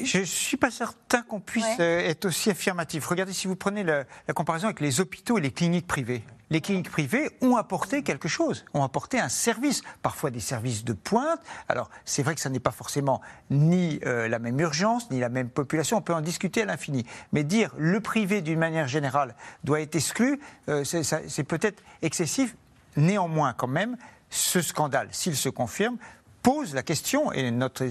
Je 0.00 0.18
ne 0.18 0.24
suis 0.24 0.56
pas 0.56 0.70
certain 0.70 1.22
qu'on 1.22 1.40
puisse 1.40 1.64
euh, 1.80 2.00
être 2.00 2.26
aussi 2.26 2.50
affirmatif. 2.50 3.06
Regardez, 3.06 3.32
si 3.32 3.46
vous 3.46 3.56
prenez 3.56 3.82
la, 3.82 4.04
comparaison 4.34 4.66
avec 4.66 4.80
les 4.80 5.00
hôpitaux 5.00 5.38
et 5.38 5.40
les 5.40 5.50
cliniques 5.50 5.86
privées, 5.86 6.24
les 6.50 6.60
cliniques 6.60 6.90
privées 6.90 7.30
ont 7.40 7.56
apporté 7.56 8.02
quelque 8.02 8.28
chose, 8.28 8.64
ont 8.74 8.84
apporté 8.84 9.18
un 9.18 9.28
service, 9.28 9.82
parfois 10.02 10.30
des 10.30 10.40
services 10.40 10.84
de 10.84 10.92
pointe. 10.92 11.40
Alors, 11.68 11.90
c'est 12.04 12.22
vrai 12.22 12.34
que 12.34 12.40
ça 12.40 12.50
n'est 12.50 12.60
pas 12.60 12.70
forcément 12.70 13.20
ni 13.50 14.00
euh, 14.04 14.28
la 14.28 14.38
même 14.38 14.58
urgence, 14.60 15.10
ni 15.10 15.20
la 15.20 15.28
même 15.28 15.48
population, 15.48 15.96
on 15.98 16.02
peut 16.02 16.14
en 16.14 16.20
discuter 16.20 16.62
à 16.62 16.66
l'infini. 16.66 17.06
Mais 17.32 17.44
dire 17.44 17.72
le 17.78 18.00
privé, 18.00 18.42
d'une 18.42 18.58
manière 18.58 18.88
générale, 18.88 19.34
doit 19.64 19.80
être 19.80 19.94
exclu, 19.94 20.40
euh, 20.68 20.84
c'est 20.84 21.44
peut-être 21.44 21.82
excessif. 22.02 22.56
Néanmoins, 22.96 23.54
quand 23.54 23.68
même, 23.68 23.96
ce 24.28 24.60
scandale, 24.60 25.08
s'il 25.10 25.36
se 25.36 25.48
confirme, 25.48 25.96
pose 26.42 26.74
la 26.74 26.82
question, 26.82 27.32
et 27.32 27.50
notre 27.50 27.84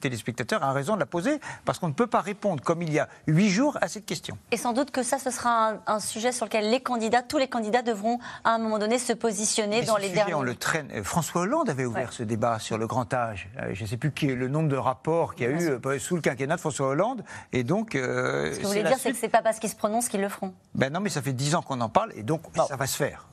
téléspectateur 0.00 0.62
a 0.62 0.72
raison 0.72 0.94
de 0.94 1.00
la 1.00 1.06
poser, 1.06 1.40
parce 1.64 1.78
qu'on 1.78 1.88
ne 1.88 1.92
peut 1.92 2.06
pas 2.06 2.20
répondre 2.20 2.62
comme 2.62 2.82
il 2.82 2.92
y 2.92 2.98
a 2.98 3.08
huit 3.26 3.50
jours 3.50 3.76
à 3.80 3.88
cette 3.88 4.06
question. 4.06 4.38
Et 4.52 4.56
sans 4.56 4.72
doute 4.72 4.90
que 4.90 5.02
ça, 5.02 5.18
ce 5.18 5.30
sera 5.30 5.74
un, 5.86 6.00
sujet 6.00 6.30
sur 6.30 6.46
lequel 6.46 6.70
les 6.70 6.80
candidats, 6.80 7.22
tous 7.22 7.38
les 7.38 7.48
candidats 7.48 7.82
devront 7.82 8.18
à 8.44 8.50
un 8.50 8.58
moment 8.58 8.78
donné 8.78 8.98
se 8.98 9.12
positionner 9.12 9.82
dans 9.82 9.96
les 9.96 10.10
derniers. 10.10 10.34
On 10.34 10.42
le 10.42 10.54
traîne. 10.54 10.88
Euh, 10.94 11.02
François 11.02 11.42
Hollande 11.42 11.68
avait 11.68 11.84
ouvert 11.84 12.12
ce 12.12 12.22
débat 12.22 12.58
sur 12.58 12.78
le 12.78 12.86
grand 12.86 13.12
âge. 13.12 13.48
Euh, 13.58 13.70
je 13.72 13.82
ne 13.82 13.88
sais 13.88 13.96
plus 13.96 14.12
qui 14.12 14.28
est 14.28 14.34
le 14.34 14.48
nombre 14.48 14.68
de 14.68 14.76
rapports 14.76 15.34
qu'il 15.34 15.46
y 15.46 15.48
a 15.48 15.52
eu 15.52 15.70
euh, 15.70 15.98
sous 15.98 16.14
le 16.14 16.20
quinquennat 16.20 16.56
de 16.56 16.60
François 16.60 16.88
Hollande. 16.88 17.24
Et 17.52 17.64
donc, 17.64 17.90
ce 17.92 17.98
que 17.98 18.62
vous 18.62 18.68
voulez 18.68 18.82
dire, 18.82 18.98
c'est 18.98 19.12
que 19.12 19.18
c'est 19.18 19.28
pas 19.28 19.42
parce 19.42 19.58
qu'ils 19.58 19.70
se 19.70 19.76
prononcent 19.76 20.08
qu'ils 20.08 20.20
le 20.20 20.28
feront. 20.28 20.52
Ben 20.74 20.92
non, 20.92 21.00
mais 21.00 21.10
ça 21.10 21.22
fait 21.22 21.32
dix 21.32 21.54
ans 21.54 21.62
qu'on 21.62 21.80
en 21.80 21.88
parle, 21.88 22.12
et 22.14 22.22
donc 22.22 22.42
ça 22.54 22.76
va 22.76 22.86
se 22.86 22.96
faire. 22.96 23.26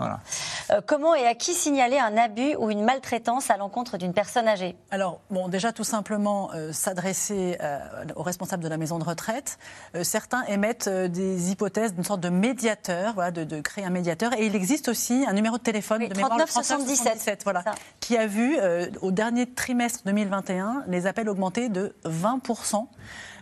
comment 0.88 1.14
et 1.16 1.28
à 1.28 1.36
qui 1.36 1.54
signaler 1.54 2.00
un 2.00 2.18
abus 2.18 2.56
ou 2.58 2.72
une 2.72 2.84
maltraitance 2.84 3.50
à 3.50 3.58
l'encontre 3.58 3.98
d'une 3.98 4.14
personne 4.14 4.48
âgée? 4.48 4.63
Alors, 4.92 5.22
bon, 5.30 5.48
déjà, 5.48 5.74
tout 5.74 5.84
simplement, 5.84 6.52
euh, 6.54 6.72
s'adresser 6.72 7.58
euh, 7.62 7.80
aux 8.16 8.24
responsables 8.24 8.64
de 8.64 8.68
la 8.68 8.78
maison 8.78 9.00
de 9.00 9.04
retraite. 9.04 9.58
Euh, 9.96 10.04
certains 10.04 10.44
émettent 10.44 10.90
des 10.90 11.52
hypothèses 11.52 11.94
d'une 11.94 12.04
sorte 12.04 12.22
de 12.22 12.30
médiateur, 12.30 13.14
voilà, 13.14 13.32
de, 13.32 13.62
créer 13.62 13.86
un 13.86 13.90
médiateur. 13.90 14.34
Et 14.34 14.46
il 14.46 14.56
existe 14.56 14.88
aussi 14.88 15.26
un 15.28 15.34
numéro 15.34 15.58
de 15.58 15.64
téléphone 15.64 16.08
de 16.08 16.14
39 16.14 16.50
77, 16.50 17.44
voilà, 17.44 17.64
qui 18.00 18.18
a 18.18 18.28
vu, 18.28 18.58
au 19.02 19.12
dernier 19.12 19.52
trimestre 19.52 20.02
2021, 20.06 20.84
les 20.88 21.08
appels 21.08 21.30
augmenter 21.30 21.70
de 21.70 21.96
20 22.04 22.42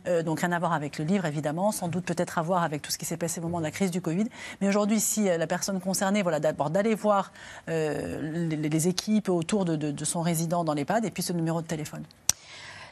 euh, 0.07 0.23
donc 0.23 0.41
rien 0.41 0.51
à 0.51 0.59
voir 0.59 0.73
avec 0.73 0.97
le 0.97 1.05
livre, 1.05 1.25
évidemment, 1.25 1.71
sans 1.71 1.87
doute 1.87 2.05
peut-être 2.05 2.37
à 2.37 2.41
voir 2.41 2.63
avec 2.63 2.81
tout 2.81 2.91
ce 2.91 2.97
qui 2.97 3.05
s'est 3.05 3.17
passé 3.17 3.39
au 3.39 3.43
moment 3.43 3.59
de 3.59 3.63
la 3.63 3.71
crise 3.71 3.91
du 3.91 4.01
Covid. 4.01 4.25
Mais 4.61 4.67
aujourd'hui, 4.67 4.99
si 4.99 5.29
euh, 5.29 5.37
la 5.37 5.47
personne 5.47 5.79
concernée, 5.79 6.21
voilà, 6.21 6.39
d'abord 6.39 6.69
d'aller 6.69 6.95
voir 6.95 7.31
euh, 7.69 8.47
les, 8.49 8.87
équipes 8.87 9.29
autour 9.29 9.65
de, 9.65 9.75
de 9.75 10.05
son 10.05 10.21
résident 10.21 10.63
dans 10.63 10.73
l'EHPAD 10.73 11.05
et 11.05 11.11
puis 11.11 11.21
ce 11.21 11.33
numéro 11.33 11.61
de 11.61 11.67
téléphone. 11.67 12.03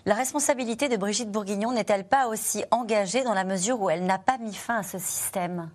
La 0.05 0.15
responsabilité 0.15 0.87
de 0.87 0.97
Brigitte 0.97 1.31
Bourguignon 1.31 1.73
n'est-elle 1.73 2.05
pas 2.05 2.27
aussi 2.27 2.63
engagée 2.71 3.23
dans 3.23 3.33
la 3.33 3.43
mesure 3.43 3.81
où 3.81 3.89
elle 3.89 4.05
n'a 4.05 4.17
pas 4.17 4.37
mis 4.37 4.53
fin 4.53 4.77
à 4.77 4.83
ce 4.83 4.97
système? 4.97 5.69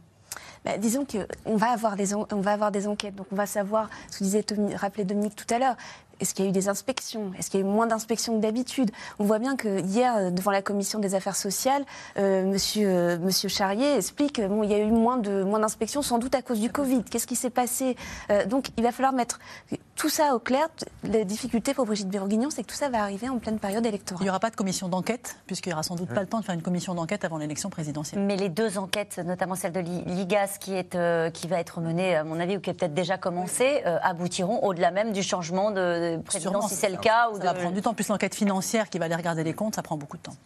Bah, 0.65 0.79
disons 0.79 1.05
qu'on 1.05 1.57
va, 1.57 1.73
avoir 1.73 1.95
des, 1.95 2.15
on 2.15 2.25
va 2.41 2.53
avoir 2.53 2.71
des 2.71 2.89
enquêtes, 2.89 3.15
donc 3.15 3.27
on 3.33 3.37
va 3.37 3.47
savoir, 3.47 3.91
ce 4.11 4.19
que 4.19 4.25
disait 4.25 4.45
rappelait 4.77 5.05
Dominique 5.05 5.37
tout 5.37 5.53
à 5.53 5.59
l'heure, 5.59 5.77
est-ce 6.21 6.35
qu'il 6.35 6.45
y 6.45 6.49
a 6.49 6.51
eu 6.51 6.53
des 6.53 6.69
inspections? 6.69 7.33
Est-ce 7.39 7.51
qu'il 7.51 7.61
y 7.61 7.63
a 7.63 7.67
eu 7.67 7.69
moins 7.69 7.87
d'inspections 7.87 8.37
que 8.37 8.43
d'habitude? 8.43 8.91
On 9.19 9.25
voit 9.25 9.39
bien 9.39 9.57
que 9.57 9.81
hier, 9.81 10.17
euh, 10.17 10.31
devant 10.31 10.51
la 10.51 10.63
commission 10.63 10.99
des 10.99 11.15
affaires 11.15 11.37
sociales, 11.37 11.85
euh, 12.19 12.45
monsieur, 12.45 12.89
euh, 12.89 13.19
monsieur 13.19 13.49
Charrier 13.49 13.97
explique 13.97 14.35
qu'il 14.35 14.49
bon, 14.49 14.63
il 14.63 14.71
y 14.71 14.75
a 14.75 14.79
eu 14.79 14.91
moins 14.91 15.19
de 15.19 15.43
moins 15.43 15.59
d'inspections, 15.59 16.03
sans 16.03 16.19
doute 16.19 16.35
à 16.35 16.43
cause 16.43 16.61
du 16.61 16.71
Covid. 16.71 17.05
Qu'est-ce 17.05 17.27
qui 17.27 17.37
s'est 17.37 17.51
passé? 17.51 17.97
Donc, 18.49 18.69
il 18.77 18.83
va 18.83 18.93
falloir 18.93 19.13
mettre 19.13 19.39
tout 19.97 20.09
ça 20.09 20.35
au 20.35 20.39
clair. 20.39 20.69
La 21.05 21.25
difficulté 21.25 21.75
pour 21.75 21.87
Brigitte 21.87 22.09
Bourguignon, 22.09 22.51
c'est 22.51 22.63
que 22.63 22.69
tout 22.69 22.77
ça 22.77 22.89
va 22.89 23.03
arriver 23.03 23.29
en 23.29 23.39
pleine 23.39 23.59
période 23.59 23.85
électorale. 23.85 24.23
Il 24.23 24.25
n'y 24.25 24.31
aura 24.31 24.41
pas 24.41 24.51
de 24.51 24.57
commission 24.57 24.89
d'enquête, 24.89 25.37
puisqu'il 25.47 25.71
n'y 25.71 25.75
aura 25.75 25.83
sans 25.83 25.95
doute 25.95 26.09
pas 26.09 26.21
le 26.21 26.27
temps 26.27 26.41
de 26.41 26.45
faire 26.45 26.55
une 26.55 26.63
commission 26.63 26.95
d'enquête 26.95 27.25
avant 27.25 27.39
l'élection 27.39 27.71
présidentielle. 27.71 28.21
Mais 28.23 28.37
les 28.37 28.49
deux 28.49 28.79
enquêtes, 28.79 29.19
notamment 29.19 29.55
celle 29.55 29.73
de 29.73 29.81
l'IGAS, 29.81 30.59
qui, 30.59 30.75
est, 30.75 30.97
qui 31.33 31.49
va 31.49 31.61
être 31.61 31.81
menée, 31.81 32.17
à 32.17 32.25
mon 32.25 32.41
avis, 32.41 32.57
ou 32.57 32.61
qui 32.61 32.71
a 32.71 32.75
peut-être 32.75 32.95
déjà 32.95 33.19
commencé, 33.19 33.83
aboutiront 33.85 34.65
au-delà 34.65 34.91
même 34.91 35.13
du 35.13 35.23
changement 35.23 35.71
de 35.71 36.14
président, 36.23 36.67
si 36.69 36.75
c'est 36.75 36.91
le 36.91 36.97
cas. 36.97 37.31
Ou 37.31 37.39
ça 37.39 37.45
va 37.45 37.55
prendre 37.55 37.75
du 37.75 37.83
temps. 37.83 37.95
Plus 37.95 38.09
l'enquête 38.09 38.35
financière 38.35 38.91
qui 38.91 38.99
va 38.99 39.07
aller 39.07 39.15
regarder 39.15 39.45
les 39.45 39.55
comptes, 39.55 39.75
ça 39.75 39.83
prend 39.83 39.97
beaucoup 39.97 40.17
de 40.17 40.23
temps. 40.23 40.37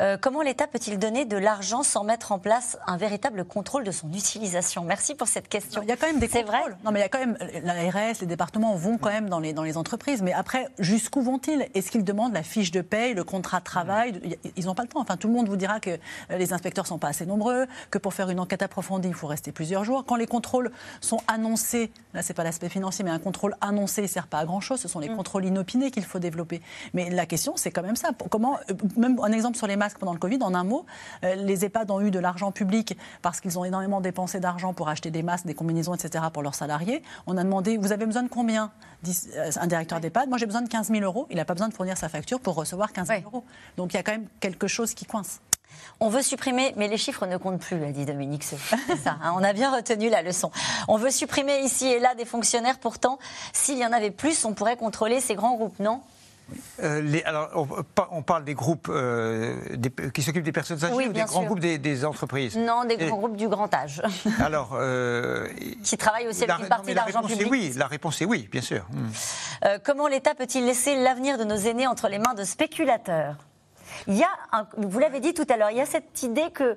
Euh, 0.00 0.16
comment 0.20 0.42
l'État 0.42 0.66
peut-il 0.66 0.98
donner 0.98 1.24
de 1.24 1.36
l'argent 1.36 1.82
sans 1.82 2.04
mettre 2.04 2.32
en 2.32 2.38
place 2.38 2.78
un 2.86 2.96
véritable 2.96 3.44
contrôle 3.44 3.84
de 3.84 3.90
son 3.90 4.12
utilisation? 4.12 4.84
Merci 4.84 5.14
pour 5.14 5.28
cette 5.28 5.48
question. 5.48 5.82
il 5.82 5.88
y 5.88 5.92
a 5.92 5.96
quand 5.96 6.06
même 6.06 6.18
des 6.18 6.28
contrôles. 6.28 6.42
Vrai? 6.46 6.76
non, 6.84 6.90
mais 6.90 7.00
il 7.00 7.02
y 7.02 7.04
a 7.04 7.08
quand 7.08 7.18
même 7.18 7.36
l'ARS, 7.62 8.20
les 8.20 8.26
départements 8.26 8.74
vont 8.74 8.98
quand 8.98 9.10
même 9.10 9.28
dans 9.28 9.40
les, 9.40 9.52
dans 9.52 9.62
les 9.62 9.76
entreprises. 9.76 10.22
Mais 10.22 10.32
après, 10.32 10.68
jusqu'où 10.78 11.22
vont-ils? 11.22 11.68
Est-ce 11.74 11.90
qu'ils 11.90 12.04
demandent 12.04 12.32
la 12.32 12.42
fiche 12.42 12.70
de 12.70 12.80
paye, 12.80 13.14
le 13.14 13.24
contrat 13.24 13.60
de 13.60 13.64
travail? 13.64 14.38
Ils 14.56 14.66
n'ont 14.66 14.74
pas 14.74 14.82
le 14.82 14.88
temps. 14.88 15.00
Enfin, 15.00 15.16
tout 15.16 15.28
le 15.28 15.34
monde 15.34 15.48
vous 15.48 15.56
dira 15.56 15.80
que 15.80 15.90
euh, 15.90 16.38
les 16.38 16.52
inspecteurs 16.52 16.86
sont 16.86 16.98
pas 16.98 17.08
assez 17.08 17.26
nombreux, 17.26 17.66
que 17.90 17.98
pour 17.98 18.14
faire 18.14 18.30
une 18.30 18.40
enquête 18.40 18.62
approfondie, 18.62 19.08
il 19.08 19.14
faut 19.14 19.26
rester 19.26 19.52
plusieurs 19.52 19.84
jours. 19.84 20.04
Quand 20.06 20.16
les 20.16 20.26
contrôles 20.26 20.70
sont 21.00 21.20
annoncés, 21.28 21.92
là, 22.14 22.22
c'est 22.22 22.34
pas 22.34 22.44
l'aspect 22.44 22.68
financier, 22.68 23.04
mais 23.04 23.10
un 23.10 23.18
contrôle 23.18 23.56
annoncé, 23.60 24.02
il 24.02 24.08
sert 24.08 24.26
pas 24.26 24.38
à 24.38 24.44
grand 24.44 24.60
chose. 24.60 24.80
Ce 24.80 24.88
sont 24.92 25.00
les 25.00 25.08
mm. 25.08 25.16
contrôles 25.16 25.44
inopiné 25.44 25.90
qu'il 25.90 26.04
faut 26.04 26.18
développer. 26.18 26.62
Mais 26.94 27.10
la 27.10 27.26
question, 27.26 27.54
c'est 27.56 27.70
quand 27.70 27.82
même 27.82 27.96
ça. 27.96 28.10
Comment, 28.30 28.58
euh, 28.70 28.74
même 28.96 29.18
un 29.22 29.32
exemple 29.32 29.56
sur 29.56 29.66
les 29.66 29.76
masques 29.76 29.98
pendant 29.98 30.12
le 30.12 30.18
Covid, 30.18 30.38
en 30.42 30.54
un 30.54 30.64
mot, 30.64 30.86
euh, 31.24 31.34
les 31.34 31.64
EHPAD 31.64 31.90
ont 31.90 32.00
eu 32.00 32.10
de 32.10 32.18
l'argent 32.18 32.52
public 32.52 32.96
parce 33.22 33.40
qu'ils 33.40 33.58
ont 33.58 33.64
énormément 33.64 34.00
dépensé 34.00 34.40
d'argent 34.40 34.72
pour 34.72 34.88
acheter 34.88 35.10
des 35.10 35.22
masques, 35.22 35.46
des 35.46 35.54
combinaisons, 35.54 35.94
etc. 35.94 36.24
pour 36.32 36.42
leurs 36.42 36.54
salariés. 36.54 37.02
On 37.26 37.36
a 37.36 37.44
demandé, 37.44 37.76
vous 37.76 37.92
avez 37.92 38.06
besoin 38.06 38.22
de 38.22 38.28
combien 38.28 38.70
euh, 39.06 39.50
Un 39.56 39.66
directeur 39.66 40.00
d'EHPAD, 40.00 40.28
moi 40.28 40.38
j'ai 40.38 40.46
besoin 40.46 40.62
de 40.62 40.68
15 40.68 40.88
000 40.88 41.02
euros. 41.02 41.26
Il 41.30 41.36
n'a 41.36 41.44
pas 41.44 41.54
besoin 41.54 41.68
de 41.68 41.74
fournir 41.74 41.96
sa 41.96 42.08
facture 42.08 42.40
pour 42.40 42.54
recevoir 42.54 42.92
15 42.92 43.08
000 43.08 43.20
euros. 43.24 43.44
Donc 43.76 43.92
il 43.92 43.96
y 43.96 44.00
a 44.00 44.02
quand 44.02 44.12
même 44.12 44.26
quelque 44.40 44.68
chose 44.68 44.94
qui 44.94 45.04
coince. 45.04 45.40
On 46.00 46.08
veut 46.08 46.22
supprimer, 46.22 46.72
mais 46.76 46.88
les 46.88 46.98
chiffres 46.98 47.26
ne 47.26 47.36
comptent 47.36 47.60
plus, 47.60 47.82
a 47.84 47.92
dit 47.92 48.04
Dominique. 48.04 48.42
C'est 48.42 48.58
ça. 48.96 49.16
Hein. 49.22 49.34
on 49.36 49.44
a 49.44 49.52
bien 49.52 49.74
retenu 49.74 50.10
la 50.10 50.22
leçon. 50.22 50.50
On 50.88 50.96
veut 50.96 51.10
supprimer 51.10 51.60
ici 51.60 51.86
et 51.86 52.00
là 52.00 52.14
des 52.14 52.24
fonctionnaires. 52.24 52.78
Pourtant, 52.78 53.18
s'il 53.52 53.78
y 53.78 53.86
en 53.86 53.92
avait 53.92 54.10
plus, 54.10 54.44
on 54.44 54.52
pourrait 54.52 54.76
contrôler 54.76 55.20
ces 55.20 55.34
grands 55.34 55.54
groupes, 55.54 55.78
non? 55.78 56.00
Euh, 56.82 57.20
alors, 57.24 57.68
on, 58.10 58.22
parle 58.22 58.44
des 58.44 58.54
groupes 58.54 58.88
euh, 58.90 59.56
qui 60.12 60.22
s'occupent 60.22 60.44
des 60.44 60.52
personnes 60.52 60.84
âgées 60.84 61.08
ou 61.08 61.12
des 61.12 61.22
grands 61.22 61.44
groupes 61.44 61.60
des, 61.60 62.04
entreprises? 62.04 62.56
Non, 62.56 62.84
des 62.84 62.96
grands 62.96 63.16
groupes 63.16 63.36
du 63.36 63.48
grand 63.48 63.72
âge. 63.72 64.02
Alors, 64.40 64.70
euh, 64.74 65.46
qui 65.84 65.96
travaillent 65.96 66.28
aussi 66.28 66.44
avec 66.44 66.58
une 66.58 66.68
partie 66.68 66.94
d'argent 66.94 67.22
public. 67.22 67.48
Oui, 67.50 67.72
la 67.76 67.86
réponse 67.86 68.20
est 68.22 68.24
oui, 68.24 68.48
bien 68.50 68.60
sûr. 68.60 68.84
Hmm. 68.90 69.68
comment 69.84 70.08
l'État 70.08 70.34
peut-il 70.34 70.66
laisser 70.66 70.96
l'avenir 70.96 71.38
de 71.38 71.44
nos 71.44 71.56
aînés 71.56 71.86
entre 71.86 72.08
les 72.08 72.18
mains 72.18 72.34
de 72.34 72.44
spéculateurs? 72.44 73.36
Il 74.06 74.16
y 74.16 74.22
a, 74.22 74.66
vous 74.76 74.98
l'avez 74.98 75.20
dit 75.20 75.34
tout 75.34 75.46
à 75.48 75.56
l'heure, 75.56 75.70
il 75.70 75.76
y 75.76 75.80
a 75.80 75.86
cette 75.86 76.22
idée 76.22 76.50
que 76.50 76.76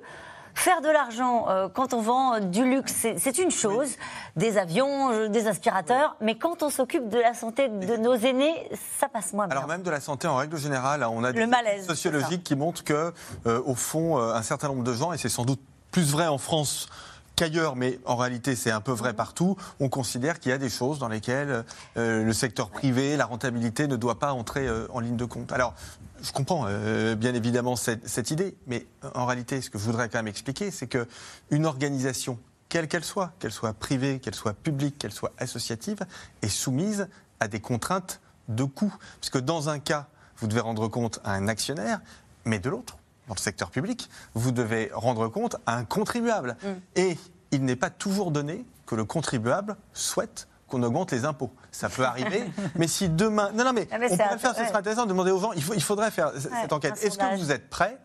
faire 0.56 0.80
de 0.80 0.88
l'argent 0.88 1.46
euh, 1.48 1.68
quand 1.68 1.92
on 1.92 2.00
vend 2.00 2.40
du 2.40 2.64
luxe, 2.64 3.06
c'est 3.16 3.38
une 3.38 3.50
chose, 3.50 3.90
des 4.36 4.56
avions, 4.56 5.10
euh, 5.10 5.28
des 5.28 5.46
aspirateurs, 5.46 6.16
mais 6.20 6.38
quand 6.38 6.62
on 6.62 6.70
s'occupe 6.70 7.08
de 7.08 7.18
la 7.18 7.34
santé 7.34 7.68
de 7.68 7.96
nos 7.96 8.14
aînés, 8.14 8.68
ça 8.98 9.08
passe 9.08 9.34
moins 9.34 9.46
bien. 9.46 9.56
Alors 9.56 9.68
même 9.68 9.82
de 9.82 9.90
la 9.90 10.00
santé 10.00 10.26
en 10.26 10.36
règle 10.36 10.56
générale, 10.56 11.04
on 11.04 11.22
a 11.24 11.32
des 11.32 11.46
malaise, 11.46 11.86
sociologiques 11.86 12.42
qui 12.42 12.56
montrent 12.56 12.84
que, 12.84 13.12
euh, 13.46 13.62
au 13.66 13.74
fond, 13.74 14.18
un 14.18 14.42
certain 14.42 14.68
nombre 14.68 14.82
de 14.82 14.94
gens, 14.94 15.12
et 15.12 15.18
c'est 15.18 15.28
sans 15.28 15.44
doute 15.44 15.60
plus 15.90 16.10
vrai 16.10 16.26
en 16.26 16.38
France 16.38 16.88
qu'ailleurs, 17.36 17.76
mais 17.76 17.98
en 18.04 18.16
réalité 18.16 18.56
c'est 18.56 18.70
un 18.70 18.80
peu 18.80 18.92
vrai 18.92 19.14
partout, 19.14 19.56
on 19.78 19.88
considère 19.88 20.40
qu'il 20.40 20.50
y 20.50 20.54
a 20.54 20.58
des 20.58 20.70
choses 20.70 20.98
dans 20.98 21.08
lesquelles 21.08 21.64
le 21.96 22.32
secteur 22.32 22.70
privé, 22.70 23.16
la 23.16 23.26
rentabilité 23.26 23.86
ne 23.86 23.96
doit 23.96 24.18
pas 24.18 24.32
entrer 24.32 24.66
en 24.90 25.00
ligne 25.00 25.16
de 25.16 25.24
compte. 25.24 25.52
Alors, 25.52 25.74
je 26.22 26.32
comprends 26.32 26.64
euh, 26.66 27.14
bien 27.14 27.34
évidemment 27.34 27.76
cette, 27.76 28.30
idée, 28.30 28.56
mais 28.66 28.86
en 29.14 29.26
réalité, 29.26 29.60
ce 29.60 29.70
que 29.70 29.78
je 29.78 29.84
voudrais 29.84 30.08
quand 30.08 30.18
même 30.18 30.28
expliquer, 30.28 30.70
c'est 30.70 30.86
qu'une 30.86 31.66
organisation, 31.66 32.38
quelle 32.68 32.88
qu'elle 32.88 33.04
soit, 33.04 33.32
qu'elle 33.38 33.52
soit 33.52 33.72
privée, 33.72 34.18
qu'elle 34.18 34.34
soit 34.34 34.54
publique, 34.54 34.98
qu'elle 34.98 35.12
soit 35.12 35.32
associative, 35.38 36.04
est 36.42 36.48
soumise 36.48 37.08
à 37.40 37.48
des 37.48 37.60
contraintes 37.60 38.20
de 38.48 38.64
coûts. 38.64 38.94
Puisque 39.20 39.38
dans 39.38 39.68
un 39.68 39.78
cas, 39.78 40.08
vous 40.38 40.46
devez 40.46 40.60
rendre 40.60 40.88
compte 40.88 41.20
à 41.24 41.32
un 41.32 41.48
actionnaire, 41.48 42.00
mais 42.44 42.58
de 42.58 42.70
l'autre, 42.70 42.96
dans 43.28 43.34
le 43.34 43.40
secteur 43.40 43.70
public, 43.70 44.08
vous 44.34 44.52
devez 44.52 44.90
rendre 44.92 45.28
compte 45.28 45.56
à 45.66 45.76
un 45.76 45.84
contribuable. 45.84 46.56
Mm. 46.62 46.68
Et 46.96 47.18
il 47.52 47.64
n'est 47.64 47.76
pas 47.76 47.90
toujours 47.90 48.30
donné 48.30 48.64
que 48.86 48.94
le 48.94 49.04
contribuable 49.04 49.76
souhaite 49.92 50.48
qu'on 50.68 50.82
augmente 50.82 51.12
les 51.12 51.24
impôts. 51.24 51.52
Ça 51.70 51.88
peut 51.88 52.04
arriver, 52.04 52.44
mais 52.74 52.88
si 52.88 53.08
demain... 53.08 53.50
Non, 53.52 53.64
non, 53.64 53.72
mais, 53.72 53.88
ah, 53.90 53.96
on 53.96 54.16
pourrait 54.16 54.38
faire, 54.38 54.54
ce 54.54 54.64
serait 54.64 54.76
intéressant 54.76 55.04
de 55.04 55.10
demander 55.10 55.30
aux 55.30 55.40
gens, 55.40 55.52
il, 55.52 55.62
faut, 55.62 55.74
il 55.74 55.82
faudrait 55.82 56.10
faire 56.10 56.32
cette 56.36 56.72
enquête. 56.72 57.02
Est-ce 57.02 57.18
que 57.18 57.36
vous 57.36 57.52
êtes 57.52 57.68
prêts 57.68 57.98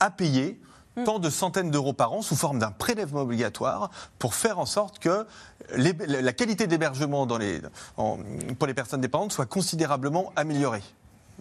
à 0.00 0.10
payer 0.10 0.60
hmm. 0.96 1.04
tant 1.04 1.18
de 1.18 1.28
centaines 1.30 1.70
d'euros 1.70 1.92
par 1.92 2.12
an 2.12 2.22
sous 2.22 2.36
forme 2.36 2.58
d'un 2.58 2.70
prélèvement 2.70 3.20
obligatoire 3.20 3.90
pour 4.18 4.34
faire 4.34 4.58
en 4.58 4.66
sorte 4.66 4.98
que 4.98 5.26
la 5.74 6.32
qualité 6.32 6.66
d'hébergement 6.66 7.26
pour 7.26 7.38
les 8.66 8.74
personnes 8.74 9.00
dépendantes 9.00 9.32
soit 9.32 9.46
considérablement 9.46 10.32
améliorée? 10.36 10.82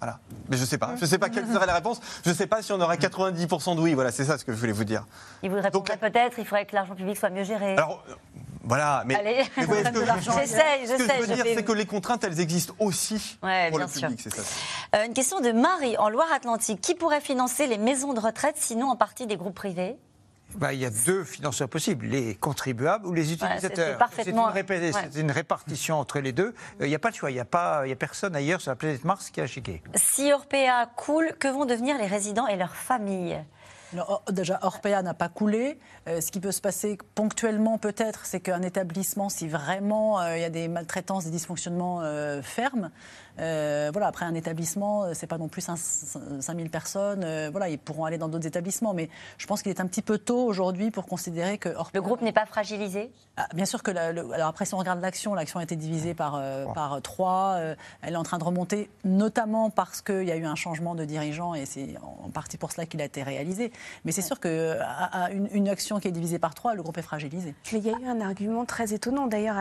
Voilà. 0.03 0.19
Mais 0.49 0.57
je 0.57 0.61
ne 0.61 0.67
sais 0.67 0.77
pas. 0.77 0.95
Je 0.97 1.01
ne 1.01 1.09
sais 1.09 1.17
pas 1.17 1.29
quelle 1.29 1.47
serait 1.53 1.65
la 1.65 1.75
réponse. 1.75 1.99
Je 2.25 2.29
ne 2.29 2.35
sais 2.35 2.47
pas 2.47 2.61
si 2.61 2.71
on 2.73 2.81
aurait 2.81 2.97
90% 2.97 3.75
de 3.75 3.81
oui. 3.81 3.93
Voilà, 3.93 4.11
c'est 4.11 4.25
ça 4.25 4.37
ce 4.37 4.43
que 4.43 4.51
je 4.51 4.57
voulais 4.57 4.73
vous 4.73 4.83
dire. 4.83 5.05
Il 5.41 5.49
vous 5.49 5.61
répondrait 5.61 5.97
peut-être 5.97 6.39
il 6.39 6.45
faudrait 6.45 6.65
que 6.65 6.75
l'argent 6.75 6.95
public 6.95 7.17
soit 7.17 7.29
mieux 7.29 7.43
géré. 7.43 7.73
Alors, 7.73 8.03
voilà, 8.65 9.03
mais, 9.05 9.15
Allez, 9.15 9.43
mais 9.57 9.65
j'essaie, 10.19 10.87
Ce 10.87 10.93
que 10.93 11.25
je 11.25 11.29
veux 11.29 11.35
dire, 11.35 11.45
c'est 11.55 11.63
que 11.63 11.71
les 11.73 11.85
contraintes, 11.85 12.23
elles 12.23 12.39
existent 12.39 12.73
aussi 12.79 13.37
pour 13.41 13.79
le 13.79 13.87
public, 13.87 14.19
c'est 14.21 14.33
ça. 14.33 14.41
Euh, 14.95 15.05
une 15.05 15.13
question 15.13 15.41
de 15.41 15.51
Marie, 15.51 15.97
en 15.97 16.09
Loire-Atlantique. 16.09 16.79
Qui 16.79 16.95
pourrait 16.95 17.21
financer 17.21 17.67
les 17.67 17.77
maisons 17.77 18.13
de 18.13 18.19
retraite, 18.19 18.55
sinon 18.57 18.89
en 18.89 18.95
partie 18.95 19.27
des 19.27 19.35
groupes 19.35 19.55
privés? 19.55 19.97
Bah, 20.55 20.73
il 20.73 20.79
y 20.79 20.85
a 20.85 20.89
deux 20.89 21.23
financeurs 21.23 21.69
possibles, 21.69 22.05
les 22.05 22.35
contribuables 22.35 23.05
ou 23.05 23.13
les 23.13 23.33
utilisateurs. 23.33 23.99
c'est 24.15 24.29
une, 25.19 25.31
répartition 25.31 25.99
entre 25.99 26.19
les 26.19 26.31
deux. 26.31 26.53
Euh, 26.79 26.85
il 26.85 26.89
n'y 26.89 26.95
a 26.95 26.99
pas 26.99 27.11
de 27.11 27.15
choix, 27.15 27.31
il 27.31 27.35
n'y 27.35 27.39
a, 27.39 27.45
pas, 27.45 27.83
a 27.83 27.95
personne 27.95 28.35
ailleurs 28.35 28.61
sur 28.61 28.71
la 28.71 28.75
planète 28.75 29.03
Mars 29.03 29.29
qui 29.29 29.41
a 29.41 29.47
chiqué. 29.47 29.81
Si 29.95 30.31
Orpea 30.31 30.87
coule, 30.95 31.33
que 31.39 31.47
vont 31.47 31.65
devenir 31.65 31.97
les 31.97 32.07
résidents 32.07 32.47
et 32.47 32.55
leurs 32.55 32.75
familles? 32.75 33.43
Déjà, 34.31 34.59
Orpea 34.61 35.01
n'a 35.01 35.13
pas 35.13 35.29
coulé. 35.29 35.79
Euh, 36.07 36.21
ce 36.21 36.31
qui 36.31 36.39
peut 36.39 36.51
se 36.51 36.61
passer 36.61 36.97
ponctuellement, 37.15 37.77
peut-être, 37.77 38.25
c'est 38.25 38.39
qu'un 38.39 38.61
établissement, 38.61 39.29
si 39.29 39.47
vraiment 39.47 40.19
euh, 40.19 40.37
il 40.37 40.41
y 40.41 40.45
a 40.45 40.49
des 40.49 40.67
maltraitances, 40.67 41.25
des 41.25 41.31
dysfonctionnements 41.31 42.01
euh, 42.01 42.41
fermes, 42.41 42.91
voilà, 43.37 44.07
après 44.07 44.25
un 44.25 44.33
établissement, 44.33 45.13
c'est 45.13 45.27
pas 45.27 45.37
non 45.37 45.47
plus 45.47 45.61
5000 45.61 46.69
personnes. 46.69 47.49
voilà, 47.51 47.69
ils 47.69 47.79
pourront 47.79 48.05
aller 48.05 48.17
dans 48.17 48.27
d'autres 48.27 48.47
établissements. 48.47 48.93
Mais 48.93 49.09
je 49.37 49.47
pense 49.47 49.61
qu'il 49.61 49.71
est 49.71 49.79
un 49.79 49.87
petit 49.87 50.01
peu 50.01 50.17
tôt 50.17 50.45
aujourd'hui 50.45 50.91
pour 50.91 51.05
considérer 51.05 51.57
que 51.57 51.69
Le 51.93 52.01
groupe 52.01 52.21
n'est 52.21 52.33
pas 52.33 52.45
fragilisé? 52.45 53.11
Ah, 53.37 53.47
Bien 53.53 53.65
sûr 53.65 53.81
que. 53.81 53.91
alors 53.91 54.47
après, 54.47 54.65
si 54.65 54.73
on 54.73 54.77
regarde 54.77 55.01
l'action, 55.01 55.33
l'action 55.33 55.59
a 55.59 55.63
été 55.63 55.75
divisée 55.75 56.13
par, 56.13 56.41
par 56.73 57.01
trois. 57.01 57.57
elle 58.01 58.13
est 58.13 58.17
en 58.17 58.23
train 58.23 58.37
de 58.37 58.43
remonter, 58.43 58.89
notamment 59.03 59.69
parce 59.69 60.01
qu'il 60.01 60.23
y 60.23 60.31
a 60.31 60.35
eu 60.35 60.45
un 60.45 60.55
changement 60.55 60.95
de 60.95 61.05
dirigeant 61.05 61.53
et 61.53 61.65
c'est 61.65 61.95
en 62.01 62.29
partie 62.29 62.57
pour 62.57 62.71
cela 62.71 62.85
qu'il 62.85 63.01
a 63.01 63.05
été 63.05 63.23
réalisé. 63.23 63.71
Mais 64.05 64.11
c'est 64.11 64.21
sûr 64.21 64.39
qu'à 64.39 65.29
une, 65.31 65.47
une, 65.51 65.69
action 65.69 65.99
qui 65.99 66.07
est 66.07 66.11
divisée 66.11 66.39
par 66.39 66.53
trois, 66.53 66.75
le 66.75 66.83
groupe 66.83 66.97
est 66.97 67.03
fragilisé. 67.03 67.55
Mais 67.71 67.79
il 67.79 67.85
y 67.85 67.89
a 67.89 67.97
eu 67.97 68.05
un 68.05 68.21
argument 68.21 68.65
très 68.65 68.93
étonnant 68.93 69.27
d'ailleurs 69.27 69.55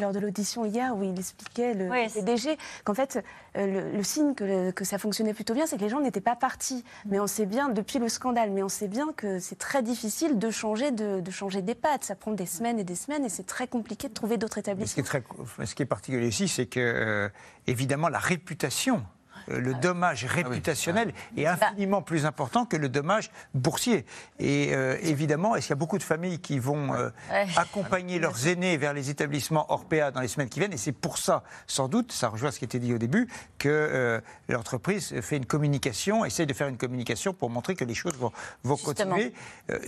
lors 0.00 0.12
de 0.12 0.18
l'audition 0.18 0.64
hier 0.64 0.96
où 0.96 1.02
il 1.02 1.18
expliquait 1.18 1.74
le 1.74 1.90
PDG 2.12 2.56
qu'en 2.84 2.93
qu'en 2.94 3.06
fait, 3.06 3.24
le, 3.54 4.02
signe 4.02 4.34
que, 4.34 4.70
que, 4.70 4.84
ça 4.84 4.98
fonctionnait 4.98 5.34
plutôt 5.34 5.54
bien, 5.54 5.66
c'est 5.66 5.76
que 5.76 5.82
les 5.82 5.88
gens 5.88 6.00
n'étaient 6.00 6.20
pas 6.20 6.36
partis. 6.36 6.84
Mais 7.06 7.20
on 7.20 7.26
sait 7.26 7.46
bien, 7.46 7.68
depuis 7.68 7.98
le 7.98 8.08
scandale, 8.08 8.50
mais 8.50 8.62
on 8.62 8.68
sait 8.68 8.88
bien 8.88 9.12
que 9.16 9.38
c'est 9.38 9.58
très 9.58 9.82
difficile 9.82 10.38
de 10.38 10.50
changer 10.50 10.90
de, 10.90 11.20
de 11.20 11.30
changer 11.30 11.62
d'EHPAD. 11.62 12.04
Ça 12.04 12.14
prend 12.14 12.32
des 12.32 12.46
semaines 12.46 12.78
et 12.78 12.84
des 12.84 12.94
semaines 12.94 13.24
et 13.24 13.28
c'est 13.28 13.46
très 13.46 13.66
compliqué 13.66 14.08
de 14.08 14.14
trouver 14.14 14.36
d'autres 14.36 14.58
établissements. 14.58 15.04
Ce 15.04 15.10
qui 15.10 15.16
est, 15.16 15.22
très, 15.22 15.66
ce 15.66 15.74
qui 15.74 15.82
est 15.82 15.86
particulier 15.86 16.28
ici, 16.28 16.48
c'est 16.48 16.66
que, 16.66 17.30
évidemment, 17.66 18.08
la 18.08 18.18
réputation 18.18 18.96
euh, 18.96 19.13
le 19.48 19.74
dommage 19.74 20.24
réputationnel 20.24 21.12
est 21.36 21.46
infiniment 21.46 22.02
plus 22.02 22.26
important 22.26 22.64
que 22.64 22.76
le 22.76 22.88
dommage 22.88 23.30
boursier. 23.54 24.04
Et 24.38 24.74
euh, 24.74 24.96
évidemment, 25.02 25.56
est-ce 25.56 25.66
qu'il 25.66 25.72
y 25.72 25.78
a 25.78 25.84
beaucoup 25.84 25.98
de 25.98 26.02
familles 26.02 26.38
qui 26.40 26.58
vont 26.58 26.94
euh, 26.94 27.10
accompagner 27.56 28.18
leurs 28.18 28.46
aînés 28.46 28.76
vers 28.76 28.92
les 28.92 29.10
établissements 29.10 29.70
Orpea 29.72 30.10
dans 30.10 30.20
les 30.20 30.28
semaines 30.28 30.48
qui 30.48 30.58
viennent? 30.58 30.72
Et 30.72 30.78
c'est 30.78 30.92
pour 30.92 31.18
ça, 31.18 31.42
sans 31.66 31.88
doute, 31.88 32.12
ça 32.12 32.28
rejoint 32.28 32.50
ce 32.50 32.58
qui 32.58 32.64
était 32.64 32.78
dit 32.78 32.94
au 32.94 32.98
début, 32.98 33.28
que 33.58 34.22
l'entreprise 34.48 35.20
fait 35.20 35.36
une 35.36 35.46
communication, 35.46 36.24
essaye 36.24 36.46
de 36.46 36.54
faire 36.54 36.68
une 36.68 36.76
communication 36.76 37.32
pour 37.32 37.50
montrer 37.50 37.74
que 37.74 37.84
les 37.84 37.94
choses 37.94 38.16
vont, 38.16 38.32
vont 38.62 38.76
continuer. 38.76 39.32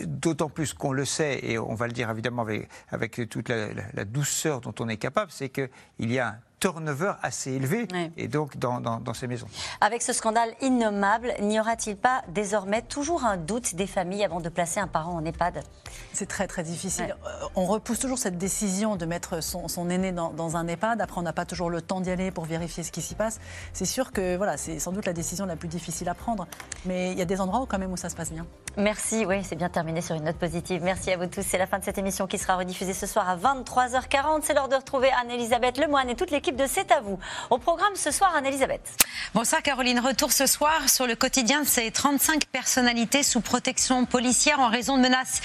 D'autant 0.04 0.48
plus 0.48 0.74
qu'on 0.74 0.92
le 0.92 1.04
sait, 1.04 1.40
et 1.42 1.58
on 1.58 1.74
va 1.74 1.86
le 1.86 1.92
dire 1.92 2.10
évidemment 2.10 2.42
avec, 2.42 2.68
avec 2.90 3.28
toute 3.28 3.48
la, 3.48 3.68
la 3.92 4.04
douceur 4.04 4.60
dont 4.60 4.74
on 4.80 4.88
est 4.88 4.96
capable, 4.96 5.30
c'est 5.30 5.48
qu'il 5.48 5.68
y 5.98 6.18
a 6.18 6.28
un 6.28 6.38
turnover 6.60 7.12
assez 7.22 7.52
élevé, 7.52 7.86
et 8.16 8.28
donc 8.28 8.56
dans, 8.56 8.80
dans, 8.80 9.14
ces 9.14 9.26
maisons. 9.26 9.46
Avec 9.80 10.02
ce 10.02 10.12
scandale 10.12 10.54
innommable, 10.60 11.34
n'y 11.40 11.60
aura-t-il 11.60 11.96
pas 11.96 12.22
désormais 12.28 12.82
toujours 12.82 13.24
un 13.24 13.36
doute 13.36 13.74
des 13.74 13.86
familles 13.86 14.24
avant 14.24 14.40
de 14.40 14.48
placer 14.48 14.80
un 14.80 14.86
parent 14.86 15.12
en 15.12 15.24
EHPAD? 15.24 15.62
C'est 16.12 16.26
très 16.26 16.46
très 16.46 16.62
difficile. 16.62 17.16
Euh, 17.26 17.46
on 17.56 17.66
repousse 17.66 17.98
toujours 17.98 18.18
cette 18.18 18.38
décision 18.38 18.96
de 18.96 19.04
mettre 19.04 19.42
son, 19.42 19.68
son 19.68 19.90
aîné 19.90 20.12
dans, 20.12 20.32
dans, 20.32 20.56
un 20.56 20.66
EHPAD. 20.66 21.00
Après, 21.00 21.18
on 21.18 21.22
n'a 21.22 21.32
pas 21.32 21.44
toujours 21.44 21.70
le 21.70 21.82
temps 21.82 22.00
d'y 22.00 22.10
aller 22.10 22.30
pour 22.30 22.44
vérifier 22.44 22.82
ce 22.82 22.92
qui 22.92 23.02
s'y 23.02 23.14
passe. 23.14 23.38
C'est 23.72 23.84
sûr 23.84 24.12
que 24.12 24.36
voilà, 24.36 24.56
c'est 24.56 24.78
sans 24.78 24.92
doute 24.92 25.06
la 25.06 25.12
décision 25.12 25.46
la 25.46 25.56
plus 25.56 25.68
difficile 25.68 26.08
à 26.08 26.14
prendre. 26.14 26.46
Mais 26.86 27.12
il 27.12 27.18
y 27.18 27.22
a 27.22 27.26
des 27.26 27.40
endroits 27.40 27.60
où, 27.60 27.66
quand 27.66 27.78
même 27.78 27.92
où 27.92 27.96
ça 27.96 28.08
se 28.08 28.16
passe 28.16 28.32
bien. 28.32 28.46
Merci, 28.78 29.24
oui, 29.24 29.36
c'est 29.42 29.56
bien 29.56 29.70
terminé 29.70 30.02
sur 30.02 30.14
une 30.16 30.24
note 30.24 30.36
positive. 30.36 30.82
Merci 30.82 31.10
à 31.10 31.16
vous 31.16 31.24
tous. 31.26 31.42
C'est 31.42 31.56
la 31.56 31.66
fin 31.66 31.78
de 31.78 31.84
cette 31.84 31.96
émission 31.96 32.26
qui 32.26 32.36
sera 32.36 32.56
rediffusée 32.56 32.92
ce 32.92 33.06
soir 33.06 33.26
à 33.26 33.34
23h40. 33.34 34.40
C'est 34.42 34.52
l'heure 34.52 34.68
de 34.68 34.74
retrouver 34.74 35.10
Anne-Elisabeth 35.12 35.78
Lemoine 35.78 36.10
et 36.10 36.14
toute 36.14 36.30
l'équipe 36.30 36.56
de 36.56 36.66
C'est 36.66 36.92
à 36.92 37.00
vous. 37.00 37.18
Au 37.48 37.56
programme 37.56 37.96
ce 37.96 38.10
soir, 38.10 38.34
Anne-Elisabeth. 38.36 38.82
Bonsoir 39.32 39.62
Caroline. 39.62 39.98
Retour 39.98 40.30
ce 40.30 40.46
soir 40.46 40.90
sur 40.90 41.06
le 41.06 41.14
quotidien 41.14 41.62
de 41.62 41.66
ces 41.66 41.90
35 41.90 42.44
personnalités 42.52 43.22
sous 43.22 43.40
protection 43.40 44.04
policière 44.04 44.60
en 44.60 44.68
raison 44.68 44.98
de 44.98 45.02
menaces 45.02 45.40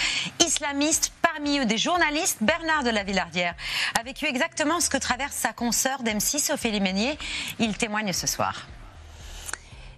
islamistes. 0.45 1.13
Parmi 1.21 1.59
eux, 1.59 1.65
des 1.65 1.77
journalistes. 1.77 2.39
Bernard 2.41 2.83
de 2.83 2.89
la 2.89 3.03
Villardière 3.03 3.55
a 3.97 4.03
vécu 4.03 4.25
exactement 4.25 4.81
ce 4.81 4.89
que 4.89 4.97
traverse 4.97 5.35
sa 5.35 5.53
consoeur 5.53 6.03
d'M6, 6.03 6.51
Ophélie. 6.51 7.17
Il 7.59 7.77
témoigne 7.77 8.11
ce 8.11 8.27
soir. 8.27 8.67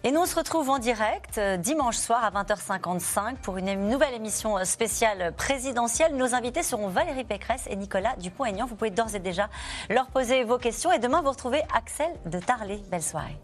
Et 0.06 0.12
nous, 0.12 0.20
on 0.20 0.26
se 0.26 0.36
retrouve 0.36 0.70
en 0.70 0.80
direct 0.80 1.38
euh, 1.38 1.56
dimanche 1.56 1.96
soir 1.96 2.26
à 2.26 2.44
20h55 2.44 3.38
pour 3.38 3.56
une 3.56 3.88
nouvelle 3.88 4.14
émission 4.14 4.58
euh, 4.58 4.66
spéciale 4.66 5.34
présidentielle. 5.38 6.18
Nos 6.18 6.36
invités 6.36 6.62
seront 6.62 6.90
Valérie 6.90 7.24
Pécresse 7.24 7.68
et 7.70 7.78
Nicolas 7.78 8.18
Dupont-Aignan. 8.18 8.66
Vous 8.66 8.76
pouvez 8.76 8.92
d'ores 8.92 9.16
et 9.16 9.20
déjà 9.20 9.50
leur 9.90 10.08
poser 10.08 10.44
vos 10.44 10.58
questions. 10.58 10.92
Et 10.92 11.00
demain, 11.00 11.22
vous 11.22 11.30
retrouvez 11.30 11.62
Axel 11.74 12.12
de 12.26 12.38
Tarlet. 12.38 12.82
Belle 12.92 13.02
soirée. 13.02 13.38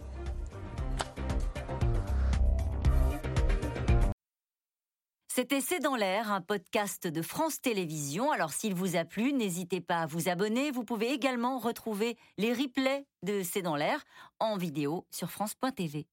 C'était 5.34 5.62
C'est 5.62 5.80
dans 5.80 5.95
l'air, 5.95 6.30
un 6.30 6.41
podcast 6.41 7.07
de 7.07 7.22
France 7.22 7.62
Télévisions. 7.62 8.34
Alors 8.34 8.51
s'il 8.51 8.74
vous 8.74 8.97
a 8.97 9.05
plu, 9.05 9.32
n'hésitez 9.32 9.80
pas 9.80 10.01
à 10.01 10.07
vous 10.07 10.28
abonner. 10.28 10.72
Vous 10.72 10.84
pouvez 10.84 11.14
également 11.14 11.57
retrouver 11.57 12.18
les 12.38 12.51
replays 12.51 13.05
de 13.24 13.43
C'est 13.43 13.62
dans 13.62 13.78
l'air 13.78 14.03
en 14.41 14.57
vidéo 14.57 15.05
sur 15.10 15.32
France.tv. 15.32 16.05